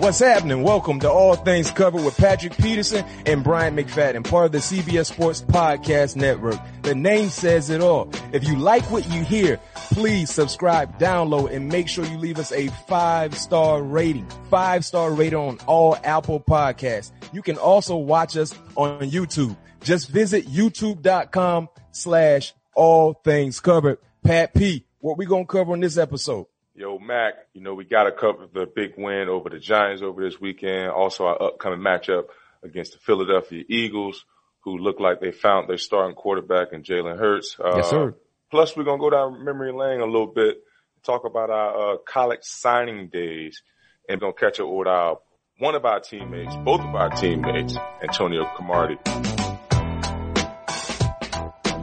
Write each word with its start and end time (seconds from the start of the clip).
What's 0.00 0.18
happening? 0.18 0.62
Welcome 0.62 0.98
to 1.00 1.10
All 1.10 1.36
Things 1.36 1.70
Covered 1.70 2.02
with 2.02 2.16
Patrick 2.16 2.56
Peterson 2.56 3.04
and 3.26 3.44
Bryant 3.44 3.76
McFadden, 3.76 4.24
part 4.24 4.46
of 4.46 4.52
the 4.52 4.58
CBS 4.58 5.12
Sports 5.12 5.42
Podcast 5.42 6.16
Network. 6.16 6.58
The 6.80 6.94
name 6.94 7.28
says 7.28 7.68
it 7.68 7.82
all. 7.82 8.10
If 8.32 8.48
you 8.48 8.56
like 8.56 8.90
what 8.90 9.06
you 9.10 9.22
hear, 9.22 9.60
please 9.74 10.30
subscribe, 10.30 10.98
download, 10.98 11.52
and 11.54 11.68
make 11.68 11.86
sure 11.86 12.06
you 12.06 12.16
leave 12.16 12.38
us 12.38 12.50
a 12.50 12.68
five 12.88 13.36
star 13.36 13.82
rating. 13.82 14.26
Five 14.48 14.86
star 14.86 15.12
rating 15.12 15.38
on 15.38 15.58
all 15.66 15.98
Apple 16.02 16.40
podcasts. 16.40 17.12
You 17.34 17.42
can 17.42 17.58
also 17.58 17.96
watch 17.96 18.38
us 18.38 18.54
on 18.76 19.00
YouTube. 19.00 19.54
Just 19.82 20.08
visit 20.08 20.46
youtube.com 20.46 21.68
slash 21.90 22.54
all 22.74 23.12
things 23.22 23.60
covered. 23.60 23.98
Pat 24.24 24.54
P, 24.54 24.86
what 25.00 25.18
we 25.18 25.26
gonna 25.26 25.44
cover 25.44 25.74
in 25.74 25.80
this 25.80 25.98
episode? 25.98 26.46
Yo, 26.80 26.98
Mac, 26.98 27.34
you 27.52 27.60
know, 27.60 27.74
we 27.74 27.84
got 27.84 28.04
to 28.04 28.10
cover 28.10 28.46
the 28.50 28.64
big 28.64 28.94
win 28.96 29.28
over 29.28 29.50
the 29.50 29.58
Giants 29.58 30.00
over 30.00 30.24
this 30.24 30.40
weekend. 30.40 30.88
Also, 30.88 31.26
our 31.26 31.42
upcoming 31.42 31.80
matchup 31.80 32.28
against 32.62 32.94
the 32.94 32.98
Philadelphia 32.98 33.64
Eagles, 33.68 34.24
who 34.60 34.78
look 34.78 34.98
like 34.98 35.20
they 35.20 35.30
found 35.30 35.68
their 35.68 35.76
starting 35.76 36.16
quarterback 36.16 36.68
in 36.72 36.82
Jalen 36.82 37.18
Hurts. 37.18 37.54
Uh, 37.62 37.74
Yes, 37.76 37.90
sir. 37.90 38.14
Plus, 38.50 38.74
we're 38.74 38.84
going 38.84 38.98
to 38.98 39.02
go 39.02 39.10
down 39.10 39.44
memory 39.44 39.74
lane 39.74 40.00
a 40.00 40.06
little 40.06 40.28
bit, 40.28 40.62
talk 41.04 41.26
about 41.26 41.50
our 41.50 41.96
uh, 41.96 41.96
college 41.98 42.38
signing 42.44 43.10
days, 43.10 43.62
and 44.08 44.18
going 44.18 44.32
to 44.32 44.40
catch 44.40 44.58
up 44.58 44.66
with 44.66 44.88
our 44.88 45.18
one 45.58 45.74
of 45.74 45.84
our 45.84 46.00
teammates, 46.00 46.56
both 46.64 46.80
of 46.80 46.94
our 46.94 47.10
teammates, 47.10 47.76
Antonio 48.02 48.46
Cromartie. 48.56 48.96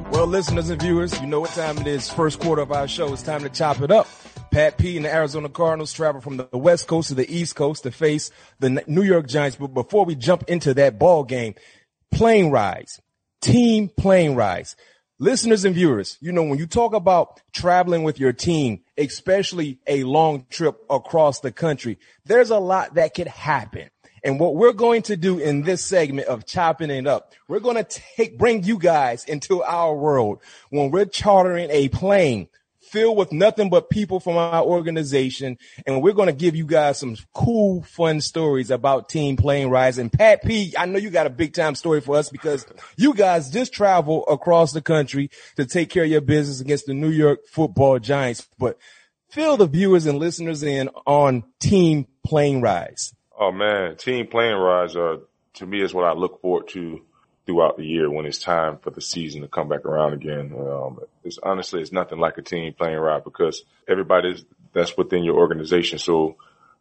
Well, 0.10 0.26
listeners 0.26 0.72
and 0.72 0.82
viewers, 0.82 1.22
you 1.22 1.28
know 1.28 1.42
what 1.42 1.52
time 1.52 1.78
it 1.78 1.86
is. 1.86 2.10
First 2.10 2.40
quarter 2.40 2.64
of 2.64 2.72
our 2.72 2.88
show. 2.88 3.14
It's 3.14 3.22
time 3.22 3.44
to 3.44 3.50
chop 3.50 3.82
it 3.82 3.92
up. 3.92 4.08
Pat 4.58 4.80
P 4.80 4.96
and 4.96 5.06
the 5.06 5.14
Arizona 5.14 5.50
Cardinals 5.50 5.94
travel 5.94 6.20
from 6.20 6.38
the 6.38 6.48
West 6.52 6.88
Coast 6.88 7.10
to 7.10 7.14
the 7.14 7.32
East 7.32 7.56
Coast 7.56 7.84
to 7.84 7.92
face 7.92 8.32
the 8.58 8.84
New 8.88 9.04
York 9.04 9.28
Giants. 9.28 9.56
But 9.56 9.68
before 9.68 10.04
we 10.04 10.16
jump 10.16 10.46
into 10.48 10.74
that 10.74 10.98
ball 10.98 11.24
game, 11.24 11.54
plane 12.10 12.50
rides, 12.50 13.00
team 13.40 13.88
plane 13.88 14.34
rides. 14.34 14.76
Listeners 15.20 15.64
and 15.64 15.76
viewers, 15.76 16.18
you 16.22 16.32
know, 16.32 16.42
when 16.42 16.58
you 16.58 16.66
talk 16.66 16.96
about 16.96 17.40
traveling 17.54 18.02
with 18.02 18.20
your 18.20 18.34
team, 18.34 18.82
especially 18.98 19.78
a 19.86 20.04
long 20.06 20.48
trip 20.50 20.84
across 20.90 21.40
the 21.42 21.52
country, 21.52 22.00
there's 22.26 22.50
a 22.50 22.58
lot 22.58 22.96
that 22.96 23.14
could 23.14 23.28
happen. 23.28 23.92
And 24.24 24.40
what 24.40 24.56
we're 24.56 24.74
going 24.74 25.04
to 25.04 25.16
do 25.16 25.38
in 25.38 25.62
this 25.62 25.86
segment 25.86 26.30
of 26.30 26.48
chopping 26.48 26.90
it 26.90 27.06
up, 27.06 27.32
we're 27.48 27.60
going 27.60 27.76
to 27.76 27.84
take, 27.84 28.40
bring 28.40 28.64
you 28.64 28.80
guys 28.80 29.24
into 29.26 29.62
our 29.62 29.96
world 29.96 30.42
when 30.72 30.90
we're 30.90 31.06
chartering 31.06 31.70
a 31.70 31.90
plane 31.90 32.48
filled 32.88 33.18
with 33.18 33.32
nothing 33.32 33.70
but 33.70 33.90
people 33.90 34.20
from 34.20 34.38
our 34.38 34.64
organization. 34.64 35.58
And 35.86 36.02
we're 36.02 36.14
going 36.14 36.28
to 36.28 36.34
give 36.34 36.56
you 36.56 36.66
guys 36.66 37.00
some 37.00 37.16
cool, 37.34 37.84
fun 37.84 38.22
stories 38.22 38.72
about 38.72 39.10
team 39.10 39.38
plane 39.38 39.70
rides. 39.70 39.98
And 39.98 40.12
Pat 40.12 40.44
P, 40.44 40.74
I 40.78 40.86
know 40.86 40.98
you 40.98 41.10
got 41.10 41.28
a 41.28 41.32
big 41.32 41.54
time 41.54 41.76
story 41.76 42.02
for 42.02 42.16
us 42.16 42.30
because 42.30 42.66
you 42.98 43.14
guys 43.14 43.50
just 43.50 43.74
travel 43.74 44.26
across 44.28 44.74
the 44.74 44.82
country 44.82 45.30
to 45.56 45.66
take 45.66 45.90
care 45.90 46.04
of 46.04 46.10
your 46.10 46.22
business 46.22 46.62
against 46.62 46.86
the 46.86 46.94
New 46.94 47.12
York 47.12 47.40
football 47.48 48.00
giants. 48.00 48.48
But 48.58 48.78
fill 49.30 49.58
the 49.58 49.68
viewers 49.68 50.06
and 50.06 50.20
listeners 50.20 50.64
in 50.64 50.90
on 51.06 51.44
team 51.60 52.08
plane 52.26 52.62
rides. 52.62 53.14
Oh 53.40 53.52
man, 53.52 53.96
team 53.98 54.28
plane 54.28 54.56
rides 54.56 54.96
are 54.96 55.14
uh, 55.14 55.18
to 55.56 55.66
me 55.66 55.82
is 55.82 55.94
what 55.94 56.06
I 56.06 56.14
look 56.14 56.42
forward 56.42 56.68
to 56.70 57.02
throughout 57.48 57.78
the 57.78 57.86
year 57.86 58.12
when 58.12 58.26
it's 58.26 58.38
time 58.38 58.78
for 58.78 58.92
the 58.92 59.02
season 59.02 59.42
to 59.42 59.48
come 59.48 59.70
back 59.70 59.86
around 59.86 60.14
again. 60.14 60.54
Um, 60.54 61.00
it's 61.24 61.40
honestly 61.42 61.82
it's 61.82 61.92
nothing 61.92 62.20
like 62.20 62.38
a 62.38 62.42
team 62.44 62.74
playing 62.74 63.00
ride 63.00 63.24
because 63.24 63.64
everybody's 63.88 64.46
that's 64.74 64.96
within 64.96 65.24
your 65.24 65.38
organization. 65.38 65.98
So 65.98 66.36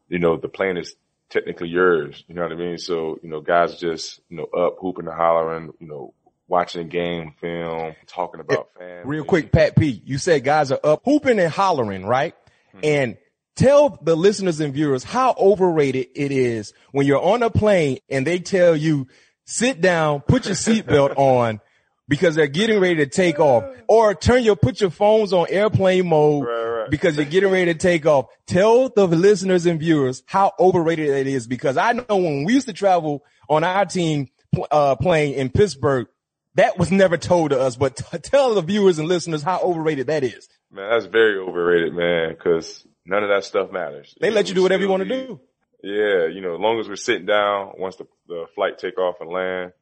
you 0.09 0.19
know 0.19 0.37
the 0.37 0.49
plane 0.49 0.77
is 0.77 0.95
technically 1.31 1.69
yours. 1.69 2.23
You 2.29 2.35
know 2.35 2.43
what 2.43 2.53
I 2.53 2.57
mean? 2.57 2.79
So 2.79 3.19
you 3.23 3.31
know 3.31 3.41
guys 3.41 3.79
just 3.79 4.21
you 4.29 4.37
know 4.37 4.45
up 4.45 4.77
hooping 4.81 5.07
and 5.07 5.15
hollering. 5.15 5.73
You 5.79 5.87
know 5.87 6.15
watching 6.49 6.89
game 6.89 7.33
film, 7.41 7.95
talking 8.07 8.41
about 8.41 8.71
fans. 8.79 9.07
Real 9.07 9.25
quick, 9.25 9.51
Pat 9.51 9.77
P, 9.77 10.03
you 10.05 10.19
said 10.19 10.45
guys 10.45 10.71
are 10.71 10.81
up 10.83 11.03
hooping 11.05 11.39
and 11.39 11.51
hollering, 11.53 12.05
right? 12.05 12.35
And 12.83 13.17
tell 13.55 13.99
the 14.03 14.15
listeners 14.15 14.61
and 14.61 14.75
viewers 14.75 15.03
how 15.03 15.35
overrated 15.39 16.09
it 16.15 16.31
is 16.31 16.75
when 16.93 17.07
you're 17.07 17.23
on 17.23 17.43
a 17.43 17.51
plane 17.51 17.99
and 18.11 18.27
they 18.27 18.39
tell 18.39 18.77
you 18.77 19.09
sit 19.47 19.81
down, 19.81 20.21
put 20.21 20.47
your 20.47 20.55
seatbelt 20.55 21.17
on 21.17 21.61
because 22.09 22.35
they're 22.35 22.47
getting 22.47 22.79
ready 22.81 22.97
to 22.97 23.07
take 23.07 23.41
off 23.41 23.65
or 23.89 24.15
turn 24.15 24.43
your, 24.45 24.57
put 24.57 24.81
your 24.81 24.91
phones 24.91 25.33
on 25.33 25.47
airplane 25.49 26.07
mode 26.09 26.45
Right, 26.47 26.65
right. 26.65 26.91
because 26.91 27.17
you're 27.17 27.25
getting 27.25 27.51
ready 27.51 27.73
to 27.73 27.79
take 27.79 28.07
off. 28.07 28.27
Tell 28.47 28.89
the 28.89 29.07
listeners 29.07 29.67
and 29.67 29.81
viewers 29.81 30.23
how 30.27 30.53
overrated 30.59 31.09
it 31.09 31.27
is 31.27 31.47
because 31.47 31.77
I 31.77 31.93
know 31.93 32.05
when 32.17 32.45
we 32.45 32.53
used 32.55 32.67
to 32.69 32.73
travel 32.73 33.25
on 33.49 33.65
our 33.65 33.85
team, 33.87 34.29
uh, 34.71 34.97
plane 34.97 35.35
in 35.35 35.49
Pittsburgh, 35.51 36.07
that 36.55 36.79
was 36.79 36.91
never 36.91 37.17
told 37.17 37.51
to 37.51 37.61
us, 37.61 37.77
but 37.77 37.97
t- 37.97 38.19
tell 38.19 38.55
the 38.55 38.63
viewers 38.63 38.99
and 38.99 39.09
listeners 39.09 39.43
how 39.43 39.61
overrated 39.61 40.07
that 40.07 40.25
is. 40.25 40.49
Man, 40.73 40.89
that's 40.91 41.07
very 41.07 41.39
overrated, 41.39 41.93
man, 41.95 42.31
because 42.31 42.87
none 43.05 43.23
of 43.23 43.29
that 43.29 43.45
stuff 43.45 43.71
matters. 43.71 44.15
They 44.21 44.31
let 44.31 44.49
you 44.49 44.55
do 44.55 44.63
whatever 44.63 44.83
you 44.83 44.89
want 44.89 45.03
to 45.03 45.09
do. 45.09 45.41
Yeah, 45.87 46.27
you 46.27 46.41
know, 46.41 46.55
as 46.55 46.61
long 46.61 46.81
as 46.81 46.89
we're 46.89 46.97
sitting 46.97 47.27
down, 47.27 47.75
once 47.79 47.95
the, 47.95 48.07
the 48.27 48.47
flight 48.57 48.77
take 48.79 48.99
off 48.99 49.21
and 49.21 49.31
land, 49.31 49.73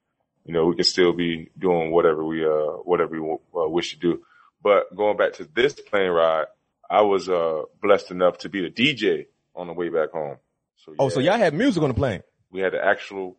you 0.44 0.52
know, 0.52 0.66
we 0.66 0.74
can 0.74 0.84
still 0.84 1.14
be 1.14 1.48
doing 1.58 1.90
whatever 1.90 2.22
we, 2.22 2.44
uh, 2.44 2.76
whatever 2.84 3.18
we 3.18 3.26
uh, 3.58 3.68
wish 3.68 3.92
to 3.94 3.98
do. 3.98 4.22
But 4.62 4.94
going 4.94 5.16
back 5.16 5.32
to 5.34 5.44
this 5.44 5.72
plane 5.72 6.10
ride, 6.10 6.44
I 6.90 7.00
was, 7.02 7.30
uh, 7.30 7.62
blessed 7.82 8.10
enough 8.10 8.36
to 8.38 8.50
be 8.50 8.60
the 8.60 8.70
DJ 8.70 9.26
on 9.56 9.66
the 9.66 9.72
way 9.72 9.88
back 9.88 10.10
home. 10.10 10.36
So, 10.76 10.94
Oh, 10.98 11.08
so 11.08 11.20
y'all 11.20 11.38
had 11.38 11.54
music 11.54 11.82
on 11.82 11.88
the 11.88 11.94
plane. 11.94 12.22
we 12.50 12.60
had 12.60 12.74
the 12.74 12.84
actual 12.84 13.38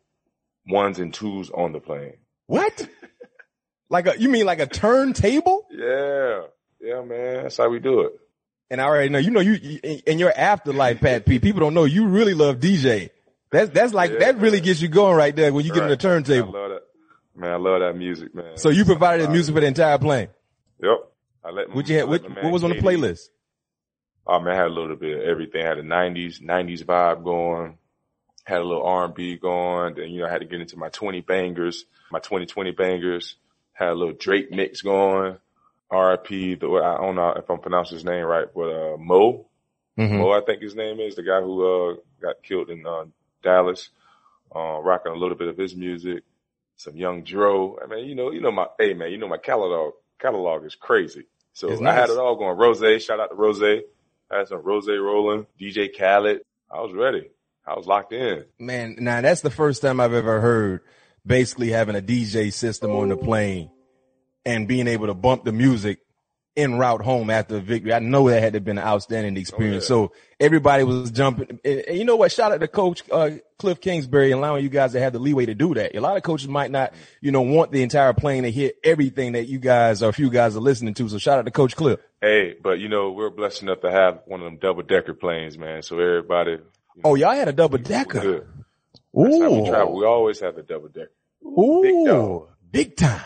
ones 0.67 0.97
and 0.97 1.13
twos 1.13 1.51
on 1.51 1.71
the 1.71 1.79
plane. 1.79 2.13
What? 2.47 2.89
like 3.89 4.07
a, 4.07 4.19
you 4.19 4.29
mean 4.29 4.47
like 4.47 4.59
a 4.59 4.65
turntable? 4.67 5.67
Yeah. 5.71 6.41
Yeah, 6.81 7.01
man. 7.03 7.43
That's 7.43 7.57
how 7.57 7.69
we 7.69 7.79
do 7.79 8.01
it. 8.01 8.13
And 8.69 8.81
I 8.81 8.85
already 8.85 9.09
know, 9.09 9.19
you 9.19 9.31
know, 9.31 9.41
you, 9.41 9.79
in 10.05 10.17
your 10.17 10.33
afterlife, 10.35 10.99
Pat 10.99 11.25
P, 11.25 11.39
people 11.39 11.59
don't 11.59 11.73
know 11.73 11.83
you 11.83 12.07
really 12.07 12.33
love 12.33 12.57
DJ. 12.57 13.11
That's, 13.51 13.69
that's 13.69 13.93
like, 13.93 14.11
Yeah, 14.11 14.19
that 14.19 14.37
really 14.39 14.57
man. 14.57 14.65
gets 14.65 14.81
you 14.81 14.87
going 14.87 15.15
right 15.15 15.35
there 15.35 15.53
when 15.53 15.65
you 15.65 15.71
get 15.73 15.83
on 15.83 15.89
the 15.89 15.93
Right. 15.95 16.03
Man, 16.03 16.11
I 16.11 16.15
turntable. 16.15 16.53
love 16.53 16.69
that. 16.71 16.81
Man, 17.35 17.51
I 17.51 17.55
love 17.57 17.79
that 17.81 17.97
music, 17.97 18.33
man. 18.33 18.57
So 18.57 18.69
you 18.69 18.85
provided 18.85 19.25
the 19.25 19.29
uh, 19.29 19.33
music 19.33 19.53
for 19.53 19.61
the 19.61 19.67
entire 19.67 19.97
plane. 19.99 20.29
Yep. 20.81 21.11
I 21.43 21.49
let 21.51 21.75
What 21.75 21.87
you 21.87 21.97
had, 21.97 22.07
what, 22.09 22.23
what 22.43 22.51
was 22.51 22.63
on 22.63 22.71
the 22.71 22.77
playlist? 22.77 23.27
Oh 24.27 24.39
man, 24.39 24.53
I 24.53 24.57
had 24.57 24.67
a 24.67 24.73
little 24.73 24.95
bit 24.95 25.17
of 25.19 25.23
everything. 25.23 25.63
I 25.63 25.67
had 25.69 25.77
a 25.77 25.83
nineties, 25.83 26.41
nineties 26.41 26.81
vibe 26.81 27.23
going, 27.23 27.77
had 28.45 28.59
a 28.59 28.63
little 28.63 28.83
R 28.83 29.05
and 29.05 29.13
B 29.13 29.37
going. 29.37 29.95
Then, 29.95 30.09
you 30.09 30.21
know, 30.21 30.27
I 30.27 30.31
had 30.31 30.39
to 30.39 30.45
get 30.47 30.61
into 30.61 30.77
my 30.77 30.89
20 30.89 31.21
bangers, 31.21 31.85
my 32.11 32.19
2020 32.19 32.72
bangers, 32.72 33.35
had 33.73 33.90
a 33.90 33.93
little 33.93 34.16
Drake 34.16 34.49
mix 34.51 34.81
going. 34.81 35.37
RIP, 35.91 36.59
the, 36.59 36.82
I 36.84 36.97
don't 37.02 37.16
know 37.16 37.34
if 37.37 37.49
I'm 37.49 37.59
pronouncing 37.59 37.97
his 37.97 38.05
name 38.05 38.26
right, 38.26 38.47
but, 38.53 38.70
uh, 38.70 38.97
Mo, 38.97 39.46
Mhm. 39.97 40.17
Mo, 40.17 40.32
I 40.32 40.41
think 40.41 40.61
his 40.61 40.76
name 40.76 40.99
is 40.99 41.16
the 41.16 41.23
guy 41.23 41.41
who, 41.41 41.64
uh, 41.91 41.96
got 42.22 42.43
killed 42.43 42.70
in, 42.70 42.85
uh, 42.85 43.05
Dallas, 43.43 43.90
uh, 44.55 44.79
rocking 44.82 45.11
a 45.11 45.16
little 45.16 45.37
bit 45.37 45.47
of 45.47 45.58
his 45.58 45.76
music, 45.76 46.23
some 46.76 46.96
young 46.96 47.23
Dro. 47.23 47.79
I 47.82 47.87
mean, 47.87 48.05
you 48.05 48.16
know, 48.16 48.32
you 48.32 48.41
know 48.41 48.52
my, 48.52 48.67
hey 48.78 48.93
man, 48.93 49.11
you 49.11 49.17
know 49.17 49.28
my 49.28 49.37
catalog, 49.37 49.93
catalog 50.20 50.66
is 50.66 50.76
crazy. 50.76 51.26
So 51.53 51.85
I 51.85 51.93
had 51.93 52.09
it 52.09 52.17
all 52.17 52.35
going. 52.35 52.58
Rose, 52.58 53.03
shout 53.03 53.20
out 53.20 53.29
to 53.29 53.35
Rose. 53.35 53.61
I 53.64 53.84
had 54.29 54.47
some 54.47 54.61
Rose 54.61 54.90
rolling, 54.90 55.47
DJ 55.59 55.88
Khaled. 55.88 56.41
I 56.70 56.81
was 56.81 56.93
ready. 56.93 57.29
I 57.66 57.76
was 57.76 57.88
locked 57.88 58.11
in. 58.11 58.46
Man, 58.59 58.97
now 58.99 59.22
that's 59.22 59.41
the 59.41 59.49
first 59.49 59.81
time 59.81 59.99
I've 59.99 60.14
ever 60.14 60.41
heard 60.41 60.81
basically 61.26 61.70
having 61.70 61.96
a 61.96 62.02
DJ 62.02 62.52
system 62.52 62.91
on 62.91 63.09
the 63.09 63.17
plane 63.17 63.72
and 64.45 64.67
being 64.67 64.87
able 64.87 65.07
to 65.07 65.13
bump 65.13 65.43
the 65.43 65.51
music 65.51 65.99
en 66.57 66.77
route 66.77 67.01
home 67.01 67.29
after 67.29 67.57
a 67.57 67.59
victory. 67.59 67.93
I 67.93 67.99
know 67.99 68.29
that 68.29 68.41
had 68.41 68.53
to 68.53 68.57
have 68.57 68.63
been 68.63 68.77
an 68.77 68.85
outstanding 68.85 69.35
experience. 69.37 69.89
Oh, 69.91 70.03
yeah. 70.03 70.07
So 70.07 70.11
everybody 70.39 70.83
was 70.83 71.11
jumping. 71.11 71.59
And, 71.65 71.83
you 71.89 72.05
know 72.05 72.15
what? 72.15 72.31
Shout 72.31 72.51
out 72.51 72.61
to 72.61 72.67
Coach 72.67 73.03
uh, 73.11 73.31
Cliff 73.59 73.81
Kingsbury 73.81 74.31
allowing 74.31 74.63
you 74.63 74.69
guys 74.69 74.93
to 74.93 74.99
have 74.99 75.13
the 75.13 75.19
leeway 75.19 75.45
to 75.47 75.55
do 75.55 75.73
that. 75.73 75.95
A 75.95 75.99
lot 75.99 76.17
of 76.17 76.23
coaches 76.23 76.47
might 76.47 76.71
not, 76.71 76.93
you 77.21 77.31
know, 77.31 77.41
want 77.41 77.71
the 77.71 77.83
entire 77.83 78.13
plane 78.13 78.43
to 78.43 78.51
hear 78.51 78.71
everything 78.83 79.33
that 79.33 79.47
you 79.47 79.59
guys 79.59 80.01
or 80.01 80.09
a 80.09 80.13
few 80.13 80.29
guys 80.29 80.55
are 80.55 80.61
listening 80.61 80.93
to. 80.95 81.09
So 81.09 81.17
shout 81.17 81.39
out 81.39 81.45
to 81.45 81.51
Coach 81.51 81.75
Cliff. 81.75 81.99
Hey, 82.21 82.55
but 82.61 82.79
you 82.79 82.89
know, 82.89 83.11
we're 83.11 83.29
blessed 83.29 83.63
enough 83.63 83.81
to 83.81 83.91
have 83.91 84.21
one 84.25 84.39
of 84.39 84.45
them 84.45 84.57
double 84.57 84.83
decker 84.83 85.13
planes, 85.13 85.57
man. 85.57 85.83
So 85.83 85.99
everybody. 85.99 86.51
You 86.51 86.57
know, 86.57 87.01
oh, 87.03 87.15
y'all 87.15 87.33
had 87.35 87.49
a 87.49 87.53
double 87.53 87.77
decker. 87.77 88.19
Ooh. 88.25 88.45
we 89.13 89.69
travel. 89.69 89.95
We 89.95 90.05
always 90.05 90.39
have 90.39 90.55
the 90.55 90.63
double 90.63 90.87
decker. 90.87 91.11
Ooh, 91.45 92.47
big, 92.71 92.87
big 92.89 92.97
time. 92.97 93.21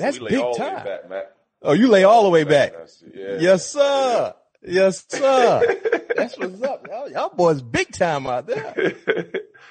That's 0.00 0.16
so 0.16 0.26
big 0.26 0.56
time. 0.56 0.84
Back, 0.84 1.26
oh, 1.62 1.72
you 1.72 1.88
lay 1.88 2.04
all 2.04 2.24
the 2.24 2.30
way 2.30 2.44
back. 2.44 2.72
Yeah. 3.14 3.36
Yes, 3.38 3.70
sir. 3.70 4.34
Yes, 4.62 5.04
sir. 5.08 5.80
That's 6.16 6.36
what's 6.38 6.62
up. 6.62 6.86
Y'all, 6.88 7.10
y'all 7.10 7.34
boys 7.34 7.62
big 7.62 7.92
time 7.92 8.26
out 8.26 8.46
there. 8.46 8.74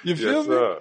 You 0.04 0.16
feel 0.16 0.34
yes, 0.34 0.48
me? 0.48 0.54
Sir. 0.54 0.80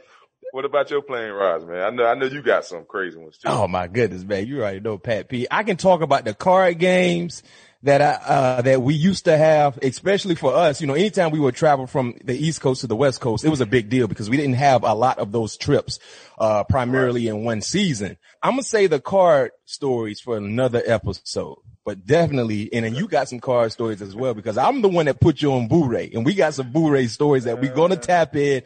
What 0.52 0.64
about 0.64 0.90
your 0.90 1.02
plane 1.02 1.30
rides, 1.30 1.66
man? 1.66 1.82
I 1.82 1.90
know, 1.90 2.06
I 2.06 2.14
know 2.14 2.26
you 2.26 2.42
got 2.42 2.64
some 2.64 2.84
crazy 2.84 3.18
ones 3.18 3.38
too. 3.38 3.48
Oh 3.48 3.68
my 3.68 3.86
goodness, 3.86 4.24
man. 4.24 4.46
You 4.46 4.60
already 4.60 4.80
know 4.80 4.96
Pat 4.96 5.28
P. 5.28 5.46
I 5.50 5.62
can 5.62 5.76
talk 5.76 6.00
about 6.00 6.24
the 6.24 6.34
card 6.34 6.78
games 6.78 7.42
that 7.82 8.02
I, 8.02 8.32
uh, 8.32 8.62
that 8.62 8.82
we 8.82 8.94
used 8.94 9.26
to 9.26 9.36
have, 9.36 9.78
especially 9.82 10.34
for 10.34 10.52
us, 10.52 10.80
you 10.80 10.86
know, 10.86 10.94
anytime 10.94 11.30
we 11.30 11.38
would 11.38 11.54
travel 11.54 11.86
from 11.86 12.16
the 12.24 12.36
East 12.36 12.60
Coast 12.60 12.80
to 12.80 12.88
the 12.88 12.96
West 12.96 13.20
Coast, 13.20 13.44
it 13.44 13.50
was 13.50 13.60
a 13.60 13.66
big 13.66 13.88
deal 13.88 14.08
because 14.08 14.28
we 14.28 14.36
didn't 14.36 14.56
have 14.56 14.82
a 14.82 14.94
lot 14.94 15.18
of 15.18 15.30
those 15.30 15.56
trips, 15.56 16.00
uh, 16.38 16.64
primarily 16.64 17.28
in 17.28 17.44
one 17.44 17.60
season. 17.60 18.16
I'm 18.42 18.52
going 18.52 18.62
to 18.62 18.68
say 18.68 18.88
the 18.88 19.00
card 19.00 19.52
stories 19.64 20.20
for 20.20 20.36
another 20.36 20.82
episode, 20.84 21.58
but 21.84 22.04
definitely, 22.04 22.72
and 22.72 22.84
then 22.84 22.96
you 22.96 23.06
got 23.06 23.28
some 23.28 23.38
card 23.38 23.70
stories 23.70 24.02
as 24.02 24.16
well 24.16 24.34
because 24.34 24.58
I'm 24.58 24.82
the 24.82 24.88
one 24.88 25.06
that 25.06 25.20
put 25.20 25.40
you 25.40 25.52
on 25.52 25.68
Boo-ray 25.68 26.10
and 26.12 26.26
we 26.26 26.34
got 26.34 26.54
some 26.54 26.72
Boo-ray 26.72 27.06
stories 27.06 27.44
that 27.44 27.60
we're 27.60 27.74
going 27.74 27.90
to 27.90 27.96
tap 27.96 28.34
in 28.34 28.62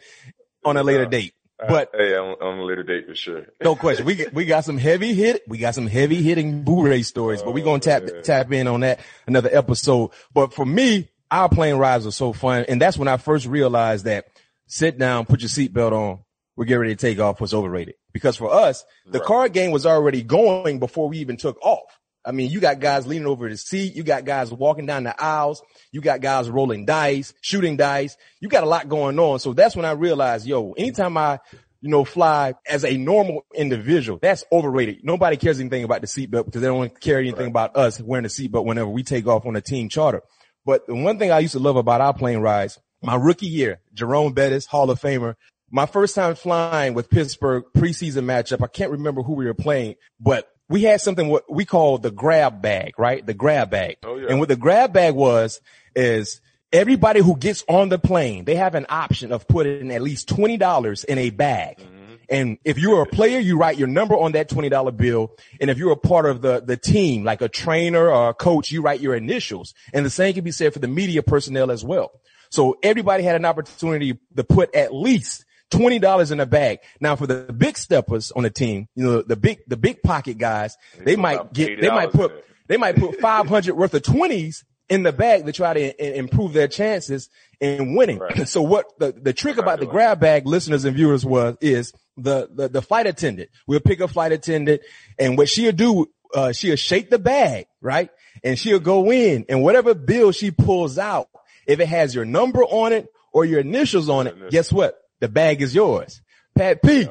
on 0.65 0.75
a 0.75 0.83
later 0.83 1.05
date. 1.05 1.33
Uh, 1.61 1.67
but 1.67 1.91
hey, 1.93 2.15
on, 2.15 2.35
on 2.41 2.59
a 2.59 2.63
later 2.63 2.83
date 2.83 3.07
for 3.07 3.15
sure. 3.15 3.45
no 3.63 3.75
question. 3.75 4.05
We 4.05 4.25
we 4.33 4.45
got 4.45 4.65
some 4.65 4.77
heavy 4.77 5.13
hit. 5.13 5.43
We 5.47 5.57
got 5.57 5.75
some 5.75 5.87
heavy 5.87 6.21
hitting 6.21 6.63
Boo-ray 6.63 7.03
stories, 7.03 7.41
but 7.41 7.53
we're 7.53 7.63
gonna 7.63 7.79
tap 7.79 8.03
oh, 8.05 8.21
tap 8.21 8.51
in 8.51 8.67
on 8.67 8.81
that 8.81 8.99
another 9.27 9.49
episode. 9.51 10.11
But 10.33 10.53
for 10.53 10.65
me, 10.65 11.09
our 11.29 11.49
plane 11.49 11.75
rides 11.75 12.07
are 12.07 12.11
so 12.11 12.33
fun, 12.33 12.65
and 12.67 12.81
that's 12.81 12.97
when 12.97 13.07
I 13.07 13.17
first 13.17 13.45
realized 13.45 14.05
that 14.05 14.27
sit 14.65 14.97
down, 14.97 15.25
put 15.25 15.41
your 15.41 15.49
seatbelt 15.49 15.91
on. 15.91 16.19
We're 16.55 16.65
getting 16.65 16.81
ready 16.81 16.95
to 16.95 17.01
take 17.01 17.19
off. 17.19 17.39
Was 17.39 17.53
overrated 17.53 17.95
because 18.11 18.35
for 18.35 18.53
us, 18.53 18.83
the 19.05 19.19
right. 19.19 19.27
card 19.27 19.53
game 19.53 19.71
was 19.71 19.85
already 19.85 20.21
going 20.21 20.79
before 20.79 21.09
we 21.09 21.19
even 21.19 21.37
took 21.37 21.61
off. 21.63 21.99
I 22.25 22.31
mean, 22.31 22.49
you 22.49 22.59
got 22.59 22.79
guys 22.79 23.05
leaning 23.05 23.27
over 23.27 23.49
the 23.49 23.57
seat. 23.57 23.95
You 23.95 24.03
got 24.03 24.25
guys 24.25 24.51
walking 24.51 24.85
down 24.85 25.03
the 25.03 25.21
aisles. 25.21 25.61
You 25.91 26.01
got 26.01 26.21
guys 26.21 26.49
rolling 26.49 26.85
dice, 26.85 27.33
shooting 27.41 27.75
dice. 27.75 28.15
You 28.39 28.47
got 28.47 28.63
a 28.63 28.67
lot 28.67 28.87
going 28.87 29.19
on. 29.19 29.39
So 29.39 29.53
that's 29.53 29.75
when 29.75 29.85
I 29.85 29.91
realized, 29.91 30.47
yo, 30.47 30.71
anytime 30.73 31.17
I, 31.17 31.39
you 31.81 31.89
know, 31.89 32.05
fly 32.05 32.53
as 32.65 32.85
a 32.85 32.95
normal 32.95 33.45
individual, 33.53 34.19
that's 34.21 34.45
overrated. 34.51 34.99
Nobody 35.03 35.35
cares 35.35 35.59
anything 35.59 35.83
about 35.83 36.01
the 36.01 36.07
seatbelt 36.07 36.45
because 36.45 36.61
they 36.61 36.67
don't 36.67 36.97
care 36.99 37.19
anything 37.19 37.41
right. 37.41 37.49
about 37.49 37.75
us 37.75 37.99
wearing 37.99 38.23
the 38.23 38.29
seatbelt 38.29 38.65
whenever 38.65 38.89
we 38.89 39.03
take 39.03 39.27
off 39.27 39.45
on 39.45 39.57
a 39.57 39.61
team 39.61 39.89
charter. 39.89 40.21
But 40.65 40.87
the 40.87 40.95
one 40.95 41.19
thing 41.19 41.31
I 41.31 41.39
used 41.39 41.53
to 41.53 41.59
love 41.59 41.75
about 41.75 41.99
our 41.99 42.13
plane 42.13 42.39
rides, 42.39 42.79
my 43.01 43.15
rookie 43.15 43.47
year, 43.47 43.81
Jerome 43.93 44.31
Bettis, 44.31 44.65
Hall 44.65 44.89
of 44.89 45.01
Famer, 45.01 45.35
my 45.69 45.85
first 45.85 46.15
time 46.15 46.35
flying 46.35 46.93
with 46.93 47.09
Pittsburgh 47.09 47.65
preseason 47.75 48.23
matchup. 48.25 48.63
I 48.63 48.67
can't 48.67 48.91
remember 48.91 49.23
who 49.23 49.33
we 49.33 49.45
were 49.45 49.53
playing, 49.53 49.95
but 50.21 50.47
we 50.69 50.83
had 50.83 51.01
something 51.01 51.27
what 51.27 51.43
we 51.51 51.65
call 51.65 51.97
the 51.97 52.11
grab 52.11 52.61
bag, 52.61 52.97
right? 52.97 53.25
The 53.25 53.33
grab 53.33 53.69
bag. 53.69 53.97
Oh, 54.03 54.17
yeah. 54.17 54.27
And 54.29 54.39
what 54.39 54.49
the 54.49 54.55
grab 54.55 54.93
bag 54.93 55.13
was 55.13 55.61
is 55.95 56.41
everybody 56.71 57.21
who 57.21 57.37
gets 57.37 57.63
on 57.67 57.89
the 57.89 57.99
plane, 57.99 58.45
they 58.45 58.55
have 58.55 58.75
an 58.75 58.85
option 58.89 59.31
of 59.31 59.47
putting 59.47 59.91
at 59.91 60.01
least 60.01 60.27
$20 60.29 61.05
in 61.05 61.17
a 61.17 61.29
bag. 61.29 61.77
Mm-hmm. 61.77 62.03
And 62.29 62.57
if 62.63 62.79
you're 62.79 63.03
a 63.03 63.05
player, 63.05 63.39
you 63.39 63.57
write 63.57 63.77
your 63.77 63.87
number 63.87 64.15
on 64.15 64.31
that 64.31 64.49
$20 64.49 64.97
bill. 64.97 65.35
And 65.59 65.69
if 65.69 65.77
you're 65.77 65.91
a 65.91 65.97
part 65.97 66.25
of 66.25 66.41
the, 66.41 66.61
the 66.61 66.77
team, 66.77 67.23
like 67.23 67.41
a 67.41 67.49
trainer 67.49 68.09
or 68.09 68.29
a 68.29 68.33
coach, 68.33 68.71
you 68.71 68.81
write 68.81 69.01
your 69.01 69.13
initials. 69.13 69.73
And 69.93 70.05
the 70.05 70.09
same 70.09 70.33
can 70.33 70.43
be 70.43 70.51
said 70.51 70.73
for 70.73 70.79
the 70.79 70.87
media 70.87 71.21
personnel 71.21 71.69
as 71.69 71.83
well. 71.83 72.11
So 72.49 72.77
everybody 72.81 73.23
had 73.23 73.35
an 73.35 73.45
opportunity 73.45 74.17
to 74.35 74.43
put 74.43 74.73
at 74.73 74.93
least 74.93 75.45
twenty 75.77 75.99
dollars 75.99 76.31
in 76.31 76.39
a 76.39 76.45
bag. 76.45 76.79
Now 76.99 77.15
for 77.15 77.27
the 77.27 77.51
big 77.53 77.77
steppers 77.77 78.31
on 78.31 78.43
the 78.43 78.49
team, 78.49 78.87
you 78.95 79.03
know, 79.03 79.21
the 79.21 79.35
big 79.35 79.59
the 79.67 79.77
big 79.77 80.01
pocket 80.01 80.37
guys, 80.37 80.77
they 80.97 81.15
might 81.15 81.53
get 81.53 81.81
they 81.81 81.89
might 81.89 82.11
put 82.11 82.45
they 82.67 82.77
might 82.77 82.95
put 82.95 83.19
five 83.19 83.47
hundred 83.47 83.75
worth 83.75 83.93
of 83.93 84.03
twenties 84.03 84.63
in 84.89 85.03
the 85.03 85.11
bag 85.11 85.45
to 85.45 85.51
try 85.51 85.73
to 85.73 86.17
improve 86.19 86.53
their 86.53 86.67
chances 86.67 87.29
in 87.59 87.95
winning. 87.95 88.19
Right. 88.19 88.47
So 88.53 88.61
what 88.61 88.85
the, 88.99 89.11
the 89.11 89.33
trick 89.33 89.57
about 89.57 89.79
the 89.79 89.85
grab 89.85 90.19
bag 90.19 90.45
listeners 90.45 90.85
and 90.85 90.95
viewers 90.95 91.25
was, 91.25 91.57
is 91.61 91.93
the, 92.17 92.49
the, 92.53 92.67
the 92.67 92.81
flight 92.81 93.07
attendant. 93.07 93.49
We'll 93.65 93.79
pick 93.79 94.01
a 94.01 94.07
flight 94.07 94.31
attendant 94.31 94.81
and 95.17 95.37
what 95.37 95.49
she'll 95.49 95.71
do, 95.71 96.11
uh, 96.35 96.51
she'll 96.51 96.75
shake 96.75 97.09
the 97.09 97.17
bag, 97.17 97.65
right? 97.81 98.09
And 98.43 98.59
she'll 98.59 98.79
go 98.79 99.11
in 99.11 99.45
and 99.49 99.63
whatever 99.63 99.95
bill 99.95 100.31
she 100.31 100.51
pulls 100.51 100.97
out, 100.99 101.29
if 101.65 101.79
it 101.79 101.87
has 101.87 102.13
your 102.13 102.25
number 102.25 102.63
on 102.63 102.91
it 102.91 103.07
or 103.31 103.45
your 103.45 103.61
initials 103.61 104.09
on 104.09 104.27
it, 104.27 104.51
guess 104.51 104.71
what? 104.71 104.99
The 105.23 105.29
bag 105.29 105.61
is 105.61 105.73
yours. 105.73 106.21
Pat 106.53 106.81
P. 106.81 107.07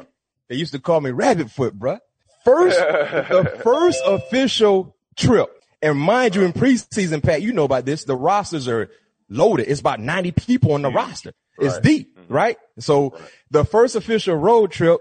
They 0.50 0.56
used 0.56 0.75
to 0.75 0.79
call 0.79 1.00
me 1.00 1.12
Rabbit 1.12 1.50
Foot, 1.50 1.79
bruh. 1.79 1.99
First, 2.44 2.79
the 2.79 3.59
first 3.64 4.03
official 4.05 4.94
trip. 5.17 5.49
And 5.81 5.99
mind 5.99 6.35
you, 6.35 6.43
in 6.43 6.53
preseason, 6.53 7.23
Pat, 7.23 7.41
you 7.41 7.55
know 7.55 7.64
about 7.64 7.87
this. 7.87 8.05
The 8.05 8.14
rosters 8.14 8.69
are 8.69 8.91
loaded. 9.31 9.67
It's 9.67 9.81
about 9.81 9.99
90 9.99 10.32
people 10.32 10.73
on 10.73 10.82
the 10.82 10.91
roster. 10.91 11.32
It's 11.59 11.76
right. 11.76 11.82
deep, 11.82 12.19
mm-hmm. 12.19 12.31
right? 12.31 12.59
So 12.81 13.12
right. 13.12 13.31
the 13.50 13.64
first 13.64 13.97
official 13.97 14.37
road 14.37 14.73
trip, 14.73 15.00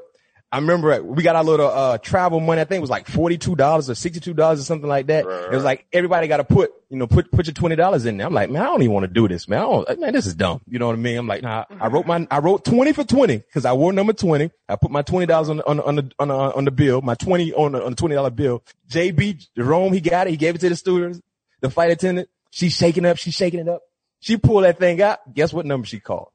I 0.54 0.58
remember 0.58 1.02
we 1.02 1.24
got 1.24 1.38
our 1.38 1.44
little 1.46 1.70
uh 1.70 1.98
travel 1.98 2.42
money. 2.42 2.60
I 2.60 2.66
think 2.66 2.80
it 2.80 2.82
was 2.82 2.90
like 2.90 3.08
forty 3.08 3.38
two 3.38 3.56
dollars 3.56 3.90
or 3.90 3.96
sixty 3.96 4.20
two 4.20 4.34
dollars 4.34 4.60
or 4.60 4.64
something 4.64 4.90
like 4.90 5.08
that. 5.08 5.26
Right, 5.26 5.46
it 5.46 5.56
was 5.56 5.64
like 5.64 5.86
everybody 5.94 6.28
got 6.28 6.38
to 6.38 6.44
put 6.44 6.74
you 6.90 6.98
know 6.98 7.08
put 7.08 7.32
put 7.32 7.48
your 7.48 7.54
twenty 7.54 7.78
dollars 7.78 8.06
in 8.06 8.18
there. 8.18 8.28
I'm 8.28 8.34
like, 8.34 8.50
man, 8.50 8.62
I 8.62 8.66
don't 8.66 8.82
even 8.82 8.94
want 8.94 9.06
to 9.06 9.14
do 9.14 9.30
this, 9.30 9.48
man. 9.48 9.60
I 9.60 9.62
don't, 9.62 10.00
man, 10.02 10.14
this 10.14 10.26
is 10.26 10.36
dumb. 10.36 10.60
You 10.68 10.78
know 10.78 10.88
what 10.88 10.94
I 10.94 10.98
mean? 10.98 11.18
I'm 11.18 11.28
like, 11.28 11.42
nah. 11.42 11.64
I 11.80 11.88
wrote 11.88 12.06
my 12.06 12.28
I 12.30 12.40
wrote 12.40 12.66
twenty 12.66 12.92
for 12.92 13.06
twenty 13.06 13.38
because 13.38 13.64
I 13.64 13.72
wore 13.72 13.94
number 13.94 14.12
twenty. 14.12 14.52
I 14.68 14.76
put 14.76 14.92
my 14.92 15.04
twenty 15.04 15.26
dollars 15.26 15.48
on 15.48 15.58
the, 15.58 15.66
on 15.66 15.78
the, 15.78 15.84
on 15.84 15.96
the 15.96 16.12
on 16.20 16.28
the 16.28 16.36
on 16.36 16.66
the 16.66 16.72
bill, 16.72 17.02
my 17.02 17.16
twenty 17.16 17.54
on 17.54 17.72
the 17.72 17.84
on 17.86 17.92
the 17.92 17.96
twenty 17.96 18.16
dollar 18.16 18.30
bill. 18.30 18.62
JB 18.90 19.48
Jerome, 19.56 19.94
he 19.94 20.02
got 20.02 20.28
it. 20.28 20.32
He 20.32 20.38
gave 20.38 20.56
it 20.56 20.60
to 20.60 20.70
the 20.70 20.76
students. 20.76 21.22
The 21.62 21.70
flight 21.70 21.92
attendant, 21.92 22.28
she's 22.50 22.74
shaking 22.76 23.06
up. 23.06 23.18
She's 23.18 23.36
shaking 23.36 23.62
it 23.62 23.70
up. 23.70 23.84
She 24.20 24.36
pulled 24.36 24.66
that 24.66 24.80
thing 24.80 25.02
out. 25.02 25.34
Guess 25.34 25.54
what 25.54 25.66
number 25.66 25.88
she 25.88 26.02
called? 26.02 26.30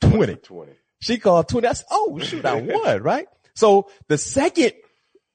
Twenty. 0.00 0.34
Twenty. 0.34 0.72
She 1.00 1.18
called 1.18 1.48
twenty. 1.48 1.66
That's 1.66 1.84
oh 1.90 2.18
shoot, 2.22 2.44
I 2.44 2.60
won 2.60 3.02
right. 3.02 3.28
So 3.54 3.90
the 4.08 4.18
second 4.18 4.72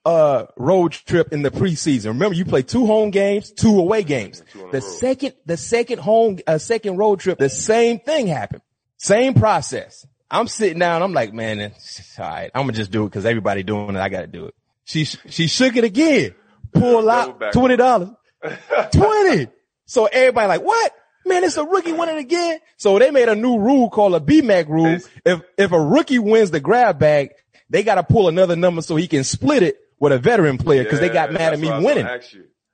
uh 0.06 0.46
road 0.58 0.92
trip 0.92 1.32
in 1.32 1.42
the 1.42 1.52
preseason. 1.52 2.08
Remember, 2.08 2.36
you 2.36 2.46
play 2.46 2.62
two 2.62 2.86
home 2.86 3.10
games, 3.10 3.52
two 3.52 3.80
away 3.80 4.04
games. 4.04 4.42
Two 4.52 4.70
the 4.72 4.82
second, 4.82 5.34
the 5.46 5.58
second 5.58 6.00
home, 6.00 6.40
uh, 6.46 6.58
second 6.58 6.98
road 6.98 7.20
trip, 7.20 7.40
the 7.40 7.50
same 7.50 8.00
thing 8.00 8.28
happened. 8.28 8.62
Same 8.98 9.34
process. 9.34 10.06
I'm 10.30 10.48
sitting 10.48 10.80
down. 10.80 11.04
I'm 11.04 11.14
like, 11.14 11.34
man, 11.34 11.60
it's 11.60 12.18
all 12.20 12.28
right. 12.28 12.52
I'm 12.56 12.64
gonna 12.64 12.74
just 12.74 12.92
do 12.92 13.04
it 13.04 13.10
because 13.10 13.26
everybody 13.26 13.64
doing 13.64 13.96
it. 13.96 14.00
I 14.00 14.10
gotta 14.10 14.28
do 14.28 14.48
it. 14.48 14.56
She 14.84 15.06
she 15.06 15.48
shook 15.48 15.76
it 15.76 15.84
again. 15.84 16.34
Pull 16.74 17.10
out 17.10 17.54
twenty 17.54 17.78
dollars. 17.78 18.10
Twenty. 18.92 19.48
So 19.86 20.06
everybody 20.06 20.48
like, 20.48 20.62
what? 20.64 20.92
Man, 21.26 21.44
it's 21.44 21.58
a 21.58 21.64
rookie 21.64 21.94
winning 21.94 22.18
again. 22.18 22.60
So 22.78 23.00
they 23.00 23.12
made 23.12 23.30
a 23.30 23.36
new 23.36 23.58
rule 23.58 23.90
called 23.90 24.16
a 24.16 24.20
BMAC 24.20 24.68
rule. 24.68 24.98
If 25.26 25.42
if 25.58 25.72
a 25.72 25.80
rookie 25.80 26.20
wins 26.20 26.52
the 26.52 26.60
grab 26.60 27.00
bag, 27.00 27.32
they 27.70 27.84
got 27.84 27.96
to 27.96 28.04
pull 28.04 28.28
another 28.28 28.56
number 28.56 28.82
so 28.82 28.96
he 28.96 29.08
can 29.08 29.24
split 29.24 29.64
it 29.64 29.78
with 30.00 30.12
a 30.12 30.20
veteran 30.20 30.58
player 30.58 30.84
because 30.84 31.00
yeah, 31.00 31.08
they 31.08 31.14
got 31.14 31.32
mad 31.32 31.54
at 31.54 31.60
me 31.60 31.70
winning. 31.70 32.08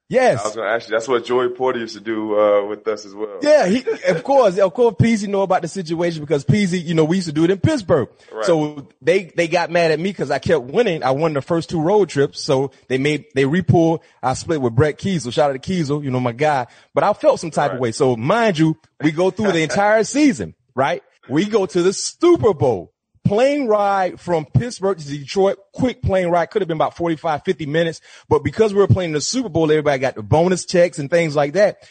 Yes. 0.09 0.41
I 0.41 0.43
was 0.43 0.55
going 0.55 0.67
to 0.67 0.73
ask 0.73 0.89
you. 0.89 0.95
That's 0.95 1.07
what 1.07 1.23
Joey 1.23 1.49
Porter 1.49 1.77
used 1.77 1.93
to 1.93 2.01
do, 2.01 2.37
uh, 2.37 2.65
with 2.65 2.87
us 2.87 3.05
as 3.05 3.13
well. 3.13 3.37
Yeah. 3.43 3.67
He, 3.67 3.85
of 4.07 4.23
course, 4.23 4.57
of 4.57 4.73
course, 4.73 4.95
Peasy 4.95 5.27
know 5.27 5.43
about 5.43 5.61
the 5.61 5.67
situation 5.67 6.21
because 6.21 6.43
Peasy, 6.43 6.83
you 6.83 6.95
know, 6.95 7.05
we 7.05 7.17
used 7.17 7.27
to 7.27 7.33
do 7.33 7.43
it 7.43 7.51
in 7.51 7.59
Pittsburgh. 7.59 8.09
Right. 8.31 8.43
So 8.43 8.87
they, 9.03 9.25
they 9.25 9.47
got 9.47 9.69
mad 9.69 9.91
at 9.91 9.99
me 9.99 10.09
because 10.09 10.31
I 10.31 10.39
kept 10.39 10.65
winning. 10.65 11.03
I 11.03 11.11
won 11.11 11.33
the 11.33 11.43
first 11.43 11.69
two 11.69 11.79
road 11.79 12.09
trips. 12.09 12.41
So 12.41 12.71
they 12.87 12.97
made, 12.97 13.25
they 13.35 13.43
repulled. 13.43 13.99
I 14.23 14.33
split 14.33 14.61
with 14.61 14.75
Brett 14.75 14.97
Keisel. 14.97 15.31
Shout 15.31 15.51
out 15.51 15.61
to 15.61 15.71
Kiesel, 15.71 16.03
you 16.03 16.09
know, 16.09 16.19
my 16.19 16.31
guy, 16.31 16.65
but 16.95 17.03
I 17.03 17.13
felt 17.13 17.39
some 17.39 17.51
type 17.51 17.69
right. 17.69 17.75
of 17.75 17.81
way. 17.81 17.91
So 17.91 18.15
mind 18.15 18.57
you, 18.57 18.77
we 19.01 19.11
go 19.11 19.29
through 19.29 19.51
the 19.51 19.61
entire 19.63 20.03
season, 20.03 20.55
right? 20.73 21.03
We 21.29 21.45
go 21.45 21.67
to 21.67 21.83
the 21.83 21.93
Super 21.93 22.55
Bowl 22.55 22.93
plane 23.23 23.67
ride 23.67 24.19
from 24.19 24.45
Pittsburgh 24.45 24.97
to 24.97 25.07
Detroit, 25.07 25.57
quick 25.73 26.01
plane 26.01 26.29
ride, 26.29 26.47
could 26.47 26.61
have 26.61 26.67
been 26.67 26.77
about 26.77 26.95
45, 26.95 27.43
50 27.43 27.65
minutes. 27.65 28.01
But 28.27 28.43
because 28.43 28.73
we 28.73 28.79
were 28.79 28.87
playing 28.87 29.11
the 29.11 29.21
Super 29.21 29.49
Bowl, 29.49 29.69
everybody 29.69 29.99
got 29.99 30.15
the 30.15 30.23
bonus 30.23 30.65
checks 30.65 30.99
and 30.99 31.09
things 31.09 31.35
like 31.35 31.53
that. 31.53 31.87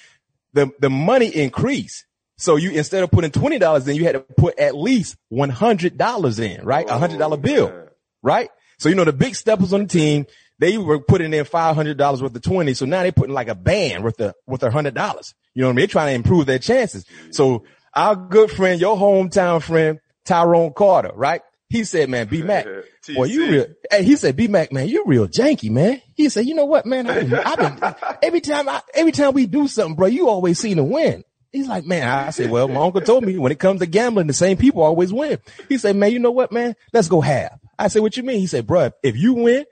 The, 0.52 0.70
the 0.80 0.90
money 0.90 1.28
increased. 1.28 2.06
So 2.37 2.56
you, 2.56 2.70
instead 2.70 3.02
of 3.02 3.11
putting 3.11 3.30
$20 3.30 3.88
in, 3.88 3.97
you 3.97 4.04
had 4.04 4.12
to 4.12 4.20
put 4.20 4.58
at 4.58 4.76
least 4.76 5.16
$100 5.32 6.40
in, 6.40 6.64
right? 6.64 6.88
A 6.88 6.99
hundred 6.99 7.18
dollar 7.18 7.37
bill, 7.37 7.88
right? 8.23 8.49
So, 8.78 8.88
you 8.88 8.94
know, 8.94 9.04
the 9.04 9.12
big 9.12 9.35
steppers 9.35 9.73
on 9.73 9.82
the 9.82 9.88
team, 9.88 10.26
they 10.58 10.78
were 10.78 11.00
putting 11.00 11.32
in 11.32 11.44
five 11.44 11.76
hundred 11.76 11.99
dollars 11.99 12.20
worth 12.20 12.35
of 12.35 12.42
twenty, 12.42 12.75
so 12.75 12.85
now 12.85 13.02
they're 13.02 13.12
putting 13.12 13.35
like 13.35 13.49
a 13.49 13.54
band 13.54 14.02
worth 14.02 14.20
of 14.20 14.35
with 14.47 14.62
a 14.62 14.70
hundred 14.70 14.94
dollars. 14.94 15.35
You 15.54 15.62
know 15.62 15.68
what 15.68 15.73
I 15.73 15.75
mean? 15.75 15.80
They're 15.82 15.87
trying 15.87 16.08
to 16.08 16.14
improve 16.14 16.47
their 16.47 16.58
chances. 16.58 17.04
So 17.30 17.64
our 17.94 18.16
good 18.16 18.50
friend, 18.50 18.80
your 18.80 18.97
hometown 18.97 19.62
friend, 19.62 20.00
Tyrone 20.28 20.73
Carter, 20.75 21.12
right? 21.14 21.42
He 21.70 21.85
said, 21.85 22.08
man, 22.08 22.28
B 22.28 22.42
Mac, 22.42 22.66
boy, 23.14 23.25
you 23.25 23.50
real, 23.50 23.66
hey, 23.90 24.02
he 24.02 24.16
said, 24.16 24.37
B 24.37 24.47
Mac, 24.49 24.73
man, 24.73 24.88
you 24.88 25.04
real 25.06 25.26
janky, 25.26 25.70
man. 25.70 26.00
He 26.14 26.28
said, 26.28 26.47
you 26.47 26.54
know 26.54 26.64
what, 26.64 26.87
man? 26.87 27.08
I've 27.08 27.28
been, 27.28 27.35
I've 27.35 27.80
been 27.80 27.94
every 28.23 28.40
time 28.40 28.68
I, 28.68 28.82
every 28.94 29.12
time 29.12 29.35
we 29.35 29.47
do 29.47 29.68
something, 29.68 29.97
bro, 29.97 30.06
you 30.06 30.28
always 30.28 30.58
seem 30.58 30.76
to 30.76 30.85
win. 30.85 31.25
He's 31.50 31.66
like, 31.66 31.85
man, 31.87 32.06
I 32.06 32.30
said, 32.30 32.50
well, 32.50 32.68
my 32.68 32.80
uncle 32.80 33.00
told 33.00 33.25
me 33.25 33.38
when 33.38 33.52
it 33.52 33.58
comes 33.58 33.80
to 33.80 33.87
gambling, 33.87 34.26
the 34.26 34.35
same 34.35 34.58
people 34.58 34.82
always 34.82 35.12
win. 35.12 35.38
He 35.68 35.78
said, 35.78 35.97
man, 35.97 36.12
you 36.12 36.18
know 36.18 36.30
what, 36.30 36.52
man? 36.52 36.76
Let's 36.92 37.08
go 37.08 37.23
half. 37.23 37.58
I 37.78 37.88
said, 37.88 38.02
what 38.02 38.16
you 38.18 38.23
mean? 38.23 38.38
He 38.38 38.47
said, 38.47 38.66
bro, 38.66 38.90
if 39.02 39.16
you 39.16 39.32
win, 39.32 39.64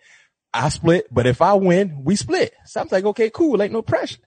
I 0.54 0.70
split, 0.70 1.06
but 1.10 1.26
if 1.26 1.42
I 1.42 1.52
win, 1.54 2.02
we 2.02 2.16
split. 2.16 2.54
So 2.64 2.80
I'm 2.80 2.88
like, 2.90 3.04
okay, 3.04 3.28
cool. 3.28 3.62
Ain't 3.62 3.74
no 3.74 3.82
pressure. 3.82 4.18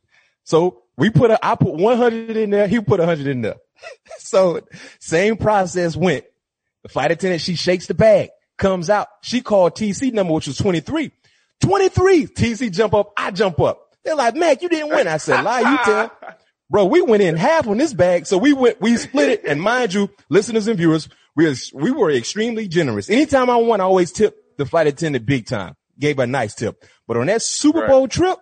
So 0.43 0.83
we 0.95 1.09
put 1.09 1.31
a, 1.31 1.43
I 1.43 1.55
put 1.55 1.73
100 1.73 2.37
in 2.37 2.51
there. 2.51 2.67
He 2.67 2.79
put 2.81 2.99
100 2.99 3.25
in 3.25 3.41
there. 3.41 3.55
so 4.19 4.61
same 4.99 5.37
process 5.37 5.95
went. 5.95 6.25
The 6.83 6.89
flight 6.89 7.11
attendant, 7.11 7.41
she 7.41 7.55
shakes 7.55 7.87
the 7.87 7.93
bag, 7.93 8.29
comes 8.57 8.89
out. 8.89 9.07
She 9.21 9.41
called 9.41 9.75
TC 9.75 10.13
number, 10.13 10.33
which 10.33 10.47
was 10.47 10.57
23. 10.57 11.11
23. 11.61 12.27
TC 12.27 12.71
jump 12.71 12.93
up. 12.93 13.11
I 13.17 13.31
jump 13.31 13.59
up. 13.59 13.95
They're 14.03 14.15
like, 14.15 14.35
Mac, 14.35 14.61
you 14.61 14.69
didn't 14.69 14.89
win. 14.89 15.07
I 15.07 15.17
said, 15.17 15.43
lie, 15.43 15.59
you 15.59 15.77
tell. 15.83 16.11
Bro, 16.69 16.85
we 16.85 17.01
went 17.01 17.23
in 17.23 17.35
half 17.35 17.67
on 17.67 17.77
this 17.77 17.93
bag. 17.93 18.27
So 18.27 18.37
we 18.37 18.53
went, 18.53 18.79
we 18.79 18.95
split 18.95 19.29
it. 19.29 19.45
And 19.45 19.61
mind 19.61 19.93
you, 19.93 20.09
listeners 20.29 20.67
and 20.67 20.77
viewers, 20.77 21.09
we, 21.35 21.53
we 21.73 21.91
were 21.91 22.11
extremely 22.11 22.67
generous. 22.67 23.09
Anytime 23.09 23.49
I 23.49 23.55
won, 23.57 23.81
I 23.81 23.85
always 23.85 24.11
tip 24.11 24.57
the 24.57 24.65
flight 24.65 24.87
attendant 24.87 25.25
big 25.25 25.47
time. 25.47 25.75
Gave 25.97 26.19
a 26.19 26.27
nice 26.27 26.53
tip. 26.53 26.83
But 27.07 27.17
on 27.17 27.25
that 27.25 27.41
Super 27.41 27.87
Bowl 27.87 28.01
right. 28.01 28.11
trip, 28.11 28.37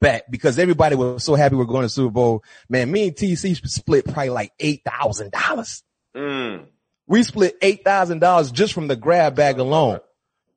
back 0.00 0.24
because 0.30 0.58
everybody 0.58 0.96
was 0.96 1.24
so 1.24 1.34
happy 1.34 1.56
we 1.56 1.62
are 1.62 1.66
going 1.66 1.82
to 1.82 1.88
Super 1.88 2.10
Bowl. 2.10 2.44
Man, 2.68 2.90
me 2.90 3.08
and 3.08 3.16
TC 3.16 3.56
split 3.68 4.04
probably 4.04 4.30
like 4.30 4.52
eight 4.60 4.82
thousand 4.84 5.32
dollars. 5.32 5.82
Mm. 6.16 6.66
We 7.06 7.22
split 7.22 7.56
eight 7.62 7.84
thousand 7.84 8.20
dollars 8.20 8.50
just 8.50 8.72
from 8.72 8.88
the 8.88 8.96
grab 8.96 9.36
bag 9.36 9.58
alone. 9.58 10.00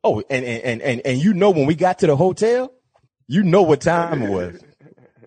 Oh, 0.04 0.24
and 0.30 0.46
and 0.46 0.82
and 0.82 1.02
and 1.06 1.18
you 1.18 1.34
know 1.34 1.52
when 1.52 1.66
we 1.66 1.76
got 1.76 2.00
to 2.00 2.08
the 2.08 2.16
hotel, 2.16 2.74
you 3.28 3.44
know 3.44 3.64
what 3.64 3.82
time 3.82 4.24
it 4.24 4.30
was. 4.30 4.64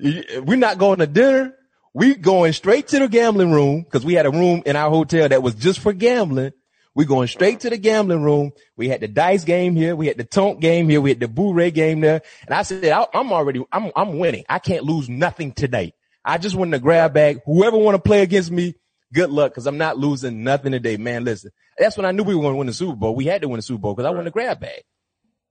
We're 0.44 0.56
not 0.56 0.78
going 0.78 0.98
to 0.98 1.06
dinner. 1.06 1.54
We 1.94 2.14
going 2.14 2.54
straight 2.54 2.88
to 2.88 2.98
the 2.98 3.08
gambling 3.08 3.52
room 3.52 3.82
because 3.82 4.04
we 4.04 4.14
had 4.14 4.26
a 4.26 4.30
room 4.30 4.62
in 4.64 4.76
our 4.76 4.88
hotel 4.88 5.28
that 5.28 5.42
was 5.42 5.54
just 5.54 5.80
for 5.80 5.92
gambling. 5.92 6.52
We 6.94 7.06
going 7.06 7.28
straight 7.28 7.60
to 7.60 7.70
the 7.70 7.78
gambling 7.78 8.22
room. 8.22 8.52
We 8.76 8.88
had 8.88 9.00
the 9.00 9.08
dice 9.08 9.44
game 9.44 9.74
here. 9.74 9.96
We 9.96 10.08
had 10.08 10.18
the 10.18 10.24
tonk 10.24 10.60
game 10.60 10.90
here. 10.90 11.00
We 11.00 11.10
had 11.10 11.20
the 11.20 11.28
Boo-Ray 11.28 11.70
game 11.70 12.00
there. 12.00 12.20
And 12.46 12.54
I 12.54 12.62
said, 12.62 12.84
I, 12.92 13.06
am 13.14 13.32
already, 13.32 13.64
I'm, 13.72 13.90
I'm 13.96 14.18
winning. 14.18 14.44
I 14.48 14.58
can't 14.58 14.84
lose 14.84 15.08
nothing 15.08 15.52
today. 15.52 15.94
I 16.24 16.38
just 16.38 16.54
want 16.54 16.72
to 16.72 16.78
grab 16.78 17.14
bag. 17.14 17.40
Whoever 17.46 17.78
want 17.78 17.94
to 17.94 18.02
play 18.02 18.22
against 18.22 18.50
me, 18.50 18.74
good 19.12 19.30
luck. 19.30 19.54
Cause 19.54 19.66
I'm 19.66 19.78
not 19.78 19.96
losing 19.98 20.44
nothing 20.44 20.72
today, 20.72 20.98
man. 20.98 21.24
Listen, 21.24 21.50
that's 21.78 21.96
when 21.96 22.04
I 22.04 22.12
knew 22.12 22.24
we 22.24 22.34
were 22.34 22.42
going 22.42 22.54
to 22.54 22.58
win 22.58 22.66
the 22.66 22.74
Super 22.74 22.96
Bowl. 22.96 23.14
We 23.14 23.24
had 23.24 23.40
to 23.42 23.48
win 23.48 23.56
the 23.58 23.62
Super 23.62 23.80
Bowl 23.80 23.94
because 23.94 24.06
I 24.06 24.10
won 24.10 24.24
the 24.24 24.30
grab 24.30 24.60
bag. 24.60 24.82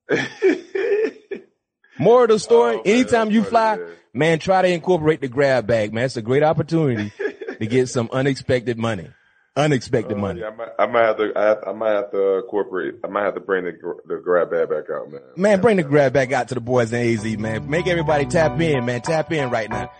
More 1.97 2.23
of 2.23 2.29
the 2.29 2.39
story. 2.39 2.77
Oh, 2.77 2.81
anytime 2.85 3.31
you 3.31 3.43
fly, 3.43 3.79
man, 4.13 4.39
try 4.39 4.61
to 4.61 4.67
incorporate 4.67 5.21
the 5.21 5.27
grab 5.27 5.67
bag, 5.67 5.93
man. 5.93 6.05
It's 6.05 6.17
a 6.17 6.21
great 6.21 6.43
opportunity 6.43 7.11
to 7.59 7.65
get 7.65 7.89
some 7.89 8.09
unexpected 8.11 8.77
money. 8.77 9.09
Unexpected 9.57 10.17
uh, 10.17 10.21
money. 10.21 10.39
Yeah, 10.39 10.47
I, 10.47 10.55
might, 10.55 10.69
I 10.79 10.85
might 10.85 11.05
have 11.05 11.17
to. 11.17 11.33
I, 11.35 11.43
have, 11.43 11.63
I, 11.67 11.71
might 11.73 11.91
have 11.91 12.11
to 12.11 12.37
incorporate. 12.37 12.95
I 13.03 13.07
might 13.07 13.25
have 13.25 13.33
to 13.33 13.41
bring 13.41 13.65
the, 13.65 13.73
the 14.05 14.21
grab 14.23 14.49
bag 14.49 14.69
back 14.69 14.89
out, 14.89 15.11
man. 15.11 15.21
Man, 15.35 15.59
bring 15.59 15.75
the 15.75 15.83
grab 15.83 16.13
bag 16.13 16.31
out 16.31 16.47
to 16.49 16.55
the 16.55 16.61
boys 16.61 16.93
in 16.93 17.01
AZ, 17.01 17.37
man. 17.37 17.69
Make 17.69 17.85
everybody 17.87 18.25
tap 18.25 18.59
in, 18.61 18.85
man. 18.85 19.01
Tap 19.01 19.29
in 19.33 19.49
right 19.49 19.69
now. 19.69 19.91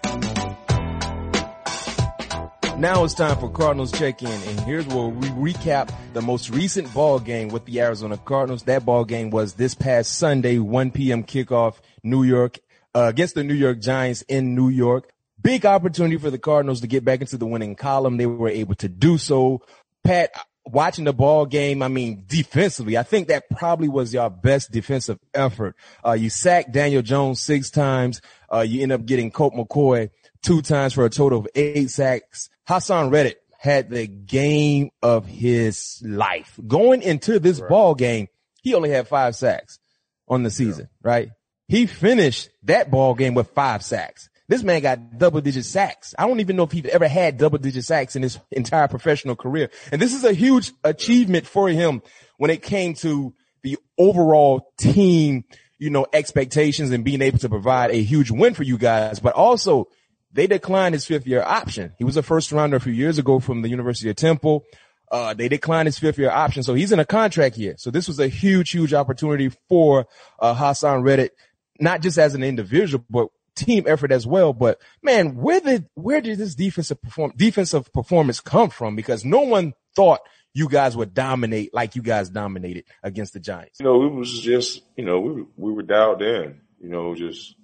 Now 2.77 3.03
it's 3.03 3.13
time 3.13 3.37
for 3.37 3.51
Cardinals 3.51 3.91
check-in, 3.91 4.27
and 4.27 4.59
here's 4.61 4.87
where 4.87 5.07
we 5.07 5.27
recap 5.27 5.93
the 6.13 6.21
most 6.21 6.49
recent 6.49 6.91
ball 6.93 7.19
game 7.19 7.49
with 7.49 7.65
the 7.65 7.81
Arizona 7.81 8.17
Cardinals. 8.17 8.63
That 8.63 8.85
ball 8.85 9.03
game 9.03 9.29
was 9.31 9.53
this 9.53 9.75
past 9.75 10.17
Sunday, 10.17 10.57
1 10.59 10.91
p.m. 10.91 11.23
kickoff, 11.23 11.75
New 12.01 12.23
York, 12.23 12.57
uh, 12.95 13.03
against 13.09 13.35
the 13.35 13.43
New 13.43 13.53
York 13.53 13.81
Giants 13.81 14.23
in 14.23 14.55
New 14.55 14.69
York. 14.69 15.11
Big 15.41 15.65
opportunity 15.65 16.17
for 16.17 16.29
the 16.29 16.37
Cardinals 16.37 16.81
to 16.81 16.87
get 16.87 17.03
back 17.03 17.21
into 17.21 17.37
the 17.37 17.45
winning 17.45 17.75
column. 17.75 18.17
They 18.17 18.25
were 18.25 18.49
able 18.49 18.75
to 18.75 18.89
do 18.89 19.17
so. 19.17 19.61
Pat, 20.03 20.31
watching 20.65 21.05
the 21.05 21.13
ball 21.13 21.45
game, 21.45 21.81
I 21.81 21.87
mean, 21.87 22.23
defensively, 22.27 22.97
I 22.97 23.03
think 23.03 23.27
that 23.27 23.49
probably 23.49 23.87
was 23.87 24.13
your 24.13 24.29
best 24.29 24.71
defensive 24.71 25.19
effort. 25.33 25.75
Uh, 26.05 26.13
you 26.13 26.29
sacked 26.29 26.71
Daniel 26.71 27.01
Jones 27.01 27.39
six 27.41 27.69
times. 27.69 28.21
Uh, 28.51 28.61
you 28.61 28.83
end 28.83 28.91
up 28.91 29.05
getting 29.05 29.31
Colt 29.31 29.53
McCoy 29.53 30.09
two 30.43 30.61
times 30.61 30.93
for 30.93 31.05
a 31.05 31.09
total 31.09 31.39
of 31.39 31.47
eight 31.55 31.89
sacks. 31.89 32.49
Haason 32.67 33.11
Reddick 33.11 33.37
had 33.57 33.89
the 33.89 34.07
game 34.07 34.89
of 35.03 35.25
his 35.25 36.01
life. 36.03 36.59
Going 36.67 37.01
into 37.01 37.39
this 37.39 37.59
right. 37.59 37.69
ball 37.69 37.95
game, 37.95 38.27
he 38.61 38.73
only 38.73 38.89
had 38.89 39.07
five 39.07 39.35
sacks 39.35 39.79
on 40.27 40.43
the 40.43 40.49
season, 40.49 40.89
yeah. 40.89 41.09
right? 41.09 41.29
He 41.67 41.85
finished 41.85 42.49
that 42.63 42.89
ball 42.89 43.13
game 43.13 43.33
with 43.33 43.51
five 43.51 43.83
sacks. 43.83 44.29
This 44.51 44.63
man 44.63 44.81
got 44.81 45.17
double 45.17 45.39
digit 45.39 45.63
sacks. 45.63 46.13
I 46.19 46.27
don't 46.27 46.41
even 46.41 46.57
know 46.57 46.63
if 46.63 46.73
he'd 46.73 46.87
ever 46.87 47.07
had 47.07 47.37
double 47.37 47.57
digit 47.57 47.85
sacks 47.85 48.17
in 48.17 48.21
his 48.21 48.37
entire 48.51 48.89
professional 48.89 49.37
career. 49.37 49.69
And 49.93 50.01
this 50.01 50.13
is 50.13 50.25
a 50.25 50.33
huge 50.33 50.73
achievement 50.83 51.47
for 51.47 51.69
him 51.69 52.01
when 52.35 52.51
it 52.51 52.61
came 52.61 52.93
to 52.95 53.33
the 53.63 53.77
overall 53.97 54.73
team, 54.77 55.45
you 55.79 55.89
know, 55.89 56.05
expectations 56.11 56.91
and 56.91 57.05
being 57.05 57.21
able 57.21 57.39
to 57.39 57.47
provide 57.47 57.91
a 57.91 58.03
huge 58.03 58.29
win 58.29 58.53
for 58.53 58.63
you 58.63 58.77
guys, 58.77 59.21
but 59.21 59.35
also 59.35 59.87
they 60.33 60.47
declined 60.47 60.95
his 60.95 61.05
fifth 61.05 61.25
year 61.25 61.41
option. 61.41 61.93
He 61.97 62.03
was 62.03 62.17
a 62.17 62.21
first 62.21 62.51
rounder 62.51 62.75
a 62.75 62.81
few 62.81 62.91
years 62.91 63.17
ago 63.17 63.39
from 63.39 63.61
the 63.61 63.69
University 63.69 64.09
of 64.09 64.17
Temple. 64.17 64.65
Uh, 65.09 65.33
they 65.33 65.47
declined 65.47 65.85
his 65.85 65.97
fifth 65.97 66.19
year 66.19 66.29
option. 66.29 66.63
So 66.63 66.73
he's 66.73 66.91
in 66.91 66.99
a 66.99 67.05
contract 67.05 67.55
here. 67.55 67.75
So 67.77 67.89
this 67.89 68.05
was 68.05 68.19
a 68.19 68.27
huge, 68.27 68.71
huge 68.71 68.93
opportunity 68.93 69.49
for, 69.69 70.07
uh, 70.39 70.53
Haason 70.53 71.05
Reddick, 71.05 71.31
not 71.79 72.01
just 72.01 72.17
as 72.17 72.35
an 72.35 72.43
individual, 72.43 73.05
but 73.09 73.29
team 73.55 73.85
effort 73.87 74.11
as 74.11 74.25
well. 74.25 74.53
But 74.53 74.79
man, 75.01 75.35
where 75.35 75.59
did, 75.59 75.87
where 75.93 76.21
did 76.21 76.37
this 76.37 76.55
defensive 76.55 77.01
perform, 77.01 77.33
defensive 77.35 77.91
performance 77.93 78.39
come 78.39 78.69
from? 78.69 78.95
Because 78.95 79.25
no 79.25 79.41
one 79.41 79.73
thought 79.95 80.21
you 80.53 80.67
guys 80.67 80.97
would 80.97 81.13
dominate 81.13 81.73
like 81.73 81.95
you 81.95 82.01
guys 82.01 82.29
dominated 82.29 82.85
against 83.03 83.33
the 83.33 83.39
Giants. 83.39 83.79
You 83.79 83.85
know, 83.85 84.05
it 84.05 84.13
was 84.13 84.39
just, 84.39 84.81
you 84.95 85.05
know, 85.05 85.19
we, 85.19 85.45
we 85.57 85.71
were 85.71 85.83
dialed 85.83 86.21
in, 86.21 86.61
you 86.81 86.89
know, 86.89 87.15
just 87.15 87.55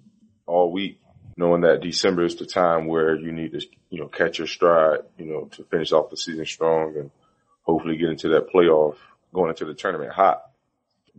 all 0.45 0.71
week 0.71 0.99
knowing 1.37 1.61
that 1.61 1.81
December 1.81 2.25
is 2.25 2.35
the 2.35 2.45
time 2.45 2.87
where 2.87 3.15
you 3.15 3.31
need 3.31 3.51
to, 3.51 3.65
you 3.89 3.99
know, 3.99 4.07
catch 4.07 4.39
your 4.39 4.47
stride, 4.47 5.01
you 5.17 5.25
know, 5.25 5.45
to 5.51 5.63
finish 5.65 5.91
off 5.91 6.09
the 6.09 6.17
season 6.17 6.45
strong 6.45 6.95
and 6.97 7.11
hopefully 7.61 7.95
get 7.95 8.09
into 8.09 8.29
that 8.29 8.49
playoff, 8.51 8.95
going 9.33 9.49
into 9.49 9.65
the 9.65 9.75
tournament 9.75 10.11
hot. 10.11 10.43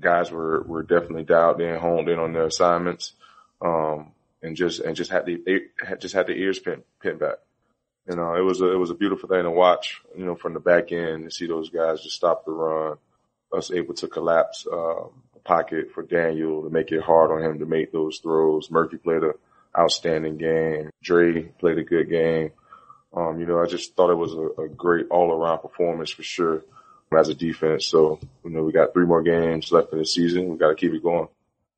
Guys 0.00 0.30
were, 0.30 0.62
were 0.62 0.82
definitely 0.82 1.24
dialed 1.24 1.60
in, 1.60 1.78
honed 1.78 2.08
in 2.08 2.18
on 2.18 2.32
their 2.32 2.46
assignments, 2.46 3.12
um, 3.60 4.12
and 4.42 4.56
just, 4.56 4.80
and 4.80 4.96
just 4.96 5.10
had 5.10 5.26
the, 5.26 5.42
just 5.98 6.14
had 6.14 6.26
the 6.26 6.34
ears 6.34 6.58
pinned, 6.58 6.82
pinned 7.02 7.18
back. 7.18 7.36
You 8.08 8.16
know, 8.16 8.34
it 8.34 8.42
was 8.42 8.60
a, 8.60 8.72
it 8.72 8.78
was 8.78 8.90
a 8.90 8.94
beautiful 8.94 9.28
thing 9.28 9.42
to 9.42 9.50
watch, 9.50 10.00
you 10.16 10.24
know, 10.24 10.34
from 10.34 10.54
the 10.54 10.60
back 10.60 10.92
end 10.92 11.24
to 11.24 11.30
see 11.30 11.46
those 11.46 11.70
guys 11.70 12.02
just 12.02 12.16
stop 12.16 12.44
the 12.44 12.52
run, 12.52 12.96
us 13.52 13.70
able 13.70 13.94
to 13.94 14.08
collapse, 14.08 14.66
um, 14.72 15.10
pocket 15.44 15.90
for 15.92 16.02
Daniel 16.02 16.62
to 16.62 16.70
make 16.70 16.92
it 16.92 17.02
hard 17.02 17.30
on 17.30 17.42
him 17.42 17.58
to 17.58 17.66
make 17.66 17.90
those 17.92 18.18
throws. 18.18 18.70
Murphy 18.70 18.98
played 18.98 19.22
a, 19.24 19.32
outstanding 19.78 20.36
game. 20.36 20.90
Dre 21.02 21.42
played 21.42 21.78
a 21.78 21.84
good 21.84 22.08
game. 22.08 22.50
Um, 23.14 23.40
you 23.40 23.46
know, 23.46 23.62
I 23.62 23.66
just 23.66 23.94
thought 23.94 24.10
it 24.10 24.16
was 24.16 24.34
a, 24.34 24.62
a 24.62 24.68
great 24.68 25.06
all 25.10 25.32
around 25.32 25.60
performance 25.60 26.10
for 26.10 26.22
sure 26.22 26.62
as 27.16 27.28
a 27.28 27.34
defense. 27.34 27.86
So, 27.86 28.18
you 28.44 28.50
know, 28.50 28.62
we 28.62 28.72
got 28.72 28.92
three 28.92 29.06
more 29.06 29.22
games 29.22 29.72
left 29.72 29.92
in 29.92 29.98
the 29.98 30.04
season. 30.04 30.48
We 30.48 30.58
got 30.58 30.68
to 30.68 30.74
keep 30.74 30.92
it 30.92 31.02
going. 31.02 31.28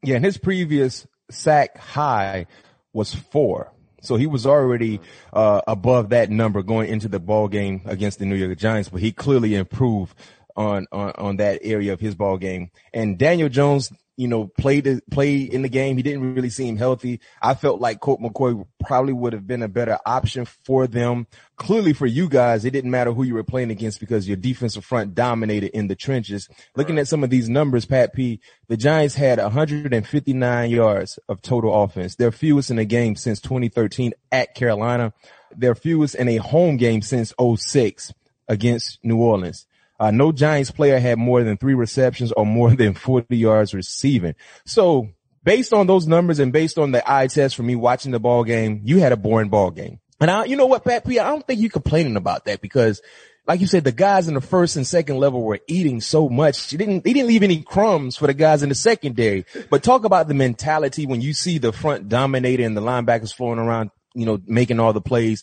Yeah. 0.02 0.16
And 0.16 0.24
his 0.24 0.38
previous 0.38 1.06
sack 1.30 1.78
high 1.78 2.46
was 2.92 3.14
four. 3.14 3.72
So 4.02 4.16
he 4.16 4.26
was 4.26 4.46
already, 4.46 5.00
uh, 5.32 5.60
above 5.66 6.08
that 6.10 6.30
number 6.30 6.62
going 6.62 6.88
into 6.88 7.08
the 7.08 7.20
ball 7.20 7.48
game 7.48 7.82
against 7.84 8.18
the 8.18 8.24
New 8.24 8.34
York 8.34 8.56
Giants, 8.58 8.88
but 8.88 9.00
he 9.00 9.12
clearly 9.12 9.54
improved 9.54 10.14
on, 10.56 10.86
on, 10.90 11.12
on 11.18 11.36
that 11.36 11.60
area 11.62 11.92
of 11.92 12.00
his 12.00 12.14
ball 12.14 12.38
game. 12.38 12.70
And 12.94 13.18
Daniel 13.18 13.48
Jones 13.48 13.92
you 14.20 14.28
know, 14.28 14.48
played 14.58 14.86
played 15.10 15.50
in 15.50 15.62
the 15.62 15.68
game. 15.70 15.96
He 15.96 16.02
didn't 16.02 16.34
really 16.34 16.50
seem 16.50 16.76
healthy. 16.76 17.20
I 17.40 17.54
felt 17.54 17.80
like 17.80 18.00
Colt 18.00 18.20
McCoy 18.20 18.66
probably 18.78 19.14
would 19.14 19.32
have 19.32 19.46
been 19.46 19.62
a 19.62 19.68
better 19.68 19.98
option 20.04 20.44
for 20.44 20.86
them. 20.86 21.26
Clearly 21.56 21.94
for 21.94 22.04
you 22.04 22.28
guys, 22.28 22.66
it 22.66 22.72
didn't 22.72 22.90
matter 22.90 23.12
who 23.12 23.22
you 23.22 23.32
were 23.32 23.44
playing 23.44 23.70
against 23.70 23.98
because 23.98 24.28
your 24.28 24.36
defensive 24.36 24.84
front 24.84 25.14
dominated 25.14 25.74
in 25.74 25.88
the 25.88 25.96
trenches. 25.96 26.50
Looking 26.76 26.98
at 26.98 27.08
some 27.08 27.24
of 27.24 27.30
these 27.30 27.48
numbers, 27.48 27.86
Pat 27.86 28.12
P, 28.12 28.40
the 28.68 28.76
Giants 28.76 29.14
had 29.14 29.38
159 29.38 30.70
yards 30.70 31.18
of 31.26 31.40
total 31.40 31.82
offense. 31.82 32.16
Their 32.16 32.30
fewest 32.30 32.70
in 32.70 32.78
a 32.78 32.84
game 32.84 33.16
since 33.16 33.40
2013 33.40 34.12
at 34.30 34.54
Carolina. 34.54 35.14
Their 35.56 35.74
fewest 35.74 36.14
in 36.14 36.28
a 36.28 36.36
home 36.36 36.76
game 36.76 37.00
since 37.00 37.32
06 37.40 38.12
against 38.48 38.98
New 39.02 39.16
Orleans. 39.16 39.66
Uh, 40.00 40.10
no 40.10 40.32
Giants 40.32 40.70
player 40.70 40.98
had 40.98 41.18
more 41.18 41.44
than 41.44 41.58
three 41.58 41.74
receptions 41.74 42.32
or 42.32 42.46
more 42.46 42.74
than 42.74 42.94
40 42.94 43.36
yards 43.36 43.74
receiving. 43.74 44.34
So 44.64 45.10
based 45.44 45.74
on 45.74 45.86
those 45.86 46.06
numbers 46.06 46.38
and 46.38 46.54
based 46.54 46.78
on 46.78 46.90
the 46.90 47.08
eye 47.10 47.26
test 47.26 47.54
for 47.54 47.62
me 47.62 47.76
watching 47.76 48.10
the 48.10 48.18
ball 48.18 48.42
game, 48.42 48.80
you 48.84 48.98
had 48.98 49.12
a 49.12 49.16
boring 49.16 49.50
ball 49.50 49.70
game. 49.70 50.00
And 50.18 50.30
I, 50.30 50.44
you 50.46 50.56
know 50.56 50.66
what, 50.66 50.84
Pat 50.84 51.06
P, 51.06 51.18
I 51.18 51.28
don't 51.28 51.46
think 51.46 51.60
you're 51.60 51.70
complaining 51.70 52.16
about 52.16 52.46
that 52.46 52.62
because 52.62 53.02
like 53.46 53.60
you 53.60 53.66
said, 53.66 53.84
the 53.84 53.92
guys 53.92 54.26
in 54.26 54.34
the 54.34 54.40
first 54.40 54.76
and 54.76 54.86
second 54.86 55.18
level 55.18 55.42
were 55.42 55.60
eating 55.66 56.00
so 56.00 56.28
much. 56.28 56.70
He 56.70 56.76
didn't, 56.78 57.06
he 57.06 57.12
didn't 57.12 57.28
leave 57.28 57.42
any 57.42 57.62
crumbs 57.62 58.16
for 58.16 58.26
the 58.26 58.34
guys 58.34 58.62
in 58.62 58.68
the 58.70 58.74
secondary. 58.74 59.44
But 59.70 59.82
talk 59.82 60.04
about 60.04 60.28
the 60.28 60.34
mentality 60.34 61.04
when 61.04 61.20
you 61.20 61.34
see 61.34 61.58
the 61.58 61.72
front 61.72 62.08
dominating 62.08 62.64
and 62.64 62.76
the 62.76 62.82
linebackers 62.82 63.34
flowing 63.34 63.58
around, 63.58 63.90
you 64.14 64.24
know, 64.24 64.40
making 64.46 64.80
all 64.80 64.92
the 64.92 65.00
plays. 65.00 65.42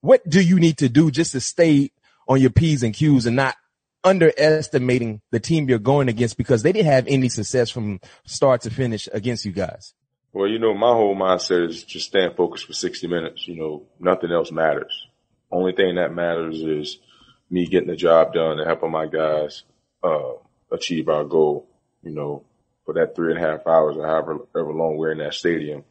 What 0.00 0.26
do 0.28 0.40
you 0.40 0.60
need 0.60 0.78
to 0.78 0.88
do 0.88 1.10
just 1.10 1.32
to 1.32 1.40
stay 1.40 1.90
on 2.28 2.40
your 2.40 2.50
P's 2.50 2.82
and 2.82 2.94
Q's 2.94 3.26
and 3.26 3.36
not 3.36 3.56
underestimating 4.04 5.20
the 5.30 5.40
team 5.40 5.68
you're 5.68 5.78
going 5.78 6.08
against 6.08 6.36
because 6.36 6.62
they 6.62 6.72
didn't 6.72 6.92
have 6.92 7.06
any 7.06 7.28
success 7.28 7.70
from 7.70 8.00
start 8.24 8.62
to 8.62 8.70
finish 8.70 9.08
against 9.12 9.44
you 9.44 9.52
guys? 9.52 9.94
Well, 10.32 10.48
you 10.48 10.58
know, 10.58 10.74
my 10.74 10.92
whole 10.92 11.14
mindset 11.14 11.68
is 11.68 11.84
just 11.84 12.06
staying 12.06 12.34
focused 12.34 12.66
for 12.66 12.72
60 12.72 13.06
minutes. 13.06 13.46
You 13.46 13.56
know, 13.56 13.86
nothing 14.00 14.32
else 14.32 14.50
matters. 14.50 15.06
Only 15.50 15.72
thing 15.72 15.96
that 15.96 16.14
matters 16.14 16.62
is 16.62 16.98
me 17.50 17.66
getting 17.66 17.88
the 17.88 17.96
job 17.96 18.32
done 18.32 18.58
and 18.58 18.66
helping 18.66 18.90
my 18.90 19.06
guys 19.06 19.64
uh, 20.02 20.32
achieve 20.70 21.08
our 21.08 21.24
goal. 21.24 21.68
You 22.02 22.12
know, 22.12 22.44
for 22.84 22.94
that 22.94 23.14
three 23.14 23.34
and 23.34 23.44
a 23.44 23.46
half 23.46 23.66
hours 23.66 23.96
or 23.96 24.06
however, 24.06 24.38
long 24.54 24.96
we're 24.96 25.12
in 25.12 25.18
that 25.18 25.34
stadium, 25.34 25.84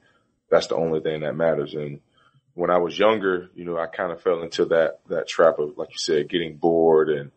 that's 0.50 0.68
the 0.68 0.76
only 0.76 1.00
thing 1.00 1.22
that 1.22 1.36
matters. 1.36 1.76
And 1.76 2.02
when 2.56 2.72
I 2.72 2.80
was 2.80 2.98
younger, 2.98 3.50
you 3.56 3.64
know, 3.64 3.78
I 3.78 3.86
kind 3.86 4.12
of 4.12 4.22
fell 4.22 4.42
into 4.42 4.66
that 4.66 5.00
that 5.08 5.28
trap 5.28 5.60
of, 5.60 5.78
like 5.78 5.90
you 5.90 5.98
said, 5.98 6.30
getting 6.30 6.58
bored 6.58 7.10
and 7.10 7.32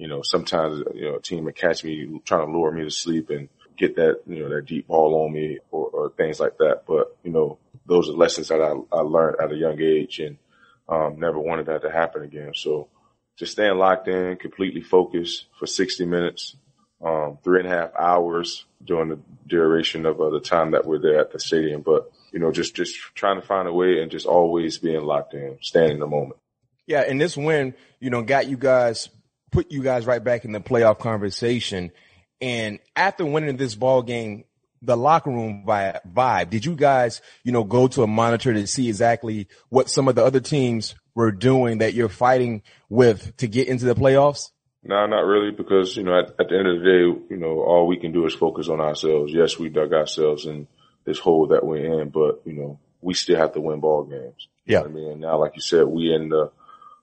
you 0.00 0.08
know, 0.08 0.22
sometimes, 0.22 0.82
you 0.94 1.02
know, 1.02 1.16
a 1.16 1.20
team 1.20 1.44
would 1.44 1.54
catch 1.54 1.84
me 1.84 2.22
trying 2.24 2.46
to 2.46 2.50
lure 2.50 2.72
me 2.72 2.84
to 2.84 2.90
sleep 2.90 3.28
and 3.28 3.50
get 3.76 3.96
that, 3.96 4.22
you 4.26 4.42
know, 4.42 4.48
that 4.48 4.64
deep 4.64 4.88
ball 4.88 5.26
on 5.26 5.32
me 5.32 5.58
or, 5.70 5.88
or 5.88 6.10
things 6.16 6.40
like 6.40 6.56
that. 6.56 6.84
But, 6.86 7.14
you 7.22 7.30
know, 7.30 7.58
those 7.84 8.08
are 8.08 8.12
lessons 8.12 8.48
that 8.48 8.62
I, 8.62 8.72
I 8.96 9.02
learned 9.02 9.36
at 9.42 9.52
a 9.52 9.56
young 9.56 9.78
age 9.78 10.18
and, 10.18 10.38
um, 10.88 11.20
never 11.20 11.38
wanted 11.38 11.66
that 11.66 11.82
to 11.82 11.90
happen 11.90 12.22
again. 12.22 12.52
So 12.54 12.88
just 13.36 13.52
staying 13.52 13.76
locked 13.76 14.08
in, 14.08 14.36
completely 14.36 14.80
focused 14.80 15.44
for 15.58 15.66
60 15.66 16.06
minutes, 16.06 16.56
um, 17.04 17.36
three 17.44 17.60
and 17.60 17.68
a 17.68 17.76
half 17.76 17.94
hours 17.94 18.64
during 18.82 19.10
the 19.10 19.18
duration 19.46 20.06
of 20.06 20.18
uh, 20.18 20.30
the 20.30 20.40
time 20.40 20.70
that 20.70 20.86
we're 20.86 20.98
there 20.98 21.20
at 21.20 21.30
the 21.30 21.38
stadium. 21.38 21.82
But, 21.82 22.10
you 22.32 22.38
know, 22.38 22.52
just, 22.52 22.74
just 22.74 22.96
trying 23.14 23.38
to 23.38 23.46
find 23.46 23.68
a 23.68 23.72
way 23.72 24.00
and 24.00 24.10
just 24.10 24.24
always 24.24 24.78
being 24.78 25.04
locked 25.04 25.34
in, 25.34 25.58
staying 25.60 25.92
in 25.92 25.98
the 25.98 26.06
moment. 26.06 26.40
Yeah. 26.86 27.02
And 27.02 27.20
this 27.20 27.36
win, 27.36 27.74
you 27.98 28.08
know, 28.08 28.22
got 28.22 28.48
you 28.48 28.56
guys 28.56 29.10
put 29.50 29.70
you 29.70 29.82
guys 29.82 30.06
right 30.06 30.22
back 30.22 30.44
in 30.44 30.52
the 30.52 30.60
playoff 30.60 30.98
conversation. 30.98 31.92
And 32.40 32.78
after 32.96 33.24
winning 33.24 33.56
this 33.56 33.74
ball 33.74 34.02
game, 34.02 34.44
the 34.82 34.96
locker 34.96 35.30
room 35.30 35.64
vibe, 35.66 36.50
did 36.50 36.64
you 36.64 36.74
guys, 36.74 37.20
you 37.44 37.52
know, 37.52 37.64
go 37.64 37.86
to 37.88 38.02
a 38.02 38.06
monitor 38.06 38.52
to 38.52 38.66
see 38.66 38.88
exactly 38.88 39.48
what 39.68 39.90
some 39.90 40.08
of 40.08 40.14
the 40.14 40.24
other 40.24 40.40
teams 40.40 40.94
were 41.14 41.32
doing 41.32 41.78
that 41.78 41.92
you're 41.92 42.08
fighting 42.08 42.62
with 42.88 43.36
to 43.38 43.46
get 43.46 43.68
into 43.68 43.84
the 43.84 43.94
playoffs? 43.94 44.50
No, 44.82 45.04
not 45.06 45.26
really, 45.26 45.50
because, 45.50 45.94
you 45.96 46.02
know, 46.02 46.18
at, 46.18 46.30
at, 46.40 46.48
the 46.48 46.56
end 46.56 46.66
of 46.66 46.78
the 46.78 46.84
day, 46.84 47.34
you 47.34 47.36
know, 47.36 47.60
all 47.60 47.86
we 47.86 47.98
can 47.98 48.12
do 48.12 48.24
is 48.24 48.32
focus 48.32 48.68
on 48.68 48.80
ourselves. 48.80 49.30
Yes, 49.32 49.58
we 49.58 49.68
dug 49.68 49.92
ourselves 49.92 50.46
in 50.46 50.66
this 51.04 51.18
hole 51.18 51.48
that 51.48 51.66
we're 51.66 52.00
in, 52.00 52.08
but, 52.08 52.40
you 52.46 52.54
know, 52.54 52.78
we 53.02 53.12
still 53.12 53.36
have 53.36 53.52
to 53.52 53.60
win 53.60 53.80
ball 53.80 54.04
games. 54.04 54.48
Yeah. 54.64 54.82
I 54.82 54.88
mean, 54.88 55.20
now, 55.20 55.38
like 55.38 55.56
you 55.56 55.60
said, 55.60 55.86
we 55.86 56.14
in 56.14 56.30
the 56.30 56.50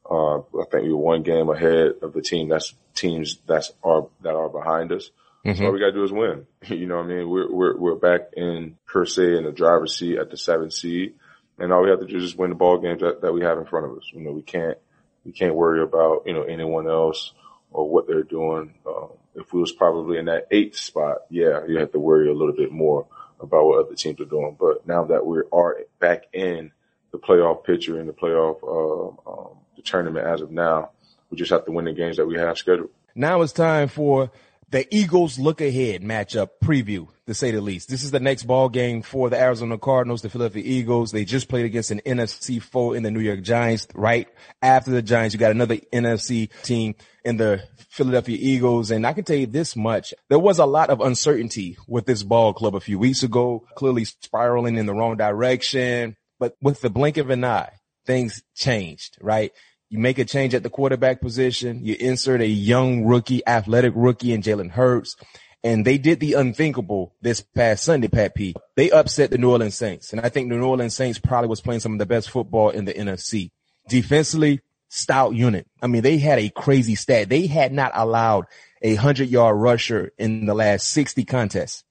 uh, 0.10 0.38
I 0.38 0.66
think 0.72 0.84
we 0.84 0.92
were 0.92 0.98
one 0.98 1.24
game 1.24 1.50
ahead 1.50 1.94
of 2.02 2.14
the 2.14 2.22
team 2.22 2.50
that's 2.50 2.74
teams 2.96 3.40
that's 3.46 3.72
are 3.84 4.08
that 4.22 4.36
are 4.36 4.50
behind 4.50 4.92
us. 4.92 5.12
Mm-hmm. 5.46 5.58
So 5.58 5.66
all 5.66 5.72
we 5.72 5.80
gotta 5.80 5.92
do 5.92 6.04
is 6.04 6.12
win. 6.12 6.48
You 6.68 6.88
know 6.88 6.98
what 6.98 7.06
I 7.06 7.08
mean? 7.08 7.30
We're 7.30 7.52
we're 7.52 7.78
we're 7.78 7.96
back 7.96 8.34
in 8.36 8.78
per 8.86 9.06
se 9.06 9.38
in 9.38 9.44
the 9.44 9.52
driver's 9.52 9.98
seat 9.98 10.18
at 10.18 10.30
the 10.30 10.38
seventh 10.38 10.74
seed, 10.74 11.16
and 11.58 11.72
all 11.72 11.84
we 11.84 11.90
have 11.90 12.00
to 12.00 12.08
do 12.08 12.18
is 12.18 12.24
just 12.24 12.38
win 12.38 12.50
the 12.50 12.56
ball 12.56 12.78
games 12.78 13.02
that, 13.02 13.22
that 13.22 13.34
we 13.34 13.42
have 13.42 13.58
in 13.58 13.66
front 13.66 13.86
of 13.86 13.98
us. 13.98 14.10
You 14.14 14.22
know, 14.22 14.32
we 14.32 14.42
can't 14.42 14.78
we 15.26 15.32
can't 15.32 15.56
worry 15.56 15.82
about 15.82 16.24
you 16.26 16.34
know 16.34 16.44
anyone 16.44 16.90
else 16.90 17.34
or 17.72 17.90
what 17.90 18.08
they're 18.08 18.24
doing. 18.24 18.74
Um, 18.86 19.10
if 19.36 19.54
we 19.54 19.60
was 19.60 19.72
probably 19.72 20.18
in 20.18 20.26
that 20.26 20.48
eighth 20.52 20.78
spot, 20.78 21.20
yeah, 21.30 21.66
you 21.68 21.78
have 21.78 21.92
to 21.92 22.00
worry 22.00 22.30
a 22.30 22.34
little 22.34 22.56
bit 22.56 22.72
more 22.72 23.06
about 23.40 23.66
what 23.66 23.86
other 23.86 23.96
teams 23.96 24.20
are 24.20 24.26
doing. 24.26 24.58
But 24.60 24.88
now 24.88 25.06
that 25.06 25.26
we 25.26 25.42
are 25.52 25.78
back 26.00 26.24
in 26.34 26.72
the 27.12 27.20
playoff 27.20 27.64
picture 27.64 28.00
and 28.00 28.10
the 28.10 28.14
playoff 28.14 28.64
uh, 28.64 29.32
um, 29.32 29.58
the 29.78 29.82
tournament 29.82 30.28
as 30.28 30.42
of 30.42 30.52
now. 30.52 30.90
We 31.30 31.38
just 31.38 31.52
have 31.52 31.66
to 31.66 31.72
win 31.72 31.86
the 31.86 31.94
games 31.94 32.18
that 32.18 32.28
we 32.28 32.36
have 32.36 32.58
scheduled. 32.58 32.90
Now 33.16 33.42
it's 33.42 33.54
time 33.54 33.88
for 33.88 34.32
the 34.70 34.86
Eagles 34.94 35.40
look 35.40 35.62
ahead 35.62 36.02
matchup 36.02 36.50
preview, 36.64 37.08
to 37.26 37.34
say 37.34 37.52
the 37.52 37.62
least. 37.62 37.88
This 37.88 38.04
is 38.04 38.12
the 38.12 38.20
next 38.20 38.44
ball 38.44 38.68
game 38.68 39.02
for 39.02 39.30
the 39.30 39.40
Arizona 39.40 39.78
Cardinals, 39.78 40.22
the 40.22 40.30
Philadelphia 40.30 40.64
Eagles. 40.66 41.12
They 41.12 41.24
just 41.24 41.48
played 41.48 41.66
against 41.66 41.92
an 41.92 42.02
NFC 42.06 42.62
foe 42.62 42.92
in 42.92 43.04
the 43.04 43.12
New 43.12 43.22
York 43.22 43.42
Giants. 43.42 43.88
Right 43.96 44.28
after 44.62 44.92
the 44.92 45.02
Giants, 45.02 45.34
you 45.34 45.40
got 45.40 45.52
another 45.52 45.78
NFC 45.94 46.50
team 46.64 46.96
in 47.24 47.38
the 47.38 47.64
Philadelphia 47.90 48.38
Eagles. 48.40 48.92
And 48.92 49.08
I 49.08 49.14
can 49.14 49.24
tell 49.24 49.38
you 49.38 49.48
this 49.48 49.76
much. 49.76 50.14
There 50.28 50.40
was 50.40 50.60
a 50.60 50.66
lot 50.66 50.90
of 50.90 51.00
uncertainty 51.00 51.78
with 51.88 52.06
this 52.06 52.24
ball 52.24 52.54
club 52.54 52.76
a 52.76 52.82
few 52.82 53.00
weeks 53.00 53.24
ago, 53.24 53.66
clearly 53.76 54.04
spiraling 54.04 54.76
in 54.76 54.86
the 54.86 54.94
wrong 54.94 55.16
direction. 55.16 56.18
But 56.40 56.56
with 56.62 56.82
the 56.82 56.90
blink 56.90 57.18
of 57.18 57.30
an 57.30 57.44
eye, 57.46 57.72
things 58.08 58.42
changed, 58.56 59.18
right? 59.22 59.52
You 59.90 60.00
make 60.00 60.18
a 60.18 60.26
change 60.26 60.56
at 60.56 60.64
the 60.64 60.70
quarterback 60.70 61.22
position. 61.22 61.84
You 61.84 61.96
insert 62.00 62.42
a 62.42 62.48
young 62.48 63.06
rookie, 63.06 63.46
athletic 63.46 63.94
rookie 63.96 64.34
in 64.34 64.42
Jalen 64.42 64.72
Hurts. 64.72 65.16
And 65.64 65.86
they 65.86 65.98
did 65.98 66.20
the 66.20 66.34
unthinkable 66.34 67.16
this 67.22 67.42
past 67.42 67.84
Sunday, 67.84 68.08
Pat 68.08 68.36
P. 68.36 68.56
They 68.76 68.90
upset 68.92 69.32
the 69.32 69.38
New 69.38 69.52
Orleans 69.52 69.76
Saints. 69.76 70.12
And 70.12 70.22
I 70.22 70.30
think 70.30 70.50
the 70.50 70.56
New 70.56 70.66
Orleans 70.66 70.96
Saints 70.96 71.20
probably 71.20 71.50
was 71.50 71.62
playing 71.62 71.80
some 71.82 71.94
of 71.94 72.00
the 72.00 72.06
best 72.06 72.30
football 72.30 72.70
in 72.70 72.86
the 72.86 72.94
NFC. 72.94 73.52
Defensively, 73.88 74.62
stout 74.90 75.36
unit. 75.36 75.68
I 75.82 75.88
mean, 75.88 76.02
they 76.02 76.18
had 76.18 76.40
a 76.40 76.50
crazy 76.50 76.96
stat. 76.96 77.30
They 77.30 77.48
had 77.48 77.74
not 77.74 77.92
allowed 77.94 78.46
a 78.82 78.96
hundred 78.96 79.30
yard 79.30 79.58
rusher 79.58 80.12
in 80.18 80.46
the 80.46 80.54
last 80.54 80.90
60 80.90 81.26
contests. 81.26 81.84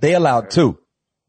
They 0.00 0.14
allowed 0.14 0.50
two. 0.50 0.78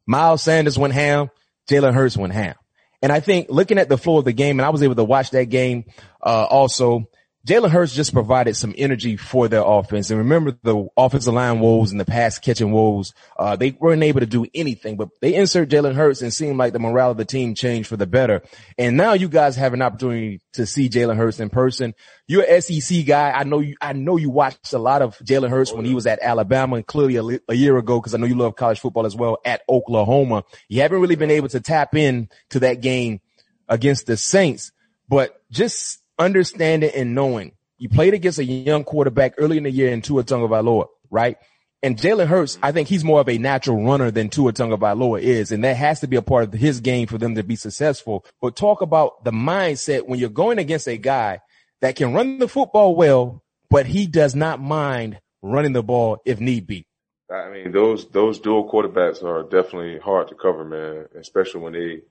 Miles 0.06 0.44
Sanders 0.44 0.78
went 0.78 0.94
ham. 0.94 1.30
Jalen 1.70 1.94
Hurts 1.94 2.18
went 2.18 2.34
ham. 2.34 2.56
And 3.02 3.12
I 3.12 3.20
think 3.20 3.48
looking 3.50 3.78
at 3.78 3.90
the 3.90 3.98
flow 3.98 4.18
of 4.20 4.26
the 4.26 4.34
game, 4.34 4.60
and 4.60 4.66
I 4.66 4.70
was 4.70 4.84
able 4.84 4.96
to 4.96 5.04
watch 5.04 5.32
that 5.32 5.46
game, 5.46 5.86
uh, 6.22 6.46
also, 6.50 7.10
Jalen 7.50 7.72
Hurts 7.72 7.96
just 7.96 8.14
provided 8.14 8.56
some 8.56 8.76
energy 8.78 9.18
for 9.18 9.48
their 9.48 9.64
offense. 9.66 10.12
And 10.12 10.20
remember 10.20 10.56
the 10.62 10.88
offensive 10.96 11.34
line 11.34 11.60
woes 11.60 11.90
and 11.90 12.00
the 12.00 12.06
pass 12.06 12.38
catching 12.38 12.72
woes. 12.72 13.12
Uh, 13.40 13.56
they 13.56 13.72
weren't 13.72 14.04
able 14.04 14.20
to 14.20 14.28
do 14.28 14.46
anything, 14.54 14.98
but 14.98 15.10
they 15.20 15.34
insert 15.34 15.70
Jalen 15.70 15.96
Hurts 15.96 16.22
and 16.22 16.32
seemed 16.32 16.60
like 16.60 16.74
the 16.74 16.80
morale 16.80 17.10
of 17.10 17.18
the 17.18 17.26
team 17.26 17.56
changed 17.56 17.90
for 17.90 17.98
the 17.98 18.06
better. 18.06 18.44
And 18.78 18.98
now 18.98 19.14
you 19.14 19.28
guys 19.28 19.56
have 19.56 19.74
an 19.74 19.82
opportunity 19.82 20.42
to 20.54 20.68
see 20.68 20.90
Jalen 20.90 21.18
Hurts 21.18 21.40
in 21.40 21.50
person. 21.50 21.96
You're 22.28 22.44
an 22.44 22.62
SEC 22.62 23.04
guy. 23.08 23.32
I 23.32 23.46
know 23.46 23.62
you, 23.62 23.76
I 23.82 23.94
know 23.94 24.18
you 24.18 24.30
watched 24.30 24.72
a 24.74 24.78
lot 24.78 25.02
of 25.02 25.18
Jalen 25.18 25.50
Hurts 25.50 25.74
when 25.74 25.86
he 25.86 25.96
was 25.96 26.06
at 26.06 26.20
Alabama 26.22 26.76
and 26.76 26.86
clearly 26.86 27.16
a, 27.16 27.40
a 27.52 27.56
year 27.56 27.80
ago, 27.80 28.00
cause 28.00 28.14
I 28.14 28.20
know 28.20 28.28
you 28.28 28.36
love 28.36 28.58
college 28.58 28.80
football 28.80 29.08
as 29.08 29.16
well 29.16 29.40
at 29.44 29.64
Oklahoma. 29.68 30.44
You 30.68 30.84
haven't 30.84 31.02
really 31.02 31.16
been 31.16 31.32
able 31.32 31.50
to 31.50 31.60
tap 31.60 31.96
in 31.96 32.30
to 32.52 32.60
that 32.60 32.82
game 32.82 33.22
against 33.68 34.06
the 34.06 34.18
Saints, 34.18 34.72
but 35.08 35.36
just 35.50 36.00
understanding 36.20 36.92
and 36.94 37.16
knowing 37.16 37.54
you 37.80 37.88
played 37.88 38.14
against 38.14 38.40
a 38.40 38.44
young 38.44 38.84
quarterback 38.84 39.36
early 39.38 39.58
in 39.58 39.64
the 39.64 39.72
year 39.72 39.92
in 39.92 40.02
Tua 40.02 40.24
Tagovailoa, 40.24 40.88
right? 41.10 41.38
And 41.82 41.98
Jalen 41.98 42.28
Hurts, 42.28 42.60
I 42.62 42.74
think 42.74 42.90
he's 42.90 43.06
more 43.06 43.22
of 43.22 43.30
a 43.30 43.38
natural 43.38 43.82
runner 43.82 44.12
than 44.12 44.28
Tua 44.28 44.52
Tagovailoa 44.52 45.22
is, 45.22 45.54
and 45.54 45.64
that 45.64 45.78
has 45.78 46.02
to 46.02 46.08
be 46.08 46.18
a 46.18 46.22
part 46.22 46.44
of 46.44 46.54
his 46.54 46.82
game 46.82 47.08
for 47.08 47.18
them 47.18 47.36
to 47.36 47.44
be 47.44 47.56
successful. 47.56 48.26
But 48.42 48.58
talk 48.58 48.82
about 48.82 49.24
the 49.24 49.32
mindset 49.32 50.06
when 50.06 50.20
you're 50.20 50.30
going 50.30 50.60
against 50.60 50.90
a 50.90 50.98
guy 50.98 51.40
that 51.80 51.96
can 51.96 52.14
run 52.14 52.40
the 52.40 52.50
football 52.50 52.96
well, 52.96 53.42
but 53.70 53.86
he 53.86 54.08
does 54.08 54.36
not 54.36 54.60
mind 54.60 55.22
running 55.42 55.72
the 55.72 55.82
ball 55.82 56.18
if 56.26 56.42
need 56.42 56.68
be. 56.68 56.86
I 57.32 57.50
mean, 57.50 57.72
those 57.72 58.10
those 58.10 58.40
dual 58.40 58.70
quarterbacks 58.70 59.24
are 59.24 59.44
definitely 59.44 60.00
hard 60.00 60.28
to 60.30 60.36
cover, 60.36 60.66
man, 60.66 61.06
especially 61.16 61.62
when 61.62 61.74
they 61.74 62.02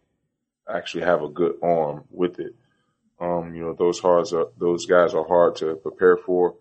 actually 0.66 1.04
have 1.04 1.22
a 1.22 1.28
good 1.28 1.56
arm 1.62 2.04
with 2.10 2.38
it. 2.38 2.54
Um, 3.20 3.54
you 3.54 3.62
know, 3.62 3.74
those 3.74 3.98
hard, 3.98 4.32
are, 4.32 4.48
those 4.58 4.86
guys 4.86 5.12
are 5.14 5.26
hard 5.26 5.56
to 5.56 5.74
prepare 5.74 6.16
for 6.16 6.54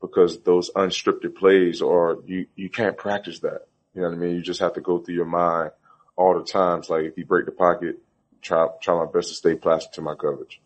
because 0.00 0.38
those 0.42 0.70
unscripted 0.70 1.34
plays 1.34 1.82
are, 1.82 2.18
you, 2.24 2.46
you 2.54 2.70
can't 2.70 2.96
practice 2.96 3.40
that. 3.40 3.66
You 3.94 4.02
know 4.02 4.08
what 4.08 4.16
I 4.16 4.18
mean? 4.18 4.36
You 4.36 4.42
just 4.42 4.60
have 4.60 4.74
to 4.74 4.80
go 4.80 4.98
through 4.98 5.16
your 5.16 5.24
mind 5.24 5.72
all 6.14 6.38
the 6.38 6.44
times. 6.44 6.88
Like 6.88 7.04
if 7.04 7.18
you 7.18 7.26
break 7.26 7.46
the 7.46 7.52
pocket, 7.52 7.98
try, 8.42 8.68
try 8.80 8.94
my 8.94 9.10
best 9.10 9.30
to 9.30 9.34
stay 9.34 9.56
plastic 9.56 9.92
to 9.92 10.02
my 10.02 10.14
coverage. 10.14 10.60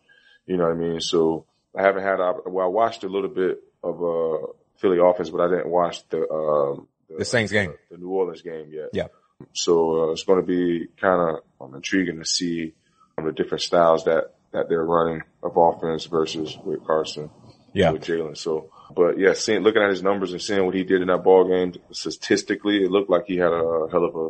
You 0.45 0.57
know 0.57 0.65
what 0.65 0.73
I 0.73 0.75
mean? 0.75 1.01
So 1.01 1.45
I 1.75 1.81
haven't 1.81 2.03
had, 2.03 2.19
well, 2.45 2.65
I 2.65 2.69
watched 2.69 3.03
a 3.03 3.09
little 3.09 3.29
bit 3.29 3.63
of, 3.83 4.03
uh, 4.03 4.47
Philly 4.77 4.99
offense, 4.99 5.29
but 5.29 5.41
I 5.41 5.49
didn't 5.49 5.69
watch 5.69 6.07
the, 6.09 6.29
um, 6.29 6.87
the, 7.09 7.17
the 7.19 7.25
Saints 7.25 7.51
game, 7.51 7.73
the, 7.89 7.95
the 7.95 8.03
New 8.03 8.09
Orleans 8.09 8.41
game 8.41 8.67
yet. 8.69 8.89
Yeah. 8.93 9.07
So 9.53 10.09
uh, 10.09 10.11
it's 10.11 10.23
going 10.23 10.41
to 10.41 10.45
be 10.45 10.87
kind 10.99 11.37
of 11.37 11.43
um, 11.59 11.75
intriguing 11.75 12.19
to 12.19 12.25
see 12.25 12.73
um, 13.17 13.25
the 13.25 13.31
different 13.31 13.61
styles 13.61 14.05
that 14.05 14.32
that 14.53 14.69
they're 14.69 14.85
running 14.85 15.21
of 15.41 15.57
offense 15.57 16.05
versus 16.05 16.57
with 16.63 16.85
Carson, 16.85 17.29
yeah, 17.73 17.91
with 17.91 18.03
Jalen. 18.03 18.37
So, 18.37 18.69
but 18.95 19.17
yeah, 19.19 19.33
seeing 19.33 19.61
looking 19.61 19.81
at 19.81 19.89
his 19.89 20.03
numbers 20.03 20.31
and 20.31 20.41
seeing 20.41 20.65
what 20.65 20.75
he 20.75 20.83
did 20.83 21.01
in 21.01 21.07
that 21.07 21.23
ball 21.23 21.47
game, 21.47 21.73
statistically, 21.91 22.83
it 22.83 22.91
looked 22.91 23.09
like 23.09 23.25
he 23.27 23.37
had 23.37 23.51
a 23.51 23.87
hell 23.91 24.05
of 24.05 24.15
a 24.15 24.29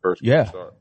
first 0.00 0.22
Yeah. 0.22 0.44
start. 0.44 0.74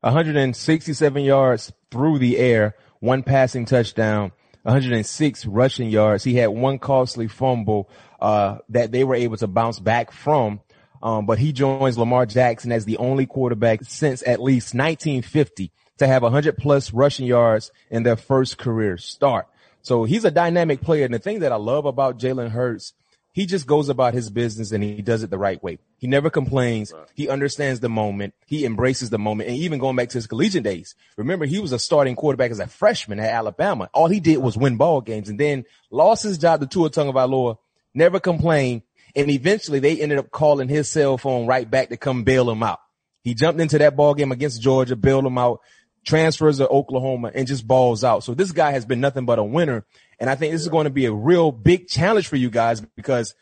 167 0.00 1.22
yards 1.24 1.72
through 1.90 2.18
the 2.18 2.38
air, 2.38 2.74
one 3.00 3.22
passing 3.22 3.64
touchdown, 3.64 4.32
106 4.62 5.46
rushing 5.46 5.88
yards. 5.90 6.24
He 6.24 6.34
had 6.36 6.48
one 6.48 6.78
costly 6.78 7.26
fumble 7.28 7.90
uh, 8.20 8.58
that 8.68 8.92
they 8.92 9.04
were 9.04 9.14
able 9.14 9.36
to 9.38 9.46
bounce 9.46 9.78
back 9.78 10.12
from. 10.12 10.60
Um, 11.02 11.26
but 11.26 11.38
he 11.38 11.52
joins 11.52 11.96
Lamar 11.96 12.26
Jackson 12.26 12.72
as 12.72 12.84
the 12.84 12.96
only 12.96 13.26
quarterback 13.26 13.80
since 13.84 14.22
at 14.26 14.40
least 14.42 14.74
1950 14.74 15.70
to 15.98 16.06
have 16.06 16.22
100 16.22 16.56
plus 16.56 16.92
rushing 16.92 17.26
yards 17.26 17.70
in 17.90 18.02
their 18.02 18.16
first 18.16 18.58
career 18.58 18.96
start. 18.96 19.46
So 19.82 20.04
he's 20.04 20.24
a 20.24 20.30
dynamic 20.30 20.80
player. 20.80 21.04
And 21.04 21.14
the 21.14 21.18
thing 21.18 21.40
that 21.40 21.52
I 21.52 21.56
love 21.56 21.84
about 21.84 22.18
Jalen 22.18 22.50
Hurts, 22.50 22.94
he 23.32 23.46
just 23.46 23.66
goes 23.66 23.88
about 23.88 24.14
his 24.14 24.30
business 24.30 24.72
and 24.72 24.82
he 24.82 25.00
does 25.00 25.22
it 25.22 25.30
the 25.30 25.38
right 25.38 25.62
way. 25.62 25.78
He 25.98 26.06
never 26.06 26.30
complains. 26.30 26.92
He 27.14 27.28
understands 27.28 27.80
the 27.80 27.88
moment. 27.88 28.34
He 28.46 28.64
embraces 28.64 29.10
the 29.10 29.18
moment. 29.18 29.48
And 29.48 29.58
even 29.58 29.78
going 29.78 29.96
back 29.96 30.08
to 30.10 30.18
his 30.18 30.26
collegiate 30.26 30.64
days, 30.64 30.94
remember 31.16 31.46
he 31.46 31.60
was 31.60 31.72
a 31.72 31.78
starting 31.78 32.16
quarterback 32.16 32.50
as 32.50 32.60
a 32.60 32.66
freshman 32.66 33.20
at 33.20 33.30
Alabama. 33.30 33.88
All 33.94 34.08
he 34.08 34.20
did 34.20 34.38
was 34.38 34.56
win 34.56 34.76
ball 34.76 35.00
games 35.00 35.28
and 35.28 35.38
then 35.38 35.64
lost 35.90 36.22
his 36.22 36.38
job 36.38 36.60
to 36.60 36.66
Tua 36.66 36.90
Tagovailoa, 36.90 37.58
never 37.94 38.18
complained. 38.20 38.82
And 39.14 39.30
eventually 39.30 39.78
they 39.78 40.00
ended 40.00 40.18
up 40.18 40.30
calling 40.30 40.68
his 40.68 40.88
cell 40.88 41.16
phone 41.16 41.46
right 41.46 41.68
back 41.68 41.88
to 41.88 41.96
come 41.96 42.24
bail 42.24 42.50
him 42.50 42.62
out. 42.62 42.80
He 43.22 43.34
jumped 43.34 43.60
into 43.60 43.78
that 43.78 43.96
ball 43.96 44.14
game 44.14 44.32
against 44.32 44.62
Georgia, 44.62 44.96
bailed 44.96 45.26
him 45.26 45.38
out, 45.38 45.60
transfers 46.04 46.58
to 46.58 46.68
Oklahoma 46.68 47.30
and 47.34 47.46
just 47.46 47.66
balls 47.66 48.04
out. 48.04 48.24
So 48.24 48.34
this 48.34 48.52
guy 48.52 48.72
has 48.72 48.84
been 48.84 49.00
nothing 49.00 49.26
but 49.26 49.38
a 49.38 49.44
winner. 49.44 49.84
And 50.18 50.28
I 50.28 50.34
think 50.34 50.52
this 50.52 50.62
is 50.62 50.68
going 50.68 50.84
to 50.84 50.90
be 50.90 51.06
a 51.06 51.12
real 51.12 51.52
big 51.52 51.88
challenge 51.88 52.28
for 52.28 52.36
you 52.36 52.50
guys 52.50 52.80
because 52.80 53.34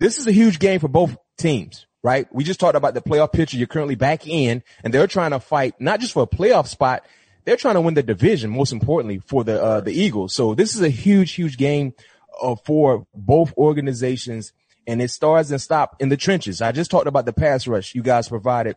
this 0.00 0.18
is 0.18 0.26
a 0.26 0.32
huge 0.32 0.58
game 0.58 0.80
for 0.80 0.88
both 0.88 1.16
teams, 1.36 1.86
right? 2.02 2.26
We 2.32 2.44
just 2.44 2.60
talked 2.60 2.76
about 2.76 2.94
the 2.94 3.00
playoff 3.00 3.32
picture. 3.32 3.56
You're 3.56 3.66
currently 3.66 3.94
back 3.94 4.26
in 4.26 4.62
and 4.82 4.92
they're 4.92 5.06
trying 5.06 5.30
to 5.32 5.40
fight 5.40 5.80
not 5.80 6.00
just 6.00 6.12
for 6.12 6.22
a 6.22 6.26
playoff 6.26 6.66
spot. 6.66 7.04
They're 7.44 7.56
trying 7.56 7.74
to 7.74 7.80
win 7.80 7.94
the 7.94 8.02
division, 8.02 8.50
most 8.50 8.72
importantly 8.72 9.20
for 9.26 9.44
the, 9.44 9.62
uh, 9.62 9.80
the 9.80 9.92
Eagles. 9.92 10.34
So 10.34 10.54
this 10.54 10.74
is 10.74 10.82
a 10.82 10.88
huge, 10.88 11.32
huge 11.32 11.58
game 11.58 11.92
uh, 12.40 12.56
for 12.64 13.06
both 13.14 13.52
organizations 13.56 14.52
and 14.86 15.00
it 15.00 15.10
starts 15.10 15.50
and 15.50 15.60
stop 15.60 15.96
in 16.00 16.08
the 16.08 16.16
trenches. 16.16 16.60
I 16.60 16.72
just 16.72 16.90
talked 16.90 17.06
about 17.06 17.26
the 17.26 17.32
pass 17.32 17.66
rush 17.66 17.94
you 17.94 18.02
guys 18.02 18.28
provided 18.28 18.76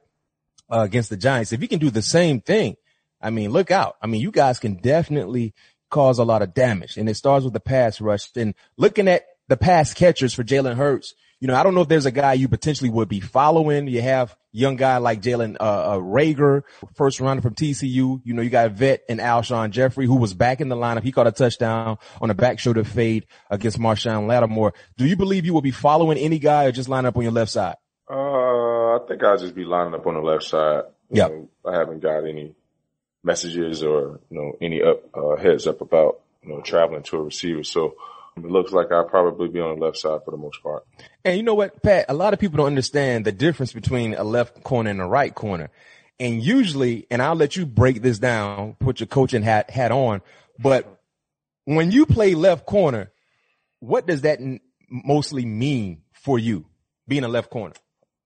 uh, 0.71 0.79
against 0.79 1.09
the 1.09 1.17
Giants. 1.17 1.51
If 1.51 1.61
you 1.61 1.67
can 1.67 1.79
do 1.79 1.89
the 1.89 2.01
same 2.01 2.41
thing, 2.41 2.75
I 3.21 3.29
mean, 3.29 3.51
look 3.51 3.71
out. 3.71 3.95
I 4.01 4.07
mean, 4.07 4.21
you 4.21 4.31
guys 4.31 4.59
can 4.59 4.75
definitely 4.75 5.53
cause 5.89 6.19
a 6.19 6.23
lot 6.23 6.41
of 6.41 6.53
damage 6.53 6.97
and 6.97 7.07
it 7.09 7.15
starts 7.15 7.45
with 7.45 7.53
the 7.53 7.59
pass 7.59 8.01
rush 8.01 8.29
and 8.35 8.53
looking 8.75 9.07
at 9.07 9.25
the 9.47 9.57
pass 9.57 9.93
catchers 9.93 10.33
for 10.33 10.43
Jalen 10.43 10.75
Hurts. 10.75 11.13
You 11.39 11.47
know, 11.47 11.55
I 11.55 11.61
don't 11.61 11.75
know 11.75 11.81
if 11.81 11.87
there's 11.87 12.07
a 12.07 12.11
guy 12.11 12.33
you 12.33 12.47
potentially 12.47 12.89
would 12.89 13.07
be 13.07 13.19
following. 13.19 13.87
You 13.87 14.01
have 14.01 14.35
young 14.51 14.75
guy 14.75 14.97
like 14.97 15.21
Jalen, 15.21 15.57
uh, 15.59 15.63
uh, 15.63 15.97
Reagor, 15.97 16.63
first 16.95 17.19
rounder 17.19 17.43
from 17.43 17.53
TCU. 17.53 18.21
You 18.23 18.33
know, 18.33 18.41
you 18.41 18.49
got 18.49 18.65
a 18.65 18.69
vet 18.69 19.03
and 19.07 19.19
Alshon 19.19 19.69
Jeffery, 19.69 20.07
who 20.07 20.15
was 20.15 20.33
back 20.33 20.61
in 20.61 20.69
the 20.69 20.75
lineup. 20.75 21.03
He 21.03 21.11
caught 21.11 21.27
a 21.27 21.31
touchdown 21.31 21.99
on 22.19 22.31
a 22.31 22.33
back 22.33 22.57
shoulder 22.57 22.83
fade 22.83 23.27
against 23.51 23.77
Marshon 23.77 24.27
Lattimore. 24.27 24.73
Do 24.97 25.05
you 25.05 25.15
believe 25.15 25.45
you 25.45 25.53
will 25.53 25.61
be 25.61 25.71
following 25.71 26.17
any 26.17 26.39
guy 26.39 26.65
or 26.65 26.71
just 26.71 26.89
line 26.89 27.05
up 27.05 27.15
on 27.15 27.23
your 27.23 27.31
left 27.31 27.51
side? 27.51 27.75
Uh, 28.09 28.95
I 28.95 28.99
think 29.07 29.23
I'll 29.23 29.37
just 29.37 29.53
be 29.53 29.63
lining 29.63 29.93
up 29.93 30.07
on 30.07 30.15
the 30.15 30.21
left 30.21 30.45
side. 30.45 30.85
Know, 31.11 31.49
I 31.63 31.77
haven't 31.77 31.99
got 31.99 32.25
any 32.25 32.55
messages 33.23 33.83
or, 33.83 34.19
you 34.29 34.37
know, 34.37 34.57
any 34.61 34.81
up, 34.81 35.03
uh, 35.13 35.35
heads 35.35 35.67
up 35.67 35.81
about, 35.81 36.19
you 36.41 36.49
know, 36.49 36.61
traveling 36.61 37.03
to 37.03 37.17
a 37.17 37.23
receiver. 37.23 37.63
So 37.63 37.95
it 38.35 38.43
looks 38.43 38.71
like 38.71 38.91
I'll 38.91 39.05
probably 39.05 39.47
be 39.47 39.59
on 39.59 39.77
the 39.77 39.85
left 39.85 39.97
side 39.97 40.21
for 40.23 40.31
the 40.31 40.37
most 40.37 40.61
part. 40.61 40.85
And 41.25 41.37
you 41.37 41.43
know 41.43 41.55
what, 41.55 41.81
Pat? 41.81 42.05
A 42.09 42.13
lot 42.13 42.33
of 42.33 42.39
people 42.39 42.57
don't 42.57 42.67
understand 42.67 43.25
the 43.25 43.31
difference 43.31 43.73
between 43.73 44.13
a 44.13 44.23
left 44.23 44.63
corner 44.63 44.91
and 44.91 45.01
a 45.01 45.05
right 45.05 45.33
corner. 45.33 45.69
And 46.19 46.41
usually, 46.41 47.05
and 47.11 47.21
I'll 47.21 47.35
let 47.35 47.55
you 47.55 47.65
break 47.65 48.01
this 48.01 48.19
down, 48.19 48.75
put 48.79 48.99
your 48.99 49.07
coaching 49.07 49.43
hat, 49.43 49.69
hat 49.69 49.91
on, 49.91 50.21
but 50.59 51.01
when 51.65 51.91
you 51.91 52.05
play 52.05 52.33
left 52.33 52.65
corner, 52.65 53.11
what 53.79 54.07
does 54.07 54.21
that 54.21 54.39
n- 54.39 54.61
mostly 54.89 55.45
mean 55.45 56.01
for 56.13 56.39
you 56.39 56.65
being 57.07 57.23
a 57.23 57.27
left 57.27 57.49
corner? 57.49 57.75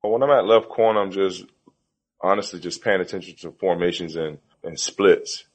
When 0.01 0.23
I'm 0.23 0.29
at 0.29 0.45
left 0.45 0.69
corner, 0.69 1.01
I'm 1.01 1.11
just 1.11 1.45
honestly 2.21 2.59
just 2.59 2.83
paying 2.83 3.01
attention 3.01 3.35
to 3.37 3.51
formations 3.51 4.15
and, 4.15 4.37
and 4.63 4.79
splits, 4.79 5.45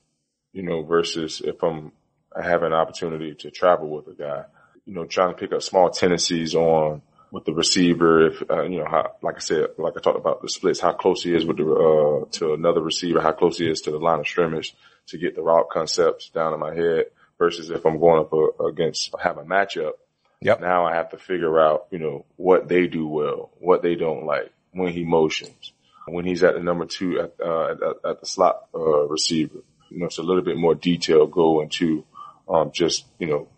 you 0.52 0.62
know, 0.62 0.82
versus 0.82 1.42
if 1.44 1.62
I'm, 1.62 1.92
I 2.34 2.42
have 2.42 2.62
an 2.62 2.72
opportunity 2.72 3.34
to 3.34 3.50
travel 3.50 3.88
with 3.88 4.08
a 4.08 4.14
guy, 4.14 4.44
you 4.84 4.94
know, 4.94 5.04
trying 5.04 5.34
to 5.34 5.38
pick 5.38 5.52
up 5.52 5.62
small 5.62 5.90
tendencies 5.90 6.54
on 6.54 7.02
with 7.30 7.44
the 7.44 7.52
receiver. 7.52 8.26
If, 8.26 8.42
uh, 8.50 8.62
you 8.62 8.78
know, 8.78 8.86
how, 8.88 9.12
like 9.22 9.36
I 9.36 9.40
said, 9.40 9.66
like 9.78 9.94
I 9.96 10.00
talked 10.00 10.18
about 10.18 10.42
the 10.42 10.48
splits, 10.48 10.80
how 10.80 10.92
close 10.92 11.22
he 11.22 11.34
is 11.34 11.44
with 11.44 11.56
the, 11.56 11.64
uh, 11.64 12.30
to 12.38 12.54
another 12.54 12.80
receiver, 12.80 13.20
how 13.20 13.32
close 13.32 13.58
he 13.58 13.68
is 13.68 13.80
to 13.82 13.90
the 13.90 13.98
line 13.98 14.20
of 14.20 14.28
scrimmage 14.28 14.74
to 15.08 15.18
get 15.18 15.34
the 15.34 15.42
route 15.42 15.68
concepts 15.70 16.30
down 16.30 16.54
in 16.54 16.60
my 16.60 16.74
head 16.74 17.06
versus 17.38 17.70
if 17.70 17.84
I'm 17.84 17.98
going 18.00 18.20
up 18.20 18.32
uh, 18.32 18.64
against, 18.66 19.14
have 19.22 19.38
a 19.38 19.44
matchup. 19.44 19.92
Yep. 20.40 20.60
Now 20.60 20.84
I 20.84 20.94
have 20.94 21.10
to 21.10 21.18
figure 21.18 21.58
out, 21.60 21.86
you 21.90 21.98
know, 21.98 22.26
what 22.36 22.68
they 22.68 22.86
do 22.86 23.06
well, 23.06 23.50
what 23.58 23.82
they 23.82 23.94
don't 23.94 24.26
like, 24.26 24.52
when 24.72 24.92
he 24.92 25.04
motions, 25.04 25.72
when 26.06 26.24
he's 26.24 26.44
at 26.44 26.54
the 26.54 26.60
number 26.60 26.86
two 26.86 27.20
at, 27.20 27.34
uh, 27.44 27.72
at, 27.72 28.10
at 28.10 28.20
the 28.20 28.26
slot, 28.26 28.66
uh, 28.74 29.06
receiver. 29.08 29.58
You 29.90 29.98
know, 29.98 30.06
it's 30.06 30.18
a 30.18 30.22
little 30.22 30.42
bit 30.42 30.56
more 30.56 30.74
detail 30.74 31.26
go 31.26 31.60
into, 31.60 32.04
um, 32.48 32.70
just, 32.72 33.06
you 33.18 33.26
know, 33.26 33.48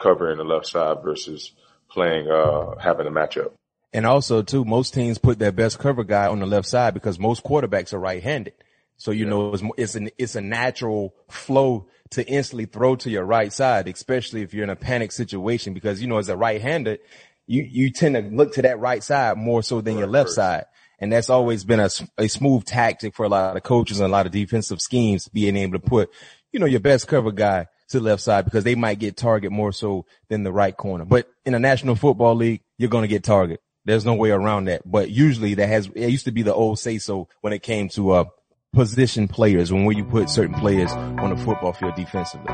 covering 0.00 0.38
the 0.38 0.44
left 0.44 0.66
side 0.66 0.98
versus 1.02 1.52
playing, 1.90 2.30
uh, 2.30 2.76
having 2.78 3.06
a 3.06 3.10
matchup. 3.10 3.52
And 3.92 4.06
also 4.06 4.42
too, 4.42 4.64
most 4.64 4.94
teams 4.94 5.18
put 5.18 5.38
their 5.38 5.52
best 5.52 5.78
cover 5.78 6.04
guy 6.04 6.26
on 6.26 6.40
the 6.40 6.46
left 6.46 6.68
side 6.68 6.94
because 6.94 7.18
most 7.18 7.42
quarterbacks 7.42 7.92
are 7.92 7.98
right-handed. 7.98 8.54
So, 8.96 9.12
you 9.12 9.26
know, 9.26 9.54
it's, 9.54 9.62
it's 9.76 9.94
an, 9.94 10.10
it's 10.18 10.34
a 10.34 10.40
natural 10.40 11.14
flow 11.28 11.88
to 12.10 12.26
instantly 12.26 12.66
throw 12.66 12.96
to 12.96 13.10
your 13.10 13.24
right 13.24 13.52
side, 13.52 13.86
especially 13.88 14.42
if 14.42 14.52
you're 14.52 14.64
in 14.64 14.70
a 14.70 14.76
panic 14.76 15.12
situation 15.12 15.72
because, 15.72 16.02
you 16.02 16.08
know, 16.08 16.18
as 16.18 16.28
a 16.28 16.36
right-hander, 16.36 16.98
you, 17.46 17.62
you 17.62 17.90
tend 17.90 18.14
to 18.16 18.22
look 18.22 18.54
to 18.54 18.62
that 18.62 18.78
right 18.80 19.02
side 19.02 19.36
more 19.38 19.62
so 19.62 19.80
than 19.80 19.98
your 19.98 20.08
left 20.08 20.28
first. 20.28 20.36
side. 20.36 20.64
And 20.98 21.12
that's 21.12 21.30
always 21.30 21.64
been 21.64 21.80
a, 21.80 21.90
a 22.16 22.28
smooth 22.28 22.64
tactic 22.64 23.14
for 23.14 23.24
a 23.24 23.28
lot 23.28 23.56
of 23.56 23.62
coaches 23.62 24.00
and 24.00 24.06
a 24.06 24.12
lot 24.12 24.26
of 24.26 24.32
defensive 24.32 24.80
schemes, 24.80 25.28
being 25.28 25.56
able 25.56 25.78
to 25.78 25.78
put, 25.78 26.10
you 26.52 26.58
know, 26.58 26.66
your 26.66 26.80
best 26.80 27.06
cover 27.06 27.30
guy 27.30 27.66
to 27.88 28.00
the 28.00 28.04
left 28.04 28.22
side 28.22 28.44
because 28.44 28.64
they 28.64 28.74
might 28.74 28.98
get 28.98 29.16
target 29.16 29.52
more 29.52 29.72
so 29.72 30.06
than 30.28 30.42
the 30.42 30.52
right 30.52 30.76
corner. 30.76 31.04
But 31.04 31.28
in 31.44 31.54
a 31.54 31.58
national 31.58 31.94
football 31.94 32.34
league, 32.34 32.62
you're 32.78 32.90
going 32.90 33.02
to 33.02 33.08
get 33.08 33.24
target. 33.24 33.60
There's 33.84 34.04
no 34.04 34.14
way 34.14 34.30
around 34.30 34.66
that. 34.66 34.82
But 34.84 35.10
usually 35.10 35.54
that 35.54 35.68
has, 35.68 35.88
it 35.94 36.10
used 36.10 36.26
to 36.26 36.32
be 36.32 36.42
the 36.42 36.54
old 36.54 36.78
say 36.78 36.98
so 36.98 37.28
when 37.40 37.52
it 37.52 37.62
came 37.62 37.88
to, 37.90 38.10
uh, 38.10 38.24
position 38.72 39.28
players 39.28 39.72
when 39.72 39.96
you 39.96 40.04
put 40.04 40.28
certain 40.28 40.54
players 40.54 40.92
on 40.92 41.30
the 41.30 41.36
football 41.36 41.72
field 41.72 41.94
defensively. 41.94 42.52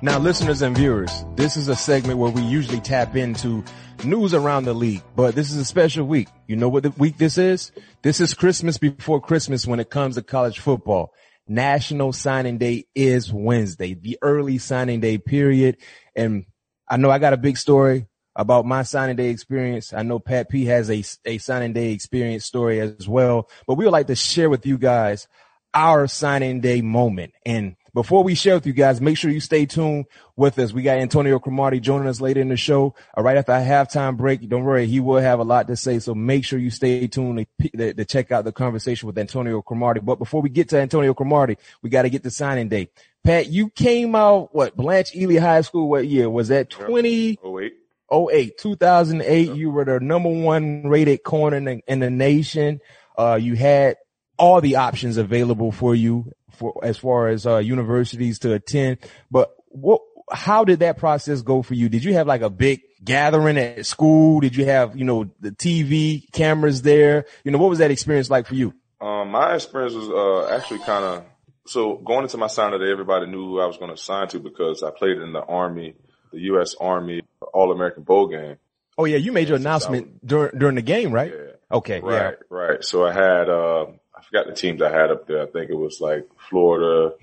Now, 0.00 0.20
listeners 0.20 0.62
and 0.62 0.76
viewers, 0.76 1.24
this 1.34 1.56
is 1.56 1.66
a 1.66 1.74
segment 1.74 2.20
where 2.20 2.30
we 2.30 2.40
usually 2.42 2.78
tap 2.78 3.16
into 3.16 3.64
news 4.04 4.32
around 4.32 4.64
the 4.64 4.72
league, 4.72 5.02
but 5.16 5.34
this 5.34 5.50
is 5.50 5.56
a 5.56 5.64
special 5.64 6.06
week. 6.06 6.28
You 6.46 6.54
know 6.54 6.68
what 6.68 6.84
the 6.84 6.90
week 6.90 7.18
this 7.18 7.36
is? 7.36 7.72
This 8.02 8.20
is 8.20 8.32
Christmas 8.32 8.78
before 8.78 9.20
Christmas 9.20 9.66
when 9.66 9.80
it 9.80 9.90
comes 9.90 10.14
to 10.14 10.22
college 10.22 10.60
football. 10.60 11.12
National 11.48 12.12
signing 12.12 12.58
day 12.58 12.84
is 12.94 13.32
Wednesday, 13.32 13.94
the 13.94 14.18
early 14.22 14.58
signing 14.58 15.00
day 15.00 15.18
period. 15.18 15.78
And 16.14 16.46
I 16.88 16.96
know 16.96 17.10
I 17.10 17.18
got 17.18 17.32
a 17.32 17.36
big 17.36 17.56
story 17.56 18.06
about 18.36 18.66
my 18.66 18.84
signing 18.84 19.16
day 19.16 19.30
experience. 19.30 19.92
I 19.92 20.02
know 20.02 20.20
Pat 20.20 20.48
P 20.48 20.66
has 20.66 20.92
a, 20.92 21.02
a 21.24 21.38
signing 21.38 21.72
day 21.72 21.90
experience 21.90 22.44
story 22.44 22.78
as 22.78 23.08
well, 23.08 23.50
but 23.66 23.74
we 23.74 23.84
would 23.84 23.90
like 23.92 24.06
to 24.06 24.14
share 24.14 24.48
with 24.48 24.64
you 24.64 24.78
guys 24.78 25.26
our 25.74 26.06
signing 26.06 26.60
day 26.60 26.82
moment. 26.82 27.32
And 27.44 27.74
before 27.98 28.22
we 28.22 28.36
share 28.36 28.54
with 28.54 28.64
you 28.64 28.72
guys, 28.72 29.00
make 29.00 29.18
sure 29.18 29.28
you 29.28 29.40
stay 29.40 29.66
tuned 29.66 30.06
with 30.36 30.56
us. 30.60 30.72
We 30.72 30.84
got 30.84 30.98
Antonio 30.98 31.40
Cromartie 31.40 31.80
joining 31.80 32.06
us 32.06 32.20
later 32.20 32.40
in 32.40 32.48
the 32.48 32.56
show. 32.56 32.94
Uh, 33.16 33.22
right 33.22 33.36
after 33.36 33.50
our 33.50 33.60
halftime 33.60 34.16
break. 34.16 34.48
Don't 34.48 34.62
worry. 34.62 34.86
He 34.86 35.00
will 35.00 35.20
have 35.20 35.40
a 35.40 35.42
lot 35.42 35.66
to 35.66 35.74
say. 35.74 35.98
So 35.98 36.14
make 36.14 36.44
sure 36.44 36.60
you 36.60 36.70
stay 36.70 37.08
tuned 37.08 37.44
to, 37.60 37.68
to, 37.70 37.94
to 37.94 38.04
check 38.04 38.30
out 38.30 38.44
the 38.44 38.52
conversation 38.52 39.08
with 39.08 39.18
Antonio 39.18 39.62
Cromartie. 39.62 39.98
But 39.98 40.20
before 40.20 40.40
we 40.42 40.48
get 40.48 40.68
to 40.68 40.78
Antonio 40.78 41.12
Cromartie, 41.12 41.58
we 41.82 41.90
got 41.90 42.02
to 42.02 42.08
get 42.08 42.22
the 42.22 42.30
signing 42.30 42.68
day. 42.68 42.88
Pat, 43.24 43.48
you 43.48 43.68
came 43.68 44.14
out, 44.14 44.54
what, 44.54 44.76
Blanche 44.76 45.16
Ely 45.16 45.40
High 45.40 45.62
School, 45.62 45.88
what 45.88 46.06
year? 46.06 46.30
Was 46.30 46.46
that 46.48 46.70
20? 46.70 47.40
Oh 47.42 47.50
wait. 47.50 47.72
08, 48.12 48.58
2008, 48.58 49.56
you 49.56 49.72
were 49.72 49.84
the 49.84 49.98
number 49.98 50.28
one 50.28 50.84
rated 50.86 51.24
corner 51.24 51.56
in 51.56 51.64
the, 51.64 51.80
in 51.88 51.98
the 51.98 52.10
nation. 52.10 52.78
Uh, 53.18 53.40
you 53.42 53.56
had 53.56 53.96
all 54.38 54.60
the 54.60 54.76
options 54.76 55.16
available 55.16 55.72
for 55.72 55.96
you 55.96 56.32
for 56.58 56.74
as 56.82 56.98
far 56.98 57.28
as 57.28 57.46
uh, 57.46 57.58
universities 57.58 58.38
to 58.40 58.52
attend. 58.52 58.98
But 59.30 59.54
what, 59.68 60.02
how 60.30 60.64
did 60.64 60.80
that 60.80 60.98
process 60.98 61.42
go 61.42 61.62
for 61.62 61.74
you? 61.74 61.88
Did 61.88 62.04
you 62.04 62.14
have 62.14 62.26
like 62.26 62.42
a 62.42 62.50
big 62.50 62.82
gathering 63.02 63.56
at 63.58 63.86
school? 63.86 64.40
Did 64.40 64.56
you 64.56 64.64
have, 64.66 64.96
you 64.96 65.04
know, 65.04 65.30
the 65.40 65.50
TV 65.50 66.30
cameras 66.32 66.82
there? 66.82 67.24
You 67.44 67.50
know, 67.52 67.58
what 67.58 67.70
was 67.70 67.78
that 67.78 67.90
experience 67.90 68.28
like 68.28 68.46
for 68.46 68.54
you? 68.54 68.74
Um, 69.00 69.30
my 69.30 69.54
experience 69.54 69.94
was 69.94 70.08
uh, 70.10 70.54
actually 70.54 70.80
kind 70.80 71.04
of 71.04 71.24
so 71.66 71.96
going 71.96 72.22
into 72.22 72.38
my 72.38 72.46
signing 72.46 72.80
day, 72.80 72.90
everybody 72.90 73.26
knew 73.26 73.44
who 73.44 73.60
I 73.60 73.66
was 73.66 73.76
going 73.76 73.90
to 73.90 73.96
sign 73.96 74.26
to 74.28 74.38
because 74.38 74.82
I 74.82 74.90
played 74.90 75.18
in 75.18 75.32
the 75.32 75.42
Army, 75.42 75.94
the 76.32 76.40
U.S. 76.40 76.74
Army 76.80 77.22
All 77.52 77.70
American 77.72 78.04
Bowl 78.04 78.26
game. 78.28 78.56
Oh 78.96 79.04
yeah, 79.04 79.18
you 79.18 79.30
made 79.32 79.48
your 79.48 79.58
announcement 79.58 80.26
during 80.26 80.58
during 80.58 80.74
the 80.74 80.82
game, 80.82 81.12
right? 81.12 81.30
Yeah. 81.30 81.52
Okay, 81.70 82.00
Right, 82.00 82.14
yeah. 82.14 82.30
right. 82.48 82.82
So 82.82 83.06
I 83.06 83.12
had, 83.12 83.50
uh, 83.50 83.86
forgot 84.30 84.46
the 84.46 84.54
teams 84.54 84.82
I 84.82 84.90
had 84.90 85.10
up 85.10 85.26
there. 85.26 85.42
I 85.42 85.46
think 85.46 85.70
it 85.70 85.76
was 85.76 86.00
like 86.00 86.26
Florida, 86.48 87.14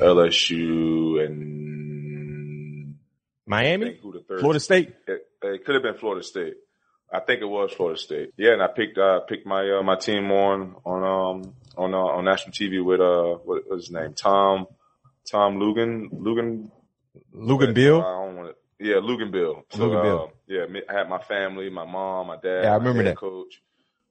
LSU, 0.00 1.24
and 1.24 2.96
Miami, 3.46 3.98
who 4.02 4.12
the 4.12 4.20
third. 4.20 4.40
Florida 4.40 4.60
State. 4.60 4.94
It, 5.06 5.26
it 5.42 5.64
could 5.64 5.74
have 5.74 5.82
been 5.82 5.94
Florida 5.96 6.22
State. 6.24 6.54
I 7.12 7.20
think 7.20 7.40
it 7.42 7.46
was 7.46 7.72
Florida 7.72 7.98
State. 7.98 8.30
Yeah, 8.36 8.52
and 8.52 8.62
I 8.62 8.68
picked 8.68 8.96
uh 8.98 9.20
picked 9.20 9.46
my 9.46 9.78
uh, 9.78 9.82
my 9.82 9.96
team 9.96 10.30
on 10.30 10.76
on 10.84 11.02
um 11.44 11.54
on 11.76 11.92
uh, 11.94 11.96
on 11.98 12.24
national 12.24 12.52
TV 12.52 12.84
with 12.84 13.00
uh 13.00 13.38
what 13.44 13.68
was 13.68 13.86
his 13.86 13.90
name 13.90 14.14
Tom 14.14 14.66
Tom 15.30 15.58
Lugan 15.58 16.08
Lugan 16.12 16.70
Lugan 17.34 17.70
I 17.70 17.72
Bill. 17.72 18.00
don't 18.00 18.36
want 18.36 18.54
to, 18.78 18.84
yeah 18.86 18.96
Luginbill. 18.96 19.62
So, 19.70 19.78
Luginbill. 19.88 20.28
uh, 20.28 20.32
yeah, 20.46 20.66
I 20.88 20.92
had 20.98 21.08
my 21.08 21.18
family, 21.18 21.68
my 21.68 21.84
mom, 21.84 22.28
my 22.28 22.36
dad, 22.36 22.62
Yeah, 22.64 22.68
I 22.74 22.78
my 22.78 22.84
remember 22.84 23.02
head 23.02 23.12
that. 23.12 23.16
coach, 23.16 23.60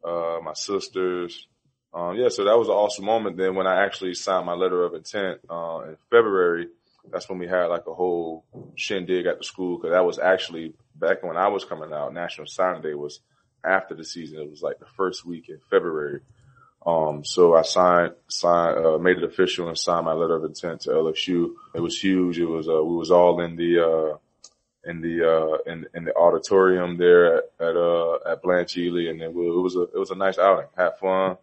uh 0.04 0.40
my 0.44 0.54
sisters. 0.54 1.48
Um, 1.94 2.16
yeah, 2.16 2.30
so 2.30 2.44
that 2.46 2.58
was 2.58 2.68
an 2.68 2.74
awesome 2.74 3.06
moment. 3.06 3.38
Then 3.38 3.56
when 3.56 3.68
I 3.68 3.84
actually 3.84 4.14
signed 4.14 4.46
my 4.46 4.54
letter 4.54 4.84
of 4.84 4.94
intent 4.94 5.40
uh, 5.50 5.82
in 5.88 5.98
February, 6.10 6.68
that's 7.12 7.28
when 7.30 7.40
we 7.40 7.48
had 7.48 7.66
like 7.66 7.88
a 7.88 7.94
whole 7.94 8.46
shindig 8.76 9.26
at 9.26 9.40
the 9.40 9.44
school 9.44 9.78
because 9.78 9.92
that 9.92 10.06
was 10.06 10.20
actually 10.20 10.74
back 10.96 11.24
when 11.24 11.38
I 11.38 11.48
was 11.48 11.66
coming 11.66 11.92
out. 11.92 12.14
National 12.14 12.48
Signing 12.48 12.82
Day 12.82 12.94
was 12.94 13.22
after 13.64 13.96
the 13.96 14.06
season. 14.06 14.40
It 14.40 14.50
was 14.50 14.62
like 14.62 14.80
the 14.80 14.86
first 14.86 15.26
week 15.26 15.50
in 15.50 15.60
February. 15.70 16.22
Um, 16.86 17.26
so 17.26 17.56
I 17.56 17.64
signed, 17.64 18.14
signed, 18.30 18.86
uh, 18.86 18.98
made 18.98 19.18
it 19.18 19.24
official 19.24 19.68
and 19.68 19.78
signed 19.78 20.06
my 20.06 20.14
letter 20.14 20.36
of 20.36 20.46
intent 20.46 20.82
to 20.82 20.92
LSU. 20.92 21.54
It 21.76 21.82
was 21.82 21.98
huge. 21.98 22.40
It 22.40 22.46
was, 22.46 22.70
uh, 22.70 22.84
we 22.84 22.96
was 22.96 23.12
all 23.12 23.42
in 23.42 23.56
the, 23.56 23.80
uh, 23.80 24.18
in 24.90 25.02
the, 25.02 25.30
uh, 25.30 25.72
in, 25.72 25.86
in 25.94 26.06
the 26.06 26.16
auditorium 26.16 26.98
there 26.98 27.38
at, 27.38 27.44
at, 27.60 27.76
uh, 27.76 28.20
at 28.32 28.42
Blanche 28.42 28.78
Ely. 28.78 29.10
And 29.10 29.22
it 29.22 29.34
was, 29.34 29.48
it 29.48 29.60
was 29.60 29.76
a, 29.76 29.82
it 29.96 30.00
was 30.00 30.12
a 30.12 30.16
nice 30.16 30.38
outing. 30.38 30.68
Had 30.78 30.98
fun, 30.98 31.38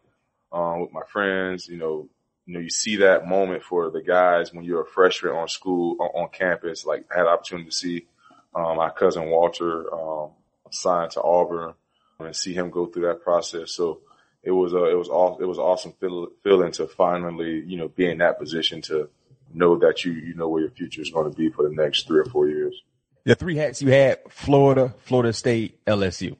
um, 0.57 0.81
with 0.81 0.92
my 0.92 1.03
friends, 1.12 1.69
you 1.69 1.77
know, 1.77 2.09
you 2.47 2.55
know, 2.55 2.61
you 2.61 2.71
see 2.71 2.97
that 2.97 3.27
moment 3.27 3.62
for 3.62 3.90
the 3.90 4.01
guys 4.01 4.55
when 4.55 4.64
you're 4.64 4.83
a 4.83 4.87
freshman 4.87 5.35
on 5.35 5.49
school, 5.49 5.97
on, 5.99 6.29
campus. 6.31 6.87
Like 6.87 7.05
I 7.14 7.19
had 7.19 7.27
opportunity 7.27 7.69
to 7.69 7.77
see, 7.77 8.07
um, 8.55 8.77
my 8.77 8.88
cousin 8.90 9.29
Walter, 9.29 9.92
um, 9.92 10.31
signed 10.71 11.11
to 11.12 11.23
Auburn 11.23 11.75
and 12.21 12.35
see 12.35 12.55
him 12.55 12.71
go 12.71 12.87
through 12.87 13.07
that 13.09 13.23
process. 13.23 13.73
So 13.73 14.01
it 14.42 14.53
was, 14.53 14.73
uh, 14.73 14.85
it 14.85 14.97
was 14.97 15.09
all, 15.09 15.38
it 15.38 15.45
was 15.45 15.59
awesome 15.59 15.92
feel, 16.01 16.29
feeling 16.42 16.73
to 16.73 16.87
finally, 16.87 17.62
you 17.66 17.77
know, 17.77 17.88
be 17.88 18.09
in 18.09 18.19
that 18.19 18.38
position 18.38 18.81
to 18.83 19.11
know 19.53 19.77
that 19.79 20.05
you, 20.05 20.12
you 20.12 20.35
know 20.35 20.49
where 20.49 20.62
your 20.62 20.71
future 20.71 21.03
is 21.03 21.11
going 21.11 21.31
to 21.31 21.37
be 21.37 21.51
for 21.51 21.69
the 21.69 21.75
next 21.75 22.07
three 22.07 22.21
or 22.21 22.27
four 22.27 22.49
years. 22.49 22.81
The 23.25 23.35
three 23.35 23.57
hats 23.57 23.83
you 23.83 23.90
had: 23.90 24.21
Florida, 24.29 24.95
Florida 25.01 25.33
State, 25.33 25.85
LSU. 25.85 26.37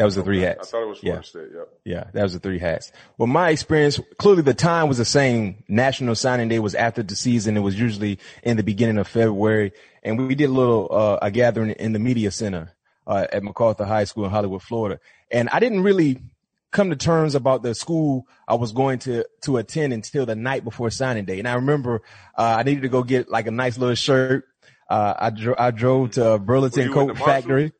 That 0.00 0.06
was 0.06 0.14
the 0.14 0.22
three 0.22 0.40
hats. 0.40 0.66
I 0.66 0.70
thought 0.70 0.82
it 0.84 0.88
was 0.88 0.98
Florida 1.00 1.20
Yeah. 1.22 1.28
State. 1.28 1.48
Yep. 1.54 1.68
Yeah, 1.84 2.04
that 2.14 2.22
was 2.22 2.32
the 2.32 2.38
three 2.38 2.58
hats. 2.58 2.90
Well, 3.18 3.26
my 3.26 3.50
experience, 3.50 4.00
clearly 4.16 4.40
the 4.40 4.54
time 4.54 4.88
was 4.88 4.96
the 4.96 5.04
same. 5.04 5.62
National 5.68 6.14
Signing 6.14 6.48
Day 6.48 6.58
was 6.58 6.74
after 6.74 7.02
the 7.02 7.14
season. 7.14 7.54
It 7.54 7.60
was 7.60 7.78
usually 7.78 8.18
in 8.42 8.56
the 8.56 8.62
beginning 8.62 8.96
of 8.96 9.06
February. 9.06 9.72
And 10.02 10.26
we 10.26 10.34
did 10.34 10.48
a 10.48 10.52
little, 10.54 10.88
uh, 10.90 11.18
a 11.20 11.30
gathering 11.30 11.72
in 11.72 11.92
the 11.92 11.98
media 11.98 12.30
center, 12.30 12.72
uh, 13.06 13.26
at 13.30 13.42
MacArthur 13.42 13.84
High 13.84 14.04
School 14.04 14.24
in 14.24 14.30
Hollywood, 14.30 14.62
Florida. 14.62 15.00
And 15.30 15.50
I 15.50 15.60
didn't 15.60 15.82
really 15.82 16.22
come 16.70 16.88
to 16.88 16.96
terms 16.96 17.34
about 17.34 17.62
the 17.62 17.74
school 17.74 18.26
I 18.48 18.54
was 18.54 18.72
going 18.72 19.00
to, 19.00 19.26
to 19.42 19.58
attend 19.58 19.92
until 19.92 20.24
the 20.24 20.34
night 20.34 20.64
before 20.64 20.88
signing 20.88 21.26
day. 21.26 21.38
And 21.40 21.46
I 21.46 21.56
remember, 21.56 22.00
uh, 22.38 22.56
I 22.58 22.62
needed 22.62 22.84
to 22.84 22.88
go 22.88 23.02
get 23.02 23.28
like 23.28 23.46
a 23.46 23.50
nice 23.50 23.76
little 23.76 23.94
shirt. 23.94 24.46
Uh, 24.88 25.12
I, 25.18 25.28
dro- 25.28 25.56
I 25.58 25.72
drove 25.72 26.12
to 26.12 26.38
Burlington 26.38 26.90
Coat? 26.90 27.18
Factory. 27.18 27.72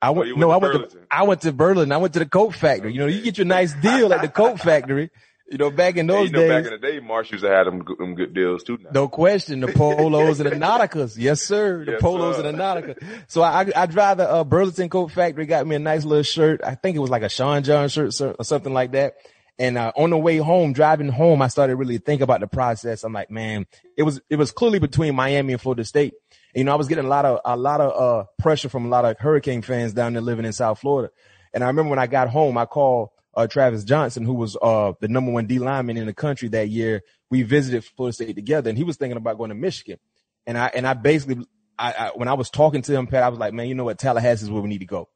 I 0.00 0.10
went, 0.10 0.28
you 0.28 0.36
no, 0.36 0.50
I 0.50 0.56
went 0.58 0.90
to, 0.90 0.98
I 1.10 1.22
went 1.24 1.40
to 1.42 1.52
Berlin. 1.52 1.90
I 1.92 1.96
went 1.96 2.12
to 2.14 2.20
the 2.20 2.26
coat 2.26 2.54
factory. 2.54 2.92
You 2.92 3.00
know, 3.00 3.06
you 3.06 3.22
get 3.22 3.38
your 3.38 3.46
nice 3.46 3.72
deal 3.74 4.12
at 4.12 4.22
the 4.22 4.28
coat 4.28 4.60
factory. 4.60 5.10
You 5.50 5.56
know, 5.58 5.70
back 5.70 5.96
in 5.96 6.06
those 6.08 6.26
you 6.30 6.32
know, 6.32 6.40
days, 6.40 6.48
back 6.50 6.64
in 6.72 6.80
the 6.80 6.86
day, 6.86 7.00
Marsh 7.00 7.32
used 7.32 7.42
to 7.42 7.50
have 7.50 7.64
them, 7.66 7.82
good- 7.82 7.98
them 7.98 8.14
good 8.14 8.34
deals 8.34 8.62
too. 8.62 8.78
Now. 8.82 8.90
no 8.92 9.08
question, 9.08 9.60
the 9.60 9.68
polos 9.72 10.40
and 10.40 10.50
the 10.50 10.56
Nauticas. 10.66 11.16
Yes, 11.18 11.42
sir. 11.42 11.84
The 11.84 11.92
Yes, 11.92 12.00
polos 12.00 12.36
sir. 12.36 12.46
and 12.46 12.58
the 12.58 12.62
Nautica. 12.62 13.02
So 13.28 13.42
I, 13.42 13.66
I 13.74 13.86
drive 13.86 14.18
the 14.18 14.30
uh, 14.30 14.44
Burlington 14.44 14.88
Coat 14.88 15.10
Factory, 15.10 15.46
got 15.46 15.66
me 15.66 15.74
a 15.74 15.78
nice 15.80 16.04
little 16.04 16.22
shirt. 16.22 16.60
I 16.64 16.74
think 16.74 16.96
it 16.96 17.00
was 17.00 17.10
like 17.10 17.22
a 17.22 17.28
Sean 17.28 17.62
John 17.64 17.88
shirt 17.88 18.12
sir, 18.14 18.36
or 18.38 18.44
something 18.44 18.72
like 18.74 18.92
that. 18.92 19.14
And 19.58 19.76
uh, 19.76 19.90
on 19.96 20.10
the 20.10 20.18
way 20.18 20.36
home, 20.36 20.72
driving 20.72 21.08
home, 21.08 21.42
I 21.42 21.48
started 21.48 21.74
really 21.74 21.98
think 21.98 22.20
about 22.20 22.38
the 22.38 22.46
process. 22.46 23.02
I'm 23.02 23.12
like, 23.12 23.28
man, 23.30 23.66
it 23.96 24.04
was 24.04 24.20
it 24.30 24.36
was 24.36 24.52
clearly 24.52 24.78
between 24.78 25.16
Miami 25.16 25.54
and 25.54 25.60
Florida 25.60 25.84
State. 25.84 26.14
You 26.54 26.64
know, 26.64 26.72
I 26.72 26.76
was 26.76 26.88
getting 26.88 27.04
a 27.04 27.08
lot 27.08 27.24
of 27.24 27.40
a 27.44 27.56
lot 27.56 27.80
of 27.80 28.00
uh, 28.00 28.24
pressure 28.38 28.68
from 28.68 28.86
a 28.86 28.88
lot 28.88 29.04
of 29.04 29.18
Hurricane 29.18 29.62
fans 29.62 29.92
down 29.92 30.14
there 30.14 30.22
living 30.22 30.44
in 30.44 30.52
South 30.52 30.80
Florida. 30.80 31.12
And 31.52 31.62
I 31.62 31.66
remember 31.68 31.90
when 31.90 31.98
I 31.98 32.06
got 32.06 32.28
home, 32.28 32.58
I 32.58 32.64
called 32.64 33.10
uh, 33.34 33.46
Travis 33.46 33.84
Johnson, 33.84 34.24
who 34.24 34.34
was 34.34 34.56
uh, 34.60 34.92
the 35.00 35.08
number 35.08 35.30
one 35.30 35.46
D 35.46 35.58
lineman 35.58 35.96
in 35.96 36.06
the 36.06 36.14
country 36.14 36.48
that 36.50 36.68
year. 36.68 37.02
We 37.30 37.42
visited 37.42 37.84
Florida 37.84 38.14
State 38.14 38.34
together, 38.34 38.70
and 38.70 38.78
he 38.78 38.84
was 38.84 38.96
thinking 38.96 39.16
about 39.16 39.38
going 39.38 39.50
to 39.50 39.54
Michigan. 39.54 39.98
And 40.46 40.56
I 40.56 40.70
and 40.74 40.86
I 40.86 40.94
basically, 40.94 41.46
I, 41.78 41.92
I 41.92 42.10
when 42.14 42.28
I 42.28 42.34
was 42.34 42.50
talking 42.50 42.82
to 42.82 42.94
him, 42.94 43.06
Pat, 43.06 43.22
I 43.22 43.28
was 43.28 43.38
like, 43.38 43.52
man, 43.52 43.68
you 43.68 43.74
know 43.74 43.84
what, 43.84 43.98
Tallahassee 43.98 44.44
is 44.44 44.50
where 44.50 44.62
we 44.62 44.68
need 44.68 44.78
to 44.78 44.86
go. 44.86 45.08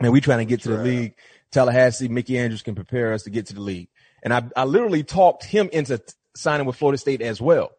Man, 0.00 0.10
we 0.10 0.20
trying 0.20 0.38
to 0.38 0.44
get 0.44 0.62
to 0.62 0.70
the 0.70 0.82
league. 0.82 1.14
Tallahassee, 1.52 2.08
Mickey 2.08 2.36
Andrews 2.36 2.62
can 2.62 2.74
prepare 2.74 3.12
us 3.12 3.22
to 3.22 3.30
get 3.30 3.46
to 3.46 3.54
the 3.54 3.60
league. 3.60 3.88
And 4.24 4.34
I, 4.34 4.42
I 4.56 4.64
literally 4.64 5.04
talked 5.04 5.44
him 5.44 5.70
into 5.72 6.02
signing 6.34 6.66
with 6.66 6.74
Florida 6.74 6.98
State 6.98 7.22
as 7.22 7.40
well. 7.40 7.70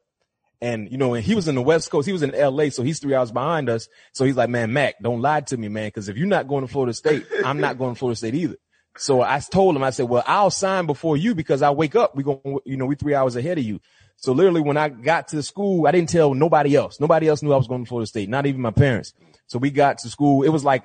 And, 0.66 0.92
you 0.92 0.98
know, 0.98 1.14
and 1.14 1.24
he 1.24 1.36
was 1.36 1.48
in 1.48 1.54
the 1.54 1.62
West 1.62 1.92
Coast. 1.92 2.08
He 2.08 2.12
was 2.12 2.24
in 2.24 2.32
LA. 2.32 2.70
So 2.70 2.82
he's 2.82 2.98
three 2.98 3.14
hours 3.14 3.32
behind 3.32 3.70
us. 3.70 3.88
So 4.14 4.26
he's 4.26 4.36
like, 4.36 4.50
man, 4.50 4.74
Mac, 4.74 4.96
don't 5.00 5.22
lie 5.22 5.42
to 5.42 5.58
me, 5.58 5.68
man. 5.68 5.92
Cause 5.92 6.10
if 6.10 6.18
you're 6.18 6.26
not 6.26 6.48
going 6.48 6.66
to 6.66 6.72
Florida 6.72 6.92
State, 6.92 7.24
I'm 7.46 7.60
not 7.60 7.78
going 7.78 7.94
to 7.94 8.00
Florida 8.00 8.16
State 8.16 8.34
either. 8.34 8.56
So 8.98 9.22
I 9.22 9.40
told 9.40 9.76
him, 9.76 9.84
I 9.84 9.92
said, 9.92 10.10
well, 10.10 10.24
I'll 10.26 10.50
sign 10.50 10.88
before 10.88 11.18
you 11.18 11.36
because 11.36 11.62
I 11.62 11.70
wake 11.70 11.96
up. 11.96 12.16
We 12.16 12.24
go, 12.24 12.42
you 12.66 12.78
know, 12.78 12.88
we 12.88 12.96
three 12.96 13.14
hours 13.14 13.36
ahead 13.36 13.60
of 13.60 13.64
you. 13.64 13.80
So 14.16 14.32
literally 14.32 14.62
when 14.62 14.76
I 14.76 14.90
got 14.90 15.28
to 15.30 15.44
school, 15.44 15.86
I 15.86 15.92
didn't 15.92 16.10
tell 16.10 16.34
nobody 16.34 16.76
else. 16.76 17.00
Nobody 17.00 17.28
else 17.28 17.44
knew 17.44 17.54
I 17.54 17.58
was 17.58 17.68
going 17.68 17.84
to 17.84 17.88
Florida 17.88 18.08
State, 18.08 18.30
not 18.30 18.48
even 18.48 18.62
my 18.62 18.72
parents. 18.72 19.14
So 19.46 19.60
we 19.60 19.70
got 19.70 20.00
to 20.00 20.10
school. 20.10 20.42
It 20.42 20.50
was 20.50 20.64
like 20.64 20.84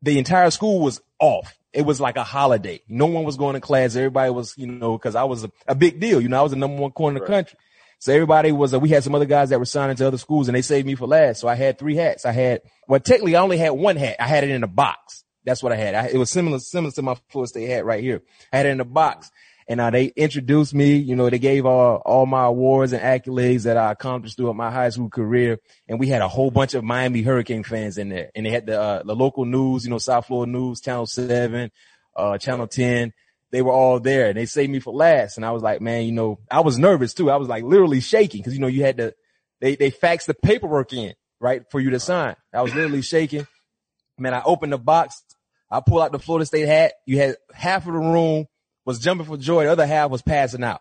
the 0.00 0.16
entire 0.16 0.50
school 0.52 0.80
was 0.80 1.00
off. 1.18 1.58
It 1.72 1.82
was 1.82 2.00
like 2.00 2.16
a 2.16 2.22
holiday. 2.22 2.82
No 2.86 3.06
one 3.06 3.24
was 3.24 3.36
going 3.36 3.54
to 3.54 3.60
class. 3.60 3.96
Everybody 3.96 4.30
was, 4.30 4.56
you 4.56 4.68
know, 4.68 4.96
cause 4.96 5.16
I 5.16 5.24
was 5.24 5.42
a, 5.42 5.50
a 5.66 5.74
big 5.74 5.98
deal. 5.98 6.20
You 6.20 6.28
know, 6.28 6.38
I 6.38 6.42
was 6.42 6.52
the 6.52 6.58
number 6.58 6.80
one 6.80 6.92
corner 6.92 7.16
in 7.16 7.22
the 7.22 7.26
country. 7.26 7.58
So 8.02 8.12
everybody 8.12 8.50
was, 8.50 8.74
uh, 8.74 8.80
we 8.80 8.88
had 8.88 9.04
some 9.04 9.14
other 9.14 9.26
guys 9.26 9.50
that 9.50 9.60
were 9.60 9.64
signing 9.64 9.94
to 9.94 10.08
other 10.08 10.18
schools 10.18 10.48
and 10.48 10.56
they 10.56 10.62
saved 10.62 10.88
me 10.88 10.96
for 10.96 11.06
last. 11.06 11.38
So 11.38 11.46
I 11.46 11.54
had 11.54 11.78
three 11.78 11.94
hats. 11.94 12.26
I 12.26 12.32
had, 12.32 12.62
well, 12.88 12.98
technically 12.98 13.36
I 13.36 13.40
only 13.40 13.58
had 13.58 13.70
one 13.70 13.94
hat. 13.94 14.16
I 14.18 14.26
had 14.26 14.42
it 14.42 14.50
in 14.50 14.64
a 14.64 14.66
box. 14.66 15.22
That's 15.44 15.62
what 15.62 15.70
I 15.70 15.76
had. 15.76 15.94
I, 15.94 16.06
it 16.08 16.16
was 16.16 16.28
similar, 16.28 16.58
similar 16.58 16.90
to 16.90 17.02
my 17.02 17.14
Florida 17.28 17.50
State 17.50 17.68
hat 17.68 17.84
right 17.84 18.02
here. 18.02 18.24
I 18.52 18.56
had 18.56 18.66
it 18.66 18.70
in 18.70 18.80
a 18.80 18.84
box 18.84 19.30
and 19.68 19.80
uh, 19.80 19.90
they 19.90 20.06
introduced 20.06 20.74
me. 20.74 20.96
You 20.96 21.14
know, 21.14 21.30
they 21.30 21.38
gave 21.38 21.64
all, 21.64 22.02
all 22.04 22.26
my 22.26 22.46
awards 22.46 22.92
and 22.92 23.00
accolades 23.00 23.62
that 23.62 23.76
I 23.76 23.92
accomplished 23.92 24.36
throughout 24.36 24.56
my 24.56 24.72
high 24.72 24.88
school 24.88 25.08
career. 25.08 25.60
And 25.86 26.00
we 26.00 26.08
had 26.08 26.22
a 26.22 26.28
whole 26.28 26.50
bunch 26.50 26.74
of 26.74 26.82
Miami 26.82 27.22
Hurricane 27.22 27.62
fans 27.62 27.98
in 27.98 28.08
there. 28.08 28.32
And 28.34 28.44
they 28.44 28.50
had 28.50 28.66
the, 28.66 28.80
uh, 28.80 29.02
the 29.04 29.14
local 29.14 29.44
news, 29.44 29.84
you 29.84 29.90
know, 29.90 29.98
South 29.98 30.26
Florida 30.26 30.50
News, 30.50 30.80
Channel 30.80 31.06
7, 31.06 31.70
uh, 32.16 32.36
Channel 32.36 32.66
10. 32.66 33.12
They 33.52 33.62
were 33.62 33.72
all 33.72 34.00
there 34.00 34.28
and 34.28 34.36
they 34.36 34.46
saved 34.46 34.72
me 34.72 34.80
for 34.80 34.92
last. 34.92 35.36
And 35.36 35.44
I 35.44 35.50
was 35.52 35.62
like, 35.62 35.80
man, 35.80 36.04
you 36.04 36.12
know, 36.12 36.40
I 36.50 36.60
was 36.60 36.78
nervous 36.78 37.14
too. 37.14 37.30
I 37.30 37.36
was 37.36 37.48
like 37.48 37.64
literally 37.64 38.00
shaking 38.00 38.40
because, 38.40 38.54
you 38.54 38.60
know, 38.60 38.66
you 38.66 38.82
had 38.82 38.96
to, 38.96 39.14
they, 39.60 39.76
they 39.76 39.90
faxed 39.90 40.24
the 40.24 40.34
paperwork 40.34 40.92
in, 40.92 41.14
right, 41.38 41.62
for 41.70 41.78
you 41.78 41.90
to 41.90 42.00
sign. 42.00 42.34
I 42.52 42.62
was 42.62 42.74
literally 42.74 43.02
shaking. 43.02 43.46
Man, 44.18 44.34
I 44.34 44.42
opened 44.42 44.72
the 44.72 44.78
box. 44.78 45.22
I 45.70 45.80
pulled 45.80 46.02
out 46.02 46.12
the 46.12 46.18
Florida 46.18 46.46
State 46.46 46.66
hat. 46.66 46.94
You 47.06 47.18
had 47.18 47.36
half 47.52 47.86
of 47.86 47.92
the 47.92 47.98
room 47.98 48.46
was 48.84 48.98
jumping 48.98 49.26
for 49.26 49.36
joy. 49.36 49.64
The 49.64 49.72
other 49.72 49.86
half 49.86 50.10
was 50.10 50.22
passing 50.22 50.64
out, 50.64 50.80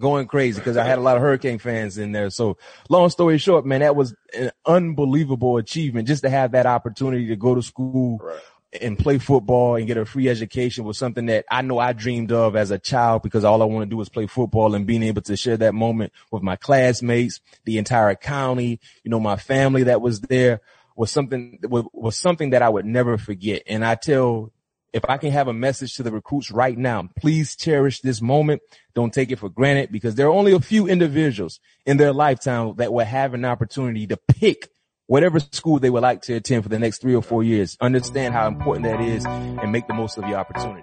going 0.00 0.26
crazy 0.26 0.60
because 0.60 0.76
I 0.76 0.84
had 0.84 0.98
a 0.98 1.02
lot 1.02 1.16
of 1.16 1.22
Hurricane 1.22 1.58
fans 1.58 1.98
in 1.98 2.12
there. 2.12 2.30
So 2.30 2.56
long 2.88 3.08
story 3.10 3.38
short, 3.38 3.64
man, 3.64 3.80
that 3.80 3.96
was 3.96 4.14
an 4.34 4.50
unbelievable 4.66 5.58
achievement 5.58 6.08
just 6.08 6.22
to 6.22 6.30
have 6.30 6.52
that 6.52 6.66
opportunity 6.66 7.28
to 7.28 7.36
go 7.36 7.54
to 7.54 7.62
school 7.62 8.18
Right. 8.22 8.40
And 8.80 8.98
play 8.98 9.18
football 9.18 9.76
and 9.76 9.86
get 9.86 9.96
a 9.96 10.04
free 10.04 10.28
education 10.28 10.84
was 10.84 10.98
something 10.98 11.26
that 11.26 11.44
I 11.50 11.62
know 11.62 11.78
I 11.78 11.92
dreamed 11.92 12.32
of 12.32 12.56
as 12.56 12.70
a 12.70 12.78
child 12.78 13.22
because 13.22 13.44
all 13.44 13.62
I 13.62 13.64
want 13.64 13.88
to 13.88 13.94
do 13.94 14.00
is 14.00 14.08
play 14.08 14.26
football 14.26 14.74
and 14.74 14.86
being 14.86 15.02
able 15.02 15.22
to 15.22 15.36
share 15.36 15.56
that 15.58 15.74
moment 15.74 16.12
with 16.30 16.42
my 16.42 16.56
classmates, 16.56 17.40
the 17.64 17.78
entire 17.78 18.14
county, 18.14 18.80
you 19.02 19.10
know, 19.10 19.20
my 19.20 19.36
family 19.36 19.84
that 19.84 20.00
was 20.00 20.20
there 20.20 20.60
was 20.96 21.10
something 21.10 21.58
was, 21.62 22.18
something 22.18 22.50
that 22.50 22.62
I 22.62 22.68
would 22.68 22.86
never 22.86 23.18
forget. 23.18 23.62
And 23.66 23.84
I 23.84 23.94
tell 23.94 24.52
if 24.92 25.04
I 25.08 25.18
can 25.18 25.30
have 25.30 25.48
a 25.48 25.52
message 25.52 25.94
to 25.94 26.02
the 26.02 26.10
recruits 26.10 26.50
right 26.50 26.76
now, 26.76 27.08
please 27.18 27.54
cherish 27.54 28.00
this 28.00 28.22
moment. 28.22 28.62
Don't 28.94 29.12
take 29.12 29.30
it 29.30 29.38
for 29.38 29.50
granted 29.50 29.92
because 29.92 30.14
there 30.14 30.26
are 30.26 30.32
only 30.32 30.52
a 30.52 30.60
few 30.60 30.88
individuals 30.88 31.60
in 31.84 31.98
their 31.98 32.12
lifetime 32.12 32.74
that 32.76 32.92
will 32.92 33.04
have 33.04 33.34
an 33.34 33.44
opportunity 33.44 34.06
to 34.06 34.16
pick 34.16 34.70
whatever 35.06 35.38
school 35.40 35.78
they 35.78 35.90
would 35.90 36.02
like 36.02 36.22
to 36.22 36.34
attend 36.34 36.62
for 36.62 36.68
the 36.68 36.78
next 36.78 37.00
three 37.00 37.14
or 37.14 37.22
four 37.22 37.42
years. 37.42 37.76
Understand 37.80 38.34
how 38.34 38.48
important 38.48 38.84
that 38.86 39.00
is 39.00 39.24
and 39.24 39.70
make 39.72 39.86
the 39.86 39.94
most 39.94 40.18
of 40.18 40.28
your 40.28 40.38
opportunity. 40.38 40.82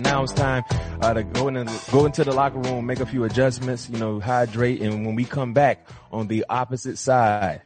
Now 0.00 0.22
it's 0.22 0.32
time 0.32 0.64
uh, 1.00 1.14
to 1.14 1.22
go 1.22 1.48
in 1.48 1.56
and 1.56 1.70
go 1.90 2.04
into 2.04 2.24
the 2.24 2.32
locker 2.32 2.58
room, 2.58 2.86
make 2.86 3.00
a 3.00 3.06
few 3.06 3.24
adjustments, 3.24 3.88
you 3.88 3.98
know, 3.98 4.20
hydrate, 4.20 4.82
and 4.82 5.06
when 5.06 5.14
we 5.14 5.24
come 5.24 5.52
back 5.54 5.86
on 6.12 6.28
the 6.28 6.44
opposite 6.48 6.98
side 6.98 7.62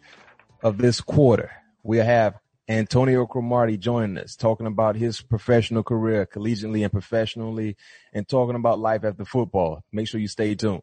of 0.62 0.78
this 0.78 1.00
quarter, 1.00 1.50
we'll 1.82 2.04
have 2.04 2.38
Antonio 2.68 3.26
Cromartie 3.26 3.78
joining 3.78 4.18
us, 4.18 4.36
talking 4.36 4.66
about 4.66 4.94
his 4.94 5.22
professional 5.22 5.82
career, 5.82 6.26
collegiately 6.26 6.82
and 6.82 6.92
professionally, 6.92 7.76
and 8.12 8.28
talking 8.28 8.56
about 8.56 8.78
life 8.78 9.04
after 9.04 9.24
football. 9.24 9.82
Make 9.90 10.06
sure 10.06 10.20
you 10.20 10.28
stay 10.28 10.54
tuned. 10.54 10.82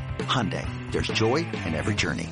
Hyundai, 0.25 0.65
there's 0.91 1.07
joy 1.07 1.37
in 1.65 1.75
every 1.75 1.95
journey. 1.95 2.29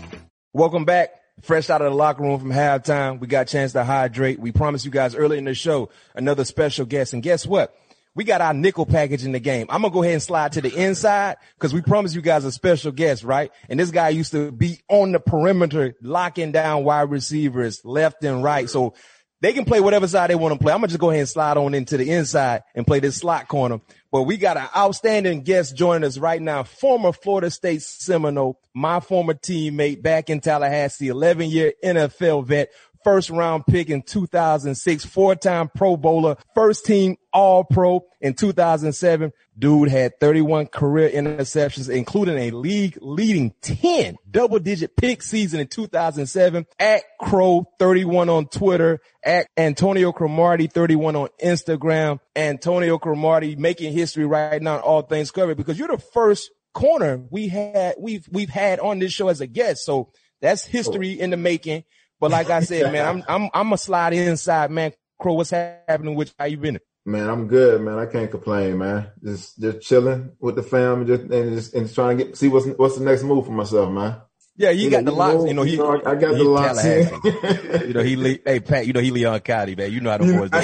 Welcome 0.53 0.85
back. 0.85 1.09
Fresh 1.41 1.69
out 1.69 1.81
of 1.81 1.91
the 1.91 1.95
locker 1.95 2.21
room 2.23 2.39
from 2.39 2.51
halftime. 2.51 3.19
We 3.19 3.27
got 3.27 3.47
a 3.47 3.51
chance 3.51 3.73
to 3.73 3.83
hydrate. 3.83 4.39
We 4.39 4.51
promised 4.51 4.83
you 4.85 4.91
guys 4.91 5.15
early 5.15 5.37
in 5.37 5.45
the 5.45 5.53
show 5.53 5.89
another 6.15 6.43
special 6.43 6.85
guest. 6.85 7.13
And 7.13 7.23
guess 7.23 7.45
what? 7.45 7.73
We 8.15 8.23
got 8.25 8.41
our 8.41 8.53
nickel 8.53 8.85
package 8.85 9.23
in 9.23 9.31
the 9.31 9.39
game. 9.39 9.67
I'm 9.69 9.81
going 9.81 9.91
to 9.91 9.93
go 9.93 10.03
ahead 10.03 10.15
and 10.15 10.23
slide 10.23 10.53
to 10.53 10.61
the 10.61 10.75
inside 10.75 11.37
because 11.55 11.73
we 11.73 11.81
promised 11.81 12.15
you 12.15 12.21
guys 12.21 12.43
a 12.43 12.51
special 12.51 12.91
guest, 12.91 13.23
right? 13.23 13.51
And 13.69 13.79
this 13.79 13.91
guy 13.91 14.09
used 14.09 14.31
to 14.31 14.51
be 14.51 14.81
on 14.89 15.13
the 15.13 15.19
perimeter, 15.19 15.95
locking 16.01 16.51
down 16.51 16.83
wide 16.83 17.09
receivers 17.11 17.85
left 17.85 18.23
and 18.23 18.43
right. 18.43 18.69
So 18.69 18.95
they 19.41 19.53
can 19.53 19.65
play 19.65 19.79
whatever 19.79 20.07
side 20.07 20.29
they 20.29 20.35
want 20.35 20.53
to 20.53 20.59
play. 20.59 20.73
I'm 20.73 20.79
gonna 20.79 20.87
just 20.87 20.99
go 20.99 21.09
ahead 21.09 21.21
and 21.21 21.29
slide 21.29 21.57
on 21.57 21.73
into 21.73 21.97
the 21.97 22.09
inside 22.11 22.63
and 22.75 22.85
play 22.85 22.99
this 22.99 23.17
slot 23.17 23.47
corner. 23.47 23.79
But 24.11 24.23
we 24.23 24.37
got 24.37 24.57
an 24.57 24.67
outstanding 24.75 25.43
guest 25.43 25.75
joining 25.75 26.03
us 26.03 26.17
right 26.17 26.41
now. 26.41 26.63
Former 26.63 27.11
Florida 27.11 27.51
State 27.51 27.81
Seminole, 27.81 28.59
my 28.73 28.99
former 28.99 29.33
teammate 29.33 30.01
back 30.01 30.29
in 30.29 30.41
Tallahassee, 30.41 31.09
11 31.09 31.49
year 31.49 31.73
NFL 31.83 32.45
vet, 32.45 32.69
first 33.03 33.29
round 33.29 33.65
pick 33.65 33.89
in 33.89 34.01
2006, 34.01 35.05
four 35.05 35.35
time 35.35 35.69
pro 35.75 35.97
bowler, 35.97 36.37
first 36.55 36.85
team 36.85 37.15
all 37.33 37.63
pro 37.63 38.05
in 38.21 38.33
2007. 38.33 39.31
Dude 39.57 39.89
had 39.89 40.19
31 40.19 40.67
career 40.67 41.09
interceptions, 41.09 41.89
including 41.89 42.37
a 42.37 42.51
league 42.51 42.97
leading 43.01 43.53
10 43.61 44.15
double 44.29 44.59
digit 44.59 44.95
pick 44.95 45.21
season 45.21 45.59
in 45.59 45.67
2007 45.67 46.65
at 46.79 47.03
Cro 47.19 47.65
31 47.77 48.29
on 48.29 48.47
Twitter, 48.47 48.99
at 49.23 49.47
Antonio 49.57 50.11
Cromartie 50.11 50.67
31 50.67 51.15
on 51.15 51.29
Instagram. 51.43 52.19
Antonio 52.35 52.97
Cromartie 52.97 53.55
making 53.55 53.91
history 53.93 54.25
right 54.25 54.61
now 54.61 54.79
all 54.79 55.01
things 55.01 55.31
covered 55.31 55.57
because 55.57 55.77
you're 55.77 55.89
the 55.89 55.97
first 55.97 56.49
corner 56.73 57.21
we 57.29 57.49
had, 57.49 57.95
we've, 57.99 58.27
we've 58.31 58.49
had 58.49 58.79
on 58.79 58.99
this 58.99 59.11
show 59.11 59.27
as 59.27 59.41
a 59.41 59.47
guest. 59.47 59.83
So 59.83 60.11
that's 60.41 60.63
history 60.63 61.19
in 61.19 61.31
the 61.31 61.37
making. 61.37 61.83
But 62.19 62.31
like 62.31 62.49
I 62.49 62.61
said, 62.61 62.91
man, 62.91 63.05
I'm, 63.27 63.43
I'm, 63.43 63.49
I'm 63.53 63.73
a 63.73 63.77
slide 63.77 64.13
inside, 64.13 64.71
man. 64.71 64.93
Cro, 65.17 65.33
what's 65.33 65.49
happening 65.51 66.15
with 66.15 66.29
you? 66.29 66.33
How 66.39 66.45
you 66.45 66.57
been? 66.57 66.79
Man, 67.05 67.29
I'm 67.29 67.47
good, 67.47 67.81
man. 67.81 67.97
I 67.97 68.05
can't 68.05 68.29
complain, 68.29 68.77
man. 68.77 69.11
Just 69.23 69.59
just 69.59 69.81
chilling 69.81 70.31
with 70.39 70.55
the 70.55 70.63
family, 70.63 71.05
just 71.05 71.31
and 71.31 71.55
just 71.55 71.73
and 71.73 71.93
trying 71.93 72.17
to 72.17 72.25
get 72.25 72.37
see 72.37 72.49
what's 72.49 72.67
what's 72.77 72.97
the 72.97 73.03
next 73.03 73.23
move 73.23 73.45
for 73.45 73.51
myself, 73.51 73.91
man. 73.91 74.21
Yeah, 74.59 74.71
you, 74.71 74.85
you 74.85 74.89
got 74.89 75.05
know, 75.05 75.11
the 75.11 75.17
locks. 75.17 75.47
You 75.47 75.53
know, 75.53 75.63
he. 75.63 75.71
You 75.71 75.77
know, 75.77 76.01
I 76.05 76.15
got 76.15 76.33
the 76.33 76.43
locks. 76.43 76.83
you 77.87 77.93
know, 77.93 78.03
he. 78.03 78.41
Hey, 78.45 78.59
Pat. 78.59 78.85
You 78.85 78.91
know, 78.91 78.99
he 78.99 79.09
Leon 79.09 79.39
County, 79.39 79.75
man. 79.75 79.89
You 79.89 80.01
know 80.01 80.11
how 80.11 80.17
them 80.17 80.37
boys 80.37 80.49
do. 80.49 80.61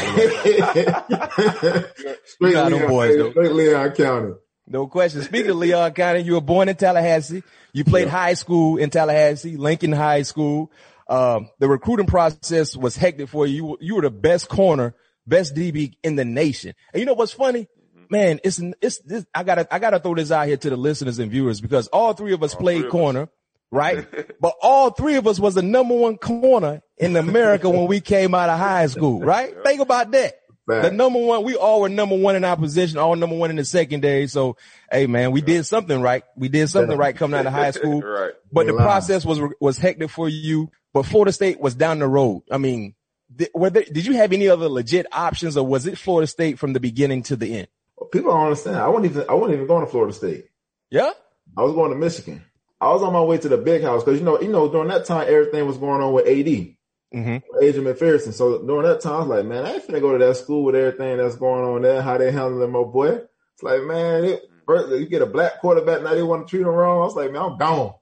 Straight 2.26 2.50
you 2.50 2.54
know 2.54 2.68
Leon, 2.68 2.88
boys 2.90 3.16
do. 3.16 3.32
Straight 3.32 3.52
Leon 3.54 3.92
County. 3.92 4.34
No 4.68 4.88
question. 4.88 5.22
Speaking 5.22 5.52
of 5.52 5.58
Leon 5.58 5.94
County, 5.94 6.20
you 6.22 6.34
were 6.34 6.42
born 6.42 6.68
in 6.68 6.76
Tallahassee. 6.76 7.42
You 7.72 7.86
played 7.86 8.08
yeah. 8.08 8.12
high 8.12 8.34
school 8.34 8.76
in 8.78 8.90
Tallahassee, 8.90 9.56
Lincoln 9.56 9.94
High 9.94 10.24
School. 10.24 10.72
Um, 11.08 11.50
the 11.60 11.68
recruiting 11.68 12.08
process 12.08 12.76
was 12.76 12.96
hectic 12.96 13.30
for 13.30 13.46
you. 13.46 13.78
You, 13.80 13.96
were 13.96 14.02
the 14.02 14.10
best 14.10 14.50
corner, 14.50 14.96
best 15.28 15.56
DB 15.56 15.94
in 16.04 16.16
the 16.16 16.26
nation. 16.26 16.74
And 16.94 17.00
you 17.00 17.06
know 17.06 17.14
what's 17.14 17.32
funny? 17.32 17.68
Mm-hmm. 17.98 18.06
Man, 18.10 18.40
it's, 18.44 18.60
it's, 18.82 19.00
this, 19.00 19.26
I 19.34 19.44
gotta, 19.44 19.74
I 19.74 19.80
gotta 19.80 20.00
throw 20.00 20.16
this 20.16 20.32
out 20.32 20.48
here 20.48 20.58
to 20.58 20.70
the 20.70 20.78
listeners 20.78 21.20
and 21.20 21.30
viewers 21.30 21.62
because 21.62 21.88
all 21.88 22.14
three 22.14 22.34
of 22.34 22.42
us 22.42 22.56
all 22.56 22.62
played 22.62 22.90
corner, 22.90 23.24
us. 23.24 23.30
right? 23.72 24.08
but 24.42 24.56
all 24.62 24.90
three 24.90 25.16
of 25.16 25.28
us 25.28 25.40
was 25.40 25.56
the 25.56 25.62
number 25.62 25.96
one 25.96 26.18
corner 26.18 26.82
in 26.98 27.16
America 27.16 27.70
when 27.70 27.88
we 27.88 28.02
came 28.02 28.34
out 28.34 28.50
of 28.50 28.58
high 28.58 28.88
school, 28.88 29.20
right? 29.20 29.54
Think 29.64 29.82
about 29.82 30.12
that. 30.12 30.36
The 30.68 30.92
number 30.92 31.20
one, 31.20 31.44
we 31.44 31.56
all 31.56 31.82
were 31.82 31.90
number 31.90 32.18
one 32.18 32.36
in 32.36 32.44
our 32.44 32.58
position, 32.58 32.98
all 32.98 33.16
number 33.16 33.36
one 33.36 33.52
in 33.52 33.56
the 33.56 33.66
secondary. 33.66 34.28
So, 34.28 34.58
hey 34.92 35.06
man, 35.06 35.32
we 35.32 35.42
did 35.42 35.66
something 35.66 36.02
right. 36.02 36.24
We 36.36 36.50
did 36.50 36.70
something 36.70 36.98
right 36.98 37.16
coming 37.16 37.40
out 37.40 37.46
of 37.46 37.54
high 37.54 37.72
school. 37.72 38.02
right. 38.02 38.34
But 38.52 38.66
the 38.66 38.74
process 38.74 39.24
was 39.24 39.40
was 39.60 39.78
hectic 39.78 40.10
for 40.10 40.28
you. 40.28 40.72
But 40.96 41.06
Florida 41.06 41.34
State 41.34 41.60
was 41.60 41.76
down 41.76 42.00
the 42.00 42.08
road. 42.08 42.44
I 42.50 42.58
mean, 42.58 42.96
did, 43.36 43.50
there, 43.54 43.84
did 43.84 44.06
you 44.06 44.14
have 44.14 44.32
any 44.32 44.48
other 44.48 44.70
legit 44.70 45.06
options, 45.12 45.58
or 45.58 45.68
was 45.68 45.88
it 45.88 45.98
Florida 45.98 46.26
State 46.26 46.58
from 46.58 46.72
the 46.72 46.80
beginning 46.80 47.22
to 47.24 47.36
the 47.36 47.58
end? 47.58 47.68
Well, 47.98 48.08
People 48.08 48.32
don't 48.32 48.46
understand. 48.46 48.78
I 48.78 48.88
wasn't 48.88 49.12
even 49.12 49.26
I 49.30 49.34
wasn't 49.34 49.56
even 49.56 49.68
going 49.68 49.86
to 49.86 49.92
Florida 49.92 50.14
State. 50.14 50.46
Yeah, 50.90 51.12
I 51.58 51.64
was 51.64 51.74
going 51.74 51.92
to 51.92 51.98
Michigan. 51.98 52.46
I 52.80 52.94
was 52.94 53.04
on 53.04 53.12
my 53.12 53.22
way 53.22 53.38
to 53.40 53.50
the 53.50 53.58
big 53.58 53.82
house 53.82 54.06
because 54.06 54.22
you 54.22 54.26
know 54.26 54.40
you 54.40 54.48
know 54.48 54.72
during 54.72 54.88
that 54.88 55.04
time 55.04 55.28
everything 55.28 55.68
was 55.68 55.78
going 55.78 56.02
on 56.02 56.14
with 56.14 56.28
AD. 56.28 56.76
Mm-hmm. 57.14 57.62
Adrian 57.62 57.94
McPherson. 57.94 58.32
So 58.32 58.66
during 58.66 58.88
that 58.88 59.02
time, 59.02 59.16
I 59.16 59.20
was 59.20 59.28
like, 59.28 59.46
man, 59.46 59.66
I 59.66 59.74
ain't 59.74 59.86
finna 59.86 60.00
go 60.00 60.18
to 60.18 60.26
that 60.26 60.38
school 60.38 60.64
with 60.64 60.76
everything 60.76 61.18
that's 61.18 61.36
going 61.36 61.66
on 61.66 61.82
there, 61.82 62.02
how 62.02 62.18
they 62.18 62.32
handling 62.32 62.72
my 62.72 62.84
boy. 62.84 63.20
It's 63.54 63.64
like, 63.64 63.84
man, 63.84 64.24
it, 64.24 64.44
you 64.70 65.08
get 65.08 65.22
a 65.22 65.26
black 65.26 65.60
quarterback, 65.60 66.04
now 66.04 66.14
they 66.14 66.24
want 66.24 66.48
to 66.48 66.50
treat 66.50 66.62
him 66.62 66.70
wrong. 66.70 67.02
I 67.02 67.06
was 67.06 67.16
like, 67.16 67.34
man, 67.34 67.42
I'm 67.42 67.58
gone. 67.58 67.96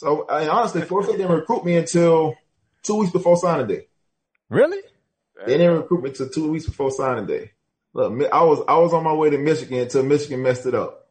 So 0.00 0.26
I 0.28 0.48
honestly, 0.48 0.80
Florida 0.80 1.08
State 1.08 1.18
didn't 1.18 1.36
recruit 1.36 1.62
me 1.62 1.76
until 1.76 2.34
two 2.82 2.96
weeks 2.96 3.12
before 3.12 3.36
signing 3.36 3.66
day. 3.66 3.86
Really? 4.48 4.80
They 5.46 5.56
didn't 5.56 5.78
recruit 5.78 6.02
me 6.02 6.10
until 6.10 6.28
two 6.28 6.50
weeks 6.50 6.66
before 6.66 6.90
signing 6.90 7.26
day. 7.26 7.52
Look, 7.92 8.12
I 8.32 8.42
was 8.44 8.62
I 8.68 8.78
was 8.78 8.92
on 8.92 9.02
my 9.02 9.12
way 9.12 9.30
to 9.30 9.38
Michigan 9.38 9.78
until 9.78 10.02
Michigan 10.02 10.42
messed 10.42 10.66
it 10.66 10.74
up. 10.74 11.08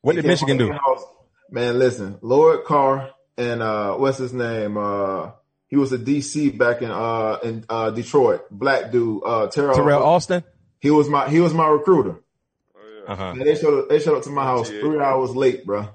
What 0.00 0.16
did 0.16 0.24
Michigan 0.24 0.56
do? 0.56 0.72
House. 0.72 1.04
Man, 1.50 1.78
listen, 1.78 2.18
Lloyd 2.22 2.64
Carr 2.64 3.10
and 3.36 3.62
uh 3.62 3.94
what's 3.96 4.18
his 4.18 4.32
name? 4.32 4.76
Uh 4.78 5.32
he 5.68 5.76
was 5.76 5.92
a 5.92 5.98
DC 5.98 6.56
back 6.56 6.80
in 6.82 6.90
uh 6.90 7.38
in 7.42 7.64
uh 7.68 7.90
Detroit. 7.90 8.42
Black 8.50 8.92
dude, 8.92 9.22
uh 9.24 9.48
Teryl, 9.48 9.74
Teryl 9.74 10.00
Austin. 10.00 10.44
He 10.80 10.90
was 10.90 11.08
my 11.08 11.28
he 11.28 11.40
was 11.40 11.52
my 11.52 11.68
recruiter. 11.68 12.16
Oh, 12.74 13.04
yeah. 13.06 13.12
uh-huh. 13.12 13.34
they 13.44 13.54
showed 13.54 13.80
up, 13.80 13.88
they 13.88 13.98
showed 13.98 14.16
up 14.16 14.24
to 14.24 14.30
my 14.30 14.44
house 14.44 14.68
three 14.68 15.00
hours 15.00 15.36
late, 15.36 15.66
bro. 15.66 15.88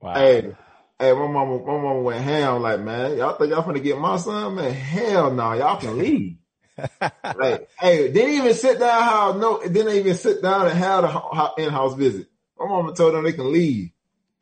Wow. 0.00 0.14
Hey, 0.14 0.56
Hey, 0.98 1.12
my 1.12 1.26
mama, 1.26 1.58
my 1.58 1.72
mama 1.72 2.00
went 2.02 2.22
ham 2.22 2.62
like, 2.62 2.80
man, 2.80 3.16
y'all 3.16 3.36
think 3.36 3.50
y'all 3.50 3.62
gonna 3.62 3.80
get 3.80 3.98
my 3.98 4.16
son? 4.16 4.54
Man, 4.54 4.72
hell 4.72 5.32
no, 5.32 5.52
y'all 5.54 5.80
can 5.80 5.98
leave. 5.98 6.36
like, 7.00 7.68
hey, 7.80 8.12
didn't 8.12 8.34
even 8.34 8.54
sit 8.54 8.78
down 8.78 9.02
how 9.02 9.32
no, 9.32 9.60
didn't 9.60 9.94
even 9.96 10.14
sit 10.14 10.42
down 10.42 10.66
and 10.68 10.78
have 10.78 11.02
the 11.02 11.64
in-house 11.64 11.94
visit. 11.94 12.28
My 12.58 12.66
mama 12.66 12.94
told 12.94 13.14
them 13.14 13.24
they 13.24 13.32
can 13.32 13.52
leave. 13.52 13.90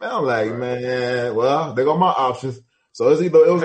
Man, 0.01 0.11
I'm 0.13 0.25
like, 0.25 0.53
man, 0.55 1.35
well, 1.35 1.75
they 1.75 1.85
got 1.85 1.99
my 1.99 2.09
options. 2.09 2.61
So 2.93 3.09
it's 3.09 3.23
either 3.23 3.39
it 3.39 3.53
was 3.53 3.63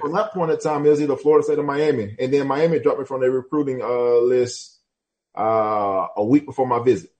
from 0.00 0.12
that 0.12 0.30
point 0.32 0.52
in 0.52 0.60
time, 0.60 0.86
it 0.86 0.90
was 0.90 1.02
either 1.02 1.16
Florida 1.16 1.44
State 1.44 1.58
or 1.58 1.64
Miami, 1.64 2.14
and 2.18 2.32
then 2.32 2.46
Miami 2.46 2.78
dropped 2.78 3.00
me 3.00 3.04
from 3.04 3.20
their 3.20 3.32
recruiting 3.32 3.82
uh, 3.82 4.18
list 4.18 4.78
uh, 5.36 6.06
a 6.16 6.24
week 6.24 6.46
before 6.46 6.66
my 6.66 6.78
visit 6.78 7.10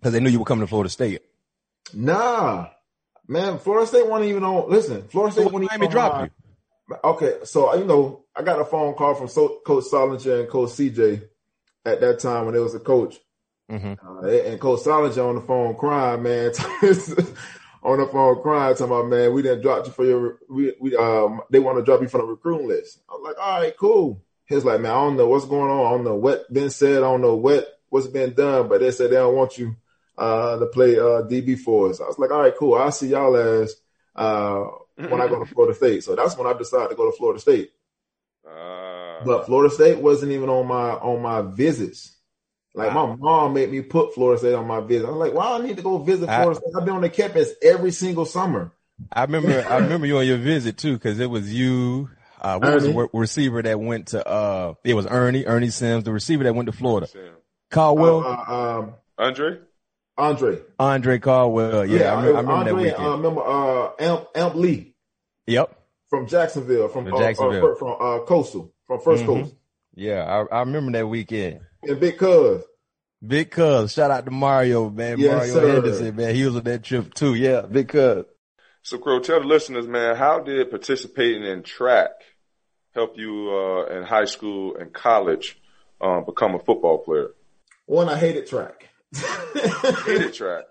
because 0.00 0.14
they 0.14 0.20
knew 0.20 0.30
you 0.30 0.38
were 0.38 0.46
coming 0.46 0.64
to 0.64 0.68
Florida 0.68 0.88
State. 0.88 1.20
Nah, 1.92 2.68
Man, 3.28 3.58
Florida 3.58 3.86
State 3.86 4.06
wasn't 4.06 4.30
even 4.30 4.44
on. 4.44 4.70
Listen, 4.70 5.06
Florida 5.08 5.32
State 5.32 5.46
so 5.46 5.50
wasn't 5.50 5.72
even 5.72 5.90
drop 5.90 6.22
you. 6.22 6.96
Okay, 7.04 7.38
so 7.44 7.74
you 7.74 7.84
know, 7.84 8.24
I 8.34 8.42
got 8.42 8.60
a 8.60 8.64
phone 8.64 8.94
call 8.94 9.14
from 9.14 9.28
so, 9.28 9.60
Coach 9.64 9.84
Solinger 9.84 10.40
and 10.40 10.48
Coach 10.48 10.70
CJ 10.70 11.22
at 11.84 12.00
that 12.00 12.18
time 12.18 12.46
when 12.46 12.54
it 12.54 12.58
was 12.60 12.74
a 12.74 12.80
coach, 12.80 13.18
mm-hmm. 13.70 13.94
uh, 14.06 14.28
and 14.28 14.60
Coach 14.60 14.80
Solinger 14.80 15.28
on 15.28 15.36
the 15.36 15.40
phone 15.40 15.74
crying, 15.76 16.22
man, 16.22 16.50
on 17.82 17.98
the 17.98 18.08
phone 18.10 18.42
crying, 18.42 18.74
talking 18.74 18.86
about, 18.86 19.08
man, 19.08 19.32
we 19.32 19.42
didn't 19.42 19.62
drop 19.62 19.86
you 19.86 19.92
for 19.92 20.04
your, 20.04 20.38
we, 20.50 20.74
we 20.80 20.96
um, 20.96 21.40
they 21.50 21.60
want 21.60 21.78
to 21.78 21.84
drop 21.84 22.02
you 22.02 22.08
from 22.08 22.22
the 22.22 22.26
recruiting 22.26 22.68
list. 22.68 23.00
I 23.08 23.14
was 23.14 23.22
like, 23.24 23.38
all 23.38 23.60
right, 23.60 23.76
cool. 23.76 24.22
He's 24.46 24.64
like, 24.64 24.80
man, 24.80 24.90
I 24.90 24.94
don't 24.94 25.16
know 25.16 25.28
what's 25.28 25.46
going 25.46 25.70
on. 25.70 25.86
I 25.86 25.90
don't 25.90 26.04
know 26.04 26.16
what 26.16 26.52
been 26.52 26.70
said. 26.70 26.98
I 26.98 27.10
don't 27.10 27.22
know 27.22 27.36
what 27.36 27.80
what's 27.88 28.06
been 28.06 28.34
done, 28.34 28.68
but 28.68 28.80
they 28.80 28.90
said 28.90 29.10
they 29.10 29.16
don't 29.16 29.36
want 29.36 29.56
you 29.56 29.76
uh, 30.22 30.58
to 30.58 30.66
play 30.66 30.96
uh, 30.98 31.22
DB 31.22 31.58
for 31.58 31.90
us. 31.90 32.00
I 32.00 32.04
was 32.04 32.18
like, 32.18 32.30
all 32.30 32.40
right, 32.40 32.54
cool. 32.56 32.74
I'll 32.74 32.92
see 32.92 33.08
y'all 33.08 33.34
as 33.34 33.74
uh, 34.14 34.64
when 34.96 35.20
I 35.20 35.26
go 35.26 35.40
to 35.40 35.46
Florida 35.52 35.74
State. 35.74 36.04
So 36.04 36.14
that's 36.14 36.36
when 36.36 36.46
I 36.46 36.56
decided 36.56 36.90
to 36.90 36.94
go 36.94 37.10
to 37.10 37.16
Florida 37.16 37.40
State. 37.40 37.72
Uh, 38.46 39.24
but 39.24 39.46
Florida 39.46 39.74
State 39.74 39.98
wasn't 39.98 40.30
even 40.32 40.48
on 40.48 40.68
my 40.68 40.90
on 40.90 41.22
my 41.22 41.42
visits. 41.42 42.16
Like 42.74 42.94
wow. 42.94 43.06
my 43.06 43.16
mom 43.16 43.54
made 43.54 43.70
me 43.70 43.82
put 43.82 44.14
Florida 44.14 44.38
State 44.38 44.54
on 44.54 44.66
my 44.66 44.80
visit. 44.80 45.06
I 45.06 45.10
was 45.10 45.18
like, 45.18 45.34
why 45.34 45.50
well, 45.50 45.60
I 45.60 45.66
need 45.66 45.76
to 45.76 45.82
go 45.82 45.98
visit 45.98 46.26
Florida 46.26 46.50
I, 46.50 46.54
State? 46.54 46.72
I've 46.76 46.84
been 46.84 46.94
on 46.94 47.02
the 47.02 47.10
campus 47.10 47.50
every 47.60 47.90
single 47.90 48.24
summer. 48.24 48.72
I 49.12 49.24
remember 49.24 49.66
I 49.68 49.76
remember 49.78 50.06
you 50.06 50.18
on 50.18 50.26
your 50.26 50.38
visit 50.38 50.78
too, 50.78 50.94
because 50.94 51.18
it 51.18 51.30
was 51.30 51.52
you. 51.52 52.10
Uh, 52.40 52.58
what 52.58 52.68
Ernie. 52.70 52.92
was 52.92 53.08
the 53.12 53.18
receiver 53.18 53.62
that 53.62 53.80
went 53.80 54.08
to? 54.08 54.26
Uh, 54.26 54.74
it 54.84 54.94
was 54.94 55.06
Ernie, 55.06 55.46
Ernie 55.46 55.70
Sims, 55.70 56.04
the 56.04 56.12
receiver 56.12 56.44
that 56.44 56.54
went 56.54 56.66
to 56.66 56.72
Florida. 56.72 57.08
Caldwell, 57.70 58.24
uh, 58.24 58.44
uh 58.48 58.78
um, 58.78 58.94
Andre, 59.18 59.58
Andre, 60.18 60.58
Andre 60.78 61.18
Caldwell. 61.18 61.86
Yeah, 61.86 61.98
yeah 61.98 62.12
I, 62.12 62.16
remember, 62.16 62.36
I 62.36 62.40
remember 62.40 62.52
Andre, 62.52 62.72
that 62.72 62.82
weekend. 62.82 63.02
I 63.02 63.12
remember 63.12 63.40
uh, 63.44 63.90
Amp, 63.98 64.26
Amp 64.34 64.54
Lee. 64.54 64.94
Yep, 65.46 65.82
from 66.12 66.26
Jacksonville, 66.26 66.88
from, 66.88 67.06
from 67.06 67.14
uh, 67.14 67.18
Jacksonville, 67.18 67.74
from 67.74 67.96
uh, 67.98 68.18
Coastal, 68.26 68.70
from 68.86 69.00
1st 69.00 69.16
mm-hmm. 69.16 69.26
Coast. 69.26 69.54
Yeah, 69.94 70.24
I, 70.24 70.56
I 70.56 70.60
remember 70.60 70.92
that 70.92 71.08
weekend. 71.08 71.60
And 71.82 71.98
Big 71.98 72.18
Cuz. 72.18 72.62
Big 73.26 73.50
Cuz. 73.50 73.92
Shout 73.92 74.10
out 74.10 74.26
to 74.26 74.30
Mario, 74.30 74.90
man. 74.90 75.18
Yes, 75.18 75.32
Mario 75.32 75.54
sir. 75.54 75.72
Henderson, 75.72 76.16
man. 76.16 76.34
He 76.34 76.44
was 76.44 76.56
on 76.56 76.64
that 76.64 76.82
trip 76.82 77.14
too. 77.14 77.34
Yeah, 77.34 77.62
Big 77.62 77.88
Cuz. 77.88 78.26
So, 78.82 78.98
Cro, 78.98 79.20
tell 79.20 79.40
the 79.40 79.46
listeners, 79.46 79.86
man, 79.86 80.16
how 80.16 80.40
did 80.40 80.68
participating 80.68 81.44
in 81.44 81.62
track 81.62 82.10
help 82.94 83.16
you 83.16 83.50
uh, 83.50 83.96
in 83.96 84.02
high 84.02 84.26
school 84.26 84.76
and 84.76 84.92
college 84.92 85.58
um, 86.00 86.26
become 86.26 86.54
a 86.54 86.58
football 86.58 86.98
player? 86.98 87.28
One, 87.86 88.10
I 88.10 88.18
hated 88.18 88.48
track. 88.48 88.88
Hated 89.14 90.34
track. 90.34 90.64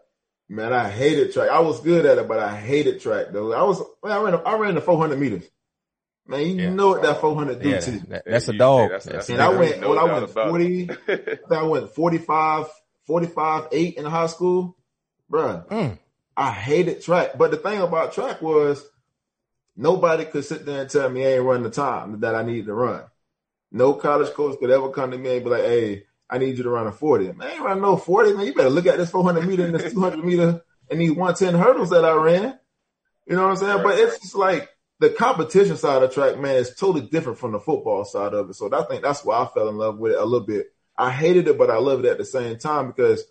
Man, 0.50 0.74
I 0.74 0.90
hated 0.90 1.34
track. 1.34 1.50
I 1.50 1.60
was 1.60 1.80
good 1.80 2.06
at 2.06 2.18
it, 2.18 2.28
but 2.28 2.40
I 2.40 2.56
hated 2.56 3.00
track 3.00 3.28
though. 3.32 3.54
I 3.54 3.64
was 3.64 3.82
I 4.04 4.22
ran 4.22 4.36
I 4.46 4.58
ran 4.58 4.76
the 4.76 4.82
400 4.82 5.18
meters. 5.18 5.50
Man, 6.28 6.42
you 6.42 6.56
yeah. 6.56 6.70
know 6.70 6.90
what 6.90 7.02
that 7.02 7.20
400 7.20 7.62
do 7.62 7.70
yeah, 7.70 7.80
to 7.80 7.92
you. 7.92 8.02
that's 8.26 8.48
a 8.48 8.54
dog. 8.54 8.92
That's, 8.92 9.06
that's, 9.06 9.30
and 9.30 9.42
I 9.42 9.50
went 9.50 9.82
no 9.82 9.90
when 9.90 9.98
I 9.98 10.04
went 10.04 10.30
40, 10.30 10.90
I 11.52 11.64
went 11.64 11.90
45, 11.90 12.68
45, 13.08 13.68
8 13.72 13.94
in 13.96 14.06
high 14.06 14.28
school. 14.28 14.78
Bruh, 15.32 15.68
mm. 15.68 15.98
I 16.38 16.52
hated 16.52 17.02
track. 17.02 17.38
But 17.38 17.52
the 17.52 17.58
thing 17.58 17.82
about 17.82 18.14
track 18.14 18.42
was 18.42 18.86
nobody 19.76 20.26
could 20.26 20.46
sit 20.46 20.66
there 20.66 20.82
and 20.82 20.90
tell 20.90 21.10
me 21.10 21.26
I 21.26 21.36
ain't 21.36 21.44
running 21.44 21.64
the 21.64 21.70
time 21.70 22.20
that 22.20 22.36
I 22.36 22.44
needed 22.44 22.68
to 22.68 22.74
run. 22.74 23.04
No 23.72 23.94
college 23.94 24.34
coach 24.34 24.60
could 24.60 24.70
ever 24.70 24.90
come 24.90 25.12
to 25.12 25.18
me 25.18 25.36
and 25.36 25.44
be 25.44 25.50
like, 25.50 25.64
hey, 25.64 26.04
I 26.32 26.38
need 26.38 26.58
you 26.58 26.64
to 26.64 26.70
run 26.70 26.88
a 26.88 26.94
40. 26.94 27.34
Man, 27.34 27.48
I 27.48 27.52
ain't 27.52 27.62
run 27.62 27.82
no 27.82 27.98
40, 27.98 28.34
man. 28.34 28.46
You 28.46 28.54
better 28.54 28.70
look 28.70 28.88
at 28.88 28.98
this 28.98 29.12
400 29.12 29.46
meter 29.46 29.66
and 29.66 29.76
this 29.76 29.92
200 29.92 30.24
meter 30.24 30.64
and 30.90 31.00
these 31.00 31.12
110 31.12 31.60
hurdles 31.60 31.90
that 31.90 32.06
I 32.06 32.14
ran. 32.14 32.58
You 33.28 33.36
know 33.36 33.44
what 33.44 33.52
I'm 33.52 33.58
saying? 33.58 33.84
But 33.84 34.00
it's 34.00 34.20
just 34.20 34.36
like 34.36 34.70
the 35.00 35.10
competition 35.10 35.76
side 35.76 36.02
of 36.04 36.14
track, 36.14 36.40
man, 36.40 36.56
is 36.56 36.74
totally 36.74 37.06
different 37.06 37.38
from 37.38 37.52
the 37.52 37.60
football 37.60 38.06
side 38.06 38.34
of 38.34 38.50
it. 38.50 38.54
So 38.54 38.70
I 38.74 38.84
think 38.84 39.04
that's 39.04 39.26
why 39.26 39.44
I 39.44 39.48
fell 39.48 39.68
in 39.68 39.78
love 39.78 40.00
with 40.00 40.14
it 40.14 40.20
a 40.20 40.26
little 40.26 40.48
bit. 40.48 40.68
I 40.98 41.12
hated 41.12 41.48
it, 41.48 41.58
but 41.58 41.70
I 41.70 41.78
loved 41.78 42.06
it 42.06 42.12
at 42.12 42.18
the 42.18 42.26
same 42.26 42.58
time 42.58 42.88
because, 42.88 43.24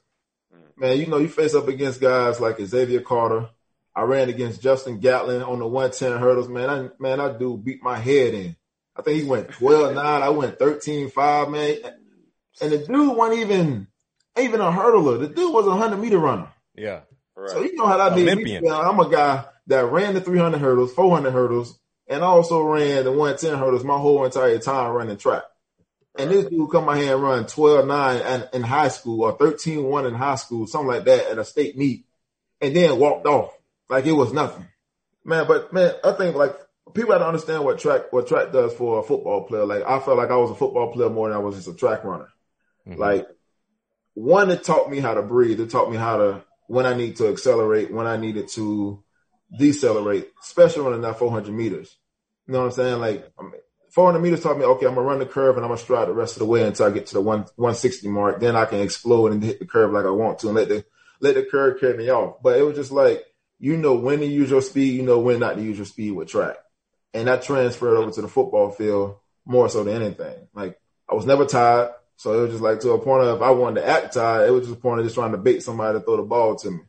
man, 0.76 0.98
you 0.98 1.06
know, 1.06 1.18
you 1.18 1.28
face 1.28 1.54
up 1.54 1.68
against 1.68 2.00
guys 2.00 2.40
like 2.40 2.60
Xavier 2.60 3.00
Carter. 3.00 3.48
I 3.94 4.02
ran 4.02 4.28
against 4.28 4.62
Justin 4.62 5.00
Gatlin 5.00 5.42
on 5.42 5.58
the 5.58 5.66
110 5.66 6.18
hurdles, 6.20 6.48
man. 6.48 6.70
I, 6.70 6.88
man, 6.98 7.18
that 7.18 7.38
dude 7.38 7.64
beat 7.64 7.82
my 7.82 7.98
head 7.98 8.34
in. 8.34 8.56
I 8.96 9.02
think 9.02 9.22
he 9.22 9.28
went 9.28 9.50
12 9.50 9.94
9. 9.94 10.22
I 10.22 10.28
went 10.28 10.58
13 10.58 11.10
5, 11.10 11.48
man. 11.48 11.76
And 12.60 12.72
the 12.72 12.78
dude 12.78 13.16
wasn't 13.16 13.40
even 13.40 13.86
even 14.38 14.60
a 14.60 14.70
hurdler. 14.70 15.20
The 15.20 15.28
dude 15.28 15.52
was 15.52 15.66
a 15.66 15.74
hundred 15.74 15.98
meter 15.98 16.18
runner. 16.18 16.48
Yeah. 16.74 17.00
Right. 17.36 17.50
So 17.50 17.62
you 17.62 17.74
know 17.76 17.86
how 17.86 17.96
that 17.96 18.16
made 18.16 18.38
me 18.38 18.58
feel. 18.58 18.74
I'm 18.74 19.00
a 19.00 19.08
guy 19.08 19.44
that 19.68 19.86
ran 19.86 20.14
the 20.14 20.20
300 20.20 20.58
hurdles, 20.58 20.92
400 20.92 21.30
hurdles, 21.30 21.78
and 22.08 22.22
also 22.22 22.62
ran 22.62 23.04
the 23.04 23.12
110 23.12 23.58
hurdles 23.58 23.84
my 23.84 23.96
whole 23.96 24.24
entire 24.24 24.58
time 24.58 24.92
running 24.92 25.16
track. 25.16 25.42
And 26.18 26.30
this 26.30 26.46
dude 26.46 26.70
come 26.70 26.88
out 26.88 26.96
here 26.96 27.14
and 27.14 27.22
run 27.22 27.46
12 27.46 27.86
9 27.86 28.48
in 28.52 28.62
high 28.62 28.88
school 28.88 29.22
or 29.22 29.36
13 29.36 29.84
1 29.84 30.06
in 30.06 30.14
high 30.14 30.34
school, 30.34 30.66
something 30.66 30.88
like 30.88 31.04
that 31.04 31.30
at 31.30 31.38
a 31.38 31.44
state 31.44 31.78
meet, 31.78 32.04
and 32.60 32.74
then 32.74 32.98
walked 32.98 33.26
off 33.26 33.56
like 33.88 34.06
it 34.06 34.12
was 34.12 34.32
nothing. 34.32 34.66
Man, 35.24 35.46
but 35.46 35.72
man, 35.72 35.94
I 36.02 36.12
think 36.12 36.36
like 36.36 36.56
people 36.94 37.12
have 37.12 37.22
to 37.22 37.26
understand 37.26 37.64
what 37.64 37.78
track 37.78 38.12
what 38.12 38.26
track 38.26 38.52
does 38.52 38.74
for 38.74 38.98
a 38.98 39.02
football 39.02 39.44
player. 39.44 39.64
Like 39.64 39.84
I 39.84 40.00
felt 40.00 40.18
like 40.18 40.30
I 40.30 40.36
was 40.36 40.50
a 40.50 40.54
football 40.54 40.92
player 40.92 41.10
more 41.10 41.28
than 41.28 41.36
I 41.36 41.40
was 41.40 41.56
just 41.56 41.68
a 41.68 41.74
track 41.74 42.04
runner. 42.04 42.28
Mm-hmm. 42.86 43.00
Like 43.00 43.28
one, 44.14 44.50
it 44.50 44.64
taught 44.64 44.90
me 44.90 45.00
how 45.00 45.14
to 45.14 45.22
breathe. 45.22 45.60
It 45.60 45.70
taught 45.70 45.90
me 45.90 45.96
how 45.96 46.16
to 46.18 46.44
when 46.66 46.86
I 46.86 46.94
need 46.94 47.16
to 47.16 47.28
accelerate, 47.28 47.92
when 47.92 48.06
I 48.06 48.16
needed 48.16 48.48
to 48.50 49.02
decelerate, 49.58 50.30
especially 50.42 50.84
running 50.84 51.00
that 51.00 51.18
400 51.18 51.52
meters. 51.52 51.96
You 52.46 52.52
know 52.52 52.60
what 52.60 52.66
I'm 52.66 52.72
saying? 52.72 53.00
Like 53.00 53.32
400 53.90 54.20
meters 54.20 54.42
taught 54.42 54.58
me, 54.58 54.64
okay, 54.64 54.86
I'm 54.86 54.94
gonna 54.94 55.06
run 55.06 55.18
the 55.18 55.26
curve 55.26 55.56
and 55.56 55.64
I'm 55.64 55.70
gonna 55.70 55.80
stride 55.80 56.08
the 56.08 56.12
rest 56.12 56.34
of 56.34 56.40
the 56.40 56.46
way 56.46 56.62
until 56.62 56.86
I 56.86 56.90
get 56.90 57.06
to 57.06 57.14
the 57.14 57.20
one 57.20 57.40
160 57.56 58.08
mark. 58.08 58.40
Then 58.40 58.56
I 58.56 58.64
can 58.64 58.80
explode 58.80 59.32
and 59.32 59.42
hit 59.42 59.58
the 59.58 59.66
curve 59.66 59.92
like 59.92 60.04
I 60.04 60.10
want 60.10 60.38
to 60.40 60.48
and 60.48 60.56
let 60.56 60.68
the 60.68 60.84
let 61.20 61.34
the 61.34 61.42
curve 61.42 61.80
carry 61.80 61.96
me 61.96 62.08
off. 62.08 62.36
But 62.42 62.58
it 62.58 62.62
was 62.62 62.76
just 62.76 62.92
like 62.92 63.24
you 63.58 63.76
know 63.76 63.94
when 63.94 64.20
to 64.20 64.26
use 64.26 64.50
your 64.50 64.62
speed, 64.62 64.94
you 64.94 65.02
know 65.02 65.18
when 65.18 65.40
not 65.40 65.56
to 65.56 65.62
use 65.62 65.76
your 65.76 65.86
speed 65.86 66.12
with 66.12 66.28
track, 66.28 66.56
and 67.12 67.26
that 67.26 67.42
transferred 67.42 67.96
over 67.96 68.10
to 68.12 68.22
the 68.22 68.28
football 68.28 68.70
field 68.70 69.16
more 69.44 69.68
so 69.68 69.82
than 69.82 70.02
anything. 70.02 70.48
Like 70.54 70.80
I 71.10 71.14
was 71.14 71.26
never 71.26 71.44
tired. 71.46 71.90
So 72.20 72.34
it 72.34 72.42
was 72.42 72.50
just 72.50 72.62
like 72.62 72.80
to 72.80 72.90
a 72.90 72.98
point 72.98 73.22
of 73.24 73.36
if 73.36 73.42
I 73.42 73.50
wanted 73.50 73.80
to 73.80 73.88
act 73.88 74.12
tired, 74.12 74.46
it 74.46 74.50
was 74.50 74.66
just 74.66 74.78
a 74.78 74.82
point 74.82 75.00
of 75.00 75.06
just 75.06 75.14
trying 75.14 75.32
to 75.32 75.38
bait 75.38 75.62
somebody 75.62 75.98
to 75.98 76.04
throw 76.04 76.18
the 76.18 76.22
ball 76.22 76.54
to 76.54 76.70
me. 76.70 76.80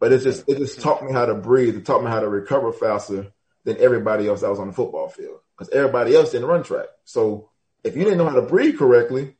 But 0.00 0.14
it 0.14 0.22
just 0.22 0.48
it 0.48 0.56
just 0.56 0.80
taught 0.80 1.04
me 1.04 1.12
how 1.12 1.26
to 1.26 1.34
breathe. 1.34 1.76
It 1.76 1.84
taught 1.84 2.02
me 2.02 2.08
how 2.08 2.20
to 2.20 2.28
recover 2.30 2.72
faster 2.72 3.34
than 3.64 3.76
everybody 3.76 4.26
else 4.26 4.40
that 4.40 4.48
was 4.48 4.58
on 4.58 4.68
the 4.68 4.72
football 4.72 5.10
field. 5.10 5.40
Because 5.52 5.74
everybody 5.74 6.16
else 6.16 6.30
didn't 6.30 6.48
run 6.48 6.62
track. 6.62 6.86
So 7.04 7.50
if 7.84 7.96
you 7.98 8.04
didn't 8.04 8.16
know 8.16 8.30
how 8.30 8.36
to 8.36 8.40
breathe 8.40 8.78
correctly 8.78 9.36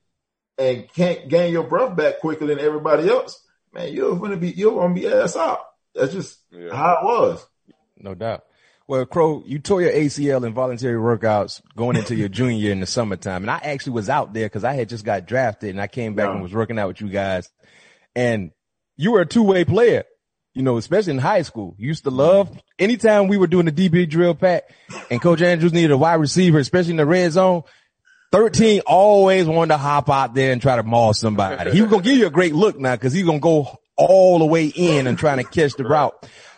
and 0.59 0.87
can't 0.93 1.31
gain 1.31 1.51
your 1.51 1.65
breath 1.65 1.97
back 1.97 2.21
quicker 2.21 2.47
than 2.47 2.59
everybody 2.59 3.09
else, 3.09 3.43
man, 3.73 3.95
you're 3.95 4.17
gonna 4.17 4.37
be 4.37 4.51
you're 4.51 4.79
gonna 4.79 4.93
be 4.93 5.09
ass 5.09 5.35
out. 5.35 5.61
That's 5.95 6.13
just 6.13 6.41
yeah. 6.51 6.75
how 6.75 6.99
it 7.01 7.05
was. 7.05 7.47
No 7.97 8.15
doubt. 8.15 8.45
Well, 8.89 9.05
Cro, 9.05 9.43
you 9.45 9.59
tore 9.59 9.83
your 9.83 9.91
ACL 9.91 10.47
in 10.47 10.55
voluntary 10.55 10.95
workouts 10.95 11.61
going 11.75 11.97
into 11.97 12.15
your 12.15 12.29
junior 12.31 12.57
year 12.57 12.73
in 12.73 12.81
the 12.81 12.87
summertime. 12.87 13.43
And 13.43 13.51
I 13.51 13.59
actually 13.63 13.95
was 13.95 14.09
out 14.09 14.33
there 14.33 14.47
because 14.47 14.65
I 14.65 14.75
had 14.75 14.89
just 14.89 15.05
got 15.05 15.27
drafted 15.27 15.71
and 15.71 15.81
I 15.81 15.89
came 15.89 16.15
back 16.15 16.29
and 16.29 16.43
was 16.43 16.53
working 16.53 16.79
out 16.79 16.89
with 16.89 17.01
you 17.01 17.09
guys. 17.09 17.51
And 18.15 18.53
you 18.97 19.13
were 19.13 19.23
a 19.23 19.27
two 19.27 19.43
way 19.43 19.65
player, 19.65 20.05
you 20.55 20.63
know, 20.63 20.77
especially 20.77 21.15
in 21.15 21.19
high 21.19 21.43
school. 21.43 21.75
You 21.79 21.89
used 21.89 22.05
to 22.05 22.11
love 22.11 22.57
anytime 22.79 23.27
we 23.27 23.39
were 23.39 23.49
doing 23.49 23.67
the 23.67 23.73
DB 23.73 24.09
drill 24.09 24.35
pack 24.35 24.71
and 25.11 25.21
Coach 25.21 25.43
Andrews 25.43 25.73
needed 25.73 25.91
a 25.91 25.99
wide 25.99 26.15
receiver, 26.15 26.59
especially 26.59 26.93
in 26.93 26.97
the 26.97 27.07
red 27.07 27.33
zone. 27.33 27.63
13 28.33 28.83
always 28.87 29.47
wanted 29.47 29.75
to 29.75 29.79
hop 29.79 30.11
out 30.11 30.35
there 30.35 30.53
and 30.53 30.63
try 30.63 30.77
to 30.77 30.83
maul 30.83 31.13
somebody. 31.13 31.73
He 31.73 31.81
was 31.81 31.91
going 31.91 32.03
to 32.03 32.09
give 32.09 32.19
you 32.19 32.27
a 32.27 32.31
great 32.31 32.55
look 32.55 32.79
now 32.79 32.95
because 32.95 33.13
he's 33.13 33.25
going 33.25 33.39
to 33.39 33.43
go 33.43 33.79
all 33.97 34.39
the 34.39 34.47
way 34.47 34.67
in 34.67 35.07
and 35.07 35.19
trying 35.19 35.39
to 35.39 35.45
catch 35.45 35.75
the 35.75 35.85
route 35.85 36.15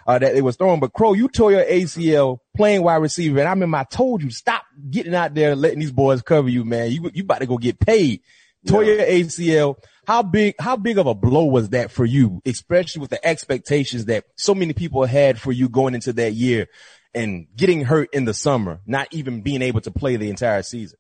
uh, 0.09 0.19
that 0.19 0.35
it 0.35 0.41
was 0.41 0.57
throwing. 0.57 0.81
But 0.81 0.95
Cro, 0.95 1.13
you 1.13 1.29
tore 1.29 1.53
your 1.53 1.65
ACL 1.65 2.39
playing 2.57 2.83
wide 2.83 2.97
receiver. 2.97 3.41
And 3.41 3.47
I 3.47 3.51
remember 3.53 3.77
I 3.77 3.85
told 3.85 4.23
you, 4.23 4.31
stop 4.31 4.65
getting 4.91 5.15
out 5.15 5.35
there 5.35 5.53
and 5.53 5.61
letting 5.61 5.81
these 5.81 5.93
boys 5.93 6.23
cover 6.23 6.49
you, 6.49 6.65
man. 6.65 6.91
You, 6.91 7.11
you 7.13 7.25
about 7.25 7.41
to 7.41 7.47
go 7.47 7.59
get 7.59 7.79
paid. 7.79 8.23
Tore 8.67 8.83
yeah. 8.83 9.05
your 9.05 9.25
ACL. 9.25 9.77
How 10.07 10.23
big, 10.23 10.55
how 10.59 10.77
big 10.77 10.97
of 10.97 11.07
a 11.07 11.15
blow 11.15 11.45
was 11.45 11.69
that 11.71 11.91
for 11.91 12.07
you, 12.07 12.41
especially 12.47 13.01
with 13.01 13.11
the 13.11 13.25
expectations 13.25 14.07
that 14.07 14.25
so 14.37 14.55
many 14.55 14.73
people 14.73 15.05
had 15.05 15.39
for 15.39 15.53
you 15.53 15.69
going 15.69 15.95
into 15.95 16.15
that 16.15 16.33
year 16.33 16.69
and 17.15 17.47
getting 17.55 17.85
hurt 17.85 18.09
in 18.15 18.25
the 18.25 18.33
summer, 18.33 18.81
not 18.87 19.09
even 19.13 19.43
being 19.43 19.61
able 19.61 19.83
to 19.83 19.91
play 19.91 20.17
the 20.17 20.31
entire 20.31 20.63
season? 20.63 20.99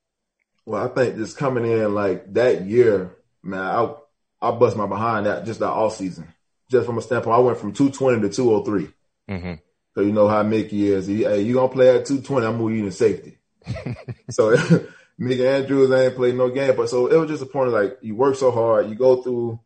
Well, 0.67 0.85
I 0.85 0.89
think 0.89 1.17
just 1.17 1.39
coming 1.39 1.65
in 1.65 1.95
like 1.95 2.35
that 2.35 2.67
year, 2.67 3.17
man, 3.43 3.59
I, 3.59 3.95
I 4.43 4.51
bust 4.51 4.77
my 4.77 4.87
behind 4.87 5.25
that 5.25 5.47
just 5.47 5.61
that 5.61 5.71
off 5.71 5.97
season. 5.97 6.35
Just 6.71 6.85
from 6.85 6.99
a 6.99 7.03
standpoint, 7.03 7.35
I 7.35 7.41
went 7.41 7.57
from 7.57 7.73
220 7.73 8.21
to 8.21 8.29
203. 8.29 8.93
Mm-hmm. 9.29 9.55
So 9.95 10.01
you 10.03 10.12
know 10.12 10.29
how 10.29 10.43
Mickey 10.43 10.93
is. 10.93 11.07
He, 11.07 11.24
hey, 11.24 11.43
you 11.43 11.55
gonna 11.55 11.68
play 11.68 11.89
at 11.89 12.07
220, 12.07 12.47
I'm 12.47 12.57
moving 12.57 12.79
you 12.79 12.85
to 12.85 12.93
safety. 12.93 13.39
so 14.31 14.57
Mickey 15.18 15.47
Andrews 15.47 15.91
ain't 15.91 16.14
played 16.14 16.37
no 16.37 16.49
game. 16.51 16.76
But 16.76 16.89
so 16.89 17.09
it 17.09 17.16
was 17.16 17.29
just 17.29 17.43
a 17.43 17.47
point 17.47 17.68
of 17.68 17.74
like 17.74 17.99
you 18.01 18.14
work 18.14 18.37
so 18.37 18.51
hard, 18.51 18.89
you 18.89 18.95
go 18.95 19.22
through 19.22 19.61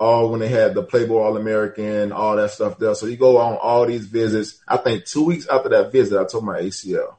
all 0.00 0.30
when 0.30 0.40
they 0.40 0.48
had 0.48 0.74
the 0.74 0.82
Playboy 0.82 1.18
All 1.18 1.36
American, 1.36 2.12
all 2.12 2.36
that 2.36 2.50
stuff 2.50 2.78
there. 2.78 2.94
So 2.94 3.06
you 3.06 3.16
go 3.16 3.38
on 3.38 3.56
all 3.56 3.86
these 3.86 4.06
visits. 4.06 4.60
I 4.66 4.78
think 4.78 5.04
two 5.04 5.24
weeks 5.24 5.46
after 5.46 5.68
that 5.70 5.92
visit, 5.92 6.20
I 6.20 6.24
told 6.24 6.44
my 6.44 6.60
ACL. 6.60 7.16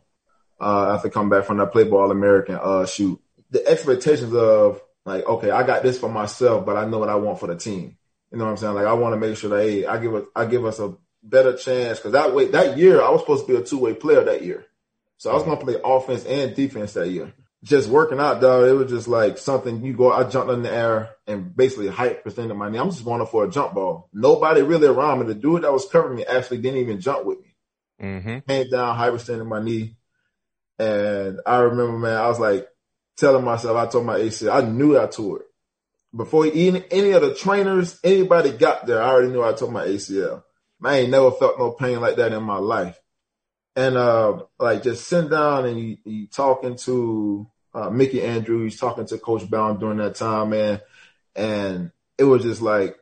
Uh, 0.59 0.93
after 0.95 1.09
coming 1.09 1.29
back 1.29 1.45
from 1.45 1.57
that 1.57 1.71
Playboy 1.71 1.97
All 1.97 2.11
American 2.11 2.55
uh, 2.55 2.85
shoot. 2.85 3.21
The 3.51 3.65
expectations 3.67 4.33
of 4.33 4.81
like, 5.05 5.25
okay, 5.25 5.51
I 5.51 5.63
got 5.63 5.83
this 5.83 5.99
for 5.99 6.09
myself, 6.09 6.65
but 6.65 6.77
I 6.77 6.85
know 6.85 6.99
what 6.99 7.09
I 7.09 7.15
want 7.15 7.39
for 7.39 7.47
the 7.47 7.55
team. 7.55 7.97
You 8.31 8.39
know 8.39 8.45
what 8.45 8.51
I'm 8.51 8.57
saying? 8.57 8.73
Like 8.73 8.87
I 8.87 8.93
want 8.93 9.13
to 9.13 9.19
make 9.19 9.37
sure 9.37 9.51
that 9.51 9.63
hey, 9.63 9.85
I 9.85 9.97
give 9.99 10.15
us 10.15 10.23
I 10.35 10.45
give 10.45 10.65
us 10.65 10.79
a 10.79 10.95
better 11.28 11.55
chance 11.57 11.99
because 11.99 12.13
that 12.13 12.34
way 12.34 12.47
that 12.49 12.78
year 12.78 13.01
I 13.01 13.09
was 13.09 13.21
supposed 13.21 13.47
to 13.47 13.53
be 13.53 13.59
a 13.59 13.63
two 13.63 13.80
way 13.80 13.93
player 13.93 14.23
that 14.23 14.43
year, 14.43 14.65
so 15.17 15.32
I 15.32 15.34
was 15.34 15.43
going 15.43 15.57
to 15.57 15.65
play 15.65 15.76
offense 15.84 16.26
and 16.26 16.55
defense 16.55 16.93
that 16.93 17.09
year. 17.09 17.34
just 17.65 17.89
working 17.89 18.19
out, 18.19 18.39
dog, 18.41 18.67
it 18.67 18.73
was 18.73 18.91
just 18.91 19.07
like 19.07 19.39
something 19.39 19.84
you 19.84 19.93
go, 19.93 20.11
I 20.11 20.23
jumped 20.30 20.53
in 20.53 20.61
the 20.61 20.71
air 20.71 21.09
and 21.26 21.55
basically 21.55 21.88
hyperextended 21.88 22.55
my 22.55 22.69
knee. 22.69 22.78
I'm 22.78 22.91
just 22.91 23.03
going 23.03 23.21
up 23.21 23.32
for 23.32 23.43
a 23.43 23.49
jump 23.49 23.73
ball. 23.73 24.07
Nobody 24.13 24.61
really 24.61 24.88
around 24.88 25.19
me. 25.19 25.26
The 25.26 25.34
dude 25.34 25.63
that 25.63 25.73
was 25.73 25.89
covering 25.89 26.15
me 26.15 26.26
actually 26.26 26.59
didn't 26.59 26.80
even 26.82 27.01
jump 27.01 27.26
with 27.26 27.39
me. 27.41 27.55
Mm-hmm. 28.01 28.39
Came 28.47 28.69
down, 28.69 28.97
hyperextended 28.97 29.47
my 29.47 29.63
knee. 29.63 29.97
And 30.78 31.41
I 31.45 31.57
remember, 31.57 31.97
man, 31.97 32.17
I 32.17 32.28
was 32.28 32.39
like 32.39 32.67
telling 33.17 33.43
myself, 33.43 33.76
I 33.76 33.88
told 33.88 34.05
my 34.05 34.19
ACL, 34.19 34.53
I 34.53 34.67
knew 34.67 34.99
I 34.99 35.07
tore 35.07 35.39
it. 35.39 35.45
Before 36.15 36.45
any, 36.45 36.84
any 36.91 37.11
of 37.11 37.23
the 37.23 37.34
trainers, 37.34 37.99
anybody 38.03 38.51
got 38.51 38.86
there, 38.86 39.01
I 39.01 39.09
already 39.09 39.30
knew 39.30 39.43
I 39.43 39.53
tore 39.53 39.71
my 39.71 39.88
ACL. 39.88 40.43
I 40.86 40.99
ain't 40.99 41.09
never 41.09 41.31
felt 41.31 41.59
no 41.59 41.71
pain 41.71 41.99
like 41.99 42.17
that 42.17 42.33
in 42.33 42.43
my 42.43 42.57
life. 42.57 42.99
And, 43.75 43.97
uh, 43.97 44.43
like 44.59 44.83
just 44.83 45.07
sitting 45.07 45.29
down 45.29 45.65
and 45.65 45.79
you, 45.79 45.97
you 46.05 46.27
talking 46.27 46.75
to, 46.77 47.47
uh, 47.73 47.89
Mickey 47.89 48.21
Andrews, 48.21 48.77
talking 48.77 49.05
to 49.07 49.17
Coach 49.17 49.49
Brown 49.49 49.79
during 49.79 49.97
that 49.97 50.15
time, 50.15 50.51
man. 50.51 50.81
And 51.36 51.91
it 52.17 52.23
was 52.23 52.43
just 52.43 52.61
like 52.61 52.97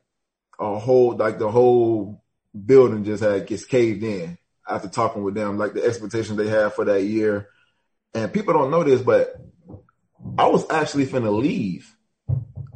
a 0.60 0.80
whole, 0.80 1.16
like 1.16 1.38
the 1.38 1.52
whole 1.52 2.24
building 2.66 3.04
just 3.04 3.24
had 3.24 3.48
gets 3.48 3.66
caved 3.66 4.04
in 4.04 4.38
after 4.68 4.88
talking 4.88 5.24
with 5.24 5.36
them, 5.36 5.58
like 5.58 5.74
the 5.74 5.84
expectations 5.84 6.38
they 6.38 6.48
had 6.48 6.74
for 6.74 6.86
that 6.86 7.04
year. 7.04 7.50
And 8.14 8.34
people 8.34 8.54
don't 8.54 8.72
know 8.72 8.84
this, 8.84 9.02
but 9.02 9.36
I 10.38 10.48
was 10.48 10.70
actually 10.70 11.06
finna 11.06 11.36
leave. 11.36 11.96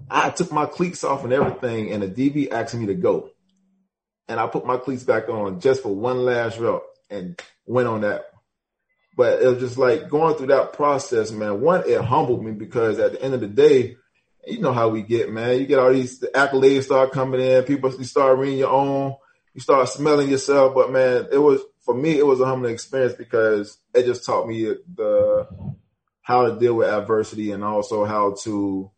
I 0.10 0.30
took 0.30 0.52
my 0.52 0.66
cleats 0.66 1.04
off 1.04 1.24
and 1.24 1.34
everything, 1.34 1.92
and 1.92 2.04
the 2.04 2.08
DB 2.08 2.52
asked 2.52 2.76
me 2.76 2.86
to 2.88 2.96
go. 2.96 3.32
And 4.28 4.40
I 4.40 4.48
put 4.48 4.66
my 4.66 4.78
cleats 4.78 5.04
back 5.04 5.30
on 5.30 5.60
just 5.60 5.84
for 5.84 5.96
one 5.96 6.20
last 6.20 6.60
rep 6.60 6.82
and 7.10 7.42
went 7.66 7.88
on 7.88 8.02
that. 8.02 8.26
But 9.16 9.42
it 9.42 9.48
was 9.48 9.60
just 9.60 9.78
like 9.78 10.10
going 10.10 10.36
through 10.36 10.48
that 10.48 10.74
process, 10.74 11.32
man. 11.32 11.62
One, 11.62 11.84
it 11.88 12.02
humbled 12.02 12.44
me 12.44 12.52
because 12.52 13.00
at 13.00 13.14
the 13.14 13.22
end 13.22 13.34
of 13.34 13.42
the 13.42 13.48
day, 13.48 13.98
you 14.46 14.60
know 14.60 14.74
how 14.74 14.90
we 14.90 15.02
get, 15.02 15.32
man. 15.32 15.60
You 15.60 15.66
get 15.66 15.80
all 15.80 15.92
these 15.92 16.20
the 16.20 16.28
accolades 16.28 16.84
start 16.84 17.12
coming 17.12 17.42
in, 17.42 17.64
people 17.64 17.94
you 17.94 18.04
start 18.04 18.38
reading 18.38 18.60
your 18.60 18.70
own, 18.70 19.16
you 19.54 19.62
start 19.62 19.90
smelling 19.90 20.30
yourself. 20.30 20.76
But 20.76 20.92
man, 20.92 21.28
it 21.32 21.38
was 21.38 21.62
for 21.82 21.96
me, 21.96 22.18
it 22.18 22.26
was 22.26 22.40
a 22.42 22.46
humbling 22.46 22.74
experience 22.74 23.14
because 23.14 23.78
it 23.94 24.06
just 24.06 24.26
taught 24.26 24.48
me 24.48 24.74
the 24.94 25.48
how 26.22 26.46
to 26.46 26.60
deal 26.60 26.76
with 26.76 26.90
adversity 26.90 27.52
and 27.52 27.64
also 27.64 28.06
how 28.06 28.36
to 28.44 28.92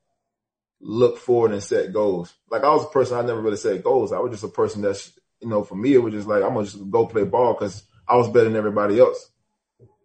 look 0.81 1.17
forward 1.17 1.51
and 1.51 1.63
set 1.63 1.93
goals. 1.93 2.33
Like 2.49 2.63
I 2.63 2.73
was 2.73 2.85
a 2.85 2.89
person 2.89 3.17
I 3.17 3.21
never 3.21 3.41
really 3.41 3.57
set 3.57 3.83
goals. 3.83 4.11
I 4.11 4.19
was 4.19 4.31
just 4.31 4.43
a 4.43 4.49
person 4.49 4.81
that's 4.81 5.11
you 5.41 5.49
know 5.49 5.63
for 5.63 5.75
me 5.75 5.93
it 5.93 5.99
was 5.99 6.13
just 6.13 6.27
like 6.27 6.43
I'm 6.43 6.53
gonna 6.53 6.65
just 6.65 6.89
go 6.89 7.05
play 7.05 7.23
ball 7.23 7.53
because 7.53 7.83
I 8.07 8.15
was 8.15 8.27
better 8.29 8.45
than 8.45 8.55
everybody 8.55 8.99
else. 8.99 9.29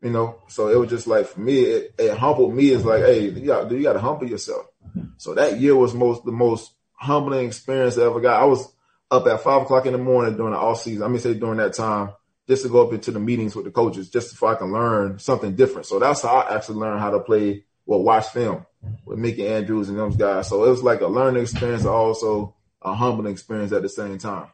You 0.02 0.10
know, 0.10 0.42
so 0.48 0.68
it 0.68 0.78
was 0.78 0.90
just 0.90 1.06
like 1.06 1.26
for 1.26 1.40
me, 1.40 1.60
it, 1.60 1.94
it 1.98 2.18
humbled 2.18 2.54
me. 2.54 2.68
It's 2.68 2.84
like, 2.84 3.02
hey, 3.02 3.30
you 3.30 3.46
got, 3.46 3.70
you 3.70 3.82
got 3.82 3.94
to 3.94 4.00
humble 4.00 4.28
yourself. 4.28 4.66
So 5.16 5.32
that 5.32 5.58
year 5.58 5.74
was 5.74 5.94
most 5.94 6.26
the 6.26 6.32
most 6.32 6.72
humbling 6.92 7.46
experience 7.46 7.96
I 7.96 8.02
ever 8.02 8.20
got. 8.20 8.42
I 8.42 8.44
was 8.44 8.70
up 9.10 9.26
at 9.26 9.40
five 9.40 9.62
o'clock 9.62 9.86
in 9.86 9.92
the 9.92 9.98
morning 9.98 10.36
during 10.36 10.52
the 10.52 10.58
off 10.58 10.82
season. 10.82 11.04
I 11.04 11.08
mean, 11.08 11.20
say 11.20 11.32
during 11.32 11.56
that 11.56 11.72
time, 11.72 12.12
just 12.46 12.64
to 12.64 12.68
go 12.68 12.86
up 12.86 12.92
into 12.92 13.12
the 13.12 13.18
meetings 13.18 13.56
with 13.56 13.64
the 13.64 13.70
coaches, 13.70 14.10
just 14.10 14.36
so 14.36 14.46
I 14.46 14.56
can 14.56 14.72
learn 14.72 15.18
something 15.18 15.56
different. 15.56 15.86
So 15.86 15.98
that's 15.98 16.20
how 16.20 16.36
I 16.36 16.54
actually 16.54 16.80
learned 16.80 17.00
how 17.00 17.10
to 17.10 17.20
play, 17.20 17.64
well, 17.86 18.02
watch 18.02 18.26
film 18.26 18.66
with 19.05 19.18
Mickey 19.18 19.47
Andrews 19.47 19.89
and 19.89 19.99
those 19.99 20.16
guys. 20.16 20.49
So 20.49 20.64
it 20.64 20.70
was 20.70 20.82
like 20.82 21.01
a 21.01 21.07
learning 21.07 21.43
experience, 21.43 21.85
also 21.85 22.55
a 22.82 22.95
humbling 22.95 23.32
experience 23.32 23.72
at 23.72 23.82
the 23.82 23.89
same 23.89 24.18
time. 24.18 24.49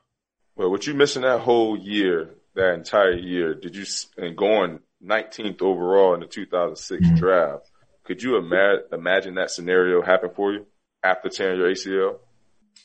Well, 0.57 0.70
what 0.70 0.87
you 0.87 0.95
missing 0.95 1.22
that 1.22 1.41
whole 1.41 1.76
year, 1.76 2.31
that 2.55 2.74
entire 2.74 3.12
year, 3.12 3.55
did 3.55 3.76
you 3.76 3.85
and 4.16 4.37
going 4.37 4.81
19th 5.05 5.62
overall 5.62 6.14
in 6.14 6.20
the 6.20 6.26
2006 6.26 7.03
mm-hmm. 7.03 7.16
draft? 7.16 7.70
Could 8.05 8.22
you 8.22 8.37
ima- 8.37 8.81
imagine 8.93 9.35
that 9.35 9.51
scenario 9.51 10.03
happen 10.03 10.31
for 10.35 10.53
you 10.53 10.66
after 11.03 11.28
tearing 11.28 11.59
your 11.59 11.70
ACL? 11.70 12.18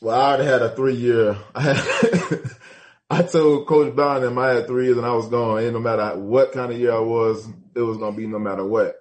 Well, 0.00 0.18
I 0.18 0.28
already 0.28 0.44
had 0.44 0.62
a 0.62 0.74
three 0.74 0.94
year. 0.94 1.36
I 1.54 1.60
had, 1.72 2.50
I 3.08 3.22
told 3.22 3.66
Coach 3.66 3.94
Bowden 3.94 4.36
I 4.36 4.54
had 4.54 4.66
three 4.66 4.86
years 4.86 4.96
and 4.96 5.06
I 5.06 5.12
was 5.12 5.28
gone. 5.28 5.62
And 5.62 5.72
no 5.72 5.80
matter 5.80 6.18
what 6.18 6.52
kind 6.52 6.72
of 6.72 6.78
year 6.78 6.92
I 6.92 7.00
was, 7.00 7.46
it 7.74 7.80
was 7.80 7.98
gonna 7.98 8.16
be 8.16 8.26
no 8.26 8.38
matter 8.38 8.64
what. 8.64 8.96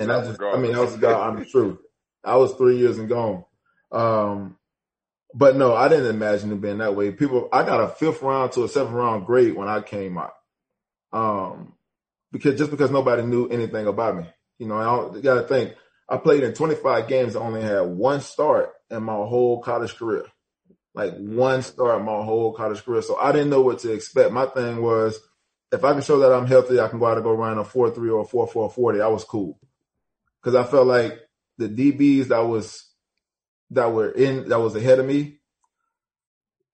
And 0.00 0.12
I 0.12 0.24
just, 0.24 0.40
I 0.40 0.56
mean, 0.56 0.74
I 0.74 0.80
was 0.80 0.96
God. 0.96 1.28
I'm 1.28 1.38
the 1.38 1.46
truth. 1.46 1.78
I 2.24 2.36
was 2.36 2.54
three 2.54 2.78
years 2.78 2.98
and 2.98 3.08
gone. 3.08 3.44
Um, 3.92 4.56
but 5.34 5.56
no, 5.56 5.74
I 5.74 5.88
didn't 5.88 6.14
imagine 6.14 6.52
it 6.52 6.60
being 6.60 6.78
that 6.78 6.96
way. 6.96 7.10
People, 7.10 7.48
I 7.52 7.64
got 7.64 7.82
a 7.82 7.88
fifth 7.88 8.22
round 8.22 8.52
to 8.52 8.64
a 8.64 8.68
seventh 8.68 8.94
round 8.94 9.26
grade 9.26 9.54
when 9.54 9.68
I 9.68 9.80
came 9.80 10.16
out. 10.18 10.34
Um, 11.12 11.74
because 12.32 12.58
just 12.58 12.70
because 12.70 12.90
nobody 12.90 13.22
knew 13.22 13.48
anything 13.48 13.86
about 13.86 14.16
me, 14.16 14.24
you 14.58 14.66
know, 14.66 14.76
I 15.14 15.20
got 15.20 15.34
to 15.34 15.42
think. 15.42 15.74
I 16.08 16.18
played 16.18 16.42
in 16.42 16.52
25 16.52 17.08
games. 17.08 17.34
I 17.34 17.40
only 17.40 17.62
had 17.62 17.80
one 17.80 18.20
start 18.20 18.72
in 18.90 19.02
my 19.02 19.14
whole 19.14 19.62
college 19.62 19.96
career 19.96 20.26
like 20.94 21.14
one 21.16 21.62
start 21.62 22.04
my 22.04 22.24
whole 22.24 22.52
college 22.52 22.84
career. 22.84 23.02
So 23.02 23.18
I 23.18 23.32
didn't 23.32 23.50
know 23.50 23.60
what 23.60 23.80
to 23.80 23.92
expect. 23.92 24.32
My 24.32 24.46
thing 24.46 24.80
was 24.80 25.18
if 25.74 25.84
I 25.84 25.92
can 25.92 26.02
show 26.02 26.18
that 26.20 26.32
I'm 26.32 26.46
healthy, 26.46 26.80
I 26.80 26.88
can 26.88 26.98
go 26.98 27.06
out 27.06 27.16
and 27.16 27.24
go 27.24 27.34
run 27.34 27.58
a 27.58 27.64
four 27.64 27.90
three 27.90 28.10
or 28.10 28.22
a 28.22 28.24
four 28.24 28.46
four 28.46 28.70
forty. 28.70 29.00
I 29.00 29.08
was 29.08 29.24
cool. 29.24 29.58
Cause 30.42 30.54
I 30.54 30.64
felt 30.64 30.86
like 30.86 31.18
the 31.56 31.68
DBs 31.68 32.28
that 32.28 32.40
was 32.40 32.86
that 33.70 33.92
were 33.92 34.10
in 34.10 34.48
that 34.48 34.60
was 34.60 34.76
ahead 34.76 34.98
of 34.98 35.06
me, 35.06 35.38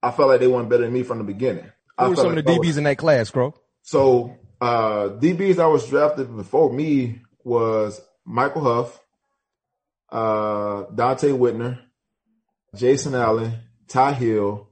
I 0.03 0.11
felt 0.11 0.29
like 0.29 0.39
they 0.39 0.47
weren't 0.47 0.69
better 0.69 0.83
than 0.83 0.93
me 0.93 1.03
from 1.03 1.19
the 1.19 1.23
beginning. 1.23 1.63
Who 1.63 1.71
I 1.97 2.07
were 2.09 2.15
some 2.15 2.27
like 2.27 2.39
of 2.39 2.45
the 2.45 2.51
DBs 2.51 2.67
was, 2.67 2.77
in 2.77 2.83
that 2.83 2.97
class, 2.97 3.29
Cro? 3.29 3.53
So 3.81 4.37
uh 4.59 5.09
DBs 5.19 5.59
I 5.59 5.67
was 5.67 5.87
drafted 5.87 6.35
before 6.35 6.71
me 6.71 7.21
was 7.43 8.01
Michael 8.25 8.63
Huff, 8.63 8.99
uh 10.09 10.83
Donte 10.93 11.37
Whitner, 11.37 11.79
Jason 12.75 13.15
Allen, 13.15 13.53
Tye 13.87 14.13
Hill, 14.13 14.69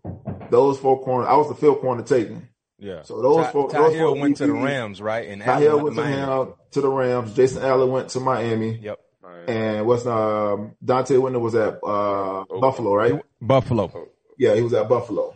those 0.49 0.77
four 0.77 1.01
corners. 1.03 1.30
I 1.30 1.36
was 1.36 1.47
the 1.47 1.55
field 1.55 1.80
corner 1.80 2.03
taken. 2.03 2.49
Yeah. 2.80 3.01
So 3.03 3.21
those 3.21 3.45
Ty, 3.45 3.51
four. 3.51 3.69
Ty 3.69 3.77
those 3.77 3.93
Hill 3.93 4.13
four 4.13 4.21
went 4.21 4.38
to 4.38 4.47
the 4.47 4.53
Rams, 4.53 5.01
right? 5.01 5.27
And 5.27 5.41
Tye 5.41 5.61
Hill 5.61 5.84
went 5.84 5.95
to, 5.95 6.01
Miami. 6.01 6.51
to 6.71 6.82
the 6.82 6.89
Rams. 6.89 7.34
Jason 7.34 7.63
Allen 7.63 7.91
went 7.91 8.09
to 8.09 8.19
Miami. 8.19 8.80
Yep. 8.82 8.99
And 9.47 9.86
what's 9.86 10.05
um, 10.05 10.75
Donte 10.84 11.17
Whitner 11.17 11.39
was 11.39 11.55
at 11.55 11.80
uh, 11.84 12.45
Buffalo, 12.59 12.93
right? 12.93 13.21
Buffalo. 13.41 14.09
Yeah, 14.38 14.55
he 14.55 14.61
was 14.61 14.73
at 14.73 14.89
Buffalo. 14.89 15.36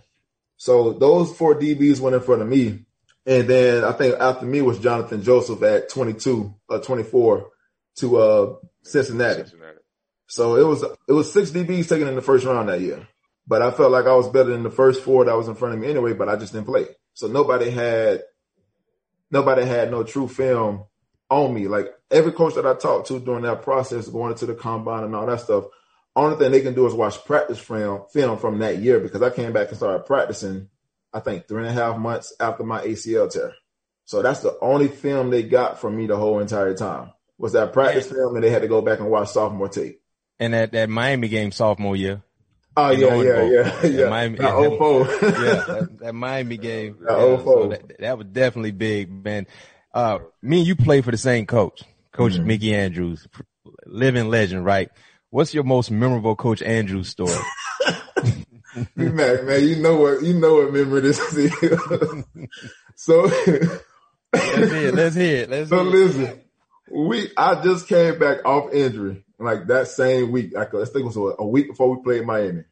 So 0.57 0.93
those 0.93 1.35
four 1.35 1.55
DBs 1.55 1.99
went 1.99 2.15
in 2.15 2.21
front 2.21 2.41
of 2.41 2.47
me, 2.47 2.85
and 3.25 3.47
then 3.47 3.83
I 3.83 3.91
think 3.93 4.15
after 4.19 4.45
me 4.45 4.61
was 4.61 4.79
Johnathan 4.79 5.23
Joseph 5.23 5.61
at 5.63 5.89
22, 5.89 6.53
uh, 6.69 6.79
24 6.79 7.49
to 7.97 8.17
uh, 8.17 8.55
Cincinnati. 8.83 9.41
Cincinnati. 9.41 9.79
So 10.27 10.55
it 10.55 10.63
was 10.63 10.83
it 10.83 11.11
was 11.13 11.31
six 11.31 11.51
DBs 11.51 11.89
taken 11.89 12.07
in 12.07 12.15
the 12.15 12.21
first 12.21 12.45
round 12.45 12.69
that 12.69 12.81
year. 12.81 13.07
But 13.45 13.61
I 13.61 13.71
felt 13.71 13.91
like 13.91 14.05
I 14.05 14.15
was 14.15 14.29
better 14.29 14.51
than 14.51 14.63
the 14.63 14.71
first 14.71 15.03
four 15.03 15.25
that 15.25 15.35
was 15.35 15.47
in 15.47 15.55
front 15.55 15.73
of 15.73 15.81
me 15.81 15.89
anyway, 15.89 16.13
but 16.13 16.29
I 16.29 16.37
just 16.37 16.53
didn't 16.53 16.67
play. 16.67 16.85
So 17.13 17.27
nobody 17.27 17.69
had 17.69 18.23
nobody 19.31 19.65
had 19.65 19.91
no 19.91 20.03
true 20.03 20.27
film 20.27 20.85
on 21.29 21.53
me. 21.53 21.67
Like 21.67 21.87
every 22.11 22.31
coach 22.31 22.55
that 22.55 22.65
I 22.65 22.75
talked 22.75 23.07
to 23.07 23.19
during 23.19 23.43
that 23.43 23.61
process, 23.61 24.07
going 24.07 24.31
into 24.31 24.45
the 24.45 24.55
combine 24.55 25.03
and 25.03 25.15
all 25.15 25.25
that 25.25 25.41
stuff, 25.41 25.65
only 26.15 26.37
thing 26.37 26.51
they 26.51 26.61
can 26.61 26.75
do 26.75 26.85
is 26.87 26.93
watch 26.93 27.23
practice 27.25 27.59
film 27.59 28.03
film 28.11 28.37
from 28.37 28.59
that 28.59 28.77
year 28.77 28.99
because 28.99 29.21
I 29.21 29.29
came 29.29 29.53
back 29.53 29.69
and 29.69 29.77
started 29.77 30.05
practicing, 30.05 30.69
I 31.11 31.19
think 31.19 31.47
three 31.47 31.67
and 31.67 31.69
a 31.69 31.73
half 31.81 31.97
months 31.97 32.33
after 32.39 32.63
my 32.63 32.81
ACL 32.81 33.31
tear. 33.31 33.53
So 34.05 34.21
that's 34.21 34.41
the 34.41 34.57
only 34.61 34.89
film 34.89 35.29
they 35.29 35.43
got 35.43 35.79
from 35.79 35.95
me 35.95 36.07
the 36.07 36.17
whole 36.17 36.39
entire 36.39 36.75
time 36.75 37.13
was 37.37 37.53
that 37.53 37.73
practice 37.73 38.09
film, 38.09 38.35
and 38.35 38.43
they 38.43 38.49
had 38.49 38.61
to 38.61 38.67
go 38.67 38.81
back 38.81 38.99
and 38.99 39.09
watch 39.09 39.29
sophomore 39.29 39.69
tape. 39.69 40.01
And 40.39 40.53
that 40.53 40.71
that 40.73 40.89
Miami 40.89 41.29
game 41.29 41.51
sophomore 41.51 41.95
year, 41.95 42.21
Oh 42.75 42.89
yeah, 42.89 43.21
yeah, 43.21 43.43
yeah, 43.43 43.85
yeah. 43.85 44.09
Miami, 44.09 44.37
that, 44.37 44.51
that, 44.51 45.21
yeah, 45.21 45.75
that, 45.75 45.99
that, 45.99 46.13
Miami 46.13 46.57
game. 46.57 46.97
That, 47.01 47.19
yeah, 47.19 47.43
so 47.43 47.67
that, 47.67 47.99
that, 47.99 48.17
was 48.17 48.27
definitely 48.27 48.71
big, 48.71 49.11
man. 49.11 49.45
Uh, 49.93 50.19
me 50.41 50.59
and 50.59 50.67
you 50.67 50.75
play 50.75 51.01
for 51.01 51.11
the 51.11 51.17
same 51.17 51.45
coach, 51.45 51.83
Coach 52.13 52.33
mm-hmm. 52.33 52.47
Mickey 52.47 52.73
Andrews, 52.73 53.27
living 53.85 54.29
legend, 54.29 54.65
right? 54.65 54.89
What's 55.29 55.53
your 55.53 55.63
most 55.63 55.91
memorable 55.91 56.35
Coach 56.35 56.63
Andrews 56.63 57.09
story? 57.09 57.31
man, 58.95 59.45
man, 59.45 59.67
you 59.67 59.75
know 59.75 59.97
what 59.97 60.23
you 60.23 60.33
know 60.33 60.55
what 60.55 60.73
memory 60.73 61.01
this 61.01 61.19
is. 61.33 61.53
so 62.95 63.21
let's 64.33 64.71
hear 64.71 64.87
it. 64.87 64.95
Let's 64.95 65.15
hear 65.15 65.35
it. 65.43 65.49
Let's 65.49 65.69
so 65.69 65.83
hear 65.83 65.91
listen, 65.91 66.41
we 66.91 67.29
I 67.37 67.61
just 67.61 67.87
came 67.87 68.17
back 68.17 68.43
off 68.45 68.73
injury 68.73 69.23
like 69.43 69.67
that 69.67 69.87
same 69.87 70.31
week, 70.31 70.55
I 70.55 70.65
think 70.65 70.95
it 70.95 71.03
was 71.03 71.35
a 71.39 71.45
week 71.45 71.69
before 71.69 71.95
we 71.95 72.03
played 72.03 72.25
Miami. 72.25 72.63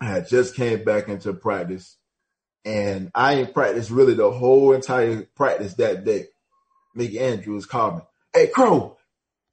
I 0.00 0.06
had 0.06 0.28
just 0.28 0.56
came 0.56 0.84
back 0.84 1.08
into 1.08 1.32
practice 1.32 1.96
and 2.64 3.10
I 3.14 3.34
ain't 3.34 3.54
practiced 3.54 3.90
really 3.90 4.14
the 4.14 4.30
whole 4.30 4.72
entire 4.72 5.22
practice 5.34 5.74
that 5.74 6.04
day. 6.04 6.26
Mickey 6.94 7.18
Andrews 7.18 7.66
called 7.66 7.96
me. 7.96 8.00
Hey, 8.32 8.46
Cro, 8.48 8.96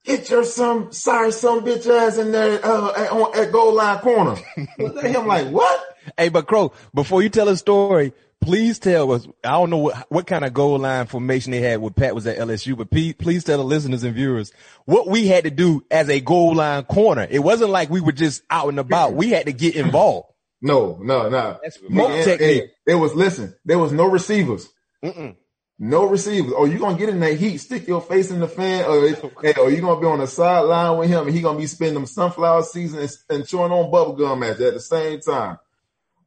get 0.06 0.30
your 0.30 0.44
some 0.44 0.92
sorry 0.92 1.32
some 1.32 1.66
bitch 1.66 1.88
ass 1.88 2.18
in 2.18 2.32
there 2.32 2.64
uh, 2.66 2.92
at, 2.92 3.12
on, 3.12 3.38
at 3.38 3.52
goal 3.52 3.74
line 3.74 4.00
corner. 4.00 4.38
I'm 4.80 5.28
like, 5.28 5.48
what? 5.48 5.98
hey, 6.18 6.30
but 6.30 6.48
Cro, 6.48 6.74
before 6.94 7.22
you 7.22 7.30
tell 7.30 7.50
a 7.50 7.58
story, 7.58 8.14
please 8.42 8.80
tell 8.80 9.12
us. 9.12 9.28
I 9.44 9.52
don't 9.52 9.70
know 9.70 9.78
what, 9.78 10.06
what 10.10 10.28
kind 10.28 10.44
of 10.44 10.54
goal 10.54 10.80
line 10.80 11.06
formation 11.06 11.52
they 11.52 11.62
had 11.62 11.80
when 11.80 11.94
Pat 11.94 12.14
was 12.14 12.28
at 12.28 12.38
LSU, 12.38 12.76
but 12.76 12.90
please, 12.90 13.14
please 13.14 13.44
tell 13.44 13.60
the 13.60 13.64
listeners 13.64 14.04
and 14.04 14.14
viewers 14.14 14.52
what 14.86 15.08
we 15.08 15.28
had 15.28 15.46
to 15.46 15.52
do 15.52 15.86
as 15.90 16.10
a 16.10 16.20
goal 16.20 16.56
line 16.56 16.84
corner. 16.84 17.26
It 17.30 17.40
wasn't 17.40 17.70
like 17.70 17.90
we 17.90 18.02
were 18.02 18.12
just 18.12 18.44
out 18.50 18.68
and 18.70 18.80
about. 18.80 19.14
We 19.14 19.30
had 19.30 19.46
to 19.46 19.54
get 19.54 19.76
involved. 19.76 20.28
No, 20.64 21.00
no, 21.02 21.28
no. 21.28 21.60
That's 21.64 21.80
smoke 21.80 22.24
technique. 22.24 22.66
It, 22.86 22.92
it, 22.92 22.94
was 22.94 23.16
listen. 23.16 23.56
There 23.66 23.80
was 23.80 23.92
no 23.92 24.06
receivers. 24.06 24.70
Mm-mm. 25.04 25.36
No 25.80 26.06
receivers. 26.06 26.54
Oh, 26.56 26.66
you 26.66 26.78
gonna 26.78 27.00
get 27.00 27.10
in 27.10 27.20
that 27.22 27.40
heat, 27.40 27.58
stick 27.58 27.88
your 27.88 28.00
face 28.00 28.30
in 28.30 28.40
the 28.40 28.48
fan, 28.48 28.86
or, 28.86 29.08
hey, 29.42 29.56
or 29.60 29.72
you 29.72 29.82
gonna 29.82 30.00
be 30.00 30.06
on 30.06 30.20
the 30.20 30.28
sideline 30.28 31.00
with 31.00 31.10
him, 31.10 31.26
and 31.26 31.36
he 31.36 31.42
gonna 31.42 31.58
be 31.58 31.66
spending 31.66 31.96
them 31.96 32.06
sunflower 32.06 32.62
seasons 32.62 33.24
and, 33.28 33.40
and 33.40 33.48
chewing 33.48 33.72
on 33.72 33.90
bubble 33.90 34.14
gum 34.14 34.44
at 34.44 34.62
at 34.62 34.76
the 34.76 34.80
same 34.80 35.20
time. 35.22 35.58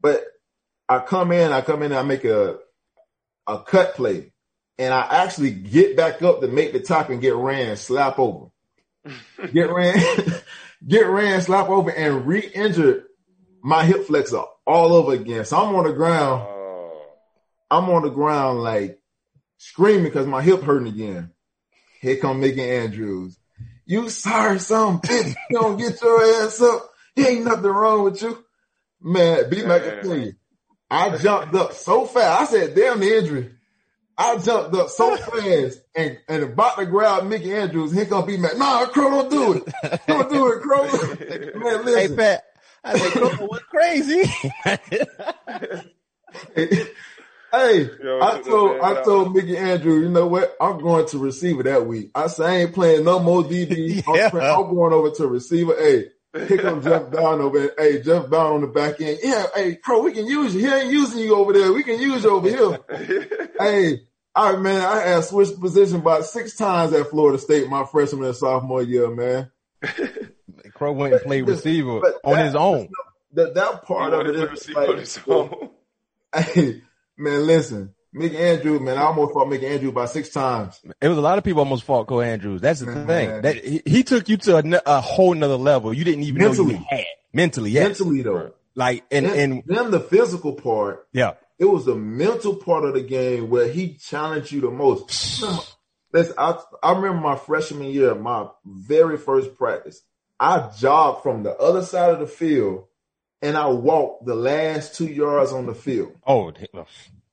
But 0.03 0.25
I 0.89 0.99
come 1.01 1.33
in, 1.33 1.53
I 1.53 1.61
come 1.61 1.83
in, 1.83 1.93
I 1.93 2.03
make 2.03 2.25
a 2.25 2.59
a 3.47 3.59
cut 3.59 3.95
play, 3.95 4.33
and 4.79 4.93
I 4.93 5.01
actually 5.23 5.51
get 5.51 5.97
back 5.97 6.23
up 6.23 6.41
to 6.41 6.49
make 6.49 6.73
the 6.73 6.81
top 6.81 7.11
and 7.11 7.21
get 7.21 7.35
ran, 7.35 7.77
slap 7.77 8.19
over, 8.19 8.49
get 9.53 9.71
ran, 9.71 9.99
get 10.87 11.07
ran, 11.07 11.41
slap 11.41 11.69
over, 11.69 11.91
and 11.91 12.27
re-injured 12.27 13.05
my 13.63 13.85
hip 13.85 14.07
flexor 14.07 14.43
all 14.67 14.93
over 14.93 15.13
again. 15.13 15.45
So 15.45 15.57
I'm 15.57 15.75
on 15.75 15.85
the 15.85 15.93
ground. 15.93 16.43
Oh. 16.47 17.07
I'm 17.71 17.89
on 17.89 18.03
the 18.03 18.11
ground 18.11 18.63
like 18.63 19.01
screaming 19.57 20.05
because 20.05 20.27
my 20.27 20.43
hip 20.43 20.63
hurting 20.63 20.89
again. 20.89 21.31
Here 22.01 22.19
come 22.19 22.41
Mickey 22.41 22.63
Andrews. 22.63 23.39
You 23.87 24.11
sorry 24.11 24.59
son 24.61 24.99
bitch. 24.99 25.35
You 25.51 25.61
don't 25.61 25.79
get 25.79 26.01
your 26.03 26.45
ass 26.45 26.61
up. 26.61 26.91
He 27.17 27.27
ain't 27.27 27.45
nothing 27.45 27.65
wrong 27.65 28.05
with 28.05 28.21
you. 28.23 28.45
Man, 29.01 29.49
B 29.49 29.65
Mac 29.65 29.83
can 29.83 30.03
tell 30.03 30.19
you. 30.19 30.33
I 30.95 31.17
jumped 31.19 31.55
up 31.55 31.73
so 31.73 32.07
fast. 32.07 32.41
I 32.41 32.45
said, 32.45 32.75
damn 32.75 33.01
the 33.01 33.19
injury. 33.19 33.51
I 34.17 34.39
jumped 34.39 34.77
up 34.77 34.89
so 34.91 35.17
fast 35.17 35.81
and, 35.95 36.19
and 36.29 36.45
about 36.45 36.79
to 36.79 36.87
grab 36.87 37.25
Mickey 37.25 37.53
Andrews. 37.53 37.93
Here 37.93 38.07
come 38.07 38.27
B 38.27 38.37
Mac. 38.37 38.57
Nah, 38.57 38.87
Cro, 38.87 39.11
don't 39.11 39.31
do 39.31 39.53
it. 39.55 39.65
Don't 40.07 40.31
do 40.31 40.53
it, 40.53 40.63
Cro. 40.63 40.85
Man, 41.61 41.85
listen. 41.85 42.11
Hey, 42.11 42.17
Pat. 42.17 42.45
I 42.85 42.99
said, 42.99 43.13
Cro 43.13 43.47
was 43.47 43.63
crazy. 43.71 44.31
Hey, 47.55 47.89
Yo, 48.03 48.21
I 48.21 48.43
told 48.43 48.81
I 48.81 49.03
told 49.05 49.33
Mickey 49.33 49.57
Andrew, 49.57 50.01
you 50.01 50.09
know 50.09 50.27
what? 50.27 50.57
I'm 50.61 50.79
going 50.79 51.07
to 51.07 51.19
receiver 51.19 51.63
that 51.63 51.87
week. 51.87 52.11
I 52.13 52.27
said 52.27 52.47
I 52.47 52.57
ain't 52.57 52.75
playing 52.75 53.05
no 53.05 53.21
more 53.21 53.45
DB. 53.45 54.03
yeah. 54.09 54.29
I'm, 54.33 54.41
I'm, 54.41 54.75
going 54.75 54.93
over 54.93 55.11
to 55.11 55.29
receiver. 55.29 55.77
Hey, 55.79 56.07
here 56.35 56.59
comes 56.59 56.85
Jeff 56.85 57.11
Bowden 57.11 57.41
over. 57.41 57.59
there. 57.59 57.73
Hey, 57.79 58.03
Jeff 58.03 58.29
Bowden 58.29 58.55
on 58.55 58.61
the 58.63 58.67
back 58.67 59.01
end. 59.01 59.19
Yeah, 59.23 59.47
hey, 59.55 59.77
Cro, 59.77 60.03
we 60.03 60.13
can 60.13 60.27
use 60.27 60.55
you. 60.55 60.61
He 60.61 60.67
ain't 60.67 60.93
using 60.93 61.21
you 61.21 61.37
over 61.37 61.53
there. 61.53 61.73
We 61.73 61.83
can 61.83 62.01
use 62.01 62.25
you 62.25 62.31
over 62.31 62.49
here. 62.49 63.51
hey, 63.59 64.03
all 64.35 64.53
right, 64.53 64.61
man. 64.61 64.81
I 64.81 65.01
had 65.01 65.25
switched 65.25 65.61
position 65.61 65.97
about 65.97 66.25
six 66.25 66.57
times 66.57 66.93
at 66.93 67.09
Florida 67.09 67.39
State 67.39 67.69
my 67.69 67.85
freshman 67.85 68.25
and 68.25 68.37
sophomore 68.37 68.83
year, 68.83 69.11
man. 69.11 69.51
Cro 70.75 70.93
went 70.93 71.15
and 71.15 71.23
played 71.23 71.47
receiver 71.47 72.01
on 72.25 72.35
that, 72.35 72.47
his 72.47 72.55
own. 72.55 72.89
That 73.33 73.55
that 73.55 73.85
part 73.85 74.13
of 74.13 74.27
it 74.27 74.37
is 74.37 74.69
like, 74.71 75.65
hey, 76.45 76.83
Man, 77.17 77.47
listen, 77.47 77.95
Mick 78.15 78.35
Andrews, 78.35 78.81
man, 78.81 78.97
I 78.97 79.03
almost 79.03 79.33
fought 79.33 79.49
Mick 79.49 79.65
Andrews 79.65 79.91
about 79.91 80.11
six 80.11 80.29
times. 80.29 80.81
It 81.01 81.09
was 81.09 81.19
a 81.19 81.21
lot 81.21 81.37
of 81.37 81.45
people 81.45 81.61
almost 81.61 81.83
fought 81.83 82.07
Cole 82.07 82.23
Andrews. 82.23 82.61
That's 82.61 82.81
the 82.81 82.87
man, 82.87 83.07
thing. 83.07 83.43
That 83.43 83.65
he, 83.65 83.83
he, 83.85 84.03
took 84.05 84.29
you 84.29 84.37
to 84.37 84.59
a, 84.59 84.83
a, 84.87 85.01
whole 85.01 85.35
nother 85.35 85.57
level. 85.57 85.93
You 85.93 86.05
didn't 86.05 86.23
even 86.23 86.41
mentally. 86.41 86.75
know 86.75 86.79
you 86.79 86.87
had 86.89 87.05
mentally. 87.33 87.71
Yes. 87.73 88.01
Mentally 88.01 88.23
though. 88.23 88.53
Like 88.77 89.05
and 89.11 89.27
and 89.27 89.63
then 89.67 89.91
the 89.91 90.01
physical 90.01 90.53
part. 90.53 91.09
Yeah. 91.13 91.35
It 91.59 91.65
was 91.65 91.85
the 91.85 91.95
mental 91.95 92.57
part 92.57 92.85
of 92.85 92.95
the 92.95 93.03
game 93.03 93.51
where 93.51 93.69
he 93.69 93.95
challenged 93.95 94.53
you 94.53 94.61
the 94.61 94.71
most. 94.71 95.43
Listen, 96.13 96.35
I, 96.39 96.61
I 96.83 96.93
remember 96.93 97.21
my 97.21 97.37
freshman 97.37 97.89
year, 97.89 98.15
my 98.15 98.47
very 98.65 99.17
first 99.17 99.57
practice. 99.57 100.03
I 100.39 100.71
jogged 100.79 101.23
from 101.23 101.43
the 101.43 101.57
other 101.57 101.83
side 101.83 102.11
of 102.11 102.21
the 102.21 102.27
field 102.27 102.87
and 103.43 103.57
I 103.57 103.67
walked 103.69 104.25
the 104.25 104.35
last 104.35 104.95
two 104.95 105.07
yards 105.07 105.53
on 105.53 105.67
the 105.67 105.75
field. 105.75 106.13
Oh, 106.27 106.49
uh, 106.49 106.85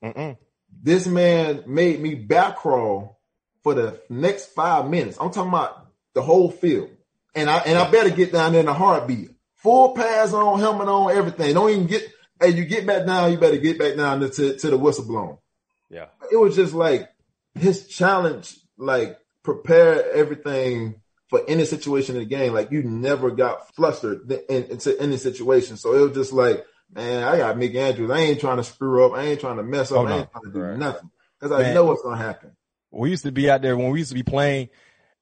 mm-mm. 0.03 0.37
This 0.81 1.07
man 1.07 1.63
made 1.67 1.99
me 1.99 2.15
back 2.15 2.57
crawl 2.57 3.19
for 3.63 3.73
the 3.73 4.01
next 4.09 4.47
five 4.47 4.89
minutes. 4.89 5.17
I'm 5.19 5.31
talking 5.31 5.49
about 5.49 5.87
the 6.13 6.21
whole 6.21 6.49
field, 6.49 6.89
and 7.35 7.49
I 7.49 7.57
and 7.59 7.77
I 7.77 7.89
better 7.89 8.09
get 8.09 8.31
down 8.31 8.53
there 8.53 8.61
in 8.61 8.67
a 8.67 8.73
heartbeat. 8.73 9.31
Full 9.57 9.93
pads 9.93 10.33
on, 10.33 10.59
helmet 10.59 10.87
on, 10.87 11.15
everything. 11.15 11.53
Don't 11.53 11.69
even 11.69 11.87
get. 11.87 12.11
Hey, 12.39 12.49
you 12.49 12.65
get 12.65 12.87
back 12.87 13.05
down. 13.05 13.31
You 13.31 13.37
better 13.37 13.57
get 13.57 13.77
back 13.77 13.95
down 13.95 14.21
to 14.21 14.29
to, 14.29 14.57
to 14.57 14.69
the 14.69 14.77
whistle 14.77 15.05
blown. 15.05 15.37
Yeah, 15.89 16.07
it 16.31 16.37
was 16.37 16.55
just 16.55 16.73
like 16.73 17.09
his 17.53 17.87
challenge, 17.87 18.57
like 18.77 19.19
prepare 19.43 20.11
everything 20.11 21.01
for 21.27 21.41
any 21.47 21.65
situation 21.65 22.15
in 22.15 22.23
the 22.23 22.27
game. 22.27 22.53
Like 22.53 22.71
you 22.71 22.83
never 22.83 23.31
got 23.31 23.73
flustered 23.75 24.29
in, 24.49 24.63
into 24.65 24.99
any 24.99 25.17
situation. 25.17 25.77
So 25.77 25.95
it 25.95 26.01
was 26.01 26.13
just 26.13 26.33
like, 26.33 26.65
man, 26.93 27.23
I 27.23 27.37
got 27.37 27.55
Mick 27.55 27.75
Andrews. 27.75 28.11
I 28.11 28.19
ain't 28.19 28.39
trying 28.39 28.57
to 28.57 28.63
screw 28.63 29.05
up. 29.05 29.13
I 29.13 29.23
ain't 29.23 29.39
trying 29.39 29.57
to 29.57 29.63
mess 29.63 29.91
up. 29.91 29.99
Oh, 29.99 30.03
no. 30.05 30.15
I 30.15 30.19
ain't 30.19 30.31
trying 30.31 30.43
to 30.45 30.51
do 30.51 30.59
right. 30.59 30.77
nothing 30.77 31.09
because 31.39 31.51
I 31.51 31.73
know 31.73 31.85
what's 31.85 32.01
gonna 32.01 32.17
happen. 32.17 32.51
We 32.91 33.09
used 33.09 33.23
to 33.23 33.31
be 33.31 33.49
out 33.49 33.61
there 33.61 33.77
when 33.77 33.91
we 33.91 33.99
used 33.99 34.09
to 34.09 34.15
be 34.15 34.23
playing 34.23 34.69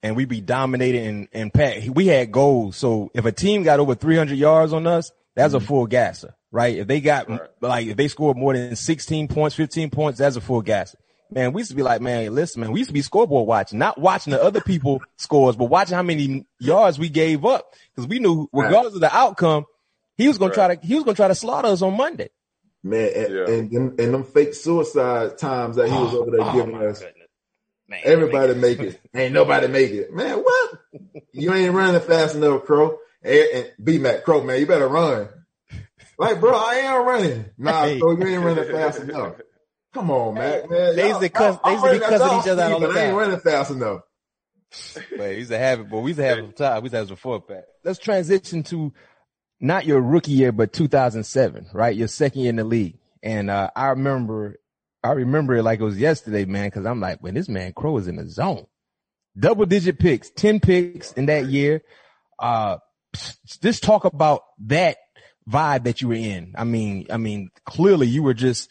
and 0.01 0.15
we'd 0.15 0.29
be 0.29 0.41
dominating 0.41 1.05
and, 1.05 1.27
and 1.33 1.53
Pat, 1.53 1.83
we 1.89 2.07
had 2.07 2.31
goals. 2.31 2.77
So 2.77 3.11
if 3.13 3.25
a 3.25 3.31
team 3.31 3.63
got 3.63 3.79
over 3.79 3.95
300 3.95 4.37
yards 4.37 4.73
on 4.73 4.87
us, 4.87 5.11
that's 5.35 5.53
mm-hmm. 5.53 5.63
a 5.63 5.67
full 5.67 5.85
gasser, 5.85 6.35
right? 6.51 6.77
If 6.77 6.87
they 6.87 7.01
got 7.01 7.29
right. 7.29 7.41
like, 7.61 7.87
if 7.87 7.97
they 7.97 8.07
scored 8.07 8.37
more 8.37 8.53
than 8.53 8.75
16 8.75 9.27
points, 9.27 9.55
15 9.55 9.91
points, 9.91 10.19
that's 10.19 10.35
a 10.35 10.41
full 10.41 10.61
gasser 10.61 10.97
man, 11.31 11.53
we 11.53 11.61
used 11.61 11.71
to 11.71 11.77
be 11.77 11.83
like, 11.83 12.01
man, 12.01 12.33
listen, 12.33 12.61
man, 12.61 12.71
we 12.71 12.79
used 12.79 12.89
to 12.89 12.93
be 12.93 13.01
scoreboard 13.01 13.47
watching, 13.47 13.79
not 13.79 13.99
watching 13.99 14.31
the 14.31 14.43
other 14.43 14.61
people 14.61 15.01
scores, 15.17 15.55
but 15.55 15.65
watching 15.65 15.95
how 15.95 16.03
many 16.03 16.45
yards 16.59 16.97
we 16.97 17.09
gave 17.09 17.45
up 17.45 17.73
because 17.95 18.07
we 18.07 18.19
knew 18.19 18.47
regardless 18.51 18.93
right. 18.93 18.95
of 18.95 19.01
the 19.01 19.15
outcome, 19.15 19.65
he 20.19 20.27
was 20.27 20.37
gonna 20.37 20.49
right. 20.49 20.55
try 20.55 20.75
to 20.75 20.85
he 20.85 20.95
was 20.95 21.05
gonna 21.05 21.15
try 21.15 21.29
to 21.29 21.35
slaughter 21.35 21.69
us 21.69 21.81
on 21.81 21.95
Monday. 21.95 22.29
Man, 22.83 23.11
and, 23.15 23.33
yeah. 23.33 23.45
and, 23.47 23.71
and, 23.71 23.99
and 23.99 24.13
them 24.13 24.23
fake 24.23 24.53
suicide 24.53 25.37
times 25.37 25.77
that 25.77 25.87
he 25.87 25.93
was 25.93 26.13
oh, 26.13 26.21
over 26.21 26.31
there 26.31 26.41
oh, 26.41 26.53
giving 26.53 26.75
us. 26.75 27.01
Man, 27.87 28.01
everybody 28.03 28.53
make 28.53 28.79
it. 28.79 28.99
Ain't 29.15 29.33
nobody 29.33 29.67
make 29.67 29.91
it. 29.91 30.13
Man, 30.13 30.37
what? 30.37 30.71
you 31.33 31.53
ain't 31.53 31.73
running 31.73 32.01
fast 32.01 32.35
enough, 32.35 32.65
Cro. 32.65 32.99
And, 33.23 33.47
and 33.53 33.71
B 33.83 33.97
Mac 33.97 34.23
Cro, 34.23 34.43
man, 34.43 34.59
you 34.59 34.67
better 34.67 34.87
run. 34.87 35.27
Like, 36.17 36.39
bro, 36.39 36.53
I 36.53 36.75
ain't 36.75 37.05
running. 37.05 37.45
Nah, 37.57 37.85
hey. 37.85 37.99
Cro, 37.99 38.17
you 38.17 38.27
ain't 38.27 38.43
running 38.43 38.71
fast 38.71 38.99
enough. 38.99 39.35
Come 39.93 40.11
on, 40.11 40.35
man. 40.35 40.69
man. 40.69 40.95
They 40.95 41.07
used 41.07 41.21
to 41.21 41.29
cuss. 41.29 41.57
They 41.65 41.71
used 41.71 41.83
to 41.83 41.93
be 41.93 41.99
cussing 41.99 42.39
each 42.39 42.47
other 42.47 42.61
out 42.61 42.71
all 42.73 42.79
the 42.79 42.87
time. 42.87 42.97
I 42.97 43.01
ain't 43.05 43.17
running 43.17 43.39
fast 43.39 43.71
enough. 43.71 44.01
Man, 45.17 45.35
he's 45.35 45.49
a 45.51 45.53
to 45.53 45.59
have 45.59 45.79
it, 45.79 45.89
but 45.89 45.99
we 45.99 46.11
used 46.11 46.19
to 46.19 46.25
have 46.25 46.37
it 46.37 46.43
some 46.43 46.53
time. 46.53 46.81
We 46.81 46.85
used 46.85 46.93
to 46.93 46.97
have 46.97 47.07
some 47.07 47.15
before 47.15 47.41
Pat. 47.41 47.65
Let's 47.83 47.99
transition 47.99 48.63
to 48.63 48.93
not 49.59 49.85
your 49.85 50.01
rookie 50.01 50.31
year, 50.31 50.51
but 50.51 50.73
2007, 50.73 51.67
right? 51.73 51.95
Your 51.95 52.07
second 52.07 52.41
year 52.41 52.49
in 52.49 52.55
the 52.55 52.63
league. 52.63 52.97
And, 53.21 53.49
uh, 53.49 53.69
I 53.75 53.87
remember, 53.87 54.59
I 55.03 55.11
remember 55.11 55.55
it 55.55 55.63
like 55.63 55.79
it 55.79 55.83
was 55.83 55.99
yesterday, 55.99 56.45
man, 56.45 56.71
cause 56.71 56.85
I'm 56.85 56.99
like, 56.99 57.19
when 57.19 57.33
this 57.33 57.49
man 57.49 57.73
Cro 57.73 57.97
is 57.97 58.07
in 58.07 58.15
the 58.15 58.27
zone. 58.27 58.65
Double 59.37 59.65
digit 59.65 59.99
picks, 59.99 60.29
10 60.31 60.59
picks 60.59 61.11
in 61.13 61.27
that 61.27 61.45
year. 61.45 61.83
Uh, 62.37 62.77
just 63.61 63.83
talk 63.83 64.05
about 64.05 64.43
that 64.65 64.97
vibe 65.49 65.83
that 65.85 66.01
you 66.01 66.09
were 66.09 66.13
in. 66.15 66.53
I 66.57 66.63
mean, 66.63 67.07
I 67.09 67.17
mean, 67.17 67.49
clearly 67.65 68.07
you 68.07 68.23
were 68.23 68.33
just, 68.33 68.69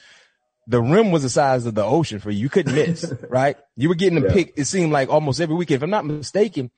the 0.66 0.80
rim 0.80 1.10
was 1.10 1.22
the 1.22 1.30
size 1.30 1.66
of 1.66 1.74
the 1.74 1.84
ocean 1.84 2.18
for 2.18 2.30
you. 2.30 2.40
You 2.40 2.48
couldn't 2.48 2.74
miss, 2.74 3.12
right? 3.28 3.56
You 3.76 3.88
were 3.88 3.94
getting 3.94 4.18
a 4.18 4.26
yeah. 4.26 4.32
pick. 4.32 4.54
It 4.56 4.66
seemed 4.66 4.92
like 4.92 5.08
almost 5.08 5.40
every 5.40 5.56
weekend. 5.56 5.76
If 5.76 5.82
I'm 5.82 5.90
not 5.90 6.04
mistaken, 6.04 6.70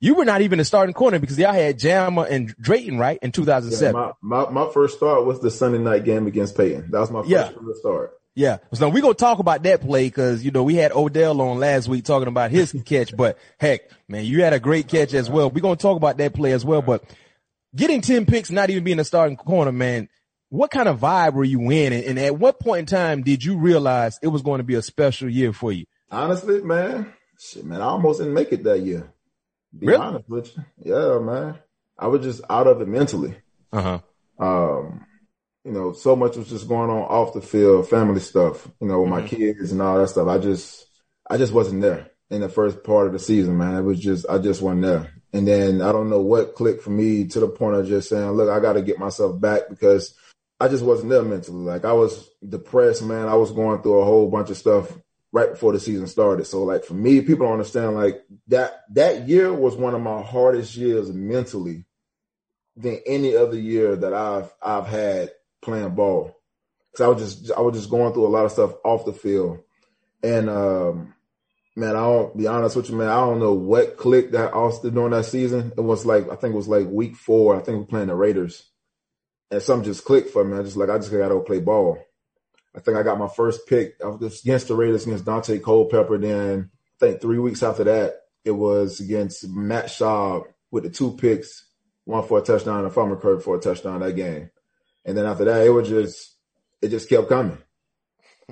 you 0.00 0.14
were 0.14 0.24
not 0.24 0.40
even 0.40 0.58
a 0.60 0.64
starting 0.64 0.94
corner 0.94 1.18
because 1.18 1.38
y'all 1.38 1.52
had 1.52 1.78
Jammer 1.78 2.24
and 2.24 2.54
Drayton, 2.58 2.98
right? 2.98 3.18
In 3.22 3.32
2007. 3.32 3.94
Yeah, 3.94 4.12
my, 4.22 4.44
my, 4.44 4.50
my, 4.50 4.72
first 4.72 4.96
start 4.96 5.26
was 5.26 5.40
the 5.40 5.50
Sunday 5.50 5.78
night 5.78 6.04
game 6.04 6.26
against 6.26 6.56
Peyton. 6.56 6.90
That 6.90 7.00
was 7.00 7.10
my 7.10 7.20
first 7.20 7.30
yeah. 7.30 7.50
start. 7.74 8.12
Yeah. 8.34 8.58
So 8.72 8.88
we're 8.88 9.02
going 9.02 9.14
to 9.14 9.18
talk 9.18 9.38
about 9.38 9.62
that 9.64 9.82
play 9.82 10.06
because, 10.06 10.42
you 10.44 10.50
know, 10.50 10.62
we 10.62 10.76
had 10.76 10.92
Odell 10.92 11.40
on 11.42 11.58
last 11.58 11.88
week 11.88 12.04
talking 12.04 12.28
about 12.28 12.50
his 12.50 12.74
catch, 12.86 13.14
but 13.14 13.38
heck, 13.58 13.82
man, 14.08 14.24
you 14.24 14.42
had 14.42 14.54
a 14.54 14.60
great 14.60 14.88
catch 14.88 15.12
as 15.12 15.28
well. 15.28 15.50
We're 15.50 15.60
going 15.60 15.76
to 15.76 15.82
talk 15.82 15.96
about 15.96 16.16
that 16.18 16.32
play 16.32 16.52
as 16.52 16.64
well, 16.64 16.80
but 16.80 17.04
getting 17.74 18.00
10 18.00 18.26
picks, 18.26 18.50
not 18.50 18.70
even 18.70 18.84
being 18.84 19.00
a 19.00 19.04
starting 19.04 19.36
corner, 19.36 19.72
man, 19.72 20.08
what 20.48 20.70
kind 20.70 20.88
of 20.88 21.00
vibe 21.00 21.34
were 21.34 21.44
you 21.44 21.70
in? 21.70 21.92
And, 21.92 22.18
at 22.18 22.38
what 22.38 22.58
point 22.58 22.80
in 22.80 22.86
time 22.86 23.22
did 23.22 23.44
you 23.44 23.58
realize 23.58 24.18
it 24.22 24.28
was 24.28 24.42
going 24.42 24.58
to 24.58 24.64
be 24.64 24.74
a 24.74 24.82
special 24.82 25.28
year 25.28 25.52
for 25.52 25.70
you? 25.72 25.84
Honestly, 26.10 26.60
man, 26.62 27.12
shit, 27.38 27.64
man, 27.64 27.80
I 27.80 27.84
almost 27.84 28.18
didn't 28.18 28.34
make 28.34 28.52
it 28.52 28.64
that 28.64 28.80
year. 28.80 29.12
Be 29.76 29.86
really? 29.86 29.98
honest 29.98 30.28
with 30.28 30.56
you. 30.56 30.64
Yeah, 30.84 31.18
man. 31.18 31.58
I 31.98 32.06
was 32.06 32.22
just 32.22 32.42
out 32.48 32.66
of 32.66 32.80
it 32.80 32.88
mentally. 32.88 33.36
Uh 33.72 33.82
huh. 33.82 33.98
Um, 34.38 35.06
you 35.64 35.72
know, 35.72 35.92
so 35.92 36.16
much 36.16 36.36
was 36.36 36.48
just 36.48 36.68
going 36.68 36.90
on 36.90 37.02
off 37.02 37.34
the 37.34 37.42
field, 37.42 37.88
family 37.88 38.20
stuff, 38.20 38.66
you 38.80 38.88
know, 38.88 39.02
with 39.02 39.10
mm-hmm. 39.10 39.22
my 39.22 39.28
kids 39.28 39.72
and 39.72 39.82
all 39.82 39.98
that 39.98 40.08
stuff. 40.08 40.28
I 40.28 40.38
just, 40.38 40.86
I 41.28 41.36
just 41.36 41.52
wasn't 41.52 41.82
there 41.82 42.10
in 42.30 42.40
the 42.40 42.48
first 42.48 42.82
part 42.82 43.06
of 43.06 43.12
the 43.12 43.18
season, 43.18 43.58
man. 43.58 43.76
It 43.76 43.82
was 43.82 44.00
just, 44.00 44.24
I 44.28 44.38
just 44.38 44.62
wasn't 44.62 44.82
there. 44.82 45.12
And 45.32 45.46
then 45.46 45.82
I 45.82 45.92
don't 45.92 46.10
know 46.10 46.20
what 46.20 46.54
clicked 46.54 46.82
for 46.82 46.90
me 46.90 47.26
to 47.28 47.40
the 47.40 47.48
point 47.48 47.76
of 47.76 47.86
just 47.86 48.08
saying, 48.08 48.30
look, 48.30 48.48
I 48.48 48.58
got 48.60 48.72
to 48.72 48.82
get 48.82 48.98
myself 48.98 49.40
back 49.40 49.68
because 49.68 50.14
I 50.58 50.68
just 50.68 50.84
wasn't 50.84 51.10
there 51.10 51.22
mentally. 51.22 51.64
Like 51.64 51.84
I 51.84 51.92
was 51.92 52.28
depressed, 52.46 53.02
man. 53.04 53.28
I 53.28 53.34
was 53.34 53.52
going 53.52 53.82
through 53.82 54.00
a 54.00 54.04
whole 54.04 54.28
bunch 54.28 54.50
of 54.50 54.56
stuff 54.56 54.90
right 55.32 55.50
before 55.50 55.72
the 55.72 55.80
season 55.80 56.06
started. 56.06 56.46
So 56.46 56.64
like 56.64 56.84
for 56.84 56.94
me, 56.94 57.20
people 57.20 57.46
don't 57.46 57.54
understand 57.54 57.94
like 57.94 58.22
that 58.48 58.82
that 58.94 59.28
year 59.28 59.52
was 59.52 59.76
one 59.76 59.94
of 59.94 60.00
my 60.00 60.22
hardest 60.22 60.76
years 60.76 61.12
mentally 61.12 61.84
than 62.76 63.00
any 63.06 63.36
other 63.36 63.58
year 63.58 63.96
that 63.96 64.12
I've 64.12 64.52
I've 64.62 64.86
had 64.86 65.30
playing 65.62 65.94
ball. 65.94 66.36
Cause 66.96 67.04
I 67.04 67.08
was 67.08 67.36
just 67.36 67.52
I 67.52 67.60
was 67.60 67.76
just 67.76 67.90
going 67.90 68.12
through 68.12 68.26
a 68.26 68.28
lot 68.28 68.44
of 68.44 68.52
stuff 68.52 68.74
off 68.84 69.04
the 69.04 69.12
field. 69.12 69.60
And 70.22 70.50
um 70.50 71.14
man, 71.76 71.96
I 71.96 72.00
don't 72.00 72.36
be 72.36 72.46
honest 72.46 72.76
with 72.76 72.90
you, 72.90 72.96
man. 72.96 73.08
I 73.08 73.20
don't 73.20 73.38
know 73.38 73.54
what 73.54 73.96
clicked 73.96 74.32
that 74.32 74.52
Austin 74.52 74.94
during 74.94 75.12
that 75.12 75.24
season. 75.24 75.72
It 75.76 75.82
was 75.82 76.04
like 76.04 76.24
I 76.28 76.36
think 76.36 76.54
it 76.54 76.58
was 76.58 76.68
like 76.68 76.88
week 76.88 77.16
four. 77.16 77.56
I 77.56 77.60
think 77.60 77.78
we 77.78 77.84
are 77.84 77.86
playing 77.86 78.08
the 78.08 78.16
Raiders, 78.16 78.68
and 79.50 79.62
something 79.62 79.84
just 79.84 80.04
clicked 80.04 80.30
for 80.30 80.44
me. 80.44 80.58
I 80.58 80.62
just 80.62 80.76
like 80.76 80.90
I 80.90 80.98
just 80.98 81.12
got 81.12 81.28
to 81.28 81.40
play 81.40 81.60
ball. 81.60 81.98
I 82.74 82.80
think 82.80 82.96
I 82.96 83.02
got 83.02 83.18
my 83.18 83.28
first 83.28 83.66
pick 83.66 83.96
against 84.00 84.68
the 84.68 84.74
Raiders 84.74 85.06
against 85.06 85.24
Daunte 85.24 85.62
Culpepper. 85.62 86.18
Then 86.18 86.70
I 86.72 86.98
think 86.98 87.20
three 87.20 87.38
weeks 87.38 87.62
after 87.62 87.84
that, 87.84 88.20
it 88.44 88.52
was 88.52 89.00
against 89.00 89.48
Matt 89.48 89.86
Schaub 89.86 90.44
with 90.70 90.84
the 90.84 90.90
two 90.90 91.16
picks, 91.16 91.66
one 92.04 92.26
for 92.26 92.38
a 92.38 92.42
touchdown 92.42 92.78
and 92.78 92.86
a 92.86 92.90
fumble 92.90 93.16
curve 93.16 93.42
for 93.42 93.56
a 93.56 93.60
touchdown 93.60 94.00
that 94.00 94.16
game. 94.16 94.50
And 95.04 95.16
then 95.16 95.26
after 95.26 95.44
that, 95.44 95.66
it 95.66 95.70
was 95.70 95.88
just 95.88 96.36
it 96.80 96.88
just 96.88 97.08
kept 97.08 97.28
coming. 97.28 97.58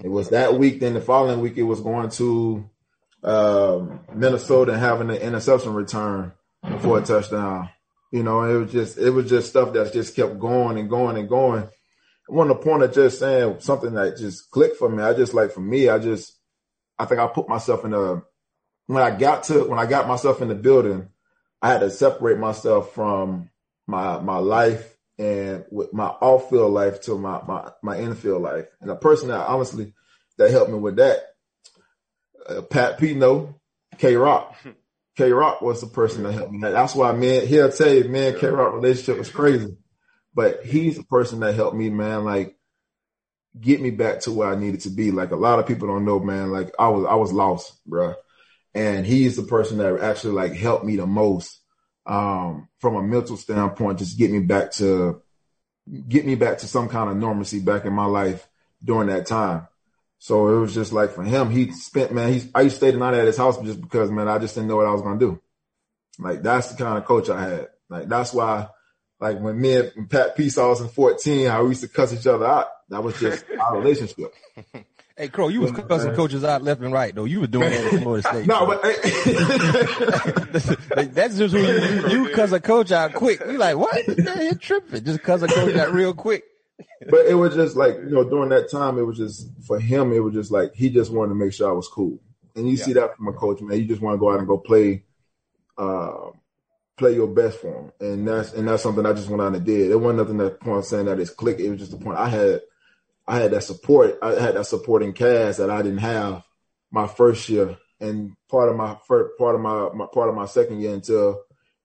It 0.03 0.09
was 0.09 0.31
that 0.31 0.55
week. 0.55 0.81
Then 0.81 0.95
the 0.95 1.01
following 1.01 1.41
week, 1.41 1.57
it 1.57 1.62
was 1.62 1.81
going 1.81 2.11
to 2.11 2.69
um, 3.23 4.01
Minnesota 4.14 4.73
and 4.73 4.81
having 4.81 5.11
an 5.11 5.16
interception 5.16 5.75
return 5.75 6.33
for 6.81 6.99
a 6.99 7.03
touchdown. 7.03 7.71
You 8.11 8.23
know, 8.23 8.43
it 8.43 8.57
was 8.57 8.73
just 8.73 8.99
it 8.99 9.11
was 9.11 9.29
just 9.29 9.51
stuff 9.51 9.73
that 9.75 9.93
just 9.93 10.16
kept 10.16 10.39
going 10.39 10.79
and 10.79 10.89
going 10.89 11.16
and 11.16 11.29
going. 11.29 11.69
I 12.29 12.35
want 12.35 12.51
to 12.51 12.55
point 12.55 12.83
at 12.83 12.93
just 12.93 13.18
saying 13.18 13.61
something 13.61 13.95
that 13.95 14.18
just 14.18 14.51
clicked 14.51 14.76
for 14.76 14.89
me. 14.89 15.03
I 15.03 15.14
just 15.14 15.35
like 15.35 15.53
for 15.53 15.61
me, 15.61 15.89
I 15.89 15.99
just 15.99 16.37
I 16.99 17.05
think 17.05 17.20
I 17.20 17.26
put 17.26 17.49
myself 17.49 17.85
in 17.85 17.95
a 17.95 18.22
when 18.87 19.03
I 19.03 19.11
got 19.16 19.45
to 19.45 19.64
when 19.64 19.79
I 19.79 19.87
got 19.87 20.09
myself 20.09 20.43
in 20.43 20.49
the 20.49 20.55
building, 20.55 21.09
I 21.62 21.70
had 21.70 21.81
to 21.81 21.91
separate 21.91 22.39
myself 22.39 22.93
from 22.93 23.51
my 23.87 24.18
my 24.18 24.39
life 24.39 24.97
and 25.18 25.64
with 25.70 25.93
my 25.93 26.07
off 26.07 26.51
field 26.51 26.72
life 26.72 27.01
to 27.03 27.16
my 27.18 27.41
my 27.47 27.70
my 27.83 27.99
infield 27.99 28.43
life. 28.43 28.66
And 28.81 28.91
the 28.91 28.97
person 28.97 29.29
that 29.29 29.47
honestly 29.47 29.95
that 30.37 30.51
helped 30.51 30.70
me 30.70 30.79
with 30.79 30.97
that 30.97 31.20
uh, 32.49 32.62
Pat 32.62 32.99
Pino, 32.99 33.61
K 33.99 34.16
Rock. 34.16 34.55
K 35.16 35.33
Rock 35.33 35.62
was 35.62 35.81
the 35.81 35.89
person 35.89 36.22
that 36.22 36.33
helped 36.33 36.53
me. 36.53 36.61
That's 36.61 36.95
why, 36.95 37.11
man, 37.11 37.45
he'll 37.47 37.72
tell 37.72 37.93
you, 37.93 38.05
man, 38.05 38.39
K 38.39 38.47
Rock 38.47 38.72
relationship 38.72 39.18
was 39.18 39.31
crazy. 39.31 39.76
But 40.39 40.64
he's 40.64 40.97
the 40.97 41.03
person 41.03 41.41
that 41.41 41.57
helped 41.57 41.76
me, 41.76 41.91
man, 41.91 42.24
like 42.24 42.55
get 43.61 43.80
me 43.80 43.91
back 43.91 44.20
to 44.20 44.30
where 44.30 44.47
I 44.47 44.55
needed 44.55 44.82
to 44.82 44.91
be. 44.91 45.11
Like 45.11 45.32
a 45.32 45.36
lot 45.36 45.59
of 45.59 45.66
people 45.66 45.89
don't 45.89 46.05
know, 46.05 46.20
man, 46.20 46.53
like 46.53 46.72
I 46.78 46.91
was 46.91 47.07
I 47.07 47.16
was 47.16 47.32
lost, 47.32 47.84
bro. 47.84 48.14
And 48.72 49.05
he's 49.05 49.34
the 49.34 49.43
person 49.43 49.78
that 49.78 49.99
actually 49.99 50.34
like 50.34 50.53
helped 50.53 50.84
me 50.84 50.95
the 50.95 51.09
most 51.09 51.61
um, 52.07 52.68
from 52.78 52.95
a 52.95 53.03
mental 53.03 53.36
standpoint, 53.36 53.99
just 53.99 54.16
get 54.16 54.30
me 54.30 54.39
back 54.39 54.70
to 54.74 55.20
get 56.07 56.24
me 56.24 56.36
back 56.36 56.59
to 56.59 56.68
some 56.68 56.89
kind 56.89 57.11
of 57.11 57.16
normalcy 57.16 57.59
back 57.59 57.84
in 57.84 57.93
my 57.93 58.05
life 58.05 58.47
during 58.84 59.09
that 59.09 59.26
time. 59.26 59.66
So 60.20 60.57
it 60.57 60.61
was 60.61 60.72
just 60.72 60.93
like 60.93 61.11
for 61.11 61.24
him, 61.24 61.51
he 61.51 61.72
spent 61.72 62.12
man. 62.12 62.32
He's 62.32 62.49
I 62.55 62.61
used 62.61 62.76
to 62.76 62.78
stay 62.78 62.93
the 62.93 62.99
night 62.99 63.14
at 63.14 63.26
his 63.26 63.36
house 63.36 63.61
just 63.61 63.80
because 63.80 64.12
man, 64.12 64.28
I 64.28 64.39
just 64.39 64.55
didn't 64.55 64.68
know 64.68 64.76
what 64.76 64.86
I 64.86 64.93
was 64.93 65.03
gonna 65.03 65.18
do. 65.18 65.43
Like 66.20 66.43
that's 66.43 66.68
the 66.68 66.76
kind 66.80 66.97
of 66.97 67.07
coach 67.07 67.28
I 67.28 67.43
had. 67.43 67.68
Like 67.89 68.07
that's 68.07 68.32
why, 68.32 68.68
like 69.21 69.41
when 69.41 69.61
me 69.61 69.77
and 69.77 70.09
Pat 70.09 70.37
P 70.37 70.49
saw 70.51 70.73
us 70.73 70.81
in 70.81 70.89
fourteen, 70.89 71.49
how 71.49 71.62
we 71.62 71.71
used 71.71 71.83
to 71.83 71.89
cuss 71.89 72.12
each 72.12 72.27
other 72.27 72.47
out. 72.47 72.66
That 72.89 73.03
was 73.03 73.19
just 73.19 73.45
our 73.61 73.79
relationship. 73.79 74.35
Hey, 75.16 75.29
Cro, 75.29 75.49
you 75.49 75.61
was 75.61 75.73
cussing 75.73 76.14
coaches 76.14 76.45
out 76.45 76.62
left 76.62 76.81
and 76.81 76.93
right, 76.93 77.12
though. 77.12 77.25
You 77.25 77.41
were 77.41 77.49
doing 77.49 77.71
that 77.71 77.93
at 77.93 78.03
Florida 78.03 78.29
State. 78.29 78.47
no, 78.47 78.66
but 78.66 78.81
that's 81.12 81.37
just 81.37 81.53
who 81.53 81.61
you, 81.61 82.27
you 82.27 82.35
cuss 82.35 82.53
a 82.53 82.61
coach 82.61 82.93
out 82.93 83.14
quick. 83.14 83.41
You 83.41 83.59
like 83.59 83.77
what? 83.77 84.07
You're 84.07 84.55
tripping. 84.55 85.05
Just 85.05 85.23
cuss 85.23 85.43
a 85.43 85.49
coach 85.49 85.75
out 85.75 85.93
real 85.93 86.14
quick 86.14 86.45
but 87.09 87.27
it 87.27 87.35
was 87.35 87.55
just 87.55 87.77
like 87.77 87.97
you 87.97 88.11
know 88.11 88.25
during 88.25 88.51
that 88.51 88.71
time 88.71 88.99
it 88.99 89.03
was 89.03 89.16
just 89.16 89.49
for 89.66 89.79
him 89.79 90.12
it 90.12 90.21
was 90.21 90.35
just 90.35 90.51
like 90.51 90.75
he 90.75 90.91
just 90.91 91.12
wanted 91.12 91.31
to 91.31 91.35
make 91.35 91.53
sure 91.53 91.69
I 91.69 91.73
was 91.73 91.89
cool 91.89 92.19
and 92.55 92.69
you 92.69 92.77
yeah. 92.77 92.85
see 92.85 92.93
that 92.95 93.16
from 93.16 93.29
a 93.29 93.33
coach 93.33 93.61
man 93.61 93.79
you 93.79 93.85
just 93.85 94.01
want 94.01 94.14
to 94.14 94.19
go 94.19 94.33
out 94.33 94.39
and 94.39 94.49
go 94.49 94.59
play 94.59 95.05
uh, 95.77 96.31
play 96.99 97.15
your 97.15 97.29
best 97.29 97.61
for 97.61 97.73
him 97.73 97.93
and 98.01 98.27
that's 98.27 98.53
and 98.53 98.69
that's 98.69 98.83
something 98.83 99.07
I 99.07 99.13
just 99.13 99.29
went 99.29 99.43
out 99.43 99.55
and 99.55 99.65
did. 99.65 99.91
It 99.91 99.97
wasn't 99.97 100.19
nothing 100.19 100.39
that 100.39 100.61
point 100.61 100.85
saying 100.85 101.07
that 101.07 101.21
it's 101.21 101.31
click. 101.31 101.61
It 101.61 101.71
was 101.71 101.79
just 101.79 101.93
the 101.93 101.99
point. 101.99 102.19
I 102.19 102.29
had 102.29 102.61
I 103.27 103.37
had 103.39 103.51
that 103.53 103.63
support. 103.63 104.19
I 104.23 104.41
had 104.41 104.57
that 104.57 104.67
supporting 104.67 105.13
cast 105.13 105.59
that 105.59 105.71
I 105.71 105.83
didn't 105.83 105.99
have 105.99 106.43
my 106.91 107.07
first 107.07 107.49
year. 107.49 107.77
And 108.01 108.37
part 108.49 108.71
of 108.71 108.77
my 108.77 108.97
first 109.07 109.37
part 109.39 109.55
of 109.55 109.61
my, 109.61 109.91
my 109.95 110.07
part 110.07 110.29
of 110.29 110.35
my 110.35 110.47
second 110.47 110.81
year 110.81 110.95
until 110.95 111.43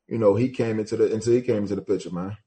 you 0.07 0.17
know 0.17 0.35
he 0.35 0.49
came 0.49 0.79
into 0.79 0.95
the 0.95 1.13
until 1.13 1.33
he 1.33 1.41
came 1.41 1.57
into 1.57 1.75
the 1.75 1.81
picture 1.81 2.11
man. 2.11 2.37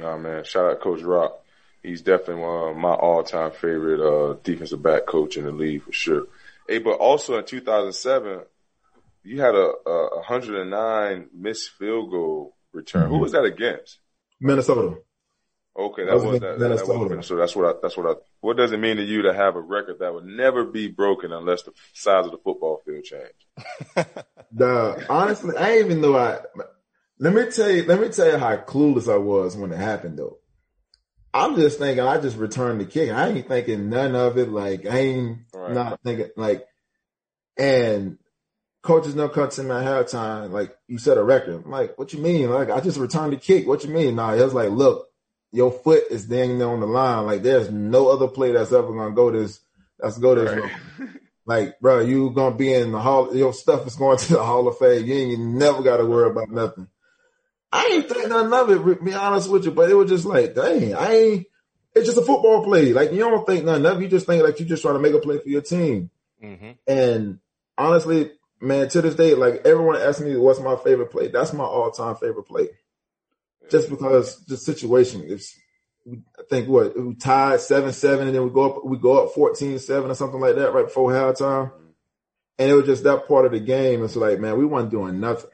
Oh 0.00 0.18
man, 0.18 0.44
shout 0.44 0.70
out 0.70 0.80
Coach 0.80 1.02
Rock. 1.02 1.44
He's 1.82 2.02
definitely 2.02 2.42
one 2.42 2.70
of 2.70 2.76
my 2.76 2.92
all-time 2.92 3.52
favorite 3.52 4.00
uh, 4.00 4.36
defensive 4.42 4.82
back 4.82 5.06
coach 5.06 5.38
in 5.38 5.44
the 5.44 5.52
league 5.52 5.82
for 5.82 5.92
sure. 5.92 6.26
Hey, 6.68 6.78
but 6.78 6.98
also 6.98 7.38
in 7.38 7.44
2007, 7.44 8.40
you 9.22 9.40
had 9.40 9.54
a, 9.54 9.72
a 9.86 10.16
109 10.16 11.28
missed 11.34 11.70
field 11.78 12.10
goal 12.10 12.56
return. 12.72 13.04
Mm-hmm. 13.04 13.12
Who 13.12 13.18
was 13.18 13.32
that 13.32 13.44
against? 13.44 13.98
Minnesota. 14.40 14.96
Okay, 15.78 16.04
that, 16.04 16.10
that 16.10 16.26
was, 16.26 16.40
that, 16.40 16.58
Minnesota. 16.58 17.08
That 17.08 17.16
was, 17.18 17.26
so 17.26 17.36
that's 17.36 17.54
what 17.54 17.76
I, 17.76 17.78
that's 17.80 17.96
what 17.96 18.06
I, 18.06 18.20
what 18.40 18.56
does 18.56 18.72
it 18.72 18.78
mean 18.78 18.96
to 18.96 19.04
you 19.04 19.22
to 19.22 19.34
have 19.34 19.54
a 19.54 19.60
record 19.60 19.98
that 20.00 20.12
would 20.12 20.24
never 20.24 20.64
be 20.64 20.88
broken 20.88 21.32
unless 21.32 21.62
the 21.62 21.72
size 21.94 22.26
of 22.26 22.32
the 22.32 22.38
football 22.38 22.82
field 22.84 23.04
changed? 23.04 24.16
the, 24.52 25.06
honestly, 25.08 25.56
I 25.56 25.78
even 25.78 26.00
know 26.00 26.16
I, 26.16 26.40
let 27.18 27.34
me 27.34 27.50
tell 27.50 27.70
you, 27.70 27.84
let 27.84 28.00
me 28.00 28.08
tell 28.08 28.26
you 28.26 28.38
how 28.38 28.56
clueless 28.56 29.12
I 29.12 29.18
was 29.18 29.56
when 29.56 29.72
it 29.72 29.78
happened 29.78 30.18
though. 30.18 30.38
I'm 31.32 31.54
just 31.54 31.78
thinking 31.78 32.02
I 32.02 32.18
just 32.20 32.36
returned 32.36 32.80
the 32.80 32.86
kick. 32.86 33.10
I 33.10 33.28
ain't 33.28 33.46
thinking 33.46 33.88
none 33.88 34.16
of 34.16 34.36
it. 34.36 34.48
Like 34.48 34.84
I 34.86 34.98
ain't 34.98 35.38
right. 35.54 35.72
not 35.72 36.00
thinking 36.02 36.30
like 36.36 36.66
and 37.56 38.18
coaches 38.82 39.14
no 39.14 39.28
cuts 39.28 39.58
in 39.58 39.68
my 39.68 39.82
halftime, 39.82 40.50
like 40.50 40.76
you 40.88 40.98
set 40.98 41.18
a 41.18 41.22
record. 41.22 41.62
I'm 41.64 41.70
like, 41.70 41.98
what 41.98 42.12
you 42.12 42.18
mean? 42.20 42.50
Like 42.50 42.70
I 42.70 42.80
just 42.80 42.98
returned 42.98 43.32
the 43.32 43.36
kick. 43.36 43.66
What 43.66 43.84
you 43.84 43.90
mean? 43.90 44.16
Nah, 44.16 44.34
it 44.34 44.42
was 44.42 44.54
like, 44.54 44.70
look, 44.70 45.08
your 45.52 45.70
foot 45.70 46.04
is 46.10 46.26
dang 46.26 46.58
dangling 46.58 46.68
on 46.68 46.80
the 46.80 46.86
line. 46.86 47.26
Like 47.26 47.42
there's 47.42 47.70
no 47.70 48.08
other 48.08 48.28
play 48.28 48.52
that's 48.52 48.72
ever 48.72 48.92
gonna 48.92 49.14
go 49.14 49.30
this 49.30 49.60
that's 49.98 50.18
go 50.18 50.34
this 50.34 50.50
right. 50.50 51.08
Like, 51.46 51.80
bro, 51.80 52.00
you 52.00 52.30
gonna 52.30 52.54
be 52.54 52.72
in 52.72 52.92
the 52.92 53.00
hall 53.00 53.34
your 53.34 53.52
stuff 53.52 53.86
is 53.86 53.96
going 53.96 54.18
to 54.18 54.32
the 54.34 54.42
Hall 54.42 54.68
of 54.68 54.78
Fame. 54.78 55.06
You 55.06 55.14
ain't 55.14 55.30
you 55.30 55.38
never 55.38 55.82
gotta 55.82 56.06
worry 56.06 56.30
about 56.30 56.50
nothing. 56.50 56.88
I 57.72 57.86
ain't 57.92 58.08
think 58.08 58.28
nothing 58.28 58.52
of 58.52 58.88
it, 58.88 59.04
be 59.04 59.14
honest 59.14 59.48
with 59.48 59.64
you, 59.64 59.70
but 59.70 59.90
it 59.90 59.94
was 59.94 60.10
just 60.10 60.24
like, 60.24 60.54
dang, 60.54 60.94
I 60.94 61.12
ain't, 61.12 61.46
it's 61.94 62.06
just 62.06 62.18
a 62.18 62.22
football 62.22 62.64
play. 62.64 62.92
Like, 62.92 63.12
you 63.12 63.18
don't 63.18 63.46
think 63.46 63.64
nothing 63.64 63.86
of 63.86 63.98
it. 63.98 64.02
You 64.02 64.08
just 64.08 64.26
think 64.26 64.42
like 64.42 64.58
you 64.58 64.66
just 64.66 64.82
trying 64.82 64.94
to 64.94 65.00
make 65.00 65.14
a 65.14 65.20
play 65.20 65.38
for 65.38 65.48
your 65.48 65.60
team. 65.60 66.10
Mm-hmm. 66.42 66.70
And 66.88 67.38
honestly, 67.78 68.32
man, 68.60 68.88
to 68.88 69.02
this 69.02 69.14
day, 69.14 69.34
like 69.34 69.66
everyone 69.66 69.96
asks 69.96 70.20
me 70.20 70.36
what's 70.36 70.60
my 70.60 70.76
favorite 70.76 71.10
play. 71.10 71.28
That's 71.28 71.52
my 71.52 71.64
all 71.64 71.90
time 71.90 72.16
favorite 72.16 72.44
play. 72.44 72.68
Just 73.70 73.88
because 73.88 74.44
the 74.46 74.56
situation 74.56 75.22
is, 75.22 75.54
I 76.08 76.42
think 76.48 76.68
what 76.68 76.98
we 76.98 77.14
tied 77.14 77.60
seven 77.60 77.92
seven, 77.92 78.26
and 78.26 78.36
then 78.36 78.44
we 78.44 78.50
go 78.50 78.70
up 78.70 78.84
we 78.84 78.98
go 78.98 79.24
up 79.24 79.34
14-7 79.34 80.10
or 80.10 80.14
something 80.14 80.40
like 80.40 80.56
that 80.56 80.72
right 80.72 80.86
before 80.86 81.12
halftime, 81.12 81.70
mm-hmm. 81.70 81.86
and 82.58 82.70
it 82.70 82.74
was 82.74 82.86
just 82.86 83.04
that 83.04 83.28
part 83.28 83.46
of 83.46 83.52
the 83.52 83.60
game. 83.60 84.04
It's 84.04 84.16
like, 84.16 84.40
man, 84.40 84.58
we 84.58 84.64
weren't 84.64 84.90
doing 84.90 85.20
nothing. 85.20 85.50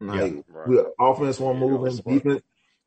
Like 0.00 0.34
yeah, 0.34 0.40
right. 0.48 0.68
we 0.68 0.84
offense 1.00 1.40
won't 1.40 1.58
move 1.58 1.84
defense 2.04 2.42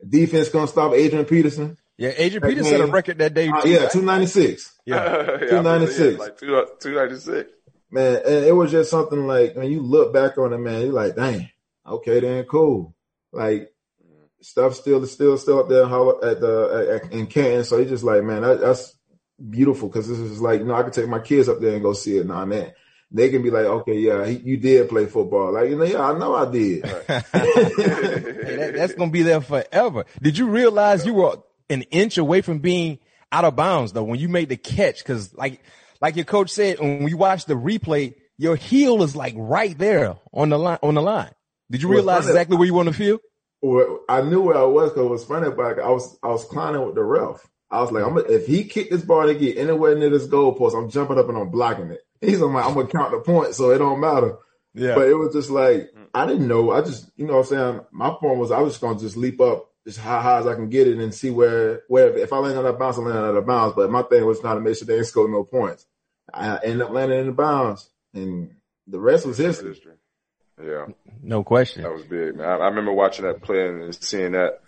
defense 0.07 0.49
gonna 0.49 0.67
stop 0.67 0.93
Adrian 0.93 1.25
Peterson. 1.25 1.77
Yeah, 1.97 2.13
Adrian 2.15 2.41
Peterson 2.41 2.71
set 2.71 2.81
a 2.81 2.85
record 2.87 3.17
that 3.17 3.33
day. 3.33 3.49
Uh, 3.49 3.65
yeah, 3.65 3.87
two 3.89 4.01
ninety 4.01 4.27
six. 4.27 4.69
Yeah, 4.85 5.37
two 5.37 5.61
ninety 5.61 5.87
six. 5.87 6.19
Like 6.19 6.39
two 6.39 6.65
two 6.79 6.95
ninety 6.95 7.19
six. 7.19 7.51
Man, 7.91 8.21
and 8.25 8.45
it 8.45 8.55
was 8.55 8.71
just 8.71 8.89
something 8.89 9.27
like 9.27 9.55
when 9.55 9.69
you 9.69 9.81
look 9.81 10.13
back 10.13 10.37
on 10.37 10.53
it, 10.53 10.57
man, 10.57 10.81
you're 10.81 10.93
like, 10.93 11.15
dang, 11.15 11.49
okay, 11.85 12.21
then 12.21 12.45
cool. 12.45 12.95
Like 13.33 13.71
stuff 14.41 14.75
still 14.75 15.05
still 15.05 15.37
still 15.37 15.59
up 15.59 15.69
there 15.69 15.83
at 15.83 16.41
the 16.41 17.01
at, 17.03 17.11
in 17.11 17.27
Canton. 17.27 17.63
So 17.63 17.77
it's 17.77 17.89
just 17.89 18.03
like, 18.03 18.23
man, 18.23 18.41
that, 18.41 18.59
that's 18.61 18.95
beautiful 19.49 19.87
because 19.87 20.07
this 20.07 20.19
is 20.19 20.41
like, 20.41 20.59
you 20.59 20.65
know, 20.65 20.75
I 20.75 20.83
could 20.83 20.93
take 20.93 21.07
my 21.07 21.19
kids 21.19 21.49
up 21.49 21.59
there 21.59 21.73
and 21.73 21.83
go 21.83 21.93
see 21.93 22.17
it. 22.17 22.25
Nah, 22.25 22.45
man, 22.45 22.71
they 23.11 23.29
can 23.29 23.41
be 23.41 23.51
like, 23.51 23.65
okay, 23.65 23.97
yeah, 23.97 24.25
he, 24.25 24.37
you 24.37 24.57
did 24.57 24.89
play 24.89 25.05
football. 25.05 25.53
Like, 25.53 25.69
you 25.69 25.77
know, 25.77 25.83
yeah, 25.83 26.01
I 26.01 26.17
know 26.17 26.35
I 26.35 26.49
did. 26.51 26.83
that, 27.07 28.71
that's 28.75 28.93
to 28.95 29.07
be 29.07 29.21
there 29.21 29.41
forever. 29.41 30.05
Did 30.21 30.37
you 30.37 30.47
realize 30.47 31.05
you 31.05 31.13
were 31.15 31.37
an 31.69 31.83
inch 31.83 32.17
away 32.17 32.41
from 32.41 32.59
being 32.59 32.99
out 33.31 33.45
of 33.45 33.55
bounds 33.55 33.93
though 33.93 34.03
when 34.03 34.19
you 34.19 34.29
made 34.29 34.49
the 34.49 34.57
catch? 34.57 35.03
Cause 35.05 35.33
like, 35.33 35.61
like 36.01 36.15
your 36.15 36.25
coach 36.25 36.49
said, 36.49 36.79
when 36.79 37.03
we 37.03 37.13
watch 37.13 37.45
the 37.45 37.53
replay, 37.53 38.15
your 38.37 38.55
heel 38.55 39.03
is 39.03 39.15
like 39.15 39.35
right 39.37 39.77
there 39.77 40.15
on 40.33 40.49
the 40.49 40.57
line, 40.57 40.79
on 40.81 40.95
the 40.95 41.01
line. 41.01 41.31
Did 41.69 41.81
you 41.81 41.89
realize 41.89 42.27
exactly 42.27 42.57
where 42.57 42.65
you 42.65 42.73
want 42.73 42.89
to 42.89 42.93
feel? 42.93 43.19
Well, 43.61 44.01
I 44.09 44.21
knew 44.21 44.41
where 44.41 44.57
I 44.57 44.63
was 44.63 44.89
because 44.89 45.05
it 45.05 45.09
was 45.09 45.25
funny, 45.25 45.51
but 45.51 45.79
I 45.79 45.89
was, 45.89 46.17
I 46.23 46.27
was 46.29 46.43
climbing 46.45 46.85
with 46.85 46.95
the 46.95 47.03
ref. 47.03 47.47
I 47.69 47.81
was 47.81 47.91
like, 47.91 48.03
I'm 48.03 48.15
gonna, 48.15 48.27
if 48.27 48.47
he 48.47 48.65
kicked 48.65 48.91
this 48.91 49.03
ball 49.03 49.27
to 49.27 49.35
get 49.35 49.57
anywhere 49.57 49.95
near 49.95 50.09
this 50.09 50.25
goal 50.25 50.53
post, 50.53 50.75
I'm 50.75 50.89
jumping 50.89 51.17
up 51.17 51.29
and 51.29 51.37
I'm 51.37 51.49
blocking 51.49 51.91
it. 51.91 52.01
He's 52.21 52.39
like, 52.39 52.65
I'm 52.65 52.73
gonna 52.73 52.87
count 52.87 53.11
the 53.11 53.19
points, 53.19 53.57
so 53.57 53.71
it 53.71 53.77
don't 53.77 54.01
matter. 54.01 54.37
Yeah. 54.73 54.95
But 54.95 55.07
it 55.07 55.13
was 55.13 55.33
just 55.33 55.49
like 55.49 55.93
I 56.13 56.25
didn't 56.25 56.47
know. 56.47 56.71
I 56.71 56.81
just 56.81 57.09
you 57.15 57.25
know 57.25 57.33
what 57.37 57.39
I'm 57.39 57.45
saying. 57.45 57.81
My 57.91 58.09
point 58.09 58.39
was 58.39 58.51
I 58.51 58.59
was 58.59 58.73
just 58.73 58.81
gonna 58.81 58.99
just 58.99 59.17
leap 59.17 59.39
up 59.39 59.69
as 59.87 59.97
high, 59.97 60.21
high 60.21 60.39
as 60.39 60.47
I 60.47 60.55
can 60.55 60.69
get 60.69 60.87
it 60.87 60.97
and 60.97 61.13
see 61.13 61.29
where 61.29 61.83
where 61.87 62.15
if 62.17 62.33
I 62.33 62.37
land 62.37 62.57
on 62.57 62.65
that 62.65 62.79
bounce, 62.79 62.97
I 62.97 63.01
land 63.01 63.17
on 63.17 63.35
that 63.35 63.47
bounce. 63.47 63.73
But 63.75 63.89
my 63.89 64.03
thing 64.03 64.25
was 64.25 64.43
not 64.43 64.55
to 64.55 64.61
make 64.61 64.77
sure 64.77 64.85
they 64.85 64.95
didn't 64.95 65.07
score 65.07 65.29
no 65.29 65.43
points. 65.43 65.85
I 66.33 66.59
ended 66.63 66.81
up 66.81 66.91
landing 66.91 67.19
in 67.19 67.25
the 67.27 67.31
bounds, 67.33 67.89
and 68.13 68.55
the 68.87 68.99
rest 68.99 69.25
was 69.25 69.37
history. 69.37 69.75
Yeah, 70.61 70.87
no 71.21 71.43
question. 71.43 71.83
That 71.83 71.93
was 71.93 72.03
big, 72.03 72.35
man. 72.35 72.47
I, 72.47 72.55
I 72.55 72.67
remember 72.67 72.93
watching 72.93 73.25
that 73.25 73.41
play 73.41 73.67
and 73.67 73.95
seeing 73.95 74.33
that 74.33 74.61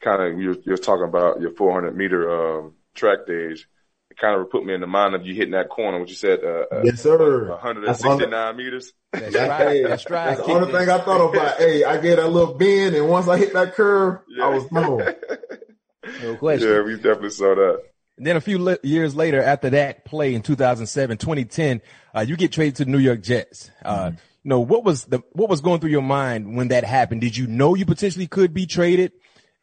kind 0.00 0.22
of 0.22 0.40
you're, 0.40 0.56
you're 0.64 0.76
talking 0.76 1.04
about 1.04 1.40
your 1.40 1.52
400 1.52 1.96
meter 1.96 2.58
um, 2.58 2.74
track 2.94 3.26
days. 3.26 3.66
It 4.10 4.16
kind 4.16 4.40
of 4.40 4.50
put 4.50 4.64
me 4.64 4.74
in 4.74 4.80
the 4.80 4.86
mind 4.86 5.14
of 5.14 5.26
you 5.26 5.34
hitting 5.34 5.52
that 5.52 5.68
corner, 5.68 5.98
what 5.98 6.08
you 6.08 6.14
said. 6.14 6.40
Uh, 6.42 6.64
uh 6.74 6.82
yes, 6.84 7.02
sir. 7.02 7.50
169 7.50 8.56
meters. 8.56 8.92
That's 9.12 9.34
right. 9.34 9.82
That's 9.86 10.10
right. 10.10 10.36
That's 10.36 10.46
the 10.46 10.52
only 10.52 10.72
thing 10.72 10.88
I 10.88 10.98
thought 10.98 11.30
about. 11.30 11.58
hey, 11.58 11.84
I 11.84 12.00
get 12.00 12.18
a 12.18 12.26
little 12.26 12.54
bend, 12.54 12.96
and 12.96 13.08
once 13.08 13.28
I 13.28 13.38
hit 13.38 13.52
that 13.52 13.74
curve, 13.74 14.20
yeah. 14.28 14.44
I 14.44 14.48
was 14.48 14.64
gone. 14.66 14.98
no 16.22 16.36
question. 16.36 16.68
Yeah, 16.68 16.82
we 16.82 16.96
definitely 16.96 17.30
saw 17.30 17.54
that. 17.54 17.82
And 18.18 18.26
then 18.26 18.36
a 18.36 18.40
few 18.40 18.62
le- 18.62 18.78
years 18.82 19.14
later, 19.14 19.42
after 19.42 19.70
that 19.70 20.04
play 20.04 20.34
in 20.34 20.42
2007, 20.42 21.18
2010, 21.18 21.80
uh, 22.14 22.20
you 22.20 22.36
get 22.36 22.52
traded 22.52 22.76
to 22.76 22.84
the 22.84 22.90
New 22.90 22.98
York 22.98 23.22
Jets. 23.22 23.70
Uh, 23.84 24.08
mm-hmm. 24.08 24.16
you 24.42 24.48
know, 24.48 24.60
what 24.60 24.84
was 24.84 25.04
the, 25.04 25.22
what 25.32 25.48
was 25.48 25.60
going 25.60 25.80
through 25.80 25.90
your 25.90 26.02
mind 26.02 26.56
when 26.56 26.68
that 26.68 26.84
happened? 26.84 27.20
Did 27.20 27.36
you 27.36 27.46
know 27.46 27.74
you 27.74 27.86
potentially 27.86 28.26
could 28.26 28.52
be 28.52 28.66
traded? 28.66 29.12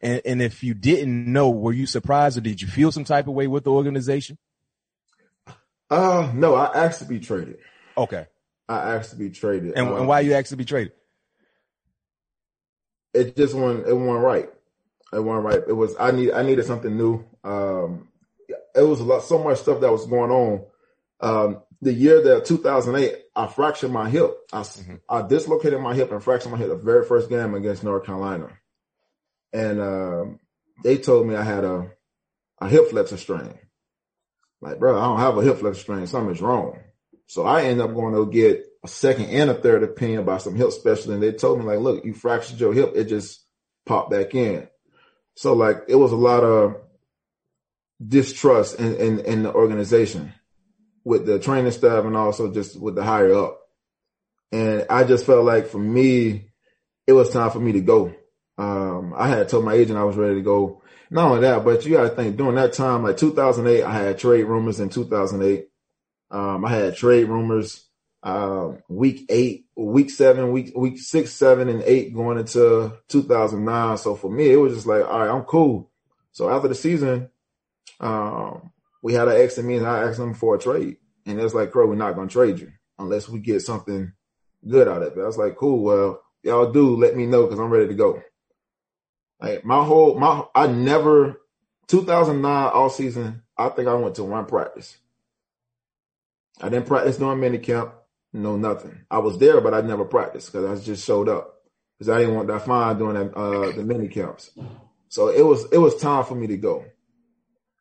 And, 0.00 0.22
and 0.24 0.42
if 0.42 0.64
you 0.64 0.72
didn't 0.72 1.30
know, 1.30 1.50
were 1.50 1.72
you 1.72 1.86
surprised 1.86 2.38
or 2.38 2.40
did 2.40 2.62
you 2.62 2.68
feel 2.68 2.90
some 2.90 3.04
type 3.04 3.28
of 3.28 3.34
way 3.34 3.46
with 3.46 3.64
the 3.64 3.70
organization? 3.70 4.38
Uh, 5.90 6.32
no, 6.34 6.54
I 6.54 6.84
asked 6.84 7.00
to 7.00 7.04
be 7.04 7.20
traded. 7.20 7.58
Okay. 7.96 8.26
I 8.68 8.94
asked 8.94 9.10
to 9.10 9.16
be 9.16 9.30
traded. 9.30 9.76
And, 9.76 9.88
um, 9.88 9.96
and 9.96 10.08
why 10.08 10.20
you 10.20 10.32
asked 10.32 10.50
to 10.50 10.56
be 10.56 10.64
traded? 10.64 10.92
It 13.14 13.36
just 13.36 13.54
wasn't, 13.54 13.86
it 13.86 13.94
wasn't 13.94 14.24
right. 14.24 14.48
It 15.12 15.20
wasn't 15.20 15.44
right. 15.44 15.62
It 15.68 15.72
was, 15.72 15.94
I 16.00 16.10
need, 16.10 16.32
I 16.32 16.42
needed 16.42 16.64
something 16.64 16.96
new. 16.96 17.24
Um, 17.44 18.05
it 18.76 18.82
was 18.82 19.00
a 19.00 19.04
lot, 19.04 19.22
so 19.22 19.42
much 19.42 19.58
stuff 19.58 19.80
that 19.80 19.92
was 19.92 20.06
going 20.06 20.30
on. 20.30 20.64
Um, 21.20 21.62
the 21.80 21.92
year 21.92 22.22
that 22.22 22.44
2008, 22.44 23.14
I 23.34 23.46
fractured 23.46 23.90
my 23.90 24.08
hip. 24.08 24.34
I, 24.52 24.60
mm-hmm. 24.60 24.94
I 25.08 25.22
dislocated 25.22 25.80
my 25.80 25.94
hip 25.94 26.12
and 26.12 26.22
fractured 26.22 26.52
my 26.52 26.58
hip 26.58 26.68
the 26.68 26.76
very 26.76 27.04
first 27.04 27.28
game 27.28 27.54
against 27.54 27.84
North 27.84 28.04
Carolina. 28.04 28.48
And, 29.52 29.80
um, 29.80 30.40
they 30.82 30.98
told 30.98 31.26
me 31.26 31.34
I 31.34 31.42
had 31.42 31.64
a, 31.64 31.90
a 32.60 32.68
hip 32.68 32.90
flexor 32.90 33.16
strain. 33.16 33.58
Like, 34.60 34.78
bro, 34.78 34.98
I 34.98 35.04
don't 35.04 35.20
have 35.20 35.38
a 35.38 35.42
hip 35.42 35.58
flexor 35.58 35.80
strain. 35.80 36.06
Something's 36.06 36.42
wrong. 36.42 36.78
So 37.26 37.44
I 37.44 37.62
ended 37.62 37.84
up 37.86 37.94
going 37.94 38.14
to 38.14 38.30
get 38.30 38.64
a 38.84 38.88
second 38.88 39.26
and 39.26 39.50
a 39.50 39.54
third 39.54 39.82
opinion 39.82 40.24
by 40.24 40.38
some 40.38 40.54
hip 40.54 40.70
specialist. 40.70 41.08
And 41.08 41.22
they 41.22 41.32
told 41.32 41.58
me 41.58 41.64
like, 41.64 41.80
look, 41.80 42.04
you 42.04 42.14
fractured 42.14 42.60
your 42.60 42.72
hip. 42.72 42.92
It 42.94 43.04
just 43.04 43.44
popped 43.84 44.10
back 44.10 44.34
in. 44.34 44.68
So 45.34 45.52
like, 45.52 45.84
it 45.88 45.96
was 45.96 46.12
a 46.12 46.16
lot 46.16 46.44
of, 46.44 46.76
distrust 48.04 48.78
in, 48.78 48.94
in, 48.96 49.20
in 49.20 49.42
the 49.42 49.52
organization 49.52 50.32
with 51.04 51.24
the 51.24 51.38
training 51.38 51.70
staff 51.70 52.04
and 52.04 52.16
also 52.16 52.52
just 52.52 52.80
with 52.80 52.94
the 52.94 53.04
higher 53.04 53.32
up. 53.32 53.60
And 54.52 54.86
I 54.90 55.04
just 55.04 55.24
felt 55.24 55.44
like 55.44 55.68
for 55.68 55.78
me, 55.78 56.50
it 57.06 57.12
was 57.12 57.30
time 57.30 57.50
for 57.50 57.60
me 57.60 57.72
to 57.72 57.80
go. 57.80 58.14
Um, 58.58 59.14
I 59.16 59.28
had 59.28 59.48
told 59.48 59.64
my 59.64 59.74
agent 59.74 59.98
I 59.98 60.04
was 60.04 60.16
ready 60.16 60.36
to 60.36 60.42
go. 60.42 60.82
Not 61.10 61.28
only 61.28 61.40
that, 61.42 61.64
but 61.64 61.84
you 61.84 61.96
got 61.96 62.02
to 62.02 62.08
think 62.08 62.36
during 62.36 62.56
that 62.56 62.72
time, 62.72 63.02
like 63.02 63.16
2008, 63.16 63.84
I 63.84 63.92
had 63.92 64.18
trade 64.18 64.44
rumors 64.44 64.80
in 64.80 64.88
2008. 64.88 65.68
Um, 66.30 66.64
I 66.64 66.70
had 66.70 66.96
trade 66.96 67.28
rumors, 67.28 67.86
um, 68.24 68.82
week 68.88 69.26
eight, 69.28 69.66
week 69.76 70.10
seven, 70.10 70.50
week, 70.50 70.72
week 70.74 70.98
six, 70.98 71.30
seven 71.30 71.68
and 71.68 71.82
eight 71.84 72.12
going 72.12 72.38
into 72.38 72.92
2009. 73.08 73.96
So 73.98 74.16
for 74.16 74.30
me, 74.30 74.50
it 74.50 74.56
was 74.56 74.74
just 74.74 74.86
like, 74.86 75.04
all 75.04 75.20
right, 75.20 75.30
I'm 75.30 75.44
cool. 75.44 75.90
So 76.32 76.50
after 76.50 76.66
the 76.66 76.74
season, 76.74 77.30
um, 78.00 78.72
we 79.02 79.14
had 79.14 79.28
an 79.28 79.40
ex 79.40 79.58
and 79.58 79.68
me 79.68 79.76
and 79.76 79.86
I 79.86 80.02
asked 80.02 80.18
them 80.18 80.34
for 80.34 80.56
a 80.56 80.58
trade. 80.58 80.96
And 81.26 81.40
it's 81.40 81.54
like, 81.54 81.72
Cro, 81.72 81.86
we're 81.86 81.96
not 81.96 82.14
going 82.14 82.28
to 82.28 82.32
trade 82.32 82.58
you 82.58 82.72
unless 82.98 83.28
we 83.28 83.38
get 83.40 83.62
something 83.62 84.12
good 84.66 84.88
out 84.88 85.02
of 85.02 85.16
it. 85.16 85.20
I 85.20 85.26
was 85.26 85.38
like, 85.38 85.56
cool. 85.56 85.82
Well, 85.82 86.22
y'all 86.42 86.72
do 86.72 86.96
let 86.96 87.16
me 87.16 87.26
know 87.26 87.44
because 87.44 87.58
I'm 87.58 87.70
ready 87.70 87.88
to 87.88 87.94
go. 87.94 88.22
Like 89.40 89.64
my 89.64 89.84
whole, 89.84 90.18
my, 90.18 90.44
I 90.54 90.66
never, 90.66 91.40
2009 91.88 92.70
all 92.72 92.90
season, 92.90 93.42
I 93.56 93.68
think 93.68 93.88
I 93.88 93.94
went 93.94 94.14
to 94.16 94.24
one 94.24 94.46
practice. 94.46 94.96
I 96.60 96.68
didn't 96.68 96.86
practice 96.86 97.18
during 97.18 97.40
mini 97.40 97.58
camp. 97.58 97.92
No, 98.32 98.56
nothing. 98.56 99.04
I 99.10 99.18
was 99.18 99.38
there, 99.38 99.60
but 99.60 99.74
I 99.74 99.80
never 99.82 100.04
practiced 100.04 100.52
because 100.52 100.80
I 100.80 100.84
just 100.84 101.04
showed 101.04 101.28
up 101.28 101.54
because 101.98 102.08
I 102.10 102.18
didn't 102.18 102.34
want 102.34 102.48
that 102.48 102.64
fine 102.64 102.98
during 102.98 103.14
that, 103.14 103.36
uh, 103.36 103.72
the 103.72 103.82
mini 103.84 104.08
camps. 104.08 104.50
So 105.08 105.28
it 105.28 105.44
was, 105.44 105.64
it 105.72 105.78
was 105.78 105.96
time 105.96 106.24
for 106.24 106.34
me 106.34 106.46
to 106.48 106.56
go. 106.56 106.84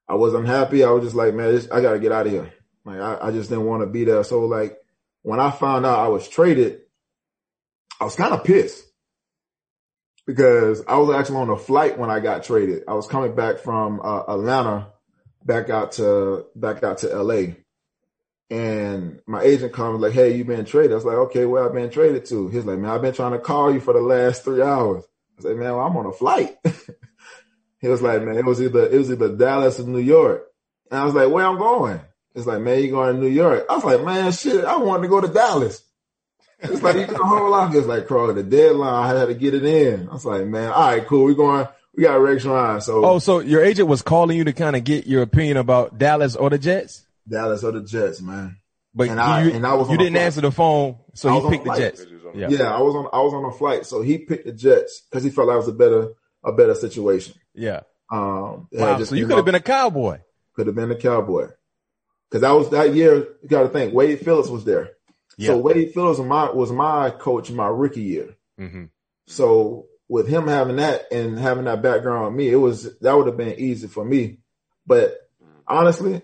I 0.08 0.16
was 0.16 0.34
unhappy. 0.34 0.84
I 0.84 0.92
was 0.92 1.04
just 1.04 1.16
like, 1.16 1.34
man, 1.34 1.62
I 1.72 1.82
got 1.82 1.94
to 1.94 2.00
get 2.00 2.12
out 2.12 2.28
of 2.28 2.32
here. 2.32 2.52
Like, 2.86 3.00
I, 3.00 3.28
I 3.28 3.32
just 3.32 3.50
didn't 3.50 3.66
want 3.66 3.82
to 3.82 3.88
be 3.88 4.04
there. 4.04 4.24
So 4.24 4.46
like, 4.46 4.78
when 5.24 5.40
I 5.40 5.50
found 5.52 5.86
out 5.86 6.00
I 6.00 6.08
was 6.08 6.28
traded, 6.28 6.82
I 8.00 8.04
was 8.04 8.16
kind 8.16 8.34
of 8.34 8.44
pissed 8.44 8.86
because 10.28 10.84
I 10.88 10.98
was 10.98 11.16
actually 11.16 11.38
on 11.38 11.50
a 11.50 11.58
flight 11.58 11.98
when 11.98 12.10
I 12.10 12.20
got 12.20 12.44
traded. 12.44 12.84
I 12.88 12.94
was 12.94 13.08
coming 13.08 13.36
back 13.36 13.60
from 13.60 14.02
uh, 14.04 14.24
Atlanta 14.28 14.92
back 15.44 15.70
out 15.70 15.94
to, 15.94 16.46
back 16.56 16.84
out 16.84 17.00
to 17.00 17.08
LA. 17.08 17.54
And 18.52 19.20
my 19.26 19.42
agent 19.42 19.74
comes 19.74 20.00
like, 20.02 20.14
Hey, 20.14 20.36
you 20.36 20.46
been 20.46 20.66
traded. 20.66 20.92
I 20.92 20.96
was 20.96 21.06
like, 21.06 21.16
okay, 21.16 21.46
where 21.46 21.66
I've 21.66 21.74
been 21.74 21.90
traded 21.90 22.26
to. 22.26 22.48
He's 22.50 22.66
like, 22.66 22.78
man, 22.78 22.92
I've 22.92 23.02
been 23.02 23.14
trying 23.14 23.32
to 23.32 23.40
call 23.40 23.74
you 23.74 23.80
for 23.80 23.94
the 23.94 24.02
last 24.02 24.44
three 24.44 24.62
hours. 24.62 25.04
I 25.40 25.42
said, 25.42 25.58
man, 25.58 25.76
well, 25.76 25.86
I'm 25.86 25.98
on 25.98 26.06
a 26.06 26.12
flight. 26.12 26.56
He 27.86 27.92
was 27.92 28.02
like, 28.02 28.24
man, 28.24 28.36
it 28.36 28.44
was 28.44 28.60
either 28.64 28.88
it 28.88 28.98
was 28.98 29.12
either 29.12 29.36
Dallas 29.36 29.80
or 29.80 29.84
New 29.84 30.00
York. 30.00 30.48
And 30.90 31.00
I 31.00 31.06
was 31.06 31.14
like, 31.14 31.30
where 31.30 31.46
I'm 31.46 31.60
going? 31.60 32.02
It's 32.34 32.48
like, 32.48 32.60
man, 32.60 32.82
you 32.82 32.90
going 32.90 33.16
to 33.16 33.22
New 33.22 33.28
York. 33.28 33.64
I 33.70 33.76
was 33.76 33.84
like, 33.84 34.04
man, 34.04 34.32
shit, 34.32 34.66
I 34.66 34.78
wanted 34.78 35.04
to 35.04 35.08
go 35.08 35.22
to 35.22 35.28
Dallas. 35.28 35.84
It's 36.58 36.82
like 36.82 36.96
you 36.96 37.06
can 37.06 37.14
hold 37.14 37.54
off. 37.54 37.76
It's 37.76 37.86
like, 37.86 38.08
Cro, 38.08 38.34
the 38.34 38.42
deadline, 38.42 38.92
I 38.92 39.20
had 39.20 39.28
to 39.28 39.36
get 39.36 39.54
it 39.54 39.64
in. 39.64 40.10
I 40.10 40.14
was 40.14 40.26
like, 40.26 40.48
man, 40.48 40.72
all 40.72 40.88
right, 40.88 41.06
cool. 41.06 41.26
We're 41.26 41.36
going, 41.36 41.68
we 41.96 42.02
got 42.02 42.16
Rex 42.16 42.44
Ryan. 42.44 42.82
So, 42.82 43.06
oh, 43.06 43.20
so 43.20 43.38
your 43.38 43.64
agent 43.64 43.88
was 43.88 44.02
calling 44.02 44.36
you 44.36 44.46
to 44.46 44.54
kind 44.54 44.76
of 44.76 44.84
get 44.84 45.06
your 45.06 45.22
opinion 45.22 45.58
about 45.58 46.00
Dallas 46.00 46.36
or 46.36 46.50
the 46.50 46.58
Jets? 46.58 47.06
Dallas 47.30 47.64
or 47.64 47.72
the 47.72 47.84
Jets, 47.84 48.20
man. 48.20 48.58
But 48.96 49.10
and 49.10 49.22
I, 49.22 49.44
and 49.44 49.68
I 49.68 49.76
was 49.76 49.92
you 49.92 49.98
didn't 50.00 50.18
answer 50.18 50.42
the 50.42 50.52
phone, 50.52 50.98
so 51.14 51.40
he 51.40 51.50
picked 51.52 51.66
the 51.66 51.76
Jets. 51.76 52.04
Yeah. 52.34 52.48
yeah, 52.50 52.74
I 52.76 52.82
was 52.82 52.96
on 52.96 53.10
I 53.14 53.22
was 53.22 53.34
on 53.36 53.46
a 53.46 53.52
flight, 53.52 53.86
so 53.86 54.02
he 54.02 54.18
picked 54.18 54.46
the 54.46 54.54
Jets 54.54 55.04
because 55.08 55.24
he 55.24 55.30
felt 55.30 55.50
I 55.50 55.56
was 55.56 55.68
a 55.68 55.74
better 55.74 56.14
a 56.46 56.52
better 56.52 56.76
situation. 56.76 57.36
Yeah. 57.54 57.82
Um, 58.12 58.68
wow, 58.72 58.98
just, 58.98 59.10
so 59.10 59.16
you 59.16 59.28
could 59.28 59.38
have 59.38 59.46
been 59.46 59.56
a 59.56 59.62
cowboy. 59.62 60.20
Could 60.54 60.68
have 60.68 60.76
been 60.76 60.92
a 60.92 60.96
cowboy. 60.96 61.50
Cause 62.32 62.42
that 62.42 62.52
was 62.52 62.70
that 62.72 62.94
year. 62.94 63.16
You 63.42 63.50
got 63.50 63.64
to 63.64 63.70
think 63.70 63.94
Wade 63.94 64.20
Phillips 64.20 64.50
was 64.50 64.66
there. 64.66 64.92
Yeah. 65.38 65.48
So 65.48 65.58
Wade 65.58 65.94
Phillips 65.94 66.20
was 66.20 66.28
my, 66.28 66.52
was 66.52 66.72
my 66.72 67.10
coach 67.10 67.52
my 67.52 67.68
rookie 67.68 68.02
year. 68.02 68.36
Mm-hmm. 68.60 68.86
So 69.28 69.88
with 70.08 70.28
him 70.28 70.48
having 70.48 70.78
that 70.78 71.12
and 71.12 71.38
having 71.38 71.66
that 71.66 71.82
background 71.82 72.26
on 72.26 72.36
me, 72.36 72.50
it 72.50 72.56
was, 72.56 72.98
that 73.00 73.14
would 73.14 73.28
have 73.28 73.38
been 73.38 73.60
easy 73.60 73.88
for 73.88 74.06
me. 74.06 74.40
But 74.86 75.18
honestly, 75.68 76.22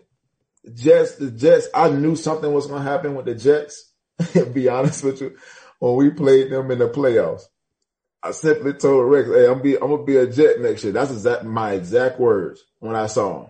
Jets, 0.73 1.15
the 1.15 1.31
Jets, 1.31 1.67
I 1.73 1.89
knew 1.89 2.15
something 2.15 2.51
was 2.51 2.67
going 2.67 2.83
to 2.83 2.89
happen 2.89 3.15
with 3.15 3.25
the 3.25 3.35
Jets. 3.35 3.91
be 4.53 4.69
honest 4.69 5.03
with 5.03 5.21
you, 5.21 5.35
when 5.79 5.95
we 5.95 6.11
played 6.11 6.51
them 6.51 6.69
in 6.71 6.79
the 6.79 6.89
playoffs. 6.89 7.43
I 8.23 8.31
simply 8.31 8.73
told 8.73 9.11
Rex, 9.11 9.27
"Hey, 9.29 9.47
I'm 9.47 9.61
be 9.61 9.75
I'm 9.75 9.89
gonna 9.89 10.03
be 10.03 10.17
a 10.17 10.27
Jet 10.27 10.59
next 10.59 10.83
year." 10.83 10.93
That's 10.93 11.11
exact 11.11 11.43
my 11.43 11.73
exact 11.73 12.19
words 12.19 12.63
when 12.79 12.95
I 12.95 13.07
saw 13.07 13.41
him. 13.41 13.49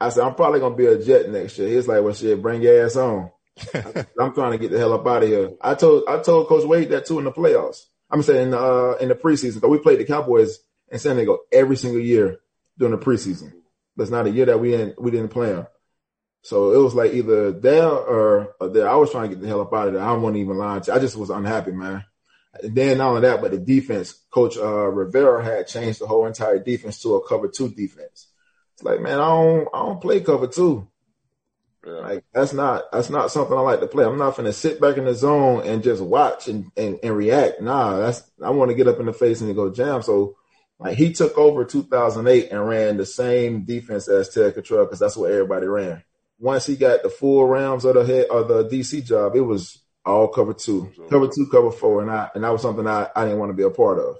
I 0.00 0.10
said, 0.10 0.24
"I'm 0.24 0.34
probably 0.34 0.60
gonna 0.60 0.76
be 0.76 0.86
a 0.86 1.02
Jet 1.02 1.30
next 1.30 1.58
year." 1.58 1.68
He's 1.68 1.88
like, 1.88 2.02
"Well, 2.02 2.12
shit, 2.12 2.42
bring 2.42 2.62
your 2.62 2.84
ass 2.84 2.96
on." 2.96 3.30
I'm 4.20 4.34
trying 4.34 4.52
to 4.52 4.58
get 4.58 4.70
the 4.70 4.78
hell 4.78 4.92
up 4.92 5.06
out 5.06 5.22
of 5.22 5.28
here. 5.28 5.52
I 5.62 5.74
told 5.74 6.04
I 6.08 6.18
told 6.20 6.48
Coach 6.48 6.64
Wade 6.64 6.90
that 6.90 7.06
too 7.06 7.18
in 7.18 7.24
the 7.24 7.32
playoffs. 7.32 7.84
I'm 8.10 8.22
saying 8.22 8.48
in 8.48 8.54
uh, 8.54 8.94
in 9.00 9.08
the 9.08 9.14
preseason 9.14 9.54
because 9.54 9.70
we 9.70 9.78
played 9.78 9.98
the 9.98 10.04
Cowboys 10.04 10.58
in 10.90 10.98
San 10.98 11.16
Diego 11.16 11.38
every 11.50 11.76
single 11.76 12.00
year 12.00 12.38
during 12.78 12.96
the 12.96 13.04
preseason. 13.04 13.52
That's 13.96 14.10
not 14.10 14.26
a 14.26 14.30
year 14.30 14.46
that 14.46 14.60
we 14.60 14.72
didn't 14.72 15.00
we 15.00 15.10
didn't 15.10 15.30
play 15.30 15.52
them. 15.52 15.66
So 16.42 16.72
it 16.72 16.76
was 16.76 16.94
like 16.94 17.12
either 17.12 17.50
there 17.50 17.88
or, 17.88 18.54
or 18.60 18.68
there. 18.68 18.88
I 18.88 18.94
was 18.94 19.10
trying 19.10 19.30
to 19.30 19.34
get 19.34 19.42
the 19.42 19.48
hell 19.48 19.62
up 19.62 19.72
out 19.74 19.88
of 19.88 19.94
there. 19.94 20.02
I 20.02 20.12
wasn't 20.12 20.36
even 20.36 20.58
lying. 20.58 20.82
To, 20.82 20.92
you. 20.92 20.96
I 20.96 21.00
just 21.00 21.16
was 21.16 21.30
unhappy, 21.30 21.72
man. 21.72 22.04
And 22.62 22.74
then 22.74 22.98
not 22.98 23.08
only 23.08 23.20
that, 23.22 23.40
but 23.40 23.50
the 23.50 23.58
defense, 23.58 24.14
Coach 24.30 24.56
uh, 24.56 24.88
Rivera 24.88 25.44
had 25.44 25.68
changed 25.68 26.00
the 26.00 26.06
whole 26.06 26.26
entire 26.26 26.58
defense 26.58 27.00
to 27.02 27.16
a 27.16 27.28
cover 27.28 27.48
two 27.48 27.68
defense. 27.68 28.28
It's 28.74 28.82
like, 28.82 29.00
man, 29.00 29.20
I 29.20 29.28
don't, 29.28 29.68
I 29.72 29.78
don't 29.78 30.00
play 30.00 30.20
cover 30.20 30.46
two. 30.46 30.88
Yeah. 31.86 31.92
Like 31.92 32.24
that's 32.32 32.52
not, 32.52 32.90
that's 32.92 33.10
not 33.10 33.30
something 33.30 33.56
I 33.56 33.60
like 33.60 33.80
to 33.80 33.86
play. 33.86 34.04
I'm 34.04 34.18
not 34.18 34.36
going 34.36 34.46
to 34.46 34.52
sit 34.52 34.80
back 34.80 34.96
in 34.96 35.04
the 35.04 35.14
zone 35.14 35.66
and 35.66 35.82
just 35.82 36.02
watch 36.02 36.48
and, 36.48 36.70
and, 36.76 36.98
and 37.02 37.16
react. 37.16 37.60
Nah, 37.60 37.98
that's, 37.98 38.22
I 38.42 38.50
want 38.50 38.70
to 38.70 38.74
get 38.76 38.88
up 38.88 38.98
in 39.00 39.06
the 39.06 39.12
face 39.12 39.40
and 39.40 39.54
go 39.54 39.70
jam. 39.72 40.02
So 40.02 40.36
Like 40.78 40.96
he 40.96 41.12
took 41.12 41.38
over 41.38 41.64
2008 41.64 42.50
and 42.50 42.68
ran 42.68 42.96
the 42.96 43.06
same 43.06 43.64
defense 43.64 44.08
as 44.08 44.28
Ted 44.28 44.54
Cottrell 44.54 44.84
because 44.84 44.98
that's 44.98 45.16
what 45.16 45.30
everybody 45.30 45.66
ran. 45.66 46.02
Once 46.38 46.66
he 46.66 46.76
got 46.76 47.02
the 47.02 47.08
full 47.08 47.46
rounds 47.46 47.84
of 47.84 47.94
the 47.94 48.04
head 48.04 48.26
of 48.30 48.48
the 48.48 48.68
DC 48.68 49.04
job, 49.04 49.34
it 49.34 49.40
was 49.40 49.78
all 50.06 50.28
cover 50.28 50.54
two, 50.54 50.92
cover 51.10 51.28
two, 51.28 51.46
cover 51.50 51.70
four, 51.70 52.02
and 52.02 52.10
I 52.10 52.30
and 52.34 52.44
that 52.44 52.52
was 52.52 52.62
something 52.62 52.86
I, 52.86 53.08
I 53.14 53.24
didn't 53.24 53.38
want 53.38 53.50
to 53.50 53.56
be 53.56 53.64
a 53.64 53.70
part 53.70 53.98
of. 53.98 54.16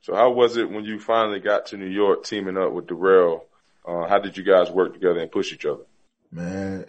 So 0.00 0.14
how 0.14 0.30
was 0.30 0.56
it 0.56 0.70
when 0.70 0.84
you 0.84 0.98
finally 1.00 1.40
got 1.40 1.66
to 1.66 1.76
New 1.76 1.88
York, 1.88 2.24
teaming 2.24 2.56
up 2.56 2.72
with 2.72 2.86
Darrelle? 2.86 3.42
Uh, 3.86 4.06
how 4.06 4.18
did 4.18 4.36
you 4.36 4.42
guys 4.42 4.70
work 4.70 4.94
together 4.94 5.20
and 5.20 5.30
push 5.30 5.52
each 5.52 5.66
other? 5.66 5.82
Man, 6.30 6.86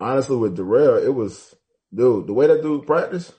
honestly, 0.00 0.36
with 0.36 0.56
Darrelle, 0.56 1.02
it 1.04 1.14
was 1.14 1.54
dude 1.94 2.26
the 2.26 2.32
way 2.32 2.46
that 2.46 2.62
dude 2.62 2.86
practiced 2.86 3.32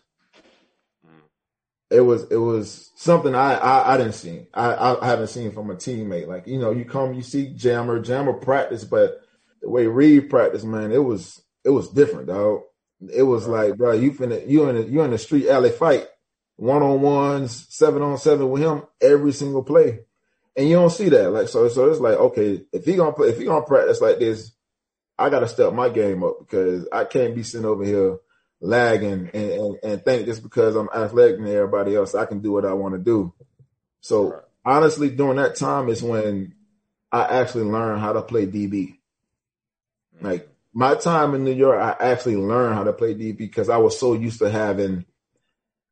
it 1.89 2.01
was 2.01 2.30
it 2.32 2.38
was 2.38 2.91
something 2.95 3.36
I 3.36 3.53
I, 3.53 3.93
I 3.93 3.97
didn't 3.97 4.14
see. 4.14 4.47
I, 4.53 4.97
I 5.01 5.08
haven't 5.08 5.28
seen 5.28 5.51
from 5.51 5.70
a 5.70 5.76
teammate. 5.76 6.28
Like 6.28 6.47
you 6.47 6.60
know, 6.60 6.72
you 6.72 6.86
come, 6.86 7.14
you 7.14 7.22
see 7.22 7.53
Jammer, 7.56 7.99
Jammer 7.99 8.34
practice, 8.34 8.84
but 8.84 9.22
the 9.62 9.70
way 9.70 9.88
Reed 9.88 10.30
practiced, 10.30 10.66
man, 10.66 10.91
it 10.91 11.03
was 11.03 11.41
it 11.64 11.70
was 11.70 11.89
different, 11.89 12.28
dog. 12.28 12.62
It 13.13 13.23
was 13.23 13.47
like, 13.47 13.77
bro, 13.77 13.91
you 13.93 14.11
finna 14.11 14.47
you 14.47 14.69
in 14.69 14.77
a, 14.77 14.81
you 14.81 15.01
in 15.01 15.11
the 15.11 15.17
street 15.17 15.47
alley 15.47 15.71
fight, 15.71 16.07
one 16.55 16.81
on 16.81 17.01
ones, 17.01 17.67
seven 17.69 18.01
on 18.01 18.17
seven 18.17 18.49
with 18.49 18.61
him 18.61 18.83
every 19.01 19.33
single 19.33 19.63
play, 19.63 19.99
and 20.55 20.67
you 20.67 20.75
don't 20.75 20.89
see 20.89 21.09
that. 21.09 21.31
Like 21.31 21.49
so, 21.49 21.67
so 21.67 21.89
it's 21.89 21.99
like, 21.99 22.17
okay, 22.17 22.63
if 22.71 22.85
he 22.85 22.95
gonna 22.95 23.13
play, 23.13 23.29
if 23.29 23.37
he 23.37 23.45
gonna 23.45 23.65
practice 23.65 24.01
like 24.01 24.19
this, 24.19 24.51
I 25.17 25.29
gotta 25.29 25.47
step 25.47 25.73
my 25.73 25.89
game 25.89 26.23
up 26.23 26.39
because 26.39 26.87
I 26.91 27.03
can't 27.05 27.35
be 27.35 27.43
sitting 27.43 27.65
over 27.65 27.83
here 27.83 28.17
lagging 28.61 29.29
and, 29.33 29.51
and, 29.51 29.77
and 29.83 30.05
think 30.05 30.25
just 30.25 30.41
because 30.41 30.75
I'm 30.75 30.89
athletic 30.93 31.37
and 31.37 31.47
everybody 31.47 31.95
else, 31.95 32.15
I 32.15 32.25
can 32.25 32.39
do 32.39 32.51
what 32.51 32.65
I 32.65 32.73
want 32.73 32.95
to 32.95 32.99
do. 32.99 33.33
So 34.01 34.31
right. 34.31 34.41
honestly, 34.65 35.09
during 35.09 35.37
that 35.37 35.55
time 35.55 35.89
is 35.89 36.01
when 36.01 36.55
I 37.11 37.23
actually 37.41 37.65
learned 37.65 38.01
how 38.01 38.13
to 38.13 38.21
play 38.21 38.45
DB. 38.45 38.97
Like 40.21 40.49
my 40.76 40.93
time 40.93 41.34
in 41.34 41.43
New 41.43 41.53
York, 41.53 41.82
I 41.82 42.11
actually 42.11 42.36
learned 42.36 42.76
how 42.76 42.84
to 42.84 42.93
play 42.93 43.15
DB 43.15 43.38
because 43.38 43.69
I 43.69 43.78
was 43.78 43.97
so 43.97 44.13
used 44.13 44.39
to 44.39 44.49
having 44.49 45.05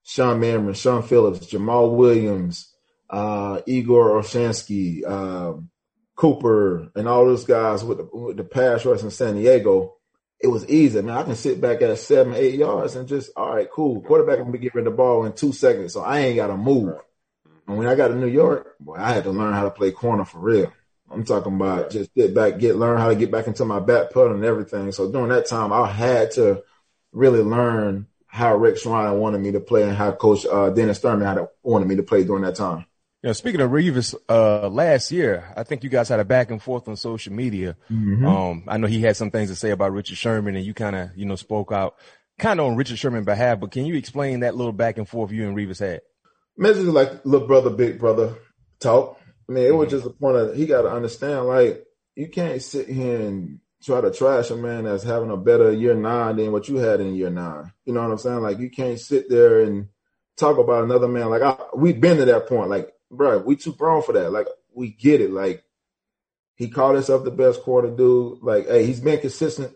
Shawne 0.06 0.40
Merriman, 0.40 0.76
Shaun 0.76 1.02
Phillips, 1.02 1.48
Jamal 1.48 1.96
Williams, 1.96 2.72
uh, 3.10 3.62
Igor 3.66 4.22
Olshansky, 4.22 5.10
um, 5.10 5.70
Cooper, 6.16 6.92
and 6.96 7.08
all 7.08 7.26
those 7.26 7.46
guys 7.46 7.84
with 7.84 7.98
the, 7.98 8.10
with 8.14 8.38
the 8.38 8.44
pass 8.44 8.86
rush 8.86 9.02
in 9.02 9.10
San 9.10 9.36
Diego 9.36 9.96
it 10.44 10.48
was 10.48 10.68
easy. 10.70 11.02
Man, 11.02 11.18
I 11.18 11.24
can 11.24 11.36
sit 11.36 11.62
back 11.62 11.82
at 11.82 11.98
seven, 11.98 12.34
eight 12.36 12.56
yards 12.56 12.98
and 12.98 13.08
just, 13.08 13.32
all 13.38 13.56
right, 13.56 13.72
cool. 13.72 14.02
Quarterback 14.02 14.40
gonna 14.40 14.52
be 14.52 14.58
giving 14.58 14.84
the 14.84 14.92
ball 14.92 15.26
in 15.26 15.32
two 15.32 15.54
seconds, 15.54 15.94
so 15.94 16.02
I 16.02 16.20
ain't 16.20 16.36
got 16.36 16.48
to 16.48 16.58
move. 16.58 16.96
And 17.66 17.78
when 17.78 17.88
I 17.88 17.96
got 17.96 18.10
to 18.10 18.16
New 18.16 18.28
York, 18.28 18.76
boy, 18.78 18.98
I 19.00 19.14
had 19.14 19.24
to 19.24 19.32
learn 19.32 19.54
how 19.54 19.64
to 19.64 19.72
play 19.72 19.92
corner 19.92 20.26
for 20.26 20.40
real. 20.40 20.72
I'm 21.14 21.26
talking 21.26 21.56
about 21.56 21.92
just 21.92 22.14
get 22.14 22.34
back, 22.34 22.60
get 22.60 22.76
learn 22.76 22.98
how 22.98 23.10
to 23.10 23.16
get 23.16 23.32
back 23.32 23.48
into 23.48 23.66
my 23.66 23.80
back 23.80 24.12
pedal 24.12 24.34
and 24.34 24.44
everything. 24.44 24.92
So 24.92 25.12
during 25.12 25.30
that 25.30 25.46
time, 25.46 25.72
I 25.72 25.88
had 25.88 26.32
to 26.32 26.64
really 27.12 27.42
learn 27.42 28.08
how 28.28 28.56
Rex 28.56 28.86
Ryan 28.86 29.20
wanted 29.20 29.42
me 29.42 29.52
to 29.52 29.60
play 29.60 29.84
and 29.84 29.96
how 29.96 30.12
Coach 30.12 30.46
uh, 30.46 30.72
Dennis 30.72 31.00
Thurman 31.00 31.28
had 31.28 31.48
wanted 31.62 31.88
me 31.88 31.98
to 31.98 32.04
play 32.04 32.24
during 32.24 32.44
that 32.44 32.56
time. 32.56 32.86
You 33.22 33.30
know, 33.30 33.34
speaking 33.34 33.62
of 33.62 33.72
Revis, 33.72 34.16
uh, 34.28 34.68
last 34.68 35.12
year, 35.12 35.54
I 35.56 35.64
think 35.64 35.84
you 35.84 35.90
guys 35.90 36.10
had 36.10 36.20
a 36.20 36.26
back 36.26 36.52
and 36.52 36.62
forth 36.62 36.88
on 36.90 36.98
social 36.98 37.32
media. 37.32 37.78
Mm-hmm. 37.90 38.26
Um, 38.26 38.64
I 38.68 38.78
know 38.78 38.88
he 38.88 39.02
had 39.02 39.16
some 39.16 39.32
things 39.32 39.50
to 39.50 39.56
say 39.56 39.70
about 39.70 39.94
Richard 39.94 40.18
Sherman 40.18 40.56
and 40.56 40.66
you 40.66 40.74
kind 40.74 40.96
of, 40.96 41.12
you 41.16 41.26
know, 41.26 41.36
spoke 41.36 41.72
out 41.72 41.96
kind 42.38 42.60
of 42.60 42.66
on 42.66 42.76
Richard 42.76 43.00
Sherman's 43.00 43.26
behalf, 43.26 43.60
but 43.60 43.72
can 43.72 43.86
you 43.86 43.96
explain 43.96 44.42
that 44.42 44.56
little 44.56 44.74
back 44.74 44.98
and 44.98 45.08
forth 45.08 45.32
you 45.32 45.48
and 45.48 45.56
Revis 45.56 45.80
had? 45.80 46.02
Message 46.58 46.86
like 46.86 47.26
little 47.26 47.48
brother, 47.48 47.70
big 47.70 48.00
brother 48.00 48.36
talk. 48.80 49.20
I 49.48 49.52
mean, 49.52 49.64
it 49.64 49.70
mm-hmm. 49.70 49.78
was 49.78 49.90
just 49.90 50.06
a 50.06 50.10
point 50.10 50.38
of, 50.38 50.56
he 50.56 50.66
got 50.66 50.84
to 50.84 50.92
understand, 50.92 51.46
like, 51.46 51.86
you 52.16 52.28
can't 52.28 52.62
sit 52.62 52.88
here 52.88 53.20
and 53.22 53.60
try 53.84 54.00
to 54.00 54.12
trash 54.12 54.50
a 54.50 54.56
man 54.56 54.86
that's 54.86 55.04
having 55.04 55.32
a 55.32 55.38
better 55.38 55.72
year 55.72 55.94
nine 55.94 56.38
than 56.38 56.52
what 56.52 56.70
you 56.70 56.78
had 56.78 57.02
in 57.02 57.16
year 57.16 57.30
nine. 57.30 57.72
You 57.86 57.94
know 57.94 58.02
what 58.02 58.12
I'm 58.12 58.18
saying? 58.18 58.42
Like, 58.42 58.60
you 58.60 58.70
can't 58.70 59.00
sit 59.00 59.30
there 59.30 59.62
and 59.62 59.90
talk 60.38 60.58
about 60.58 60.84
another 60.84 61.08
man. 61.08 61.30
Like, 61.30 61.42
I, 61.42 61.58
we've 61.76 62.00
been 62.00 62.18
to 62.18 62.26
that 62.26 62.48
point. 62.48 62.70
Like, 62.70 62.94
bro, 63.12 63.40
we 63.40 63.56
too 63.56 63.74
grown 63.74 64.02
for 64.02 64.14
that. 64.14 64.32
Like, 64.32 64.48
we 64.74 64.90
get 64.90 65.22
it. 65.22 65.32
Like, 65.32 65.64
he 66.56 66.70
called 66.70 66.96
himself 66.96 67.24
the 67.26 67.32
best 67.32 67.62
quarter 67.62 67.90
dude. 67.90 68.42
Like, 68.42 68.68
hey, 68.68 68.86
he's 68.86 69.00
been 69.00 69.20
consistent 69.20 69.76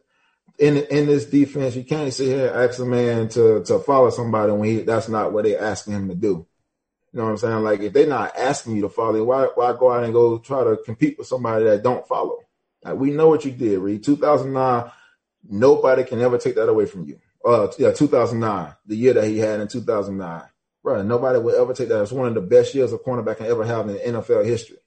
in 0.58 0.78
in 0.78 1.06
this 1.06 1.26
defense. 1.26 1.76
You 1.76 1.84
can't 1.84 2.14
sit 2.14 2.28
here 2.28 2.48
and 2.48 2.56
ask 2.56 2.80
a 2.80 2.86
man 2.86 3.30
to 3.30 3.64
to 3.66 3.80
follow 3.80 4.10
somebody 4.10 4.52
when 4.52 4.70
he 4.70 4.82
that's 4.82 5.10
not 5.10 5.34
what 5.34 5.44
they're 5.44 5.62
asking 5.62 5.94
him 5.94 6.10
to 6.10 6.16
do. 6.16 6.47
You 7.18 7.24
know 7.24 7.30
what 7.30 7.32
I'm 7.32 7.38
saying? 7.38 7.64
Like, 7.64 7.80
if 7.80 7.94
they're 7.94 8.06
not 8.06 8.38
asking 8.38 8.76
you 8.76 8.84
to 8.84 8.90
follow, 8.90 9.24
why 9.24 9.48
why 9.56 9.74
go 9.74 9.92
out 9.92 10.04
and 10.04 10.14
go 10.14 10.38
try 10.38 10.64
to 10.64 10.78
compete 10.78 11.18
with 11.18 11.26
somebody 11.26 11.66
that 11.66 11.82
don't 11.82 12.08
follow? 12.08 12.38
Like, 12.84 12.94
we 12.94 13.10
know 13.10 13.28
what 13.28 13.44
you 13.44 13.50
did, 13.50 13.80
Reed. 13.80 14.04
2009, 14.04 14.92
nobody 15.50 16.04
can 16.04 16.22
ever 16.22 16.38
take 16.38 16.54
that 16.56 16.70
away 16.70 16.86
from 16.86 17.06
you. 17.06 17.20
Uh, 17.44 17.70
yeah, 17.80 17.92
2009, 17.92 18.76
the 18.86 18.96
year 18.96 19.14
that 19.14 19.26
he 19.26 19.40
had 19.40 19.60
in 19.62 19.68
2009 19.68 20.44
bro, 20.84 21.02
nobody 21.02 21.40
will 21.40 21.60
ever 21.60 21.74
take 21.74 21.90
that 21.90 22.02
as 22.02 22.14
one 22.14 22.28
of 22.28 22.36
the 22.36 22.40
best 22.40 22.76
years 22.76 22.94
a 22.94 22.98
cornerback 23.00 23.38
can 23.38 23.48
ever 23.48 23.66
have 23.66 23.90
in 23.90 23.98
NFL 23.98 24.46
history. 24.46 24.78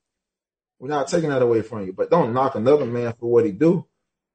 We're 0.79 0.89
not 0.89 1.09
taking 1.09 1.31
that 1.31 1.43
away 1.43 1.63
from 1.63 1.85
you, 1.85 1.93
but 1.93 2.11
don't 2.11 2.33
knock 2.33 2.55
another 2.55 2.87
man 2.87 3.13
for 3.19 3.31
what 3.31 3.45
he 3.45 3.51
do. 3.51 3.85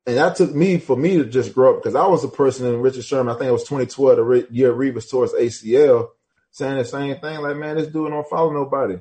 And 0.05 0.17
that 0.17 0.35
took 0.35 0.53
me 0.53 0.77
for 0.77 0.95
me 0.95 1.17
to 1.17 1.25
just 1.25 1.55
grow 1.55 1.73
up 1.75 1.81
because 1.81 1.95
I 1.95 2.05
was 2.05 2.25
a 2.25 2.27
person 2.27 2.67
in 2.67 2.81
Richard 2.81 3.05
Sherman. 3.05 3.33
I 3.33 3.39
think 3.39 3.47
it 3.47 3.53
was 3.53 3.63
2012, 3.63 4.17
the 4.17 4.47
year 4.51 4.73
Revis 4.73 5.09
towards 5.09 5.33
ACL, 5.33 6.09
saying 6.55 6.77
the 6.77 6.85
same 6.85 7.17
thing. 7.17 7.41
Like, 7.41 7.57
man, 7.57 7.75
this 7.75 7.87
dude 7.87 8.09
don't 8.09 8.29
follow 8.29 8.51
nobody. 8.51 8.97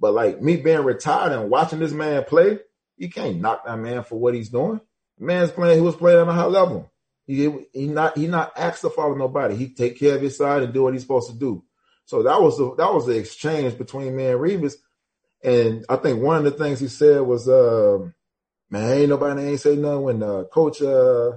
But 0.00 0.14
like 0.14 0.42
me 0.42 0.56
being 0.56 0.82
retired 0.82 1.30
and 1.30 1.48
watching 1.48 1.78
this 1.78 1.92
man 1.92 2.24
play, 2.24 2.58
you 2.96 3.08
can't 3.08 3.40
knock 3.40 3.64
that 3.64 3.78
man 3.78 4.02
for 4.02 4.18
what 4.18 4.34
he's 4.34 4.48
doing. 4.48 4.80
man's 5.16 5.52
playing, 5.52 5.78
he 5.78 5.80
was 5.80 5.94
playing 5.94 6.20
at 6.20 6.28
a 6.28 6.32
high 6.32 6.44
level. 6.44 6.90
He 7.24 7.48
he 7.72 7.86
not 7.86 8.18
he 8.18 8.26
not 8.26 8.52
asked 8.56 8.80
to 8.80 8.90
follow 8.90 9.14
nobody. 9.14 9.54
He 9.54 9.68
take 9.68 9.96
care 9.96 10.16
of 10.16 10.22
his 10.22 10.36
side 10.36 10.64
and 10.64 10.74
do 10.74 10.82
what 10.82 10.92
he's 10.92 11.02
supposed 11.02 11.30
to 11.30 11.36
do. 11.36 11.62
So 12.04 12.24
that 12.24 12.42
was 12.42 12.58
the 12.58 12.74
that 12.74 12.92
was 12.92 13.06
the 13.06 13.16
exchange 13.16 13.78
between 13.78 14.16
me 14.16 14.26
and 14.26 14.40
Revis. 14.40 14.74
And 15.44 15.84
I 15.88 15.96
think 15.96 16.20
one 16.20 16.38
of 16.38 16.44
the 16.44 16.50
things 16.50 16.80
he 16.80 16.88
said 16.88 17.20
was, 17.20 17.48
uh, 17.48 17.98
man, 18.70 18.92
ain't 18.92 19.08
nobody 19.08 19.42
ain't 19.42 19.60
say 19.60 19.76
nothing 19.76 20.02
when 20.02 20.22
uh, 20.22 20.44
Coach 20.52 20.82
uh, 20.82 21.36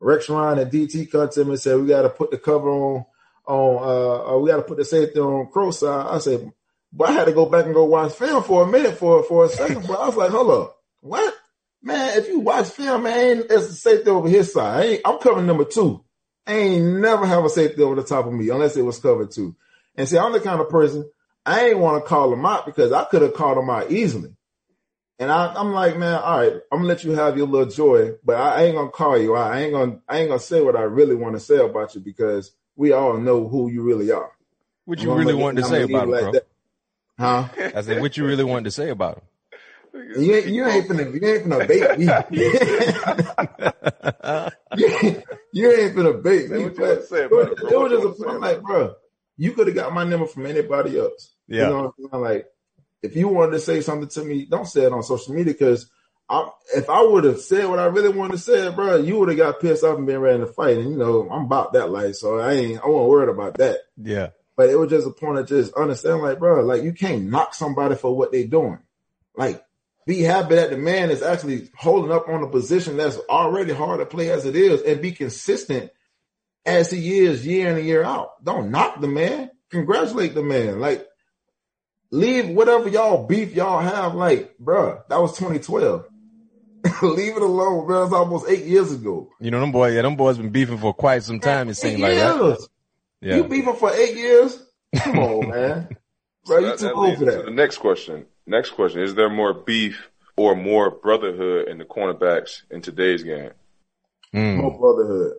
Rex 0.00 0.30
Ryan 0.30 0.60
and 0.60 0.72
DT 0.72 1.10
cut 1.10 1.32
to 1.32 1.42
him 1.42 1.50
and 1.50 1.60
said 1.60 1.78
we 1.78 1.86
got 1.86 2.02
to 2.02 2.08
put 2.08 2.30
the 2.30 2.38
cover 2.38 2.70
on 2.70 3.04
on 3.50 3.82
uh, 3.82 4.34
uh 4.34 4.38
we 4.38 4.50
got 4.50 4.56
to 4.56 4.62
put 4.62 4.78
the 4.78 4.84
safety 4.84 5.20
on 5.20 5.50
Cro 5.50 5.70
side. 5.70 6.06
I 6.08 6.18
said, 6.18 6.52
but 6.92 7.08
I 7.08 7.12
had 7.12 7.24
to 7.26 7.32
go 7.32 7.46
back 7.46 7.66
and 7.66 7.74
go 7.74 7.84
watch 7.84 8.12
film 8.12 8.42
for 8.42 8.62
a 8.62 8.66
minute 8.66 8.96
for 8.96 9.22
for 9.22 9.44
a 9.44 9.48
second. 9.48 9.86
But 9.86 10.00
I 10.00 10.06
was 10.06 10.16
like, 10.16 10.30
hold 10.30 10.50
up, 10.50 10.76
what? 11.00 11.34
Man, 11.82 12.18
if 12.18 12.28
you 12.28 12.40
watch 12.40 12.68
film, 12.68 13.04
man, 13.04 13.44
it's 13.48 13.68
the 13.68 13.72
safety 13.72 14.10
over 14.10 14.28
his 14.28 14.52
side. 14.52 15.00
I 15.04 15.10
am 15.10 15.18
covering 15.18 15.46
number 15.46 15.64
two. 15.64 16.04
I 16.46 16.54
ain't 16.54 17.00
never 17.00 17.26
have 17.26 17.44
a 17.44 17.48
safety 17.48 17.82
over 17.82 17.94
the 17.94 18.02
top 18.02 18.26
of 18.26 18.32
me 18.32 18.50
unless 18.50 18.76
it 18.76 18.82
was 18.82 18.98
covered 18.98 19.30
two. 19.30 19.56
And 19.96 20.08
see, 20.08 20.18
I'm 20.18 20.32
the 20.32 20.40
kind 20.40 20.60
of 20.60 20.68
person 20.68 21.08
I 21.44 21.66
ain't 21.66 21.78
want 21.78 22.02
to 22.02 22.08
call 22.08 22.32
him 22.32 22.44
out 22.44 22.66
because 22.66 22.92
I 22.92 23.04
could 23.04 23.22
have 23.22 23.34
called 23.34 23.58
him 23.58 23.70
out 23.70 23.90
easily. 23.90 24.34
And 25.18 25.30
I, 25.30 25.58
am 25.60 25.72
like, 25.72 25.98
man, 25.98 26.14
all 26.14 26.38
right, 26.38 26.52
I'm 26.72 26.78
gonna 26.78 26.88
let 26.88 27.04
you 27.04 27.12
have 27.12 27.36
your 27.36 27.46
little 27.46 27.70
joy, 27.70 28.12
but 28.24 28.36
I, 28.36 28.64
ain't 28.64 28.76
gonna 28.76 28.90
call 28.90 29.18
you. 29.18 29.34
I 29.34 29.60
ain't 29.60 29.72
gonna, 29.72 30.00
I 30.08 30.18
ain't 30.18 30.28
gonna 30.28 30.40
say 30.40 30.62
what 30.62 30.76
I 30.76 30.82
really 30.82 31.14
want 31.14 31.34
to 31.34 31.40
say 31.40 31.58
about 31.58 31.94
you 31.94 32.00
because 32.00 32.52
we 32.80 32.92
all 32.92 33.18
know 33.18 33.46
who 33.46 33.70
you 33.70 33.82
really 33.82 34.10
are. 34.10 34.32
What 34.86 35.02
you 35.02 35.12
really 35.12 35.34
wanted 35.34 35.60
to 35.62 35.68
say 35.68 35.82
about 35.82 36.04
him, 36.04 36.10
like 36.12 36.22
bro? 36.22 36.32
That. 36.32 36.46
Huh? 37.18 37.48
I 37.76 37.82
said, 37.82 38.00
what 38.00 38.16
you 38.16 38.24
really 38.24 38.42
wanted 38.42 38.64
to 38.64 38.70
say 38.70 38.88
about 38.88 39.18
him? 39.18 39.24
You 40.16 40.34
ain't, 40.34 40.46
you 40.46 40.66
ain't 40.66 40.88
finna, 40.88 41.12
you 41.12 41.28
ain't 41.28 41.44
finna 41.44 41.68
bait 41.68 41.98
me. 41.98 42.06
you, 44.78 45.22
you 45.52 45.70
ain't 45.70 45.94
finna 45.94 46.22
bait 46.22 46.50
me. 46.50 46.64
What 46.64 46.78
you 46.78 47.02
say 47.06 47.24
about 47.24 47.52
it, 47.52 47.58
it 47.58 47.78
was 47.78 48.02
just 48.02 48.22
a, 48.22 48.28
I'm 48.30 48.40
like, 48.40 48.62
bro, 48.62 48.94
you 49.36 49.52
could 49.52 49.66
have 49.66 49.76
got 49.76 49.92
my 49.92 50.04
number 50.04 50.26
from 50.26 50.46
anybody 50.46 50.98
else. 50.98 51.34
Yeah. 51.48 51.64
You 51.64 51.68
know 51.68 51.76
what 51.82 51.84
I'm 51.84 51.92
saying? 52.10 52.22
Like, 52.22 52.46
if 53.02 53.14
you 53.14 53.28
wanted 53.28 53.52
to 53.52 53.60
say 53.60 53.82
something 53.82 54.08
to 54.08 54.24
me, 54.24 54.46
don't 54.46 54.66
say 54.66 54.84
it 54.84 54.92
on 54.92 55.02
social 55.02 55.34
media 55.34 55.52
because 55.52 55.90
if 56.74 56.88
I 56.88 57.02
would 57.02 57.24
have 57.24 57.40
said 57.40 57.68
what 57.68 57.78
I 57.78 57.86
really 57.86 58.10
wanted 58.10 58.32
to 58.32 58.38
say, 58.38 58.70
bro, 58.70 58.96
you 58.96 59.18
would 59.18 59.28
have 59.28 59.38
got 59.38 59.60
pissed 59.60 59.82
off 59.82 59.98
and 59.98 60.06
been 60.06 60.20
ready 60.20 60.38
to 60.38 60.46
fight. 60.46 60.78
And 60.78 60.90
you 60.90 60.96
know, 60.96 61.28
I'm 61.30 61.44
about 61.44 61.72
that 61.72 61.90
life, 61.90 62.16
so 62.16 62.38
I 62.38 62.52
ain't, 62.52 62.82
I 62.82 62.86
wasn't 62.86 63.08
worried 63.08 63.28
about 63.28 63.58
that. 63.58 63.78
Yeah. 63.96 64.28
But 64.56 64.68
it 64.68 64.78
was 64.78 64.90
just 64.90 65.06
a 65.06 65.10
point 65.10 65.38
of 65.38 65.46
just 65.46 65.72
understand, 65.74 66.22
like, 66.22 66.38
bro, 66.38 66.62
like 66.62 66.82
you 66.82 66.92
can't 66.92 67.24
knock 67.24 67.54
somebody 67.54 67.96
for 67.96 68.14
what 68.14 68.30
they're 68.30 68.46
doing. 68.46 68.78
Like, 69.34 69.64
be 70.06 70.20
happy 70.22 70.56
that 70.56 70.70
the 70.70 70.76
man 70.76 71.10
is 71.10 71.22
actually 71.22 71.70
holding 71.76 72.12
up 72.12 72.28
on 72.28 72.42
a 72.42 72.48
position 72.48 72.96
that's 72.96 73.16
already 73.28 73.72
hard 73.72 74.00
to 74.00 74.06
play 74.06 74.30
as 74.30 74.44
it 74.44 74.56
is, 74.56 74.82
and 74.82 75.02
be 75.02 75.12
consistent 75.12 75.90
as 76.66 76.90
he 76.90 77.20
is 77.20 77.46
year 77.46 77.70
in 77.70 77.78
and 77.78 77.86
year 77.86 78.04
out. 78.04 78.44
Don't 78.44 78.70
knock 78.70 79.00
the 79.00 79.08
man. 79.08 79.50
Congratulate 79.70 80.34
the 80.34 80.42
man. 80.42 80.78
Like, 80.80 81.06
leave 82.10 82.48
whatever 82.48 82.88
y'all 82.88 83.26
beef 83.26 83.54
y'all 83.54 83.80
have. 83.80 84.14
Like, 84.14 84.56
bruh, 84.58 85.06
that 85.08 85.20
was 85.20 85.38
2012. 85.38 86.06
leave 87.02 87.36
it 87.36 87.42
alone, 87.42 87.86
bro. 87.86 88.04
It's 88.04 88.12
almost 88.12 88.48
eight 88.48 88.64
years 88.64 88.92
ago. 88.92 89.28
You 89.40 89.50
know, 89.50 89.60
them 89.60 89.72
boys, 89.72 89.94
yeah, 89.94 90.02
them 90.02 90.16
boys 90.16 90.38
been 90.38 90.50
beefing 90.50 90.78
for 90.78 90.94
quite 90.94 91.22
some 91.22 91.40
time. 91.40 91.68
It 91.68 91.74
seems 91.74 92.00
like 92.00 92.14
that. 92.14 92.68
Yeah. 93.20 93.36
You 93.36 93.44
beefing 93.44 93.76
for 93.76 93.92
eight 93.94 94.16
years? 94.16 94.62
Come 94.96 95.18
on, 95.18 95.48
man. 95.50 95.96
Bro, 96.46 96.58
you 96.60 96.76
too 96.76 96.92
old 96.92 97.18
for 97.18 97.24
that. 97.26 97.44
the 97.44 97.50
next 97.50 97.78
question. 97.78 98.26
next 98.46 98.70
question: 98.70 99.02
Is 99.02 99.14
there 99.14 99.28
more 99.28 99.52
beef 99.52 100.10
or 100.36 100.54
more 100.54 100.90
brotherhood 100.90 101.68
in 101.68 101.78
the 101.78 101.84
cornerbacks 101.84 102.62
in 102.70 102.80
today's 102.80 103.22
game? 103.22 103.50
Mm. 104.34 104.56
More 104.56 104.78
brotherhood. 104.78 105.34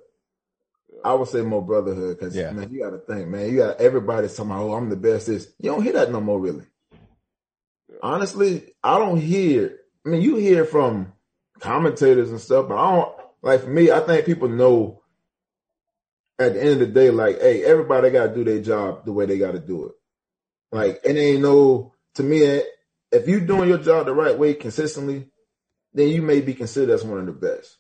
I 1.04 1.14
would 1.16 1.28
say 1.28 1.42
more 1.42 1.64
brotherhood 1.64 2.20
because 2.20 2.36
yeah. 2.36 2.52
man, 2.52 2.72
you 2.72 2.84
got 2.84 2.92
to 2.92 3.00
think, 3.00 3.28
man. 3.28 3.50
You 3.50 3.58
got 3.58 3.82
everybody 3.82 4.28
talking, 4.28 4.52
"Oh, 4.52 4.74
I'm 4.74 4.90
the 4.90 4.96
best." 4.96 5.28
This 5.28 5.48
you 5.58 5.72
don't 5.72 5.84
hear 5.84 5.94
that 5.94 6.12
no 6.12 6.22
more, 6.22 6.40
really. 6.40 6.66
Yeah. 6.92 7.98
Honestly, 8.04 8.74
I 8.84 9.00
don't 9.00 9.20
hear. 9.20 9.80
I 10.06 10.10
mean, 10.10 10.22
you 10.22 10.36
hear 10.36 10.66
from 10.66 11.14
commentators 11.62 12.32
and 12.32 12.40
stuff, 12.40 12.68
but 12.68 12.78
I 12.78 12.96
don't 12.96 13.16
like. 13.42 13.62
For 13.62 13.70
me, 13.70 13.92
I 13.92 14.02
think 14.02 14.26
people 14.26 14.50
know 14.50 15.02
at 16.40 16.54
the 16.54 16.62
end 16.62 16.70
of 16.70 16.80
the 16.80 16.88
day, 16.88 17.12
like, 17.12 17.40
hey, 17.40 17.64
everybody 17.64 18.10
got 18.10 18.28
to 18.28 18.36
do 18.36 18.44
their 18.44 18.62
job 18.62 19.06
the 19.06 19.14
way 19.14 19.26
they 19.26 19.38
got 19.38 19.52
to 19.52 19.60
do 19.60 19.86
it. 19.86 19.92
Like, 20.72 21.02
it 21.04 21.16
ain't 21.16 21.42
no 21.42 21.94
to 22.16 22.24
me. 22.24 22.44
Eh, 22.44 22.62
if 23.12 23.28
you 23.28 23.42
doing 23.42 23.70
your 23.70 23.78
job 23.78 24.06
the 24.06 24.14
right 24.14 24.38
way 24.38 24.54
consistently, 24.54 25.30
then 25.94 26.10
you 26.10 26.22
may 26.22 26.42
be 26.42 26.54
considered 26.54 26.94
as 26.94 27.04
one 27.04 27.20
of 27.20 27.26
the 27.26 27.32
best 27.32 27.78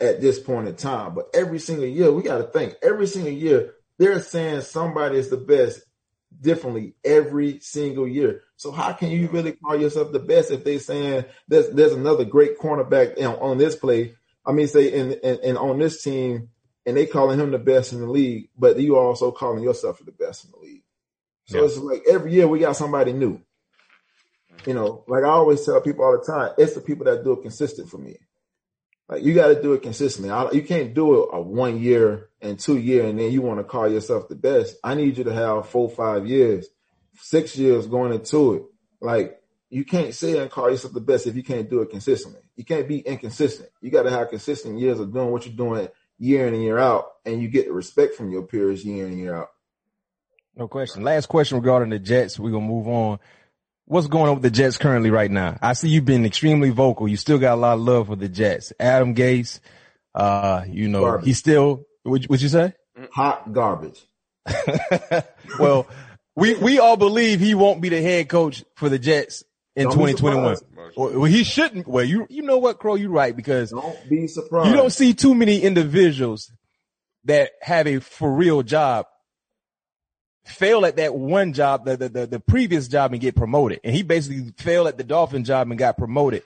at 0.00 0.20
this 0.20 0.38
point 0.38 0.68
in 0.68 0.76
time. 0.76 1.14
But 1.14 1.28
every 1.34 1.58
single 1.58 1.86
year, 1.86 2.12
we 2.12 2.22
got 2.22 2.38
to 2.38 2.44
think. 2.44 2.74
Every 2.82 3.06
single 3.06 3.32
year, 3.32 3.72
they're 3.98 4.20
saying 4.20 4.62
somebody 4.62 5.16
is 5.18 5.30
the 5.30 5.36
best 5.36 5.80
differently 6.40 6.94
every 7.04 7.58
single 7.60 8.06
year. 8.06 8.42
So 8.56 8.70
how 8.70 8.92
can 8.92 9.10
you 9.10 9.28
really 9.28 9.52
call 9.52 9.76
yourself 9.76 10.12
the 10.12 10.18
best 10.18 10.50
if 10.50 10.64
they 10.64 10.78
saying 10.78 11.24
there's 11.48 11.70
there's 11.70 11.92
another 11.92 12.24
great 12.24 12.58
cornerback 12.58 13.16
you 13.16 13.24
know, 13.24 13.36
on 13.36 13.58
this 13.58 13.76
play? 13.76 14.14
I 14.46 14.52
mean, 14.52 14.68
say 14.68 14.92
in, 14.92 15.12
in, 15.12 15.38
in 15.40 15.56
on 15.56 15.78
this 15.78 16.02
team, 16.02 16.50
and 16.86 16.96
they 16.96 17.06
calling 17.06 17.40
him 17.40 17.50
the 17.50 17.58
best 17.58 17.92
in 17.92 18.00
the 18.00 18.10
league, 18.10 18.48
but 18.56 18.78
you 18.78 18.96
also 18.96 19.30
calling 19.30 19.62
yourself 19.62 20.04
the 20.04 20.12
best 20.12 20.44
in 20.44 20.50
the 20.50 20.58
league. 20.58 20.82
So 21.46 21.58
yeah. 21.58 21.64
it's 21.64 21.76
like 21.78 22.02
every 22.08 22.32
year 22.32 22.48
we 22.48 22.58
got 22.58 22.76
somebody 22.76 23.12
new. 23.12 23.40
You 24.66 24.74
know, 24.74 25.04
like 25.08 25.24
I 25.24 25.28
always 25.28 25.64
tell 25.64 25.80
people 25.80 26.04
all 26.04 26.18
the 26.18 26.24
time, 26.24 26.52
it's 26.56 26.74
the 26.74 26.80
people 26.80 27.04
that 27.06 27.24
do 27.24 27.32
it 27.32 27.42
consistent 27.42 27.88
for 27.88 27.98
me. 27.98 28.16
Like 29.08 29.22
you 29.22 29.34
got 29.34 29.48
to 29.48 29.60
do 29.60 29.74
it 29.74 29.82
consistently. 29.82 30.30
I, 30.30 30.50
you 30.52 30.62
can't 30.62 30.94
do 30.94 31.22
it 31.22 31.28
a 31.32 31.40
one 31.40 31.78
year 31.78 32.30
and 32.40 32.58
two 32.58 32.78
year, 32.78 33.06
and 33.06 33.18
then 33.18 33.32
you 33.32 33.42
want 33.42 33.60
to 33.60 33.64
call 33.64 33.88
yourself 33.88 34.28
the 34.28 34.34
best. 34.34 34.76
I 34.82 34.94
need 34.94 35.18
you 35.18 35.24
to 35.24 35.32
have 35.32 35.68
four, 35.68 35.90
five 35.90 36.26
years, 36.26 36.68
six 37.14 37.56
years 37.56 37.86
going 37.86 38.12
into 38.12 38.54
it. 38.54 38.62
Like 39.00 39.40
you 39.68 39.84
can't 39.84 40.14
say 40.14 40.38
and 40.38 40.50
call 40.50 40.70
yourself 40.70 40.94
the 40.94 41.00
best 41.00 41.26
if 41.26 41.36
you 41.36 41.42
can't 41.42 41.68
do 41.68 41.82
it 41.82 41.90
consistently. 41.90 42.40
You 42.56 42.64
can't 42.64 42.88
be 42.88 43.00
inconsistent. 43.00 43.68
You 43.80 43.90
got 43.90 44.04
to 44.04 44.10
have 44.10 44.30
consistent 44.30 44.78
years 44.78 45.00
of 45.00 45.12
doing 45.12 45.30
what 45.30 45.44
you're 45.46 45.56
doing 45.56 45.88
year 46.18 46.46
in 46.46 46.54
and 46.54 46.62
year 46.62 46.78
out, 46.78 47.06
and 47.26 47.42
you 47.42 47.48
get 47.48 47.66
the 47.66 47.72
respect 47.72 48.14
from 48.14 48.30
your 48.30 48.42
peers 48.42 48.84
year 48.84 49.06
in 49.06 49.12
and 49.12 49.20
year 49.20 49.36
out. 49.36 49.48
No 50.56 50.68
question. 50.68 51.02
Last 51.02 51.26
question 51.26 51.58
regarding 51.58 51.90
the 51.90 51.98
Jets. 51.98 52.38
We're 52.38 52.52
gonna 52.52 52.64
move 52.64 52.86
on. 52.86 53.18
What's 53.86 54.06
going 54.06 54.28
on 54.28 54.36
with 54.36 54.42
the 54.42 54.50
Jets 54.50 54.78
currently 54.78 55.10
right 55.10 55.30
now? 55.30 55.58
I 55.60 55.74
see 55.74 55.90
you've 55.90 56.06
been 56.06 56.24
extremely 56.24 56.70
vocal. 56.70 57.06
You 57.06 57.18
still 57.18 57.38
got 57.38 57.54
a 57.54 57.60
lot 57.60 57.74
of 57.74 57.80
love 57.80 58.06
for 58.06 58.16
the 58.16 58.28
Jets. 58.28 58.72
Adam 58.80 59.14
Gase, 59.14 59.60
uh, 60.14 60.64
you 60.66 60.88
know, 60.88 61.02
garbage. 61.02 61.26
he's 61.26 61.38
still, 61.38 61.84
what 62.02 62.26
would 62.28 62.40
you 62.40 62.48
say? 62.48 62.72
Hot 63.12 63.52
garbage. 63.52 64.00
well, 65.58 65.86
we, 66.34 66.54
we 66.54 66.78
all 66.78 66.96
believe 66.96 67.40
he 67.40 67.54
won't 67.54 67.82
be 67.82 67.90
the 67.90 68.00
head 68.00 68.28
coach 68.28 68.64
for 68.76 68.88
the 68.88 68.98
Jets 68.98 69.44
in 69.76 69.84
don't 69.84 69.92
2021. 69.92 70.56
Well, 70.96 71.24
he 71.24 71.44
shouldn't. 71.44 71.86
Well, 71.86 72.04
you, 72.04 72.26
you 72.30 72.42
know 72.42 72.58
what, 72.58 72.78
Cro, 72.78 72.94
you're 72.94 73.10
right 73.10 73.36
because 73.36 73.70
don't 73.70 74.08
be 74.08 74.26
surprised. 74.28 74.70
You 74.70 74.76
don't 74.76 74.92
see 74.92 75.12
too 75.12 75.34
many 75.34 75.60
individuals 75.60 76.50
that 77.24 77.50
have 77.60 77.86
a 77.86 77.98
for 78.00 78.32
real 78.32 78.62
job 78.62 79.06
fail 80.44 80.84
at 80.84 80.96
that 80.96 81.14
one 81.14 81.52
job, 81.52 81.84
the, 81.84 81.96
the, 81.96 82.08
the, 82.08 82.26
the, 82.26 82.40
previous 82.40 82.88
job 82.88 83.12
and 83.12 83.20
get 83.20 83.34
promoted. 83.34 83.80
And 83.82 83.94
he 83.94 84.02
basically 84.02 84.52
failed 84.58 84.88
at 84.88 84.98
the 84.98 85.04
Dolphin 85.04 85.44
job 85.44 85.70
and 85.70 85.78
got 85.78 85.96
promoted, 85.96 86.42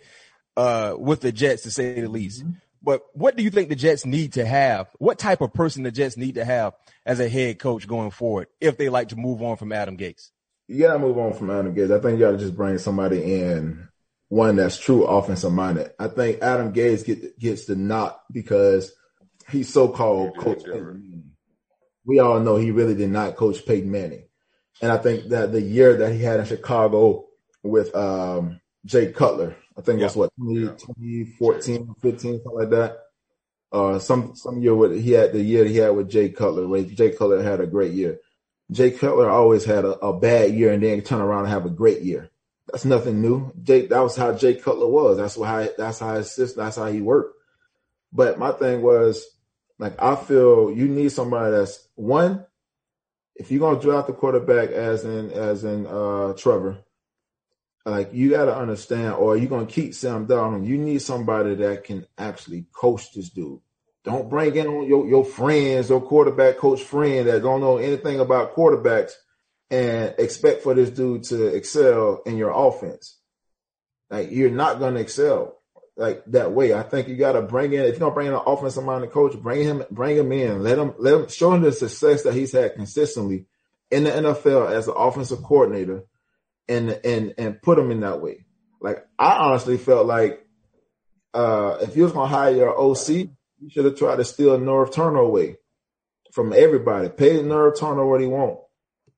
uh, 0.57 0.95
with 0.97 1.21
the 1.21 1.33
Jets 1.33 1.63
to 1.65 1.71
say 1.71 2.01
the 2.01 2.09
least. 2.09 2.43
Mm-hmm. 2.43 2.53
But 2.83 3.03
what 3.13 3.37
do 3.37 3.43
you 3.43 3.51
think 3.51 3.69
the 3.69 3.77
Jets 3.77 4.07
need 4.07 4.35
to 4.35 4.47
have? 4.47 4.89
What 4.99 5.19
type 5.19 5.41
of 5.41 5.53
person 5.53 5.83
the 5.83 5.91
Jets 5.91 6.17
need 6.17 6.37
to 6.37 6.45
have 6.45 6.75
as 7.05 7.19
a 7.21 7.29
head 7.29 7.59
coach 7.59 7.89
going 7.89 8.11
forward 8.11 8.47
if 8.61 8.79
they 8.79 8.89
like 8.89 9.09
to 9.09 9.17
move 9.17 9.43
on 9.43 9.57
from 9.57 9.73
Adam 9.73 9.97
Gase? 9.97 10.31
You 10.69 10.83
gotta 10.87 10.99
move 10.99 11.19
on 11.19 11.33
from 11.33 11.51
Adam 11.51 11.75
Gase. 11.75 11.97
I 11.97 12.01
think 12.01 12.19
you 12.19 12.25
gotta 12.25 12.39
just 12.39 12.57
bring 12.57 12.79
somebody 12.79 13.41
in, 13.41 13.89
one 14.29 14.57
that's 14.57 14.79
true 14.79 15.05
offensive 15.05 15.53
minded. 15.53 15.91
I 15.99 16.09
think 16.09 16.41
Adam 16.41 16.73
Gase 16.73 17.05
get, 17.05 17.39
gets 17.39 17.65
the 17.65 17.75
knock 17.75 18.23
because 18.31 18.93
he's 19.51 19.73
so 19.73 19.89
called 19.89 20.37
coach 20.37 20.63
we 22.09 22.19
all 22.21 22.41
know 22.41 22.57
he 22.57 22.71
really 22.71 22.95
did 22.95 23.11
not 23.11 23.37
coach 23.37 23.65
Peyton 23.67 23.91
Manning. 23.91 24.25
And 24.81 24.91
I 24.91 24.97
think 24.97 25.29
that 25.29 25.53
the 25.53 25.61
year 25.61 25.99
that 25.99 26.13
he 26.15 26.23
had 26.23 26.41
in 26.41 26.47
Chicago 26.47 27.27
with 27.63 27.95
um, 27.95 28.61
Jay 28.87 29.13
Cutler, 29.13 29.55
I 29.77 29.83
think 29.83 30.01
yeah. 30.01 30.07
that's 30.07 30.17
what 30.17 30.33
20, 30.39 30.61
2014, 30.61 31.95
15, 32.01 32.19
something 32.21 32.53
like 32.53 32.71
that. 32.71 32.99
Uh, 33.71 33.99
some 33.99 34.35
some 34.35 34.63
year 34.63 34.75
with 34.75 34.99
he 34.99 35.13
had 35.13 35.35
the 35.35 35.43
year 35.43 35.67
he 35.67 35.77
had 35.77 35.91
with 35.91 36.09
Jay 36.09 36.31
Cutler, 36.31 36.67
where 36.67 36.83
Jay 36.83 37.11
Cutler 37.11 37.43
had 37.43 37.61
a 37.61 37.67
great 37.67 37.93
year. 37.93 38.19
Jay 38.71 38.91
Cutler 38.91 39.29
always 39.29 39.67
had 39.67 39.85
a, 39.85 39.99
a 39.99 40.19
bad 40.19 40.55
year 40.55 40.73
and 40.73 40.83
then 40.83 41.03
turn 41.03 41.21
around 41.21 41.41
and 41.41 41.53
have 41.53 41.67
a 41.67 41.71
great 41.71 42.01
year. 42.01 42.31
That's 42.73 42.87
nothing 42.87 43.21
new. 43.21 43.53
Jay, 43.63 43.87
that 43.87 44.01
was 44.01 44.17
how 44.17 44.33
Jay 44.33 44.55
Cutler 44.55 44.89
was. 44.89 45.19
That's 45.19 45.37
why 45.37 45.69
that's 45.77 45.99
how 45.99 46.15
his 46.15 46.33
system, 46.33 46.65
that's 46.65 46.77
how 46.77 46.87
he 46.87 47.03
worked. 47.03 47.35
But 48.11 48.39
my 48.39 48.53
thing 48.53 48.81
was 48.81 49.27
like 49.79 50.01
I 50.03 50.17
feel 50.17 50.71
you 50.71 50.89
need 50.89 51.13
somebody 51.13 51.53
that's 51.53 51.89
one. 51.95 52.45
If 53.37 53.51
you're 53.51 53.61
gonna 53.61 53.81
draft 53.81 54.09
the 54.09 54.13
quarterback 54.13 54.71
as 54.71 55.05
in 55.05 55.31
as 55.31 55.65
in 55.65 55.87
uh 55.87 56.33
Trevor, 56.35 56.79
like 57.87 58.13
you 58.13 58.31
got 58.31 58.47
to 58.47 58.57
understand, 58.57 59.15
or 59.15 59.37
you're 59.37 59.49
gonna 59.49 59.67
keep 59.67 59.95
Sam 59.95 60.27
Darnold. 60.27 60.67
You 60.67 60.79
need 60.79 61.01
somebody 61.01 61.55
that 61.57 61.85
can 61.85 62.07
actually 62.19 62.67
coach 62.73 63.13
this 63.13 63.31
dude. 63.31 63.61
Don't 64.05 64.29
bring 64.29 64.57
in 64.57 64.83
your 64.85 65.07
your 65.07 65.25
friends, 65.25 65.91
your 65.91 66.01
quarterback 66.01 66.57
coach 66.59 66.83
friend 66.83 67.29
that 67.29 67.43
don't 67.43 67.61
know 67.61 67.77
anything 67.77 68.19
about 68.19 68.55
quarterbacks, 68.55 69.13
and 69.71 70.15
expect 70.19 70.63
for 70.63 70.75
this 70.75 70.91
dude 70.91 71.23
to 71.25 71.47
excel 71.47 72.23
in 72.27 72.37
your 72.37 72.51
offense. 72.51 73.19
Like 74.11 74.33
you're 74.33 74.51
not 74.51 74.81
gonna 74.81 75.01
excel 75.01 75.58
like 75.99 76.23
that 76.27 76.53
way. 76.53 76.73
I 76.73 76.85
think 76.85 77.09
you 77.09 77.17
got 77.17 77.33
to 77.33 77.43
bring 77.43 77.73
in 77.73 77.81
if 77.81 77.91
you're 77.91 77.99
gonna 77.99 78.15
bring 78.15 78.29
in 78.29 78.33
an 78.33 78.41
offensive 78.47 78.85
minded 78.85 79.11
coach, 79.11 79.37
bring 79.37 79.65
him, 79.65 79.85
bring 79.91 80.17
him 80.17 80.31
in, 80.31 80.63
let 80.63 80.79
him, 80.79 80.95
let 80.99 81.15
him 81.15 81.29
show 81.29 81.53
him 81.53 81.63
the 81.63 81.73
success 81.73 82.23
that 82.23 82.35
he's 82.35 82.53
had 82.53 82.75
consistently 82.75 83.47
in 83.91 84.05
the 84.05 84.11
NFL 84.11 84.71
as 84.71 84.87
an 84.87 84.95
offensive 84.97 85.43
coordinator, 85.43 86.05
and 86.69 86.91
and 87.05 87.35
and 87.37 87.61
put 87.61 87.79
him 87.79 87.91
in 87.91 88.01
that 88.01 88.21
way. 88.21 88.47
Like 88.81 89.05
I 89.19 89.39
honestly 89.39 89.77
felt 89.77 90.07
like 90.07 90.47
uh 91.35 91.79
if 91.81 91.97
you 91.97 92.05
was 92.05 92.13
gonna 92.13 92.29
hire 92.29 92.55
your 92.55 92.79
OC, 92.79 93.09
you 93.09 93.69
should 93.69 93.85
have 93.85 93.99
tried 93.99 94.17
to 94.17 94.25
steal 94.25 94.57
Norv 94.57 94.93
Turner 94.93 95.19
away 95.19 95.57
from 96.33 96.53
everybody. 96.53 97.09
Pay 97.09 97.39
Norv 97.39 97.77
Turner 97.79 98.07
what 98.07 98.21
he 98.21 98.29
want. 98.29 98.61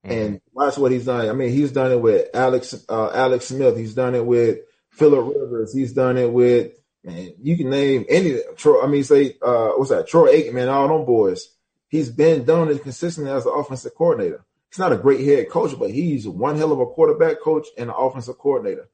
Mm-hmm. 0.06 0.12
And 0.12 0.40
watch 0.54 0.78
what 0.78 0.92
he's 0.92 1.04
done. 1.04 1.28
I 1.28 1.34
mean, 1.34 1.50
he's 1.50 1.72
done 1.72 1.92
it 1.92 2.00
with 2.00 2.28
Alex 2.32 2.74
uh, 2.88 3.10
Alex 3.12 3.48
Smith. 3.48 3.76
He's 3.76 3.94
done 3.94 4.14
it 4.14 4.24
with 4.24 4.60
Philip 4.90 5.34
Rivers. 5.34 5.74
He's 5.74 5.92
done 5.92 6.18
it 6.18 6.30
with 6.30 6.72
man. 7.04 7.34
You 7.40 7.56
can 7.56 7.70
name 7.70 8.04
any 8.08 8.40
Troy. 8.56 8.82
I 8.82 8.86
mean, 8.86 9.04
say 9.04 9.36
uh, 9.42 9.70
what's 9.70 9.90
that? 9.90 10.08
Troy 10.08 10.32
Aikman, 10.32 10.70
all 10.70 10.88
them 10.88 11.06
boys. 11.06 11.48
He's 11.88 12.10
been 12.10 12.44
done 12.44 12.68
it 12.68 12.82
consistently 12.82 13.32
as 13.32 13.46
an 13.46 13.52
offensive 13.54 13.94
coordinator. 13.94 14.44
He's 14.70 14.78
not 14.78 14.92
a 14.92 14.96
great 14.96 15.26
head 15.26 15.50
coach, 15.50 15.76
but 15.78 15.90
he's 15.90 16.28
one 16.28 16.56
hell 16.56 16.72
of 16.72 16.78
a 16.78 16.86
quarterback 16.86 17.40
coach 17.40 17.66
and 17.76 17.90
an 17.90 17.96
offensive 17.98 18.38
coordinator. 18.38 18.88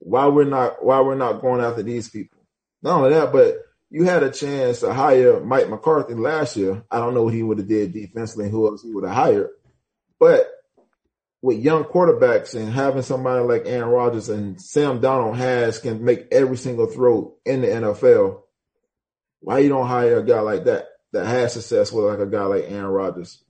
Why 0.00 0.26
we're 0.26 0.44
not 0.44 0.84
why 0.84 1.00
we're 1.00 1.14
not 1.14 1.40
going 1.40 1.60
after 1.60 1.82
these 1.82 2.08
people? 2.08 2.40
Not 2.82 2.98
only 2.98 3.10
that, 3.10 3.32
but 3.32 3.58
you 3.90 4.04
had 4.04 4.24
a 4.24 4.30
chance 4.30 4.80
to 4.80 4.92
hire 4.92 5.38
Mike 5.38 5.68
McCarthy 5.68 6.14
last 6.14 6.56
year. 6.56 6.82
I 6.90 6.98
don't 6.98 7.14
know 7.14 7.22
what 7.24 7.34
he 7.34 7.42
would 7.42 7.58
have 7.58 7.68
did 7.68 7.92
defensively 7.92 8.46
and 8.46 8.52
who 8.52 8.66
else 8.66 8.82
he 8.82 8.90
would 8.90 9.04
have 9.04 9.14
hired, 9.14 9.50
but 10.18 10.50
with 11.42 11.58
young 11.58 11.82
quarterbacks 11.82 12.54
and 12.54 12.72
having 12.72 13.02
somebody 13.02 13.44
like 13.44 13.64
Aaron 13.66 13.90
Rodgers 13.90 14.28
and 14.28 14.60
Sam 14.60 15.00
Darnold 15.00 15.36
has 15.36 15.80
can 15.80 16.04
make 16.04 16.28
every 16.30 16.56
single 16.56 16.86
throw 16.86 17.34
in 17.44 17.62
the 17.62 17.66
NFL. 17.66 18.42
Why 19.40 19.58
you 19.58 19.68
don't 19.68 19.88
hire 19.88 20.20
a 20.20 20.24
guy 20.24 20.40
like 20.40 20.64
that 20.64 20.86
that 21.12 21.26
has 21.26 21.52
success 21.52 21.90
with 21.92 22.04
like 22.04 22.20
a 22.20 22.26
guy 22.26 22.44
like 22.44 22.64
Aaron 22.68 22.86
Rodgers? 22.86 23.42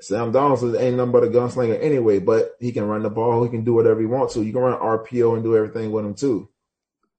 Sam 0.00 0.32
Darnold 0.32 0.78
ain't 0.80 0.96
nothing 0.96 1.12
but 1.12 1.22
a 1.22 1.28
gunslinger 1.28 1.80
anyway, 1.80 2.18
but 2.18 2.56
he 2.58 2.72
can 2.72 2.88
run 2.88 3.04
the 3.04 3.10
ball. 3.10 3.44
He 3.44 3.50
can 3.50 3.62
do 3.62 3.74
whatever 3.74 4.00
he 4.00 4.06
wants 4.06 4.34
to. 4.34 4.42
You 4.42 4.52
can 4.52 4.62
run 4.62 4.80
RPO 4.80 5.34
and 5.34 5.44
do 5.44 5.56
everything 5.56 5.92
with 5.92 6.04
him 6.04 6.14
too. 6.14 6.48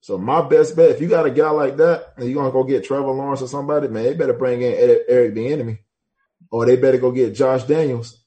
So 0.02 0.18
my 0.18 0.42
best 0.42 0.76
bet, 0.76 0.90
if 0.90 1.00
you 1.00 1.08
got 1.08 1.28
a 1.28 1.32
guy 1.32 1.52
like 1.52 1.78
that 1.78 2.16
and 2.18 2.26
you're 2.26 2.36
gonna 2.36 2.52
go 2.52 2.66
get 2.66 2.84
Trevor 2.84 3.12
Lawrence 3.12 3.44
or 3.44 3.48
somebody, 3.48 3.88
man, 3.88 4.04
they 4.04 4.14
better 4.14 4.34
bring 4.34 4.62
in 4.62 4.74
Eric 4.74 5.36
Bieniemy 5.36 5.78
or 6.50 6.66
they 6.66 6.76
better 6.76 6.98
go 6.98 7.12
get 7.12 7.36
Josh 7.36 7.64
Daniels 7.64 8.21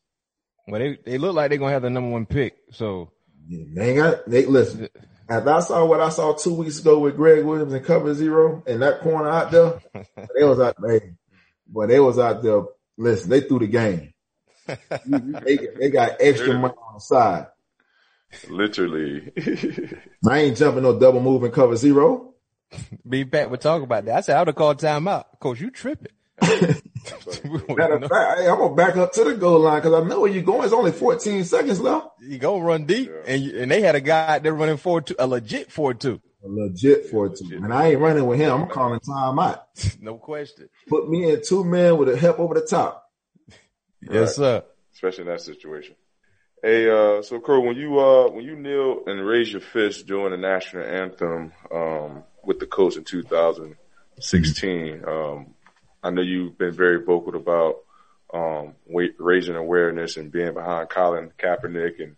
well, 0.67 0.81
they 0.81 0.99
they 1.05 1.19
look 1.19 1.35
like 1.35 1.51
they're 1.51 1.59
gonna 1.59 1.73
have 1.73 1.83
the 1.83 1.91
number 1.91 2.11
one 2.11 2.27
pick. 2.27 2.57
So 2.73 3.11
yeah, 3.49 3.65
they 3.75 3.89
ain't 3.91 3.99
got. 3.99 4.29
They 4.29 4.47
listen. 4.47 4.89
After 5.29 5.51
I 5.51 5.61
saw 5.61 5.85
what 5.87 6.01
I 6.01 6.11
saw 6.11 6.35
two 6.35 6.55
weeks 6.55 6.79
ago 6.81 6.99
with 6.99 7.17
Gregg 7.17 7.45
Williams 7.45 7.73
and 7.73 7.85
cover 7.85 8.15
zero 8.15 8.63
and 8.67 8.83
that 8.83 9.01
corner 9.01 9.29
out 9.29 9.51
there, 9.51 9.81
they 9.95 10.45
was 10.45 10.61
out 10.61 10.77
there. 10.81 11.15
But 11.67 11.89
they 11.89 12.01
was 12.01 12.19
out 12.19 12.43
there. 12.43 12.63
Listen, 12.97 13.31
they 13.31 13.41
threw 13.41 13.59
the 13.59 13.67
game. 13.67 14.13
they, 15.07 15.59
they 15.79 15.91
got 15.91 16.17
extra 16.21 16.59
money 16.59 16.75
on 16.75 16.95
the 16.95 17.01
side. 17.01 17.47
Literally. 18.49 19.33
I 20.29 20.39
ain't 20.41 20.57
jumping 20.57 20.83
no 20.83 20.99
double 20.99 21.21
move 21.21 21.45
and 21.45 21.53
cover 21.53 21.77
zero. 21.77 22.35
Me 23.05 23.25
Pat 23.25 23.51
would 23.51 23.61
talk 23.61 23.83
about 23.83 24.05
that. 24.07 24.17
I 24.17 24.21
said 24.21 24.37
I 24.37 24.41
would 24.41 24.49
have 24.49 24.57
called 24.57 24.79
timeout. 24.79 25.25
Coach, 25.41 25.61
you 25.61 25.71
tripping. 25.71 26.13
Matter 27.69 27.97
of 27.97 28.11
fact, 28.11 28.41
hey, 28.41 28.49
I'm 28.49 28.59
gonna 28.59 28.75
back 28.75 28.97
up 28.97 29.13
to 29.13 29.25
the 29.25 29.35
goal 29.35 29.61
line 29.61 29.83
because 29.83 29.93
I 29.93 30.09
know 30.09 30.21
where 30.21 30.31
you're 30.31 30.43
going. 30.43 30.65
It's 30.65 30.73
only 30.73 30.93
14 30.93 31.45
seconds 31.45 31.81
left. 31.81 32.09
You 32.21 32.39
go 32.39 32.59
run 32.59 32.87
deep, 32.87 33.11
yeah. 33.11 33.33
and 33.33 33.43
you, 33.43 33.61
and 33.61 33.71
they 33.71 33.83
had 33.83 33.95
a 33.95 34.01
guy 34.01 34.39
there 34.39 34.55
running 34.55 34.79
four 34.79 35.03
two, 35.03 35.15
a 35.19 35.27
legit 35.27 35.71
four 35.71 35.93
two, 35.93 36.21
a 36.43 36.49
legit 36.49 37.11
four 37.11 37.29
two. 37.29 37.51
And 37.53 37.73
I 37.73 37.91
ain't 37.91 38.01
running 38.01 38.27
with 38.27 38.39
him. 38.39 38.63
I'm 38.63 38.69
calling 38.69 39.01
time 39.01 39.39
out. 39.39 39.67
no 40.01 40.17
question. 40.17 40.69
Put 40.89 41.09
me 41.09 41.31
in 41.31 41.43
two 41.45 41.65
men 41.65 41.99
with 41.99 42.09
a 42.09 42.17
help 42.17 42.39
over 42.39 42.55
the 42.55 42.67
top. 42.67 43.03
Yes, 44.07 44.39
right. 44.39 44.61
sir. 44.61 44.65
Especially 44.93 45.23
in 45.23 45.29
that 45.29 45.41
situation. 45.41 45.95
Hey, 46.63 46.91
uh, 46.91 47.23
so 47.23 47.41
Kurt, 47.41 47.65
when 47.65 47.77
you 47.77 47.99
uh, 47.99 48.29
when 48.31 48.45
you 48.45 48.55
kneel 48.55 49.05
and 49.07 49.27
raise 49.27 49.51
your 49.51 49.63
fist 49.63 50.07
during 50.07 50.33
the 50.33 50.37
national 50.37 50.85
anthem 50.85 51.53
um, 51.75 52.23
with 52.43 52.59
the 52.59 52.67
coach 52.67 52.97
in 52.97 53.05
2016, 53.05 55.05
um, 55.09 55.54
I 56.05 56.11
know 56.11 56.21
you've 56.21 56.59
been 56.59 56.73
very 56.73 57.03
vocal 57.03 57.35
about 57.35 57.77
um, 58.33 58.75
raising 59.19 59.57
awareness 59.57 60.19
and 60.19 60.31
being 60.31 60.53
behind 60.53 60.91
Colin 60.91 61.33
Kaepernick 61.39 62.03
and 62.03 62.17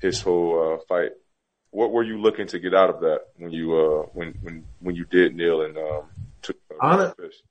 his 0.00 0.22
whole 0.22 0.78
uh, 0.80 0.84
fight. 0.88 1.10
What 1.70 1.92
were 1.92 2.02
you 2.02 2.18
looking 2.18 2.46
to 2.48 2.58
get 2.58 2.74
out 2.74 2.88
of 2.88 3.00
that 3.00 3.20
when 3.36 3.50
you 3.50 3.76
uh, 3.76 4.06
when 4.14 4.34
when 4.40 4.64
when 4.80 4.96
you 4.96 5.04
did 5.04 5.36
kneel 5.36 5.62
and 5.62 5.76
um, 5.76 6.04
took 6.40 6.56
uh, 6.70 6.74
Honest, 6.80 7.42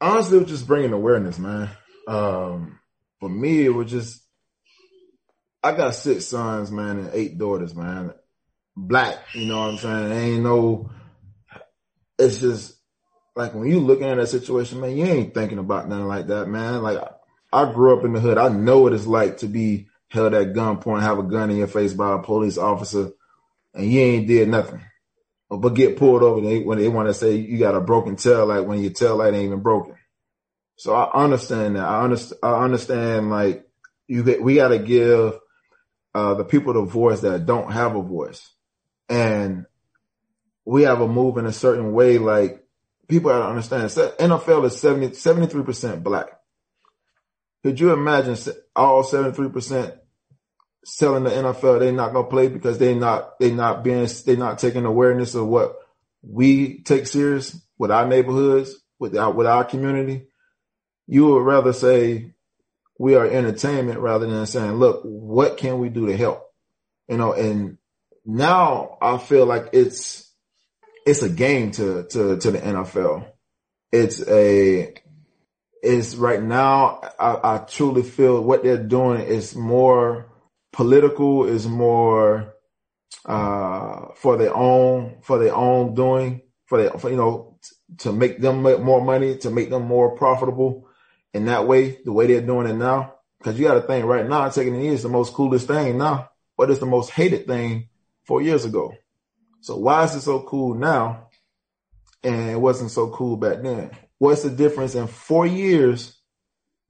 honestly, 0.00 0.36
it 0.36 0.42
was 0.42 0.50
just 0.50 0.66
bringing 0.68 0.92
awareness, 0.92 1.38
man. 1.38 1.70
Um, 2.06 2.78
for 3.18 3.28
me, 3.28 3.64
it 3.64 3.74
was 3.74 3.90
just 3.90 4.22
I 5.62 5.72
got 5.72 5.94
six 5.94 6.26
sons, 6.26 6.70
man, 6.70 6.98
and 6.98 7.10
eight 7.12 7.36
daughters, 7.36 7.74
man. 7.74 8.12
Black, 8.76 9.18
you 9.34 9.46
know 9.46 9.58
what 9.58 9.70
I'm 9.70 9.78
saying? 9.78 10.12
ain't 10.12 10.42
no. 10.44 10.90
It's 12.18 12.40
just 12.40 12.79
like 13.36 13.54
when 13.54 13.70
you 13.70 13.80
looking 13.80 14.06
at 14.06 14.16
that 14.16 14.26
situation, 14.28 14.80
man, 14.80 14.96
you 14.96 15.04
ain't 15.04 15.34
thinking 15.34 15.58
about 15.58 15.88
nothing 15.88 16.06
like 16.06 16.26
that, 16.28 16.46
man. 16.46 16.82
Like 16.82 16.98
I 17.52 17.72
grew 17.72 17.96
up 17.96 18.04
in 18.04 18.12
the 18.12 18.20
hood. 18.20 18.38
I 18.38 18.48
know 18.48 18.80
what 18.80 18.92
it's 18.92 19.06
like 19.06 19.38
to 19.38 19.46
be 19.46 19.88
held 20.08 20.34
at 20.34 20.52
gunpoint, 20.52 21.02
have 21.02 21.18
a 21.18 21.22
gun 21.22 21.50
in 21.50 21.56
your 21.56 21.66
face 21.66 21.94
by 21.94 22.14
a 22.14 22.18
police 22.18 22.58
officer, 22.58 23.10
and 23.74 23.90
you 23.90 24.00
ain't 24.00 24.26
did 24.26 24.48
nothing. 24.48 24.82
But 25.48 25.74
get 25.74 25.96
pulled 25.96 26.22
over 26.22 26.40
when 26.40 26.78
they 26.78 26.88
want 26.88 27.08
to 27.08 27.14
say 27.14 27.34
you 27.34 27.58
got 27.58 27.74
a 27.74 27.80
broken 27.80 28.14
tail 28.16 28.46
like 28.46 28.66
when 28.66 28.80
your 28.80 28.92
tail 28.92 29.16
light 29.16 29.34
ain't 29.34 29.46
even 29.46 29.60
broken. 29.60 29.96
So 30.76 30.94
I 30.94 31.24
understand 31.24 31.76
that. 31.76 31.84
I 31.84 32.02
understand. 32.02 32.38
I 32.42 32.64
understand. 32.64 33.30
Like 33.30 33.66
you, 34.06 34.22
we 34.40 34.56
got 34.56 34.68
to 34.68 34.78
give 34.78 35.38
uh, 36.14 36.34
the 36.34 36.44
people 36.44 36.72
the 36.72 36.82
voice 36.82 37.20
that 37.20 37.46
don't 37.46 37.72
have 37.72 37.96
a 37.96 38.02
voice. 38.02 38.48
And 39.08 39.66
we 40.64 40.82
have 40.82 41.00
a 41.00 41.08
move 41.08 41.36
in 41.36 41.46
a 41.46 41.52
certain 41.52 41.92
way. 41.92 42.18
Like 42.18 42.64
people 43.10 43.30
to 43.30 43.44
understand 43.44 43.84
NFL 43.84 44.64
is 44.64 44.80
70, 44.80 45.08
73% 45.08 46.02
black. 46.02 46.28
Could 47.62 47.78
you 47.78 47.92
imagine 47.92 48.36
all 48.74 49.02
73% 49.02 49.98
selling 50.84 51.24
the 51.24 51.30
NFL? 51.30 51.80
They're 51.80 51.92
not 51.92 52.12
going 52.12 52.24
to 52.24 52.30
play 52.30 52.48
because 52.48 52.78
they're 52.78 52.94
not, 52.94 53.38
they 53.38 53.50
not 53.52 53.84
being, 53.84 54.08
they're 54.24 54.36
not 54.36 54.58
taking 54.58 54.86
awareness 54.86 55.34
of 55.34 55.46
what 55.46 55.76
we 56.22 56.82
take 56.82 57.06
serious 57.06 57.60
with 57.78 57.90
our 57.90 58.06
neighborhoods, 58.06 58.74
with 58.98 59.16
our, 59.16 59.32
with 59.32 59.46
our 59.46 59.64
community. 59.64 60.28
You 61.06 61.26
would 61.26 61.42
rather 61.42 61.72
say 61.72 62.34
we 62.98 63.14
are 63.14 63.26
entertainment 63.26 63.98
rather 63.98 64.26
than 64.26 64.46
saying, 64.46 64.72
look, 64.72 65.02
what 65.04 65.56
can 65.56 65.78
we 65.78 65.88
do 65.88 66.06
to 66.06 66.16
help? 66.16 66.46
You 67.08 67.16
know, 67.16 67.32
and 67.32 67.78
now 68.24 68.96
I 69.02 69.18
feel 69.18 69.44
like 69.46 69.70
it's, 69.72 70.29
it's 71.06 71.22
a 71.22 71.28
game 71.28 71.70
to, 71.72 72.04
to, 72.10 72.36
to 72.38 72.50
the 72.50 72.58
NFL. 72.58 73.26
It's 73.92 74.26
a, 74.26 74.94
it's 75.82 76.14
right 76.14 76.42
now, 76.42 77.00
I, 77.18 77.54
I 77.54 77.58
truly 77.58 78.02
feel 78.02 78.42
what 78.42 78.62
they're 78.62 78.82
doing 78.82 79.22
is 79.22 79.56
more 79.56 80.30
political, 80.72 81.46
is 81.46 81.66
more, 81.66 82.54
uh, 83.24 84.06
for 84.16 84.36
their 84.36 84.54
own, 84.54 85.18
for 85.22 85.38
their 85.38 85.54
own 85.54 85.94
doing, 85.94 86.42
for 86.66 86.82
their, 86.82 86.90
for, 86.92 87.10
you 87.10 87.16
know, 87.16 87.58
to 87.98 88.12
make 88.12 88.40
them 88.40 88.62
make 88.62 88.80
more 88.80 89.04
money, 89.04 89.36
to 89.38 89.50
make 89.50 89.70
them 89.70 89.82
more 89.82 90.16
profitable 90.16 90.88
in 91.34 91.46
that 91.46 91.66
way, 91.66 91.98
the 92.04 92.12
way 92.12 92.26
they're 92.26 92.40
doing 92.40 92.68
it 92.68 92.74
now. 92.74 93.14
Cause 93.42 93.58
you 93.58 93.66
got 93.66 93.74
to 93.74 93.80
think 93.80 94.04
right 94.04 94.28
now, 94.28 94.48
taking 94.50 94.78
knee 94.78 94.88
is 94.88 95.02
the 95.02 95.08
most 95.08 95.32
coolest 95.32 95.66
thing 95.66 95.96
now, 95.96 96.28
but 96.58 96.70
it's 96.70 96.80
the 96.80 96.86
most 96.86 97.10
hated 97.10 97.46
thing 97.46 97.88
four 98.24 98.42
years 98.42 98.66
ago. 98.66 98.92
So 99.60 99.76
why 99.76 100.04
is 100.04 100.14
it 100.14 100.22
so 100.22 100.40
cool 100.42 100.74
now? 100.74 101.28
And 102.22 102.50
it 102.50 102.60
wasn't 102.60 102.90
so 102.90 103.10
cool 103.10 103.36
back 103.36 103.62
then. 103.62 103.90
What's 104.18 104.42
the 104.42 104.50
difference 104.50 104.94
in 104.94 105.06
four 105.06 105.46
years 105.46 106.16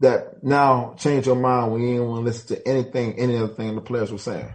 that 0.00 0.42
now 0.42 0.94
change 0.98 1.26
your 1.26 1.36
mind 1.36 1.72
when 1.72 1.82
you 1.82 1.94
didn't 1.94 2.08
want 2.08 2.20
to 2.20 2.24
listen 2.24 2.56
to 2.56 2.68
anything, 2.68 3.18
any 3.18 3.36
other 3.36 3.54
thing 3.54 3.74
the 3.74 3.80
players 3.80 4.10
were 4.10 4.18
saying? 4.18 4.52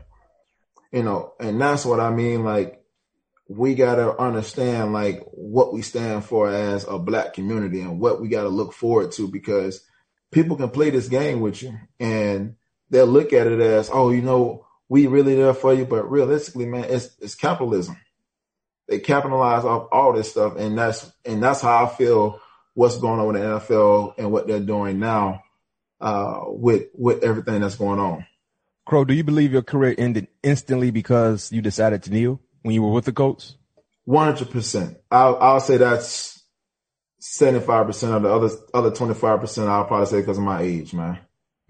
You 0.92 1.04
know, 1.04 1.34
and 1.40 1.60
that's 1.60 1.86
what 1.86 2.00
I 2.00 2.10
mean. 2.10 2.44
Like 2.44 2.82
we 3.48 3.76
got 3.76 3.96
to 3.96 4.18
understand 4.18 4.94
like 4.94 5.24
what 5.32 5.74
we 5.74 5.82
stand 5.82 6.26
for 6.26 6.50
as 6.50 6.86
a 6.88 6.98
black 6.98 7.34
community 7.34 7.82
and 7.82 8.00
what 8.00 8.22
we 8.22 8.28
got 8.28 8.44
to 8.44 8.50
look 8.50 8.74
forward 8.74 9.12
to 9.14 9.28
because 9.28 9.86
people 10.32 10.58
can 10.58 10.70
play 10.70 10.90
this 10.90 11.08
game 11.08 11.42
with 11.42 11.62
you 11.62 11.78
and 12.00 12.56
they'll 12.90 13.06
look 13.06 13.34
at 13.34 13.48
it 13.48 13.60
as, 13.60 13.90
oh, 13.94 14.10
you 14.10 14.22
know, 14.22 14.66
we 14.90 15.08
really 15.08 15.36
there 15.36 15.54
for 15.54 15.74
you. 15.74 15.86
But 15.86 16.10
realistically, 16.10 16.66
man, 16.66 16.86
it's, 16.86 17.16
it's 17.20 17.36
capitalism. 17.36 17.98
They 18.88 19.00
capitalize 19.00 19.66
off 19.66 19.88
all 19.92 20.14
this 20.14 20.32
stuff. 20.32 20.56
And 20.58 20.78
that's, 20.78 21.12
and 21.26 21.42
that's 21.42 21.62
how 21.62 21.86
I 21.86 21.90
feel 21.90 22.40
what's 22.74 22.98
going 22.98 23.20
on 23.20 23.28
with 23.28 23.42
the 23.42 23.48
NFL 23.48 24.16
and 24.18 24.32
what 24.32 24.48
they're 24.48 24.60
doing 24.60 25.00
now, 25.00 25.44
uh, 26.00 26.42
with, 26.48 26.88
with 26.94 27.24
everything 27.24 27.62
that's 27.62 27.76
going 27.76 28.00
on. 28.00 28.26
Cro, 28.86 29.04
do 29.06 29.14
you 29.14 29.24
believe 29.24 29.52
your 29.52 29.64
career 29.64 29.96
ended 29.98 30.28
instantly 30.44 30.92
because 30.92 31.52
you 31.52 31.62
decided 31.62 32.04
to 32.04 32.12
kneel? 32.12 32.40
when 32.66 32.74
you 32.74 32.82
were 32.82 32.92
with 32.92 33.06
the 33.06 33.14
Colts? 33.14 33.58
One 34.06 34.26
hundred 34.26 34.50
percent. 34.50 34.98
I'll 35.12 35.38
I'll 35.38 35.60
say 35.60 35.78
that's 35.78 36.44
seventy 37.20 37.64
five 37.64 37.86
percent 37.86 38.14
of 38.14 38.24
the 38.24 38.34
other 38.34 38.50
other 38.74 38.92
twenty 38.92 39.14
five 39.14 39.40
percent. 39.40 39.70
I'll 39.70 39.86
probably 39.86 40.08
say 40.08 40.20
because 40.20 40.40
of 40.40 40.44
my 40.44 40.62
age, 40.62 40.92
man. 40.92 41.20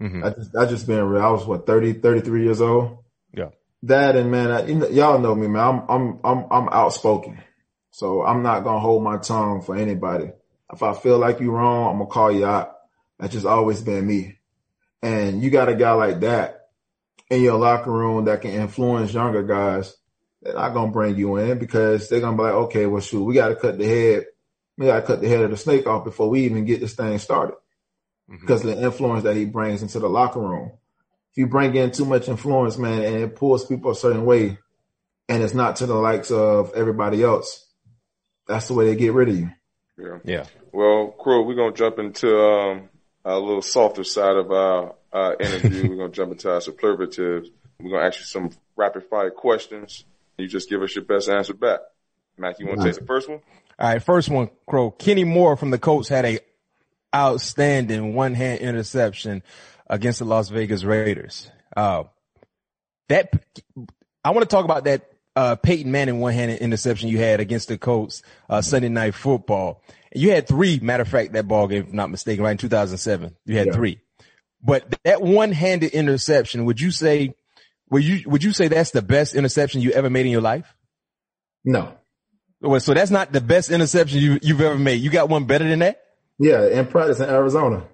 Mm-hmm. 0.00 0.24
I 0.24 0.30
just 0.30 0.56
I 0.56 0.64
just 0.64 0.86
been 0.86 1.04
real. 1.04 1.22
I 1.22 1.30
was 1.30 1.46
what 1.46 1.66
30, 1.66 1.94
33 1.94 2.44
years 2.44 2.62
old. 2.62 3.04
Yeah. 3.34 3.50
That 3.86 4.16
and 4.16 4.30
man, 4.30 4.50
I, 4.50 4.66
you 4.66 4.74
know, 4.76 4.88
y'all 4.88 5.18
know 5.18 5.34
me, 5.34 5.48
man. 5.48 5.62
I'm 5.62 5.84
I'm 5.88 6.20
I'm 6.24 6.46
I'm 6.50 6.68
outspoken, 6.68 7.42
so 7.90 8.24
I'm 8.24 8.42
not 8.42 8.64
gonna 8.64 8.80
hold 8.80 9.02
my 9.02 9.18
tongue 9.18 9.62
for 9.62 9.76
anybody. 9.76 10.30
If 10.72 10.82
I 10.82 10.94
feel 10.94 11.18
like 11.18 11.40
you're 11.40 11.52
wrong, 11.52 11.92
I'm 11.92 11.98
gonna 11.98 12.10
call 12.10 12.32
you 12.32 12.46
out. 12.46 12.74
That's 13.18 13.32
just 13.32 13.46
always 13.46 13.80
been 13.80 14.06
me. 14.06 14.38
And 15.02 15.42
you 15.42 15.50
got 15.50 15.68
a 15.68 15.74
guy 15.74 15.92
like 15.92 16.20
that 16.20 16.68
in 17.30 17.42
your 17.42 17.58
locker 17.58 17.90
room 17.90 18.24
that 18.24 18.42
can 18.42 18.50
influence 18.50 19.12
younger 19.12 19.42
guys 19.42 19.96
they're 20.46 20.54
not 20.54 20.74
gonna 20.74 20.92
bring 20.92 21.16
you 21.16 21.36
in 21.36 21.58
because 21.58 22.08
they're 22.08 22.20
gonna 22.20 22.36
be 22.36 22.44
like, 22.44 22.52
okay, 22.52 22.86
well, 22.86 23.00
shoot, 23.00 23.24
we 23.24 23.34
got 23.34 23.48
to 23.48 23.56
cut 23.56 23.78
the 23.78 23.86
head, 23.86 24.26
we 24.78 24.86
got 24.86 25.00
to 25.00 25.06
cut 25.06 25.20
the 25.20 25.28
head 25.28 25.42
of 25.42 25.50
the 25.50 25.56
snake 25.56 25.86
off 25.86 26.04
before 26.04 26.28
we 26.28 26.42
even 26.42 26.64
get 26.64 26.80
this 26.80 26.94
thing 26.94 27.18
started 27.18 27.56
mm-hmm. 28.30 28.40
because 28.40 28.64
of 28.64 28.76
the 28.76 28.82
influence 28.82 29.24
that 29.24 29.34
he 29.34 29.44
brings 29.44 29.82
into 29.82 29.98
the 29.98 30.08
locker 30.08 30.40
room. 30.40 30.72
If 31.36 31.40
you 31.40 31.48
bring 31.48 31.74
in 31.74 31.90
too 31.90 32.06
much 32.06 32.28
influence, 32.28 32.78
man, 32.78 33.02
and 33.02 33.16
it 33.16 33.36
pulls 33.36 33.66
people 33.66 33.90
a 33.90 33.94
certain 33.94 34.24
way, 34.24 34.56
and 35.28 35.42
it's 35.42 35.52
not 35.52 35.76
to 35.76 35.86
the 35.86 35.94
likes 35.94 36.30
of 36.30 36.72
everybody 36.74 37.22
else, 37.22 37.66
that's 38.48 38.68
the 38.68 38.72
way 38.72 38.86
they 38.86 38.96
get 38.96 39.12
rid 39.12 39.28
of 39.28 39.38
you. 39.38 39.50
Yeah. 39.98 40.18
Yeah. 40.24 40.44
Well, 40.72 41.08
Cro, 41.08 41.42
we're 41.42 41.54
gonna 41.54 41.74
jump 41.74 41.98
into 41.98 42.40
um, 42.40 42.88
a 43.22 43.38
little 43.38 43.60
softer 43.60 44.02
side 44.02 44.34
of 44.34 44.50
our, 44.50 44.94
our 45.12 45.36
interview. 45.36 45.86
we're 45.90 45.96
gonna 45.96 46.08
jump 46.08 46.32
into 46.32 46.50
our 46.50 46.62
superlatives. 46.62 47.50
We're 47.82 47.90
gonna 47.90 48.06
ask 48.06 48.18
you 48.18 48.24
some 48.24 48.50
rapid 48.74 49.04
fire 49.04 49.30
questions. 49.30 50.06
You 50.38 50.48
just 50.48 50.70
give 50.70 50.80
us 50.80 50.96
your 50.96 51.04
best 51.04 51.28
answer 51.28 51.52
back. 51.52 51.80
Mac, 52.38 52.58
you 52.60 52.66
want 52.66 52.80
to 52.80 52.86
take 52.86 52.98
the 52.98 53.04
first 53.04 53.28
one? 53.28 53.40
All 53.78 53.90
right, 53.90 54.02
first 54.02 54.30
one, 54.30 54.48
Cro. 54.66 54.90
Kenny 54.90 55.24
Moore 55.24 55.58
from 55.58 55.70
the 55.70 55.78
Colts 55.78 56.08
had 56.08 56.24
a 56.24 56.38
outstanding 57.14 58.14
one 58.14 58.32
hand 58.32 58.60
interception 58.60 59.42
against 59.88 60.18
the 60.18 60.24
Las 60.24 60.48
Vegas 60.48 60.84
Raiders. 60.84 61.50
Uh, 61.76 62.04
that 63.08 63.32
I 64.24 64.30
want 64.30 64.48
to 64.48 64.54
talk 64.54 64.64
about 64.64 64.84
that 64.84 65.10
uh, 65.36 65.56
Peyton 65.56 65.92
Manning 65.92 66.20
one 66.20 66.32
handed 66.32 66.60
interception 66.60 67.08
you 67.08 67.18
had 67.18 67.40
against 67.40 67.68
the 67.68 67.78
Colts 67.78 68.22
uh, 68.48 68.62
Sunday 68.62 68.88
Night 68.88 69.14
Football. 69.14 69.82
You 70.14 70.30
had 70.30 70.48
three, 70.48 70.78
matter 70.80 71.02
of 71.02 71.08
fact, 71.08 71.34
that 71.34 71.46
ball 71.46 71.68
game, 71.68 71.82
if 71.82 71.90
I'm 71.90 71.96
not 71.96 72.10
mistaken, 72.10 72.42
right 72.42 72.52
in 72.52 72.58
2007. 72.58 73.36
You 73.44 73.58
had 73.58 73.66
yeah. 73.66 73.72
three, 73.72 74.00
but 74.62 74.98
that 75.04 75.20
one 75.20 75.52
handed 75.52 75.92
interception, 75.92 76.64
would 76.64 76.80
you 76.80 76.90
say 76.90 77.34
would 77.90 78.02
you 78.02 78.28
would 78.28 78.42
you 78.42 78.52
say 78.52 78.68
that's 78.68 78.90
the 78.90 79.02
best 79.02 79.34
interception 79.34 79.80
you 79.80 79.92
ever 79.92 80.10
made 80.10 80.26
in 80.26 80.32
your 80.32 80.40
life? 80.40 80.74
No. 81.64 81.94
Well, 82.60 82.80
so 82.80 82.94
that's 82.94 83.10
not 83.10 83.32
the 83.32 83.40
best 83.40 83.70
interception 83.70 84.18
you 84.18 84.38
you've 84.42 84.60
ever 84.60 84.78
made. 84.78 85.00
You 85.00 85.10
got 85.10 85.28
one 85.28 85.44
better 85.44 85.68
than 85.68 85.80
that? 85.80 86.02
Yeah, 86.38 86.66
in 86.66 86.86
practice 86.86 87.20
in 87.20 87.28
Arizona. 87.28 87.84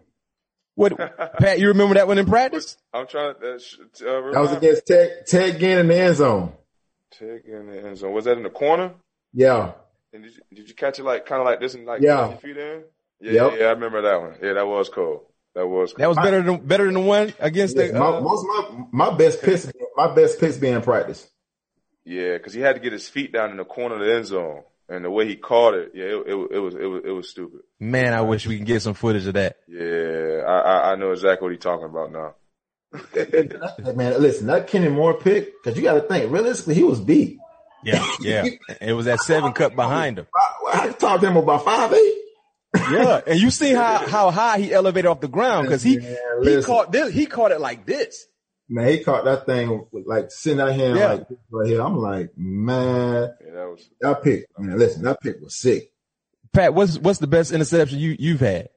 What, 0.75 0.97
Pat? 0.97 1.59
You 1.59 1.69
remember 1.69 1.95
that 1.95 2.07
one 2.09 2.19
in 2.19 2.27
practice? 2.27 2.77
I'm 2.93 3.07
trying 3.07 3.35
to. 3.35 3.47
Uh, 3.47 3.55
uh, 3.55 4.33
that 4.33 4.41
was 4.41 4.53
against 4.53 4.87
Ted, 4.87 5.27
Ted 5.27 5.61
Ginn 5.61 5.79
in 5.79 5.89
the 5.89 5.99
end 5.99 6.17
zone. 6.17 6.53
Ted 7.11 7.43
Ginn 7.45 7.61
in 7.61 7.67
the 7.67 7.89
end 7.89 7.99
zone. 7.99 8.13
Was 8.13 8.25
that 8.25 8.37
in 8.39 8.43
the 8.43 8.51
corner? 8.51 8.95
Yeah. 9.35 9.73
And 10.13 10.23
did 10.23 10.35
you, 10.35 10.43
did 10.55 10.69
you 10.69 10.75
catch 10.75 10.99
it 10.99 11.05
like 11.05 11.27
kind 11.27 11.41
of 11.41 11.47
like 11.47 11.61
this 11.61 11.75
and 11.75 11.87
like 11.87 12.03
yeah. 12.03 12.37
feet 12.37 12.57
in? 12.57 12.85
Yeah, 13.21 13.33
yep. 13.33 13.53
yeah, 13.59 13.67
I 13.67 13.71
remember 13.71 14.03
that 14.03 14.21
one. 14.21 14.35
Yeah, 14.43 14.55
that 14.55 14.67
was 14.67 14.89
cool. 14.89 15.31
That 15.55 15.67
was 15.67 15.93
cool. 15.93 16.03
that 16.03 16.09
was 16.09 16.17
better 16.19 16.43
than 16.43 16.67
better 16.67 16.87
than 16.87 16.95
the 16.95 17.01
one 17.01 17.33
against 17.39 17.77
yes, 17.77 17.93
the. 17.93 17.97
Uh, 17.97 18.11
my, 18.11 18.21
most 18.21 18.47
my 18.47 19.09
my 19.11 19.17
best 19.17 19.43
picks 19.43 19.71
my 19.97 20.13
best 20.15 20.41
picks 20.41 20.57
being 20.57 20.81
practice. 20.81 21.31
Yeah, 22.05 22.37
because 22.37 22.53
he 22.53 22.61
had 22.61 22.75
to 22.75 22.81
get 22.81 22.93
his 22.93 23.09
feet 23.09 23.33
down 23.33 23.51
in 23.51 23.59
the 23.59 23.65
corner 23.65 23.95
of 23.95 24.01
the 24.01 24.13
end 24.13 24.27
zone, 24.27 24.63
and 24.89 25.05
the 25.05 25.11
way 25.11 25.27
he 25.27 25.37
caught 25.37 25.75
it, 25.75 25.93
yeah, 25.95 26.05
it, 26.05 26.25
it, 26.27 26.49
it 26.53 26.59
was 26.59 26.75
it 26.75 26.87
was 26.87 27.03
it 27.05 27.11
was 27.11 27.31
stupid. 27.31 27.61
Man, 27.81 28.13
I 28.13 28.23
wish 28.23 28.47
we 28.47 28.57
can 28.57 28.65
get 28.65 28.83
some 28.83 28.95
footage 28.95 29.27
of 29.27 29.35
that. 29.35 29.57
Yeah, 29.69 30.45
I 30.47 30.59
I, 30.61 30.93
I 30.93 30.95
know 30.97 31.13
exactly 31.13 31.47
what 31.47 31.53
he's 31.53 31.63
talking 31.63 31.87
about 31.87 32.13
now. 32.13 32.35
man, 33.95 34.21
listen, 34.21 34.49
that 34.49 34.67
Kenny 34.67 34.89
Moore 34.89 35.15
pick, 35.15 35.63
because 35.63 35.79
you 35.79 35.83
got 35.83 35.95
to 35.95 36.03
think 36.03 36.31
realistically, 36.31 36.75
he 36.75 36.85
was 36.85 37.01
beat. 37.01 37.39
Yeah, 37.85 38.07
yeah. 38.21 38.45
it 38.81 38.93
was 38.93 39.07
that 39.07 39.21
seven 39.21 39.53
cut 39.55 39.75
behind 39.75 40.19
him. 40.19 40.27
I, 40.73 40.89
I 40.89 40.93
talked 40.93 41.23
to 41.23 41.31
him 41.31 41.37
about 41.37 41.65
five 41.65 41.93
eight. 41.93 42.15
yeah, 42.75 43.21
and 43.27 43.39
you 43.41 43.51
see 43.51 43.73
how 43.73 43.99
how 44.07 44.31
high 44.31 44.59
he 44.59 44.73
elevated 44.73 45.07
off 45.07 45.21
the 45.21 45.29
ground 45.29 45.67
because 45.67 45.83
he 45.83 45.99
he 46.43 46.63
caught 46.63 46.93
this 46.93 47.13
he 47.13 47.27
caught 47.27 47.51
it 47.53 47.61
like 47.61 47.87
this. 47.87 48.27
Man, 48.73 48.89
he 48.89 49.05
caught 49.05 49.27
that 49.27 49.45
thing 49.45 49.87
like 49.93 50.31
sitting 50.31 50.59
out 50.59 50.73
here 50.73 50.97
yeah. 50.97 51.13
like 51.13 51.27
right 51.51 51.67
here. 51.69 51.83
I'm 51.83 51.99
like, 51.99 52.31
man, 52.39 53.35
yeah, 53.45 53.53
that 53.53 53.69
was 53.69 53.91
that 54.01 54.23
pick. 54.23 54.47
Man, 54.59 54.79
listen, 54.79 55.03
that 55.03 55.21
pick 55.21 55.43
was 55.43 55.55
sick. 55.55 55.93
Pat, 56.55 56.73
what's 56.73 56.99
what's 56.99 57.19
the 57.19 57.27
best 57.27 57.53
interception 57.53 57.99
you 57.99 58.17
you've 58.19 58.41
had? 58.41 58.71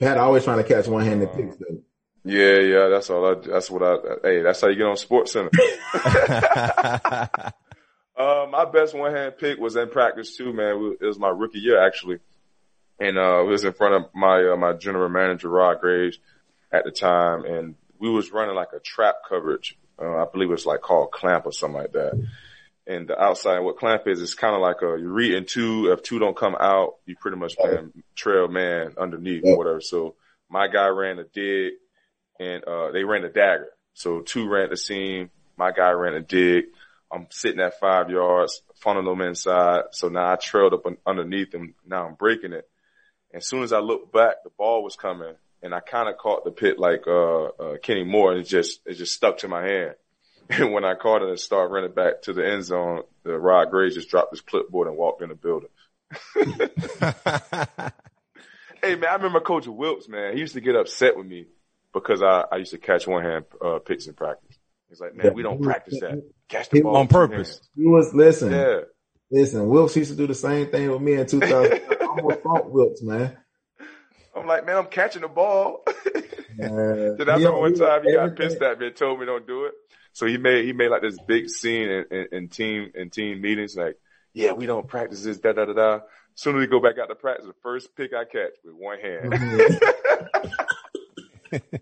Pat, 0.00 0.16
always 0.16 0.44
trying 0.44 0.56
to 0.56 0.64
catch 0.64 0.86
one 0.86 1.04
handed 1.04 1.28
uh, 1.28 1.32
picks 1.32 1.56
though. 1.56 1.82
Yeah, 2.24 2.60
yeah, 2.60 2.88
that's 2.88 3.10
all. 3.10 3.26
I, 3.26 3.34
that's 3.34 3.70
what 3.70 3.82
I. 3.82 3.96
Hey, 4.22 4.40
that's 4.40 4.62
how 4.62 4.68
you 4.68 4.76
get 4.76 4.86
on 4.86 4.96
Sports 4.96 5.32
Center. 5.32 5.50
uh, 5.92 7.28
my 8.50 8.64
best 8.72 8.94
one 8.94 9.12
hand 9.12 9.34
pick 9.36 9.58
was 9.58 9.76
in 9.76 9.90
practice 9.90 10.34
too, 10.34 10.54
man. 10.54 10.96
It 10.98 11.04
was 11.04 11.18
my 11.18 11.28
rookie 11.28 11.58
year 11.58 11.86
actually, 11.86 12.20
and 12.98 13.18
uh, 13.18 13.42
it 13.42 13.48
was 13.48 13.64
in 13.64 13.74
front 13.74 13.96
of 13.96 14.14
my 14.14 14.48
uh, 14.48 14.56
my 14.56 14.72
general 14.72 15.10
manager 15.10 15.50
Rod 15.50 15.80
Graves 15.80 16.18
at 16.72 16.84
the 16.84 16.90
time, 16.90 17.44
and 17.44 17.74
we 17.98 18.10
was 18.10 18.32
running 18.32 18.54
like 18.54 18.72
a 18.74 18.80
trap 18.80 19.16
coverage. 19.28 19.78
Uh, 20.00 20.22
I 20.22 20.26
believe 20.30 20.50
it's 20.50 20.66
like 20.66 20.82
called 20.82 21.10
clamp 21.10 21.46
or 21.46 21.52
something 21.52 21.80
like 21.80 21.92
that. 21.92 22.26
And 22.86 23.08
the 23.08 23.20
outside, 23.20 23.60
what 23.60 23.78
clamp 23.78 24.02
is, 24.06 24.20
is 24.20 24.34
kind 24.34 24.54
of 24.54 24.60
like 24.60 24.82
a, 24.82 24.96
you 25.00 25.08
read 25.08 25.34
in 25.34 25.44
two, 25.44 25.90
if 25.92 26.02
two 26.02 26.18
don't 26.18 26.36
come 26.36 26.56
out, 26.58 26.94
you 27.04 27.16
pretty 27.16 27.36
much 27.36 27.56
can 27.56 27.92
trail 28.14 28.46
man 28.46 28.94
underneath 28.96 29.42
or 29.44 29.56
whatever. 29.56 29.80
So 29.80 30.14
my 30.48 30.68
guy 30.68 30.86
ran 30.88 31.18
a 31.18 31.24
dig 31.24 31.72
and, 32.38 32.62
uh, 32.64 32.92
they 32.92 33.02
ran 33.02 33.24
a 33.24 33.28
dagger. 33.28 33.70
So 33.94 34.20
two 34.20 34.48
ran 34.48 34.70
the 34.70 34.76
seam. 34.76 35.30
My 35.56 35.72
guy 35.72 35.90
ran 35.90 36.14
a 36.14 36.20
dig. 36.20 36.66
I'm 37.10 37.26
sitting 37.30 37.60
at 37.60 37.80
five 37.80 38.10
yards, 38.10 38.62
funneling 38.84 39.18
them 39.18 39.26
inside. 39.26 39.84
So 39.92 40.08
now 40.08 40.32
I 40.32 40.36
trailed 40.36 40.74
up 40.74 40.84
underneath 41.06 41.50
them. 41.50 41.74
Now 41.86 42.06
I'm 42.06 42.14
breaking 42.14 42.52
it. 42.52 42.68
As 43.34 43.48
soon 43.48 43.64
as 43.64 43.72
I 43.72 43.80
looked 43.80 44.12
back, 44.12 44.44
the 44.44 44.50
ball 44.50 44.84
was 44.84 44.96
coming 44.96 45.34
and 45.62 45.74
I 45.74 45.80
kind 45.80 46.08
of 46.08 46.16
caught 46.16 46.44
the 46.44 46.50
pit 46.50 46.78
like 46.78 47.06
uh, 47.06 47.44
uh, 47.44 47.76
Kenny 47.82 48.04
Moore, 48.04 48.32
and 48.32 48.40
it 48.40 48.44
just 48.44 48.80
it 48.86 48.94
just 48.94 49.14
stuck 49.14 49.38
to 49.38 49.48
my 49.48 49.62
hand. 49.62 49.94
And 50.48 50.72
when 50.72 50.84
I 50.84 50.94
caught 50.94 51.22
it 51.22 51.28
and 51.28 51.40
started 51.40 51.74
running 51.74 51.90
back 51.90 52.22
to 52.22 52.32
the 52.32 52.48
end 52.48 52.62
zone, 52.62 53.02
the 53.24 53.36
Rod 53.36 53.68
Gray 53.68 53.90
just 53.90 54.08
dropped 54.08 54.30
his 54.30 54.42
clipboard 54.42 54.86
and 54.86 54.96
walked 54.96 55.20
in 55.20 55.28
the 55.28 55.34
building. 55.34 55.70
hey 58.80 58.94
man, 58.94 59.10
I 59.10 59.14
remember 59.14 59.40
Coach 59.40 59.66
Wilkes, 59.66 60.06
man. 60.06 60.34
He 60.34 60.38
used 60.38 60.54
to 60.54 60.60
get 60.60 60.76
upset 60.76 61.16
with 61.16 61.26
me 61.26 61.46
because 61.92 62.22
I, 62.22 62.44
I 62.52 62.58
used 62.58 62.70
to 62.70 62.78
catch 62.78 63.08
one 63.08 63.24
hand 63.24 63.46
uh, 63.60 63.80
picks 63.80 64.06
in 64.06 64.14
practice. 64.14 64.56
He's 64.88 65.00
like, 65.00 65.16
man, 65.16 65.34
we 65.34 65.42
don't 65.42 65.60
practice 65.60 65.98
that. 65.98 66.22
Catch 66.48 66.70
the 66.70 66.82
ball 66.82 66.96
on 66.96 67.08
purpose. 67.08 67.60
He 67.74 67.86
was 67.86 68.14
listen. 68.14 68.52
Yeah. 68.52 68.82
Listen, 69.30 69.66
Wilkes 69.66 69.96
used 69.96 70.12
to 70.12 70.16
do 70.16 70.28
the 70.28 70.34
same 70.34 70.70
thing 70.70 70.88
with 70.88 71.02
me 71.02 71.14
in 71.14 71.26
2000. 71.26 71.72
I 72.00 72.04
almost 72.04 72.42
fought 72.42 72.70
Wilkes, 72.70 73.02
man. 73.02 73.36
I'm 74.36 74.46
like, 74.46 74.66
man, 74.66 74.76
I'm 74.76 74.86
catching 74.86 75.22
the 75.22 75.28
ball. 75.28 75.82
then 76.58 77.16
I 77.28 77.36
remember 77.36 77.60
one 77.60 77.74
time 77.74 78.04
he 78.04 78.12
got 78.12 78.36
pissed 78.36 78.60
at 78.60 78.78
me 78.78 78.88
and 78.88 78.96
told 78.96 79.18
me 79.18 79.26
don't 79.26 79.46
do 79.46 79.64
it. 79.64 79.74
So 80.12 80.26
he 80.26 80.36
made 80.36 80.64
he 80.64 80.72
made 80.72 80.88
like 80.90 81.02
this 81.02 81.18
big 81.26 81.48
scene 81.48 81.88
in, 81.88 82.04
in, 82.10 82.26
in 82.32 82.48
team 82.48 82.90
in 82.94 83.10
team 83.10 83.40
meetings, 83.40 83.76
like, 83.76 83.96
yeah, 84.32 84.52
we 84.52 84.66
don't 84.66 84.86
practice 84.88 85.22
this, 85.24 85.38
da 85.38 85.52
da 85.52 85.64
da 85.64 85.72
da. 85.72 86.00
Soon 86.34 86.56
as 86.56 86.60
we 86.60 86.66
go 86.66 86.80
back 86.80 86.98
out 86.98 87.08
to 87.08 87.14
practice, 87.14 87.46
the 87.46 87.54
first 87.62 87.94
pick 87.96 88.12
I 88.12 88.24
catch 88.24 88.52
with 88.64 88.74
one 88.74 88.98
hand. 88.98 89.32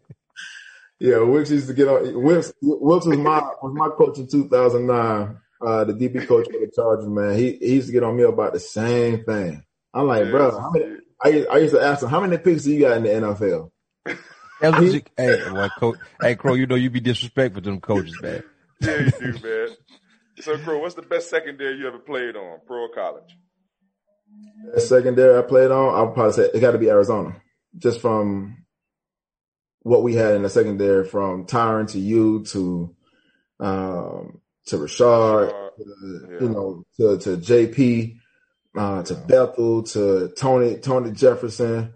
yeah, 1.00 1.18
Wilkes 1.18 1.50
used 1.50 1.68
to 1.68 1.74
get 1.74 1.88
on. 1.88 2.22
Wilkes 2.22 2.52
was 2.62 3.06
my 3.06 3.40
was 3.62 3.74
my 3.74 3.88
coach 3.88 4.18
in 4.18 4.28
2009. 4.28 5.38
Uh, 5.60 5.84
the 5.84 5.92
DB 5.92 6.26
coach 6.26 6.46
for 6.46 6.52
the 6.58 6.70
Chargers, 6.74 7.08
man. 7.08 7.36
He 7.36 7.56
he 7.60 7.74
used 7.74 7.86
to 7.88 7.92
get 7.92 8.02
on 8.02 8.16
me 8.16 8.24
about 8.24 8.52
the 8.52 8.60
same 8.60 9.24
thing. 9.24 9.64
I'm 9.92 10.06
like, 10.08 10.28
bro, 10.30 10.58
how 10.58 10.70
many 10.70 10.96
I, 11.24 11.46
I 11.50 11.56
used 11.58 11.74
to 11.74 11.80
ask 11.80 12.02
him, 12.02 12.10
how 12.10 12.20
many 12.20 12.36
picks 12.36 12.64
do 12.64 12.72
you 12.72 12.80
got 12.80 12.98
in 12.98 13.02
the 13.04 13.08
NFL? 13.08 13.70
hey, 15.16 15.50
well, 15.50 15.70
coach, 15.78 15.98
hey, 16.20 16.36
Cro, 16.36 16.54
you 16.54 16.66
know 16.66 16.74
you'd 16.74 16.92
be 16.92 17.00
disrespectful 17.00 17.62
to 17.62 17.70
them 17.70 17.80
coaches, 17.80 18.16
man. 18.20 18.42
yeah, 18.80 18.98
you 18.98 19.10
do, 19.10 19.32
man. 19.42 19.68
So, 20.40 20.58
Cro, 20.58 20.78
what's 20.78 20.94
the 20.94 21.02
best 21.02 21.30
secondary 21.30 21.78
you 21.78 21.86
ever 21.86 21.98
played 21.98 22.36
on, 22.36 22.60
pro 22.66 22.82
or 22.82 22.88
college? 22.94 23.36
The 24.74 24.80
secondary 24.80 25.38
I 25.38 25.42
played 25.42 25.70
on, 25.70 25.94
I'll 25.94 26.12
probably 26.12 26.32
say 26.32 26.50
it 26.52 26.60
got 26.60 26.72
to 26.72 26.78
be 26.78 26.90
Arizona, 26.90 27.36
just 27.78 28.00
from 28.00 28.64
what 29.80 30.02
we 30.02 30.14
had 30.14 30.34
in 30.34 30.42
the 30.42 30.50
secondary, 30.50 31.06
from 31.06 31.46
Tyrann 31.46 31.90
to 31.92 31.98
you 31.98 32.44
to 32.46 32.94
um, 33.60 34.40
to 34.66 34.76
Rashard, 34.76 35.50
to, 35.76 36.28
yeah. 36.30 36.40
you 36.40 36.48
know, 36.48 36.84
to 36.96 37.18
to 37.18 37.36
JP 37.36 38.18
uh, 38.76 39.02
to 39.02 39.14
Bethel, 39.14 39.82
to 39.84 40.28
Tony, 40.36 40.76
Tony 40.76 41.12
Jefferson, 41.12 41.92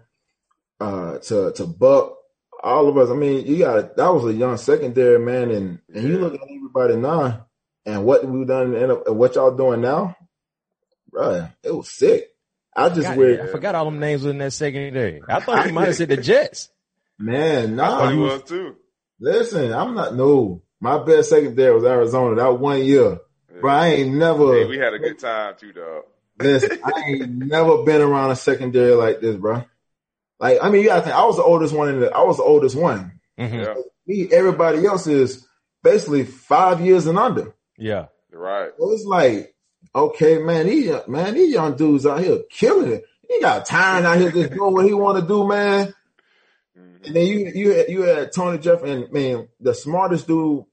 uh, 0.79 1.17
to, 1.19 1.51
to 1.53 1.65
Buck, 1.65 2.15
all 2.63 2.87
of 2.87 2.97
us. 2.97 3.09
I 3.09 3.13
mean, 3.13 3.45
you 3.45 3.59
got, 3.59 3.95
that 3.95 4.13
was 4.13 4.25
a 4.25 4.33
young 4.33 4.57
secondary 4.57 5.19
man. 5.19 5.51
And, 5.51 5.79
and 5.93 6.07
you 6.07 6.19
look 6.19 6.35
at 6.35 6.41
everybody 6.43 6.95
now 6.95 7.47
and 7.85 8.05
what 8.05 8.25
we've 8.25 8.47
done 8.47 8.75
and 8.75 9.17
what 9.17 9.35
y'all 9.35 9.55
doing 9.55 9.81
now, 9.81 10.15
bro, 11.11 11.49
it 11.63 11.75
was 11.75 11.89
sick. 11.89 12.29
I 12.75 12.89
just 12.89 13.07
I 13.07 13.15
forgot, 13.15 13.39
I 13.41 13.51
forgot 13.51 13.75
all 13.75 13.85
them 13.85 13.99
names 13.99 14.23
in 14.25 14.37
that 14.37 14.53
secondary. 14.53 15.21
I 15.27 15.39
thought 15.39 15.65
he 15.65 15.71
might 15.71 15.87
have 15.87 15.95
said 15.95 16.09
the 16.09 16.17
Jets. 16.17 16.69
Man, 17.17 17.75
nah. 17.75 18.03
I 18.03 18.11
he 18.13 18.17
was, 18.17 18.41
was 18.41 18.49
too. 18.49 18.75
Listen, 19.19 19.73
I'm 19.73 19.95
not, 19.95 20.15
no, 20.15 20.61
my 20.79 21.03
best 21.03 21.29
secondary 21.29 21.73
was 21.73 21.83
Arizona 21.83 22.35
that 22.35 22.59
one 22.59 22.85
year. 22.85 23.19
Yeah. 23.53 23.59
Bro, 23.59 23.73
I 23.73 23.87
ain't 23.87 24.15
never. 24.15 24.53
Hey, 24.53 24.65
we 24.65 24.77
had 24.77 24.93
a 24.93 24.99
good 24.99 25.19
time 25.19 25.55
too, 25.59 25.73
dog. 25.73 26.03
Listen, 26.39 26.79
I 26.83 27.03
ain't 27.07 27.29
never 27.29 27.83
been 27.83 28.01
around 28.01 28.31
a 28.31 28.35
secondary 28.35 28.93
like 28.93 29.19
this, 29.19 29.35
bro. 29.35 29.63
Like, 30.39 30.59
I 30.61 30.69
mean, 30.69 30.83
you 30.83 30.87
gotta 30.87 31.01
think, 31.01 31.15
I 31.15 31.25
was 31.25 31.35
the 31.35 31.43
oldest 31.43 31.75
one 31.75 31.89
in 31.89 31.99
the, 31.99 32.11
I 32.13 32.23
was 32.23 32.37
the 32.37 32.43
oldest 32.43 32.75
one. 32.75 33.19
Mm-hmm. 33.37 33.55
Yeah. 33.55 33.75
Me, 34.07 34.29
everybody 34.31 34.85
else 34.85 35.05
is 35.05 35.45
basically 35.83 36.23
five 36.23 36.81
years 36.81 37.07
and 37.07 37.19
under. 37.19 37.53
Yeah. 37.77 38.05
Right. 38.31 38.71
So 38.77 38.91
it's 38.91 39.05
like, 39.05 39.53
okay, 39.93 40.37
man, 40.37 40.67
these, 40.67 40.91
man, 41.07 41.33
these 41.33 41.53
young 41.53 41.75
dudes 41.75 42.05
out 42.05 42.21
here 42.21 42.39
killing 42.49 42.93
it. 42.93 43.05
He 43.27 43.41
got 43.41 43.65
time 43.65 44.05
out 44.05 44.17
here 44.17 44.31
just 44.31 44.53
doing 44.53 44.73
what 44.73 44.85
he 44.85 44.93
want 44.93 45.19
to 45.19 45.27
do, 45.27 45.47
man. 45.47 45.93
Mm-hmm. 46.77 47.05
And 47.05 47.15
then 47.15 47.27
you, 47.27 47.51
you, 47.53 47.73
had, 47.73 47.89
you 47.89 48.01
had 48.03 48.31
Tony 48.31 48.57
Jeff 48.59 48.81
and 48.83 49.11
man, 49.11 49.49
the 49.59 49.73
smartest 49.73 50.27
dude, 50.27 50.63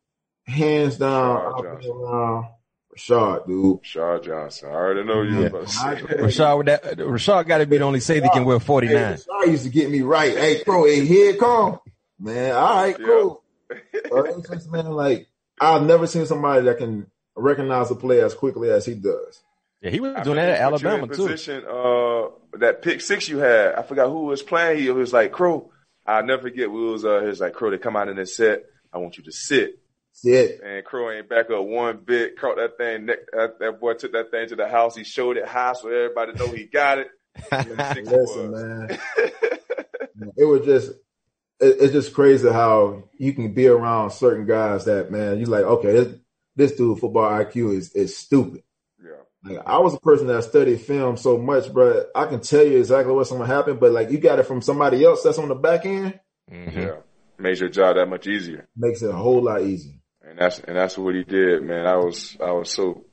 hands 0.47 0.97
down, 0.99 2.49
Rashard, 2.97 3.47
dude. 3.47 3.83
Rashard 3.83 4.25
Johnson. 4.25 4.69
I 4.71 4.73
already 4.73 5.05
know 5.05 5.23
you 5.23 5.41
yeah. 5.41 5.47
about 5.47 5.67
to 5.67 5.73
say 5.73 5.95
that. 5.95 6.19
Rashard, 6.19 6.67
that, 6.67 6.83
Rashard 6.99 7.47
got 7.47 7.59
to 7.59 7.67
be 7.67 7.79
the 7.79 7.85
only 7.85 8.01
safety 8.01 8.29
can 8.33 8.45
wear 8.45 8.59
49. 8.59 8.97
Hey, 8.97 9.15
Rashard 9.15 9.51
used 9.51 9.65
to 9.65 9.71
get 9.71 9.91
me 9.91 10.03
right. 10.03 10.37
Hey, 10.37 10.63
bro, 10.65 10.85
hey, 10.85 11.05
here 11.05 11.31
it 11.31 11.39
come. 11.39 11.79
Man, 12.19 12.55
all 12.55 12.75
right, 12.83 12.97
cool. 12.97 13.43
uh, 14.13 14.71
man, 14.71 14.91
like, 14.93 15.29
I've 15.61 15.83
never 15.83 16.07
seen 16.07 16.27
somebody 16.27 16.65
that 16.65 16.79
can 16.79 17.11
recognize 17.35 17.91
a 17.91 17.95
play 17.95 18.23
as 18.23 18.35
quickly 18.35 18.71
as 18.71 18.87
he 18.87 18.95
does. 18.95 19.43
Yeah, 19.83 19.91
he 19.91 20.01
was 20.01 20.17
doing 20.25 20.37
that 20.37 20.49
at 20.49 20.61
Alabama 20.61 21.07
too. 21.07 21.29
Position, 21.29 21.65
uh, 21.69 22.29
that 22.59 22.81
pick 22.81 23.03
six 23.03 23.29
you 23.29 23.39
had, 23.39 23.75
I 23.75 23.83
forgot 23.83 24.09
who 24.09 24.25
was 24.25 24.43
playing. 24.43 24.83
He 24.83 24.91
was 24.91 25.13
like, 25.13 25.33
Cro, 25.33 25.71
I'll 26.07 26.25
never 26.25 26.43
forget. 26.43 26.71
We 26.71 26.81
was, 26.81 27.05
uh, 27.05 27.21
he 27.21 27.27
was 27.27 27.41
like, 27.41 27.53
Cro, 27.53 27.71
they 27.71 27.79
come 27.79 27.97
out 27.97 28.09
in 28.09 28.17
this 28.17 28.37
set. 28.37 28.65
I 28.93 28.99
want 28.99 29.19
you 29.19 29.25
to 29.25 29.33
sit. 29.33 29.79
Sit. 30.17 30.63
And 30.65 30.83
Cro 30.83 31.11
ain't 31.11 31.29
back 31.29 31.51
up 31.51 31.65
one 31.65 31.99
bit. 31.99 32.41
Caught 32.41 32.57
that 32.57 32.79
thing. 32.79 33.07
That, 33.07 33.59
that 33.61 33.79
boy 33.79 33.95
took 33.95 34.13
that 34.13 34.31
thing 34.31 34.49
to 34.49 34.57
the 34.57 34.67
house. 34.67 34.97
He 34.97 35.05
showed 35.05 35.37
it 35.37 35.47
high 35.47 35.75
so 35.75 35.89
everybody 35.89 36.33
know 36.33 36.49
he 36.49 36.65
got 36.65 36.99
it. 36.99 37.09
Listen, 37.53 38.51
man. 38.51 38.99
it 40.39 40.45
was 40.47 40.65
just, 40.65 40.91
it, 41.61 41.77
it's 41.81 41.93
just 41.93 42.15
crazy 42.15 42.49
how 42.49 43.05
you 43.19 43.35
can 43.35 43.53
be 43.53 43.67
around 43.67 44.11
certain 44.11 44.47
guys 44.47 44.87
that, 44.87 45.11
man, 45.11 45.39
you 45.39 45.45
like, 45.45 45.65
okay, 45.65 45.93
this, 45.93 46.15
this 46.57 46.73
dude 46.73 46.99
football 46.99 47.31
IQ 47.31 47.77
is, 47.77 47.93
is 47.93 48.17
stupid. 48.17 48.63
Yeah. 48.99 49.11
Like, 49.45 49.67
I 49.67 49.81
was 49.81 49.93
a 49.93 50.01
person 50.01 50.29
that 50.29 50.45
studied 50.45 50.81
film 50.81 51.19
so 51.19 51.37
much, 51.37 51.71
bro. 51.71 52.05
I 52.15 52.25
can 52.25 52.41
tell 52.41 52.65
you 52.65 52.79
exactly 52.79 53.13
what's 53.13 53.31
going 53.31 53.47
to 53.47 53.55
happen, 53.55 53.77
but 53.77 53.93
like 53.93 54.11
you 54.11 54.17
got 54.17 54.39
it 54.39 54.45
from 54.45 54.63
somebody 54.63 55.05
else 55.05 55.23
that's 55.23 55.37
on 55.37 55.49
the 55.49 55.55
back 55.55 55.85
end. 55.85 56.19
Mm-hmm. 56.51 56.81
Yeah, 56.81 56.97
makes 57.39 57.61
your 57.61 57.69
job 57.69 57.97
that 57.97 58.09
much 58.09 58.27
easier. 58.27 58.67
Makes 58.75 59.03
it 59.03 59.11
a 59.11 59.17
whole 59.17 59.43
lot 59.43 59.61
easier. 59.61 59.93
And 60.29 60.39
that's 60.39 60.59
and 60.59 60.77
that's 60.77 60.99
what 60.99 61.15
he 61.15 61.23
did, 61.23 61.63
man. 61.63 61.87
I 61.87 61.97
was 61.97 62.37
I 62.41 62.51
was 62.51 62.71
so 62.71 63.05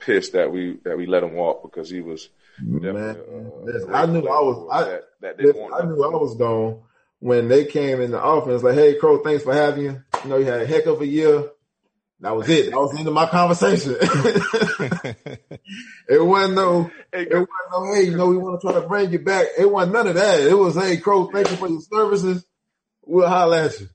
pissed 0.00 0.32
that 0.32 0.50
we 0.50 0.78
that 0.84 0.96
we 0.96 1.06
let 1.06 1.22
him 1.22 1.34
walk 1.34 1.62
because 1.62 1.88
he 1.88 2.00
was. 2.00 2.28
Man, 2.60 2.96
uh, 2.96 3.92
I 3.92 4.06
knew 4.06 4.26
I 4.26 4.40
was. 4.40 4.68
I, 4.72 4.82
that, 5.20 5.38
that 5.38 5.70
I 5.80 5.86
knew 5.86 6.02
I 6.02 6.08
was 6.08 6.36
gone 6.36 6.82
when 7.20 7.46
they 7.46 7.64
came 7.66 8.00
in 8.00 8.10
the 8.10 8.20
office. 8.20 8.64
Like, 8.64 8.74
hey, 8.74 8.96
Cro, 8.96 9.22
thanks 9.22 9.44
for 9.44 9.54
having 9.54 9.84
you. 9.84 10.02
You 10.24 10.30
know, 10.30 10.36
you 10.38 10.46
had 10.46 10.62
a 10.62 10.66
heck 10.66 10.86
of 10.86 11.00
a 11.00 11.06
year. 11.06 11.50
That 12.20 12.34
was 12.34 12.48
it. 12.48 12.70
That 12.70 12.80
was 12.80 12.90
the 12.90 12.98
end 12.98 13.06
of 13.06 13.14
my 13.14 13.26
conversation. 13.26 13.96
it 16.08 16.24
wasn't 16.24 16.54
no, 16.54 16.90
it 17.12 17.28
wasn't 17.30 17.48
no, 17.70 17.94
hey, 17.94 18.02
you 18.06 18.16
know, 18.16 18.26
we 18.26 18.36
want 18.36 18.60
to 18.60 18.66
try 18.66 18.80
to 18.80 18.88
bring 18.88 19.12
you 19.12 19.20
back. 19.20 19.46
It 19.56 19.70
wasn't 19.70 19.92
none 19.92 20.08
of 20.08 20.16
that. 20.16 20.40
It 20.40 20.54
was, 20.54 20.74
hey, 20.74 20.96
Cro, 20.96 21.30
thank 21.30 21.48
you 21.48 21.56
for 21.56 21.68
your 21.68 21.80
services. 21.80 22.44
We'll 23.04 23.28
holler 23.28 23.58
at 23.58 23.78
you. 23.78 23.88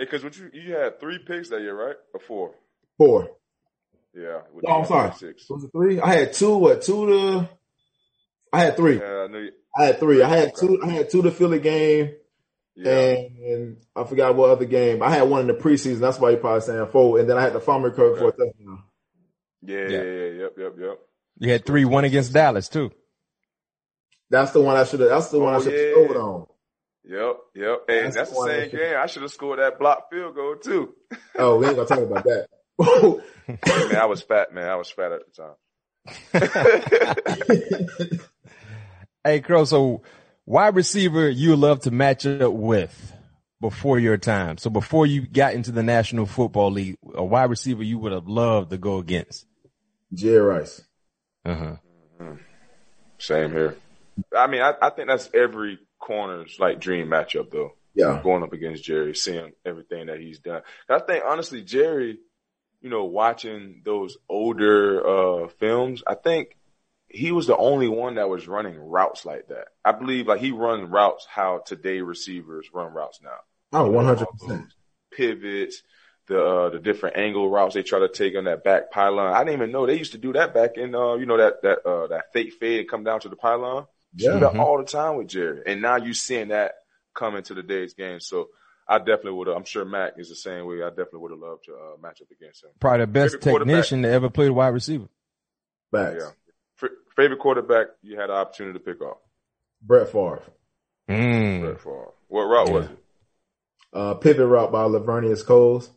Because 0.00 0.24
what 0.24 0.36
you 0.38 0.50
you 0.54 0.74
had 0.74 0.98
three 0.98 1.18
picks 1.18 1.50
that 1.50 1.60
year, 1.60 1.76
right? 1.76 1.96
Or 2.14 2.20
four? 2.20 2.54
Four. 2.96 3.30
Yeah. 4.14 4.40
Oh, 4.66 4.80
I'm 4.80 4.86
sorry. 4.86 5.12
Six. 5.12 5.48
Was 5.50 5.64
it 5.64 5.72
three? 5.72 6.00
I 6.00 6.14
had 6.14 6.32
two. 6.32 6.56
What 6.56 6.82
two 6.82 7.06
to? 7.06 7.48
I 8.52 8.60
had 8.60 8.76
three. 8.76 8.98
Yeah, 8.98 9.26
I, 9.30 9.36
you, 9.36 9.50
I 9.76 9.84
had 9.84 10.00
three. 10.00 10.22
I 10.22 10.28
had 10.28 10.56
two. 10.56 10.80
I 10.82 10.88
had 10.88 11.10
two 11.10 11.22
to 11.22 11.30
Philly 11.30 11.60
game. 11.60 12.14
Yeah. 12.74 13.14
And 13.44 13.76
I 13.94 14.04
forgot 14.04 14.34
what 14.34 14.50
other 14.50 14.64
game. 14.64 15.02
I 15.02 15.10
had 15.10 15.22
one 15.28 15.42
in 15.42 15.46
the 15.48 15.54
preseason. 15.54 16.00
That's 16.00 16.18
why 16.18 16.30
you're 16.30 16.40
probably 16.40 16.62
saying 16.62 16.86
four. 16.86 17.18
And 17.18 17.28
then 17.28 17.36
I 17.36 17.42
had 17.42 17.52
the 17.52 17.60
fumble 17.60 17.90
recovery 17.90 18.12
okay. 18.12 18.20
for 18.20 18.28
a 18.28 18.32
touchdown. 18.32 18.82
Yeah, 19.62 19.88
yeah, 19.88 20.02
yeah, 20.02 20.42
yep, 20.42 20.52
yep, 20.56 20.74
yep. 20.78 20.98
You 21.38 21.52
had 21.52 21.66
three, 21.66 21.84
one 21.84 22.04
against 22.04 22.32
Dallas 22.32 22.68
too. 22.68 22.90
That's 24.30 24.52
the 24.52 24.62
one 24.62 24.76
I 24.76 24.84
should 24.84 25.00
have. 25.00 25.10
That's 25.10 25.28
the 25.28 25.38
oh, 25.38 25.44
one 25.44 25.54
I 25.54 25.56
oh, 25.58 25.62
should 25.62 25.72
have 25.72 25.82
yeah. 25.82 25.92
scored 25.92 26.16
on. 26.16 26.46
Yep, 27.10 27.36
yep. 27.56 27.78
Hey, 27.88 28.02
that's, 28.02 28.14
that's 28.14 28.30
the, 28.30 28.36
the 28.36 28.46
same 28.46 28.70
game. 28.70 28.96
I 28.96 29.06
should 29.06 29.22
have 29.22 29.32
scored 29.32 29.58
that 29.58 29.80
block 29.80 30.10
field 30.12 30.36
goal 30.36 30.54
too. 30.54 30.94
oh, 31.36 31.56
we 31.56 31.66
ain't 31.66 31.74
gonna 31.74 31.88
talk 31.88 31.98
about 31.98 32.22
that. 32.22 32.46
man, 33.66 33.96
I 33.96 34.06
was 34.06 34.22
fat, 34.22 34.54
man. 34.54 34.68
I 34.68 34.76
was 34.76 34.92
fat 34.92 35.10
at 35.10 35.22
the 35.26 35.42
time. 38.12 38.20
hey, 39.24 39.40
Cro. 39.40 39.64
So 39.64 40.02
wide 40.46 40.76
receiver 40.76 41.28
you 41.28 41.56
love 41.56 41.80
to 41.80 41.90
match 41.90 42.26
up 42.26 42.52
with 42.52 43.12
before 43.60 43.98
your 43.98 44.16
time. 44.16 44.56
So 44.58 44.70
before 44.70 45.04
you 45.04 45.26
got 45.26 45.54
into 45.54 45.72
the 45.72 45.82
National 45.82 46.26
Football 46.26 46.70
League, 46.70 46.96
a 47.12 47.24
wide 47.24 47.50
receiver 47.50 47.82
you 47.82 47.98
would 47.98 48.12
have 48.12 48.28
loved 48.28 48.70
to 48.70 48.78
go 48.78 48.98
against. 48.98 49.46
Jerry 50.14 50.38
Rice. 50.38 50.80
Uh 51.44 51.54
huh. 51.56 51.76
Mm-hmm. 52.20 52.34
Same 53.18 53.50
here. 53.50 53.76
I 54.36 54.46
mean, 54.46 54.62
I, 54.62 54.74
I 54.80 54.90
think 54.90 55.08
that's 55.08 55.28
every 55.34 55.80
corner's 56.00 56.56
like 56.58 56.80
dream 56.80 57.08
matchup 57.08 57.50
though. 57.50 57.74
Yeah. 57.94 58.20
Going 58.22 58.42
up 58.42 58.52
against 58.52 58.84
Jerry, 58.84 59.14
seeing 59.14 59.52
everything 59.64 60.06
that 60.06 60.20
he's 60.20 60.38
done. 60.38 60.62
I 60.88 61.00
think 61.00 61.24
honestly, 61.26 61.62
Jerry, 61.62 62.18
you 62.80 62.90
know, 62.90 63.04
watching 63.04 63.82
those 63.84 64.16
older 64.28 65.06
uh 65.06 65.48
films, 65.58 66.02
I 66.06 66.14
think 66.14 66.56
he 67.08 67.32
was 67.32 67.46
the 67.46 67.56
only 67.56 67.88
one 67.88 68.14
that 68.14 68.28
was 68.28 68.46
running 68.46 68.78
routes 68.78 69.26
like 69.26 69.48
that. 69.48 69.66
I 69.84 69.92
believe 69.92 70.28
like 70.28 70.40
he 70.40 70.52
runs 70.52 70.88
routes 70.88 71.26
how 71.28 71.58
today 71.58 72.00
receivers 72.00 72.68
run 72.72 72.92
routes 72.92 73.20
now. 73.22 73.38
Oh, 73.72 73.90
100%. 73.90 74.68
Pivots, 75.12 75.82
the 76.28 76.42
uh, 76.42 76.70
the 76.70 76.78
different 76.78 77.16
angle 77.16 77.50
routes 77.50 77.74
they 77.74 77.82
try 77.82 77.98
to 77.98 78.08
take 78.08 78.36
on 78.36 78.44
that 78.44 78.62
back 78.62 78.92
pylon. 78.92 79.34
I 79.34 79.40
didn't 79.40 79.54
even 79.54 79.72
know 79.72 79.86
they 79.86 79.98
used 79.98 80.12
to 80.12 80.18
do 80.18 80.32
that 80.34 80.54
back 80.54 80.76
in 80.76 80.94
uh 80.94 81.14
you 81.14 81.26
know 81.26 81.36
that 81.36 81.62
that 81.62 81.86
uh 81.86 82.06
that 82.06 82.32
fake 82.32 82.52
fade 82.54 82.88
come 82.88 83.04
down 83.04 83.20
to 83.20 83.28
the 83.28 83.36
pylon. 83.36 83.86
Yeah. 84.14 84.32
Do 84.32 84.40
that 84.40 84.50
mm-hmm. 84.50 84.60
all 84.60 84.78
the 84.78 84.84
time 84.84 85.16
with 85.16 85.28
Jerry. 85.28 85.62
And 85.66 85.82
now 85.82 85.96
you're 85.96 86.14
seeing 86.14 86.48
that 86.48 86.72
come 87.14 87.36
into 87.36 87.54
today's 87.54 87.94
game. 87.94 88.20
So 88.20 88.48
I 88.88 88.98
definitely 88.98 89.32
would 89.32 89.48
have. 89.48 89.56
I'm 89.56 89.64
sure 89.64 89.84
Mac 89.84 90.14
is 90.18 90.28
the 90.28 90.36
same 90.36 90.66
way. 90.66 90.82
I 90.82 90.88
definitely 90.88 91.20
would 91.20 91.32
have 91.32 91.40
loved 91.40 91.64
to 91.64 91.72
uh, 91.72 92.00
match 92.02 92.20
up 92.22 92.30
against 92.30 92.64
him. 92.64 92.70
Probably 92.80 93.00
the 93.00 93.06
best 93.06 93.40
technician 93.40 94.02
to 94.02 94.08
ever 94.08 94.30
play 94.30 94.46
the 94.46 94.52
wide 94.52 94.68
receiver. 94.68 95.08
Facts. 95.92 96.16
Yeah 96.18 96.30
favorite 97.20 97.38
quarterback 97.40 97.88
you 98.02 98.18
had 98.18 98.30
an 98.30 98.36
opportunity 98.36 98.78
to 98.78 98.84
pick 98.84 99.00
off? 99.02 99.18
Brett 99.82 100.08
Favre. 100.08 100.42
Mm. 101.08 101.60
Brett 101.62 101.80
Favre. 101.80 102.12
What 102.28 102.42
route 102.42 102.68
yeah. 102.68 102.72
was 102.72 102.86
it? 102.86 102.98
Uh, 103.92 104.14
pivot 104.14 104.46
route 104.46 104.70
by 104.70 104.84
Laveranues 104.84 105.44
Coles 105.44 105.90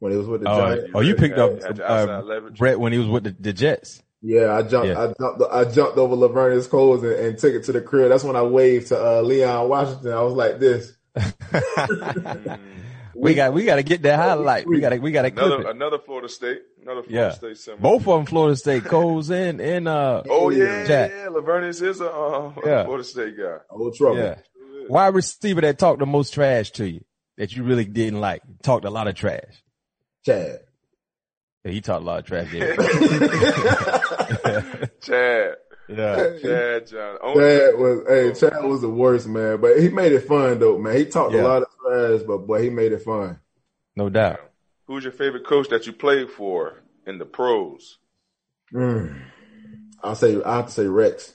when 0.00 0.12
he 0.12 0.18
was 0.18 0.26
with 0.26 0.42
the 0.42 0.50
oh, 0.50 0.58
Giants. 0.58 0.90
Oh, 0.94 1.00
you 1.00 1.14
picked 1.14 1.38
had, 1.38 1.80
up 1.80 2.20
uh, 2.20 2.40
Brett 2.56 2.80
when 2.80 2.92
he 2.92 2.98
was 2.98 3.08
with 3.08 3.24
the, 3.24 3.36
the 3.38 3.52
Jets. 3.52 4.02
Yeah, 4.22 4.56
I 4.56 4.62
jumped. 4.62 4.88
Yeah. 4.88 5.02
I 5.02 5.06
jumped. 5.18 5.42
I 5.50 5.64
jumped 5.64 5.98
over 5.98 6.14
Laveranues 6.14 6.68
Coles 6.68 7.02
and, 7.02 7.12
and, 7.12 7.38
took 7.38 7.54
it 7.54 7.64
to 7.64 7.72
the 7.72 7.80
crib. 7.80 8.10
That's 8.10 8.22
when 8.22 8.36
I 8.36 8.42
waved 8.42 8.88
to 8.88 9.02
uh, 9.02 9.22
Leon 9.22 9.68
Washington. 9.68 10.12
I 10.12 10.20
was 10.20 10.34
like 10.34 10.58
this. 10.58 10.92
we 13.14 13.34
got 13.34 13.54
we 13.54 13.64
got 13.64 13.76
to 13.76 13.82
get 13.82 14.02
that 14.02 14.18
highlight. 14.18 14.66
We 14.66 14.80
got 14.80 14.90
to 14.90 14.98
we 14.98 15.10
got 15.10 15.22
to 15.22 15.28
another 15.28 15.70
another 15.70 15.98
Florida 15.98 16.28
State. 16.28 16.60
Another 16.82 17.02
Florida 17.02 17.28
yeah. 17.28 17.30
State 17.30 17.56
symbol. 17.56 17.80
Both 17.80 18.02
of 18.02 18.18
them 18.18 18.26
Florida 18.26 18.56
State. 18.56 18.84
Coles 18.84 19.30
and 19.30 19.58
and 19.60 19.88
uh. 19.88 20.22
Oh 20.28 20.50
yeah, 20.50 20.84
Jack. 20.86 21.10
yeah. 21.10 21.26
Laveranues 21.26 21.80
is 21.80 22.02
a 22.02 22.10
uh, 22.10 22.52
yeah. 22.64 22.84
Florida 22.84 23.04
State 23.04 23.38
guy. 23.38 23.56
Old 23.70 23.94
trouble. 23.94 24.18
Yeah. 24.18 24.36
Wide 24.88 25.14
receiver 25.14 25.62
that 25.62 25.78
talked 25.78 26.00
the 26.00 26.06
most 26.06 26.34
trash 26.34 26.72
to 26.72 26.90
you 26.90 27.04
that 27.38 27.56
you 27.56 27.62
really 27.62 27.86
didn't 27.86 28.20
like. 28.20 28.42
Talked 28.62 28.84
a 28.84 28.90
lot 28.90 29.08
of 29.08 29.14
trash. 29.14 29.62
Chad. 30.26 30.60
Yeah, 31.64 31.72
he 31.72 31.80
talked 31.80 32.02
a 32.02 32.06
lot 32.06 32.20
of 32.20 32.24
trash. 32.24 32.52
Yeah. 32.52 32.76
Chad. 35.00 35.56
Yeah, 35.88 36.38
Chad 36.40 36.86
John. 36.86 37.18
Chad 37.34 37.78
was 37.78 38.04
hey, 38.08 38.32
Chad 38.32 38.64
was 38.64 38.80
the 38.80 38.88
worst 38.88 39.26
man, 39.26 39.60
but 39.60 39.78
he 39.78 39.88
made 39.88 40.12
it 40.12 40.26
fun 40.26 40.58
though, 40.58 40.78
man. 40.78 40.96
He 40.96 41.06
talked 41.06 41.34
yeah. 41.34 41.42
a 41.42 41.42
lot 41.42 41.62
of 41.62 41.68
trash, 41.84 42.22
but 42.26 42.46
boy, 42.46 42.62
he 42.62 42.70
made 42.70 42.92
it 42.92 43.02
fun. 43.02 43.38
No 43.96 44.08
doubt. 44.08 44.40
Who's 44.86 45.04
your 45.04 45.12
favorite 45.12 45.44
coach 45.44 45.68
that 45.68 45.86
you 45.86 45.92
played 45.92 46.30
for 46.30 46.82
in 47.06 47.18
the 47.18 47.26
pros? 47.26 47.98
Mm. 48.72 49.20
I'll 50.02 50.14
say 50.14 50.40
I 50.42 50.56
have 50.56 50.66
to 50.66 50.72
say 50.72 50.86
Rex. 50.86 51.34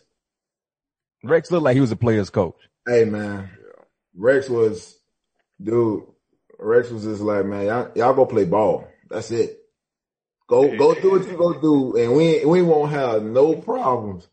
Rex 1.24 1.52
looked 1.52 1.64
like 1.64 1.76
he 1.76 1.82
was 1.82 1.92
a 1.92 1.98
player's 1.98 2.30
coach. 2.30 2.58
Hey 2.88 3.06
man, 3.06 3.50
yeah. 3.52 3.84
Rex 4.16 4.50
was, 4.50 4.98
dude. 5.62 6.04
Rex 6.58 6.90
was 6.90 7.04
just 7.04 7.22
like, 7.22 7.46
man, 7.46 7.66
y'all, 7.66 7.92
y'all 7.96 8.14
go 8.14 8.26
play 8.26 8.46
ball. 8.46 8.88
That's 9.10 9.30
it. 9.32 9.60
Go 10.48 10.78
go 10.78 10.94
do 10.94 11.12
what 11.12 11.28
you 11.28 11.38
go 11.38 11.54
do, 11.60 11.98
and 11.98 12.16
we 12.16 12.46
we 12.46 12.62
won't 12.62 12.92
have 12.92 13.24
no 13.24 13.56
problems. 13.56 14.28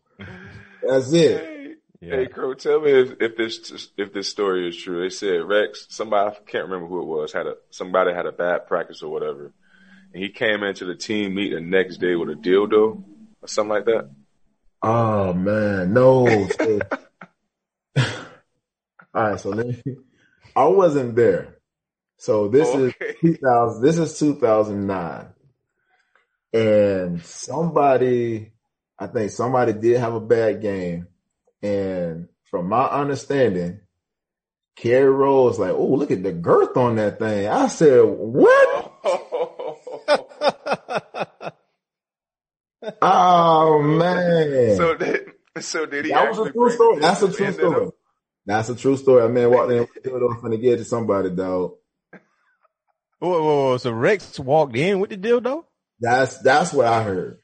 That's 0.87 1.11
it. 1.13 1.53
Yeah. 2.01 2.17
Hey, 2.17 2.27
Cro, 2.27 2.53
tell 2.53 2.81
me 2.81 2.91
if, 2.91 3.13
if 3.21 3.37
this 3.37 3.89
if 3.97 4.11
this 4.13 4.27
story 4.27 4.67
is 4.67 4.75
true. 4.75 5.01
They 5.01 5.09
said 5.09 5.41
Rex, 5.43 5.87
somebody 5.89 6.35
I 6.35 6.39
can't 6.45 6.65
remember 6.65 6.87
who 6.87 7.01
it 7.01 7.05
was, 7.05 7.31
had 7.31 7.47
a 7.47 7.55
somebody 7.69 8.13
had 8.13 8.25
a 8.25 8.31
bad 8.33 8.67
practice 8.67 9.01
or 9.01 9.09
whatever, 9.09 9.53
and 10.13 10.21
he 10.21 10.29
came 10.29 10.63
into 10.63 10.85
the 10.85 10.95
team 10.95 11.33
meet 11.33 11.53
the 11.53 11.61
next 11.61 11.97
day 11.97 12.15
with 12.15 12.29
a 12.29 12.33
dildo 12.33 13.01
or 13.41 13.47
something 13.47 13.69
like 13.69 13.85
that. 13.85 14.09
Oh 14.81 15.33
man, 15.33 15.93
no. 15.93 16.27
All 19.15 19.29
right, 19.29 19.39
so 19.39 19.49
let 19.51 19.67
me, 19.67 19.95
I 20.55 20.65
wasn't 20.65 21.15
there. 21.15 21.59
So 22.17 22.49
this 22.49 22.67
okay. 22.67 22.95
is 23.21 23.37
2000. 23.39 23.81
This 23.81 23.97
is 23.97 24.19
2009, 24.19 25.27
and 26.53 27.21
somebody, 27.23 28.51
I 28.97 29.07
think 29.07 29.31
somebody 29.31 29.73
did 29.73 29.99
have 29.99 30.13
a 30.13 30.19
bad 30.19 30.61
game 30.61 31.07
and 31.63 32.27
from 32.43 32.69
my 32.69 32.85
understanding, 32.85 33.79
Kerry 34.75 35.09
Rhodes 35.09 35.57
like, 35.57 35.71
oh, 35.71 35.95
look 35.95 36.11
at 36.11 36.21
the 36.21 36.33
girth 36.33 36.77
on 36.77 36.97
that 36.97 37.17
thing. 37.17 37.47
I 37.47 37.67
said, 37.67 38.01
what? 38.03 38.93
oh 43.01 43.81
man. 43.81 44.75
So 44.75 44.95
did 44.95 45.31
so 45.61 45.85
did 45.85 46.05
he? 46.05 46.11
That 46.11 46.29
was 46.29 46.47
a 46.47 46.51
true 46.51 46.71
story. 46.71 46.99
That's 46.99 47.21
a 47.21 47.31
true 47.31 47.53
story. 47.53 47.91
That's 48.45 48.69
a 48.69 48.75
true 48.75 48.97
story. 48.97 49.23
I 49.23 49.29
mean, 49.29 49.49
walked 49.49 49.71
in 49.71 49.79
with 49.79 50.03
the 50.03 50.09
dildo 50.09 50.41
finna 50.41 50.61
get 50.61 50.77
to 50.77 50.83
somebody, 50.83 51.29
dog. 51.29 51.75
Whoa, 53.19 53.29
whoa, 53.29 53.41
whoa, 53.41 53.77
So 53.77 53.93
Rex 53.93 54.37
walked 54.37 54.75
in 54.75 54.99
with 54.99 55.11
the 55.11 55.17
dildo? 55.17 55.63
That's 56.03 56.37
that's 56.39 56.73
what 56.73 56.85
I 56.85 57.01
heard. 57.01 57.39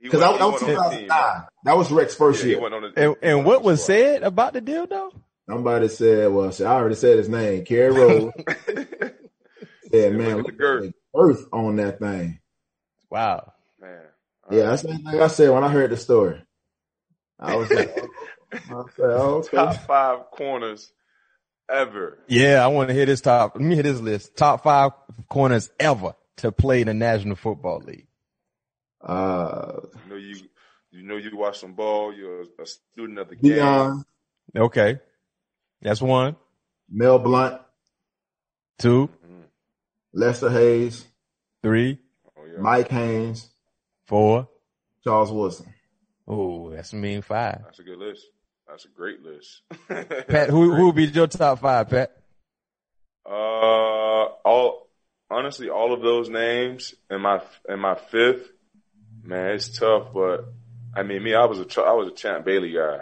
Because 0.00 0.20
that, 0.20 0.38
that 0.38 0.46
was 0.46 0.60
2009. 0.60 1.42
That 1.64 1.76
was 1.76 1.92
Rex's 1.92 2.16
first 2.16 2.42
yeah, 2.42 2.56
year. 2.56 2.92
and, 2.96 3.16
and 3.22 3.44
what 3.44 3.62
was 3.62 3.84
said 3.84 4.22
about 4.22 4.54
the 4.54 4.62
deal 4.62 4.86
though? 4.86 5.12
Somebody 5.46 5.88
said, 5.88 6.32
well, 6.32 6.50
I 6.58 6.64
already 6.64 6.94
said 6.94 7.18
his 7.18 7.28
name, 7.28 7.66
Kerry 7.66 7.92
Rhodes. 7.92 8.32
said, 9.92 10.14
man, 10.14 10.38
look 10.38 10.48
at 10.48 10.56
the 10.58 10.92
girth. 11.12 11.46
on 11.52 11.76
that 11.76 11.98
thing. 11.98 12.40
Wow. 13.10 13.52
Man. 13.78 14.00
yeah, 14.50 14.62
that's 14.70 14.82
like 14.84 15.20
I 15.20 15.26
said 15.26 15.50
when 15.50 15.64
I 15.64 15.68
heard 15.68 15.90
the 15.90 15.98
story. 15.98 16.42
I 17.38 17.56
was 17.56 17.70
like, 17.70 17.90
I 18.54 18.58
said, 18.68 18.86
oh, 19.00 19.42
okay. 19.44 19.56
top 19.56 19.86
five 19.86 20.30
corners 20.30 20.90
ever. 21.70 22.18
Yeah, 22.26 22.64
I 22.64 22.68
want 22.68 22.88
to 22.88 22.94
hear 22.94 23.04
this 23.04 23.20
top. 23.20 23.54
Let 23.54 23.62
me 23.62 23.76
hit 23.76 23.82
this 23.82 24.00
list. 24.00 24.34
Top 24.34 24.62
five 24.62 24.92
corners 25.28 25.70
ever 25.78 26.14
to 26.38 26.52
play 26.52 26.80
in 26.80 26.86
the 26.86 26.94
National 26.94 27.36
Football 27.36 27.80
League. 27.80 28.06
Uh, 29.00 29.80
you 30.04 30.10
know 30.10 30.16
you 30.16 30.36
you 30.90 31.02
know 31.02 31.16
you 31.16 31.36
watch 31.36 31.58
some 31.58 31.74
ball. 31.74 32.14
You're 32.14 32.44
a 32.60 32.66
student 32.66 33.18
of 33.18 33.28
the 33.28 33.36
game. 33.36 34.04
Okay, 34.56 35.00
that's 35.80 36.00
one. 36.00 36.36
Mel 36.90 37.18
Blount. 37.18 37.60
Two. 38.78 39.08
Lester 40.12 40.50
Hayes. 40.50 41.06
Three. 41.62 41.98
Oh, 42.36 42.44
yeah. 42.44 42.60
Mike 42.60 42.88
Haynes. 42.88 43.48
Four. 44.04 44.48
Charles 45.02 45.32
Woodson. 45.32 45.72
Oh, 46.28 46.70
that's 46.70 46.92
a 46.92 46.96
mean 46.96 47.22
five. 47.22 47.62
That's 47.64 47.78
a 47.78 47.82
good 47.82 47.98
list. 47.98 48.26
That's 48.68 48.84
a 48.84 48.88
great 48.88 49.22
list. 49.22 49.62
Pat, 50.28 50.50
who 50.50 50.74
who 50.74 50.86
would 50.86 50.94
be 50.94 51.04
your 51.06 51.26
top 51.26 51.60
five, 51.60 51.88
Pat? 51.88 52.16
Uh, 53.24 54.24
all 54.44 54.81
honestly, 55.32 55.70
all 55.70 55.92
of 55.92 56.02
those 56.02 56.28
names 56.28 56.94
in 57.10 57.20
my 57.20 57.40
in 57.68 57.80
my 57.80 57.94
fifth, 57.94 58.48
man, 59.22 59.54
it's 59.54 59.78
tough. 59.78 60.08
But 60.12 60.44
I 60.94 61.02
mean, 61.02 61.22
me, 61.22 61.34
I 61.34 61.46
was 61.46 61.58
a 61.58 61.82
I 61.82 61.92
was 61.92 62.08
a 62.08 62.14
Champ 62.14 62.44
Bailey 62.44 62.72
guy. 62.72 63.00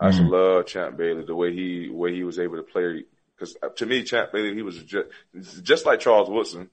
I 0.00 0.10
just 0.10 0.22
mm-hmm. 0.22 0.32
love 0.32 0.66
Champ 0.66 0.96
Bailey 0.96 1.24
the 1.24 1.34
way 1.34 1.52
he 1.52 1.88
way 1.90 2.14
he 2.14 2.24
was 2.24 2.38
able 2.38 2.56
to 2.56 2.62
play. 2.62 3.04
Because 3.36 3.56
to 3.76 3.86
me, 3.86 4.02
Champ 4.02 4.32
Bailey, 4.32 4.54
he 4.54 4.62
was 4.62 4.82
just 4.82 5.08
just 5.62 5.86
like 5.86 6.00
Charles 6.00 6.30
Woodson 6.30 6.70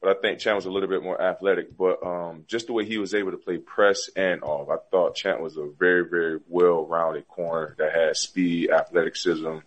but 0.00 0.16
I 0.16 0.20
think 0.20 0.38
Champ 0.38 0.56
was 0.56 0.66
a 0.66 0.70
little 0.70 0.88
bit 0.88 1.02
more 1.02 1.20
athletic. 1.20 1.76
But 1.76 2.04
um, 2.04 2.44
just 2.46 2.66
the 2.66 2.72
way 2.72 2.84
he 2.84 2.98
was 2.98 3.14
able 3.14 3.32
to 3.32 3.36
play 3.36 3.58
press 3.58 4.08
and 4.14 4.42
off, 4.42 4.68
I 4.68 4.76
thought 4.90 5.16
Champ 5.16 5.40
was 5.40 5.56
a 5.56 5.68
very, 5.78 6.08
very 6.08 6.40
well-rounded 6.48 7.26
corner 7.26 7.74
that 7.78 7.94
had 7.94 8.16
speed, 8.16 8.70
athleticism, 8.70 9.58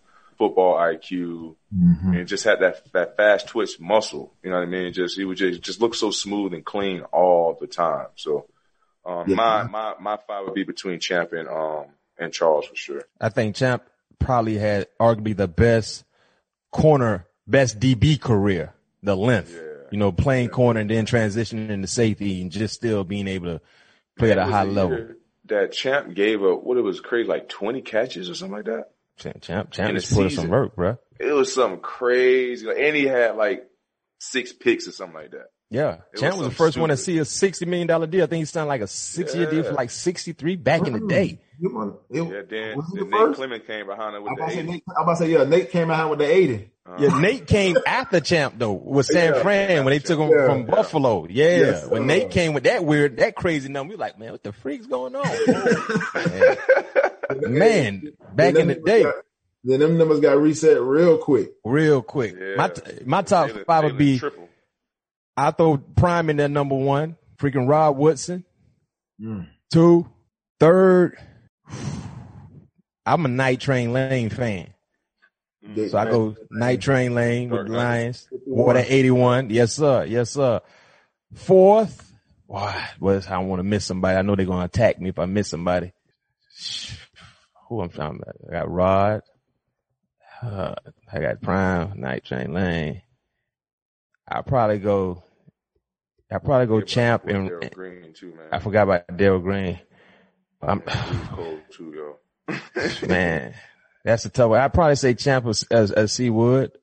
football 0.41 0.76
IQ, 0.76 1.55
mm-hmm. 1.76 2.13
and 2.13 2.27
just 2.27 2.43
had 2.43 2.61
that 2.61 2.91
that 2.93 3.18
fast 3.18 3.47
twitch 3.47 3.80
muscle. 3.80 4.34
You 4.43 4.49
know 4.49 4.55
what 4.57 4.63
I 4.63 4.68
mean? 4.68 4.93
Just 4.93 5.18
he 5.18 5.26
would 5.26 5.38
just 5.38 5.61
just 5.61 5.81
look 5.81 5.93
so 5.93 6.09
smooth 6.09 6.53
and 6.53 6.65
clean 6.65 7.01
all 7.11 7.55
the 7.59 7.68
time. 7.68 8.07
So 8.15 8.47
um, 9.05 9.30
yeah. 9.30 9.35
my 9.35 9.63
my 9.63 9.93
my 9.99 10.18
five 10.27 10.45
would 10.45 10.55
be 10.55 10.63
between 10.63 10.99
Champ 10.99 11.34
and 11.34 11.47
um 11.47 11.85
and 12.18 12.34
Charles 12.34 12.65
for 12.65 12.76
sure. 12.76 13.03
I 13.19 13.30
think 13.30 13.55
Champ 13.55 13.84
probably 14.18 14.57
had 14.57 14.88
arguably 14.99 15.35
the 15.35 15.47
best 15.47 16.05
corner, 16.72 17.27
best 17.45 17.80
DB 17.80 18.19
career, 18.19 18.73
the 19.03 19.15
length. 19.15 19.53
Yeah 19.53 19.68
you 19.91 19.97
know, 19.97 20.11
playing 20.11 20.49
corner 20.49 20.80
and 20.80 20.89
then 20.89 21.05
transitioning 21.05 21.69
into 21.69 21.85
safety 21.85 22.41
and 22.41 22.49
just 22.49 22.73
still 22.73 23.03
being 23.03 23.27
able 23.27 23.47
to 23.47 23.61
play 24.18 24.31
at 24.31 24.38
a 24.38 24.45
high 24.45 24.63
level. 24.63 25.09
That 25.45 25.73
Champ 25.73 26.15
gave 26.15 26.41
up 26.43 26.63
what 26.63 26.77
it 26.77 26.81
was 26.81 27.01
crazy, 27.01 27.27
like 27.27 27.49
20 27.49 27.81
catches 27.81 28.30
or 28.30 28.35
something 28.35 28.55
like 28.55 28.65
that. 28.65 28.90
Champ, 29.18 29.42
Champ, 29.42 29.72
Champ 29.72 29.94
just 29.94 30.14
put 30.14 30.32
some 30.32 30.50
work, 30.50 30.76
bro. 30.76 30.98
It 31.20 31.32
was 31.32 31.54
something 31.54 31.80
crazy. 31.80 32.68
and 32.68 32.96
he 32.96 33.06
had 33.06 33.36
like 33.36 33.68
six 34.20 34.54
picks 34.54 34.88
or 34.88 34.92
something 34.92 35.16
like 35.16 35.32
that. 35.32 35.48
Yeah. 35.70 36.00
It 36.14 36.20
Champ 36.20 36.36
was, 36.36 36.46
was 36.46 36.50
the 36.50 36.56
first 36.56 36.74
stupid. 36.74 36.82
one 36.82 36.90
to 36.90 36.98
see 36.98 37.18
a 37.18 37.22
$60 37.22 37.66
million 37.66 37.88
deal. 37.88 38.24
I 38.24 38.28
think 38.28 38.40
he 38.40 38.46
signed 38.46 38.68
like 38.68 38.82
a 38.82 38.88
six 38.88 39.34
year 39.34 39.50
deal 39.50 39.64
for 39.64 39.72
like 39.72 39.90
63 39.90 40.58
back 40.58 40.86
in 40.86 40.94
the 40.94 41.08
day. 41.08 41.40
It, 41.64 41.72
yeah, 42.10 42.42
then, 42.50 42.78
then 42.94 43.10
Nate 43.10 43.36
Clement 43.36 43.68
came 43.68 43.86
behind 43.86 44.16
it 44.16 44.24
with 44.24 44.34
the 44.36 44.46
80. 44.50 44.64
Nate, 44.64 44.84
I'm 44.98 45.04
about 45.04 45.14
to 45.14 45.18
say, 45.18 45.32
yeah, 45.32 45.44
Nate 45.44 45.70
came 45.72 45.92
out 45.92 46.10
with 46.10 46.20
the 46.20 46.26
80. 46.26 46.72
Uh, 46.84 46.98
yeah, 47.00 47.20
Nate 47.20 47.48
came 47.48 47.78
after 47.86 48.20
Champ 48.20 48.56
though 48.58 48.74
with 48.74 49.06
San 49.06 49.36
yeah, 49.36 49.42
Fran 49.42 49.86
when 49.86 49.92
they 49.92 50.00
took 50.00 50.20
him 50.20 50.30
yeah, 50.30 50.46
from 50.48 50.62
yeah. 50.62 50.66
Buffalo. 50.66 51.28
Yeah, 51.30 51.58
yes, 51.58 51.88
when 51.88 52.04
uh, 52.04 52.06
Nate 52.06 52.32
came 52.32 52.54
with 52.54 52.64
that 52.64 52.84
weird, 52.84 53.18
that 53.18 53.36
crazy 53.36 53.70
number, 53.70 53.92
we 53.92 53.98
like, 53.98 54.18
man, 54.20 54.32
what 54.32 54.44
the 54.44 54.52
freak's 54.52 54.88
going 54.88 55.16
on? 55.16 55.26
man. 57.40 57.58
man, 57.58 58.14
back 58.34 58.56
in 58.56 58.68
the 58.68 58.76
day. 58.76 59.03
Got, 59.03 59.16
then 59.64 59.80
them 59.80 59.98
numbers 59.98 60.20
got 60.20 60.38
reset 60.40 60.82
real 60.82 61.18
quick. 61.18 61.52
Real 61.64 62.02
quick. 62.02 62.36
My 62.58 62.72
my 63.06 63.22
top 63.22 63.48
Taylor, 63.48 63.66
five 63.66 63.84
would 63.84 63.98
be. 63.98 64.20
Triple. 64.20 64.49
I 65.38 65.52
throw 65.52 65.78
Prime 65.78 66.30
in 66.30 66.38
that 66.38 66.49
number 66.49 66.76
one. 66.76 67.18
Freaking 67.38 67.68
Rod 67.68 67.98
Woodson. 67.98 68.44
Mm. 69.22 69.48
Two. 69.72 70.10
Third. 70.60 71.18
I'm 73.06 73.26
a 73.26 73.28
Night 73.28 73.60
Train 73.60 73.94
Lane 73.94 74.30
fan. 74.30 74.74
Mm-hmm. 75.66 75.88
So 75.88 75.98
I 75.98 76.06
go 76.06 76.36
Night 76.49 76.82
Train 76.82 77.14
Lane 77.14 77.49
with 77.49 77.68
the 77.68 77.74
Lions. 77.74 78.28
More 78.48 78.74
than 78.74 78.86
81. 78.88 79.49
Yes, 79.49 79.74
sir. 79.74 80.06
Yes, 80.06 80.32
sir. 80.32 80.62
Fourth. 81.34 82.14
Why? 82.48 82.90
Well, 82.99 83.22
I 83.26 83.32
don't 83.32 83.48
want 83.48 83.60
to 83.60 83.64
miss 83.64 83.86
somebody. 83.86 84.18
I 84.18 84.22
know 84.24 84.36
they're 84.36 84.45
going 84.45 84.60
to 84.60 84.66
attack 84.66 84.99
me 84.99 85.10
if 85.10 85.20
I 85.20 85.26
miss 85.26 85.48
somebody. 85.48 85.94
Who 87.72 87.80
I'm 87.80 87.89
talking 87.89 88.22
about? 88.22 88.35
I 88.49 88.52
got 88.52 88.69
Rod. 88.69 89.22
Uh, 90.43 90.76
I 91.10 91.19
got 91.22 91.41
Prime, 91.41 92.02
Night 92.02 92.26
Train 92.26 92.53
Lane. 92.53 93.02
I'll 94.27 94.43
probably 94.43 94.80
go. 94.80 95.23
I 96.30 96.39
probably 96.39 96.68
go 96.68 96.81
Champ 96.81 97.27
and 97.27 97.48
too, 98.14 98.35
man. 98.35 98.49
I 98.52 98.60
forgot 98.60 98.84
about 98.84 99.15
Darrell 99.15 99.39
Green. 99.39 99.80
I'm 100.61 100.81
cold 100.81 101.61
too, 101.72 102.18
yo. 102.49 102.57
man, 103.07 103.53
that's 104.03 104.26
a 104.26 104.30
tough 104.30 104.49
one. 104.49 104.60
I'd 104.60 104.73
probably 104.73 104.98
say 104.98 105.14
Champ 105.14 105.45
as, 105.45 105.64
as, 105.72 105.93
as 105.93 106.11
C-Wood. 106.11 106.73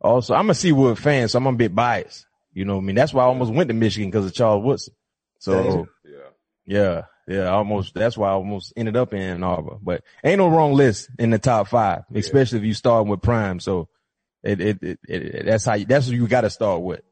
Also, 0.00 0.34
I'm 0.34 0.48
a 0.50 0.54
C-Wood 0.54 0.96
fan, 0.96 1.26
so 1.26 1.38
I'm 1.38 1.46
a 1.48 1.52
bit 1.54 1.74
biased. 1.74 2.24
You 2.52 2.64
know 2.66 2.76
what 2.76 2.82
I 2.82 2.84
mean? 2.84 2.94
That's 2.94 3.12
why 3.12 3.24
I 3.24 3.26
almost 3.26 3.52
went 3.52 3.66
to 3.66 3.74
Michigan 3.74 4.10
because 4.10 4.26
of 4.26 4.34
Charles 4.34 4.64
Woodson. 4.64 4.94
So, 5.40 5.88
yeah, 6.04 6.12
yeah, 6.66 7.02
yeah, 7.28 7.48
almost, 7.48 7.94
that's 7.94 8.16
why 8.16 8.28
I 8.28 8.32
almost 8.32 8.72
ended 8.76 8.96
up 8.96 9.12
in 9.14 9.20
Ann 9.20 9.44
Arbor, 9.44 9.76
but 9.80 10.02
ain't 10.24 10.38
no 10.38 10.48
wrong 10.48 10.72
list 10.72 11.10
in 11.18 11.30
the 11.30 11.38
top 11.38 11.68
five, 11.68 12.02
especially 12.14 12.58
yeah. 12.58 12.64
if 12.64 12.68
you 12.68 12.74
start 12.74 13.06
with 13.06 13.22
Prime. 13.22 13.60
So 13.60 13.88
it, 14.42 14.60
it, 14.60 14.82
it, 14.82 14.98
it 15.08 15.46
that's 15.46 15.64
how 15.64 15.74
you, 15.74 15.86
that's 15.86 16.06
what 16.06 16.16
you 16.16 16.26
got 16.26 16.40
to 16.42 16.50
start 16.50 16.82
with. 16.82 17.02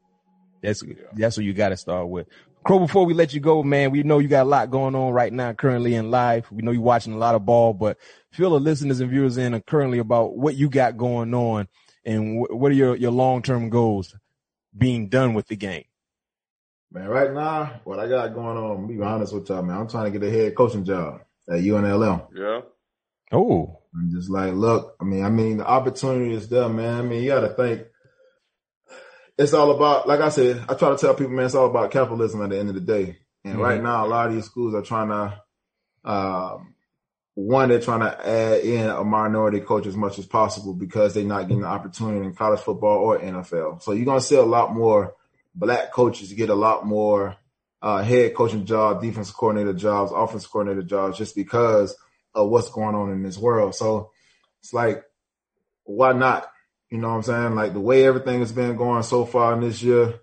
That's, 0.61 0.83
yeah. 0.83 0.95
that's 1.13 1.37
what 1.37 1.45
you 1.45 1.53
got 1.53 1.69
to 1.69 1.77
start 1.77 2.09
with. 2.09 2.27
Cro, 2.63 2.79
before 2.79 3.05
we 3.05 3.13
let 3.13 3.33
you 3.33 3.39
go, 3.39 3.63
man, 3.63 3.91
we 3.91 4.03
know 4.03 4.19
you 4.19 4.27
got 4.27 4.43
a 4.43 4.49
lot 4.49 4.69
going 4.69 4.93
on 4.93 5.13
right 5.13 5.31
now 5.31 5.53
currently 5.53 5.95
in 5.95 6.11
life. 6.11 6.51
We 6.51 6.61
know 6.61 6.71
you're 6.71 6.81
watching 6.81 7.13
a 7.13 7.17
lot 7.17 7.35
of 7.35 7.45
ball, 7.45 7.73
but 7.73 7.97
fill 8.31 8.51
the 8.51 8.59
listeners 8.59 8.99
and 8.99 9.09
viewers 9.09 9.37
in 9.37 9.59
currently 9.61 9.99
about 9.99 10.35
what 10.35 10.55
you 10.55 10.69
got 10.69 10.97
going 10.97 11.33
on 11.33 11.69
and 12.03 12.45
what 12.49 12.71
are 12.71 12.75
your, 12.75 12.97
your 12.97 13.11
long-term 13.11 13.69
goals 13.69 14.13
being 14.77 15.07
done 15.07 15.33
with 15.33 15.47
the 15.47 15.55
game. 15.55 15.85
Man, 16.91 17.07
right 17.07 17.31
now, 17.31 17.81
what 17.83 17.99
I 17.99 18.07
got 18.07 18.33
going 18.33 18.57
on, 18.57 18.87
be 18.87 18.99
honest 19.01 19.33
with 19.33 19.47
y'all, 19.49 19.61
man, 19.61 19.77
I'm 19.77 19.87
trying 19.87 20.11
to 20.11 20.19
get 20.19 20.27
a 20.27 20.31
head 20.31 20.55
coaching 20.55 20.85
job 20.85 21.21
at 21.47 21.59
UNLM. 21.59 22.27
Yeah. 22.33 22.61
Oh. 23.31 23.79
I'm 23.93 24.11
just 24.11 24.29
like, 24.29 24.53
look, 24.53 24.95
I 24.99 25.03
mean, 25.03 25.23
I 25.23 25.29
mean, 25.29 25.57
the 25.57 25.67
opportunity 25.67 26.33
is 26.33 26.49
there, 26.49 26.69
man. 26.69 26.97
I 26.97 27.01
mean, 27.03 27.23
you 27.23 27.29
got 27.29 27.41
to 27.41 27.49
think 27.49 27.87
it's 29.37 29.53
all 29.53 29.71
about, 29.71 30.07
like 30.07 30.19
I 30.19 30.29
said, 30.29 30.65
I 30.67 30.73
try 30.73 30.89
to 30.89 30.97
tell 30.97 31.13
people, 31.13 31.33
man, 31.33 31.45
it's 31.45 31.55
all 31.55 31.69
about 31.69 31.91
capitalism 31.91 32.41
at 32.41 32.49
the 32.49 32.59
end 32.59 32.69
of 32.69 32.75
the 32.75 32.81
day. 32.81 33.17
And 33.43 33.53
mm-hmm. 33.53 33.61
right 33.61 33.81
now, 33.81 34.05
a 34.05 34.07
lot 34.07 34.27
of 34.27 34.33
these 34.33 34.45
schools 34.45 34.73
are 34.73 34.81
trying 34.81 35.09
to, 35.09 36.09
um, 36.09 36.73
one, 37.35 37.69
they're 37.69 37.79
trying 37.79 38.01
to 38.01 38.27
add 38.27 38.61
in 38.61 38.89
a 38.89 39.03
minority 39.03 39.61
coach 39.61 39.85
as 39.85 39.95
much 39.95 40.19
as 40.19 40.25
possible 40.25 40.73
because 40.73 41.13
they're 41.13 41.23
not 41.23 41.43
getting 41.43 41.61
the 41.61 41.67
opportunity 41.67 42.25
in 42.25 42.35
college 42.35 42.59
football 42.59 42.97
or 42.97 43.19
NFL. 43.19 43.81
So 43.81 43.93
you're 43.93 44.05
going 44.05 44.19
to 44.19 44.25
see 44.25 44.35
a 44.35 44.41
lot 44.41 44.75
more 44.75 45.15
black 45.55 45.91
coaches 45.91 46.33
get 46.33 46.49
a 46.49 46.55
lot 46.55 46.85
more 46.85 47.35
uh, 47.81 48.03
head 48.03 48.33
coaching 48.35 48.65
jobs, 48.65 49.01
defensive 49.01 49.35
coordinator 49.35 49.73
jobs, 49.73 50.11
offensive 50.13 50.51
coordinator 50.51 50.83
jobs, 50.83 51.17
just 51.17 51.35
because 51.35 51.95
of 52.33 52.49
what's 52.49 52.69
going 52.69 52.95
on 52.95 53.11
in 53.11 53.23
this 53.23 53.37
world. 53.37 53.75
So 53.75 54.11
it's 54.61 54.73
like, 54.73 55.03
why 55.83 56.13
not? 56.13 56.51
You 56.89 56.97
know 56.97 57.09
what 57.09 57.15
I'm 57.15 57.23
saying? 57.23 57.55
Like 57.55 57.73
the 57.73 57.79
way 57.79 58.05
everything 58.05 58.39
has 58.39 58.51
been 58.51 58.75
going 58.75 59.03
so 59.03 59.25
far 59.25 59.53
in 59.53 59.61
this 59.61 59.81
year, 59.81 60.19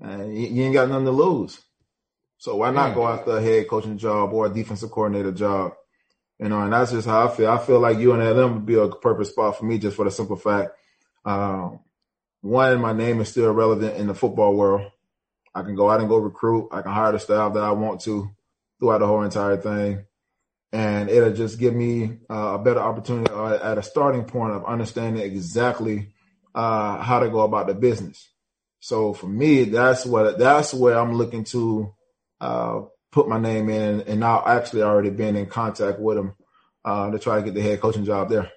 and 0.00 0.36
you 0.36 0.64
ain't 0.64 0.74
got 0.74 0.88
nothing 0.88 1.04
to 1.06 1.10
lose. 1.10 1.60
So 2.38 2.56
why 2.56 2.70
not 2.70 2.94
go 2.94 3.06
after 3.06 3.36
a 3.36 3.42
head 3.42 3.68
coaching 3.68 3.98
job 3.98 4.32
or 4.32 4.46
a 4.46 4.52
defensive 4.52 4.90
coordinator 4.90 5.32
job? 5.32 5.72
You 6.38 6.48
know, 6.48 6.62
and 6.62 6.72
that's 6.72 6.90
just 6.90 7.06
how 7.06 7.28
I 7.28 7.30
feel. 7.30 7.50
I 7.50 7.58
feel 7.58 7.80
like 7.80 7.98
UNLM 7.98 8.54
would 8.54 8.66
be 8.66 8.76
a 8.76 8.88
perfect 8.88 9.30
spot 9.30 9.58
for 9.58 9.66
me 9.66 9.78
just 9.78 9.94
for 9.94 10.06
the 10.06 10.10
simple 10.10 10.36
fact, 10.36 10.70
um, 11.26 11.80
one, 12.40 12.80
my 12.80 12.92
name 12.92 13.20
is 13.20 13.28
still 13.28 13.52
relevant 13.52 13.96
in 13.96 14.06
the 14.06 14.14
football 14.14 14.54
world. 14.54 14.90
I 15.54 15.62
can 15.62 15.74
go 15.74 15.90
out 15.90 16.00
and 16.00 16.08
go 16.08 16.16
recruit. 16.16 16.68
I 16.72 16.82
can 16.82 16.92
hire 16.92 17.12
the 17.12 17.18
staff 17.18 17.54
that 17.54 17.62
I 17.62 17.72
want 17.72 18.00
to 18.02 18.30
throughout 18.78 18.98
the 18.98 19.06
whole 19.06 19.22
entire 19.22 19.56
thing 19.56 20.04
and 20.72 21.10
it'll 21.10 21.32
just 21.32 21.58
give 21.58 21.74
me 21.74 22.18
uh, 22.30 22.54
a 22.54 22.58
better 22.58 22.80
opportunity 22.80 23.30
uh, 23.32 23.58
at 23.72 23.78
a 23.78 23.82
starting 23.82 24.24
point 24.24 24.52
of 24.52 24.64
understanding 24.64 25.22
exactly 25.22 26.12
uh, 26.54 27.00
how 27.02 27.20
to 27.20 27.28
go 27.28 27.40
about 27.40 27.66
the 27.66 27.74
business. 27.74 28.28
So 28.78 29.12
for 29.12 29.26
me, 29.26 29.64
that's 29.64 30.06
what 30.06 30.38
that's 30.38 30.72
where 30.72 30.98
I'm 30.98 31.14
looking 31.14 31.44
to 31.44 31.92
uh, 32.40 32.82
put 33.10 33.28
my 33.28 33.38
name 33.38 33.68
in, 33.68 34.02
and 34.02 34.20
now 34.20 34.42
actually 34.46 34.82
already 34.82 35.10
been 35.10 35.36
in 35.36 35.46
contact 35.46 35.98
with 35.98 36.16
them 36.16 36.34
uh, 36.84 37.10
to 37.10 37.18
try 37.18 37.36
to 37.36 37.42
get 37.42 37.54
the 37.54 37.62
head 37.62 37.80
coaching 37.80 38.04
job 38.04 38.30
there. 38.30 38.50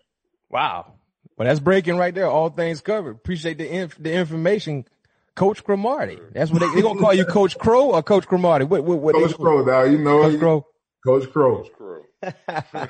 Wow, 0.50 0.94
well 1.38 1.48
that's 1.48 1.60
breaking 1.60 1.98
right 1.98 2.14
there. 2.14 2.28
All 2.28 2.50
things 2.50 2.82
covered. 2.82 3.12
Appreciate 3.12 3.58
the 3.58 3.72
inf- 3.72 3.98
the 4.02 4.14
information. 4.14 4.86
Coach 5.36 5.64
Cromartie. 5.64 6.20
That's 6.32 6.52
what 6.52 6.60
they, 6.60 6.76
they 6.76 6.82
gonna 6.84 7.00
call 7.00 7.14
you, 7.14 7.26
Coach 7.26 7.58
Cro 7.58 7.92
or 7.92 8.04
Coach 8.04 8.28
Cromartie. 8.28 8.66
What, 8.66 8.84
what, 8.84 9.00
what 9.00 9.16
Coach 9.16 9.36
Cro, 9.36 9.66
now 9.66 9.82
you 9.82 9.98
know. 9.98 10.22
Coach 10.22 10.40
Cro. 10.40 10.66
Coach 11.04 11.32
Cro. 11.32 11.64
Coach 11.64 11.74
Cro. 11.74 12.02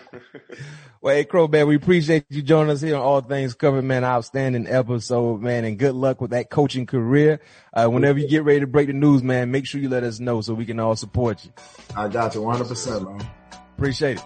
well, 1.01 1.15
hey, 1.15 1.23
Cro, 1.23 1.47
man, 1.47 1.67
we 1.67 1.75
appreciate 1.75 2.25
you 2.29 2.41
joining 2.41 2.71
us 2.71 2.81
here 2.81 2.95
on 2.95 3.01
All 3.01 3.21
Things 3.21 3.55
Covered, 3.55 3.83
man. 3.83 4.03
Outstanding 4.03 4.67
episode, 4.67 5.41
man, 5.41 5.65
and 5.65 5.79
good 5.79 5.95
luck 5.95 6.21
with 6.21 6.31
that 6.31 6.49
coaching 6.49 6.85
career. 6.85 7.39
Uh, 7.73 7.87
whenever 7.87 8.19
you 8.19 8.27
get 8.27 8.43
ready 8.43 8.59
to 8.59 8.67
break 8.67 8.87
the 8.87 8.93
news, 8.93 9.23
man, 9.23 9.49
make 9.51 9.65
sure 9.65 9.81
you 9.81 9.89
let 9.89 10.03
us 10.03 10.19
know 10.19 10.41
so 10.41 10.53
we 10.53 10.65
can 10.65 10.79
all 10.79 10.95
support 10.95 11.43
you. 11.43 11.51
I 11.95 12.07
got 12.07 12.35
you 12.35 12.41
100%, 12.41 13.17
man. 13.17 13.27
Appreciate 13.75 14.17
it. 14.17 14.23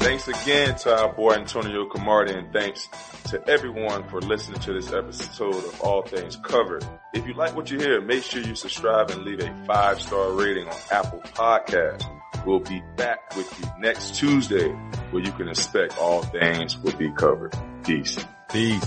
Thanks 0.00 0.28
again 0.28 0.76
to 0.78 0.96
our 0.96 1.12
boy 1.12 1.32
Antonio 1.34 1.84
Cromartie 1.84 2.32
and 2.32 2.50
thanks 2.54 2.88
to 3.24 3.46
everyone 3.46 4.08
for 4.08 4.20
listening 4.22 4.58
to 4.60 4.72
this 4.72 4.92
episode 4.92 5.54
of 5.54 5.80
All 5.82 6.00
Things 6.02 6.36
Covered. 6.36 6.84
If 7.12 7.26
you 7.26 7.34
like 7.34 7.54
what 7.54 7.70
you 7.70 7.78
hear, 7.78 8.00
make 8.00 8.22
sure 8.22 8.40
you 8.40 8.54
subscribe 8.54 9.10
and 9.10 9.24
leave 9.24 9.40
a 9.40 9.64
five 9.66 10.00
star 10.00 10.32
rating 10.32 10.66
on 10.66 10.76
Apple 10.90 11.20
Podcast. 11.20 12.02
We'll 12.46 12.60
be 12.60 12.82
back 12.96 13.36
with 13.36 13.60
you 13.60 13.66
next 13.78 14.14
Tuesday 14.14 14.70
where 15.10 15.22
you 15.22 15.32
can 15.32 15.48
expect 15.48 15.98
all 15.98 16.22
things 16.22 16.78
will 16.78 16.96
be 16.96 17.12
covered. 17.12 17.54
Peace. 17.84 18.16
Peace. 18.50 18.86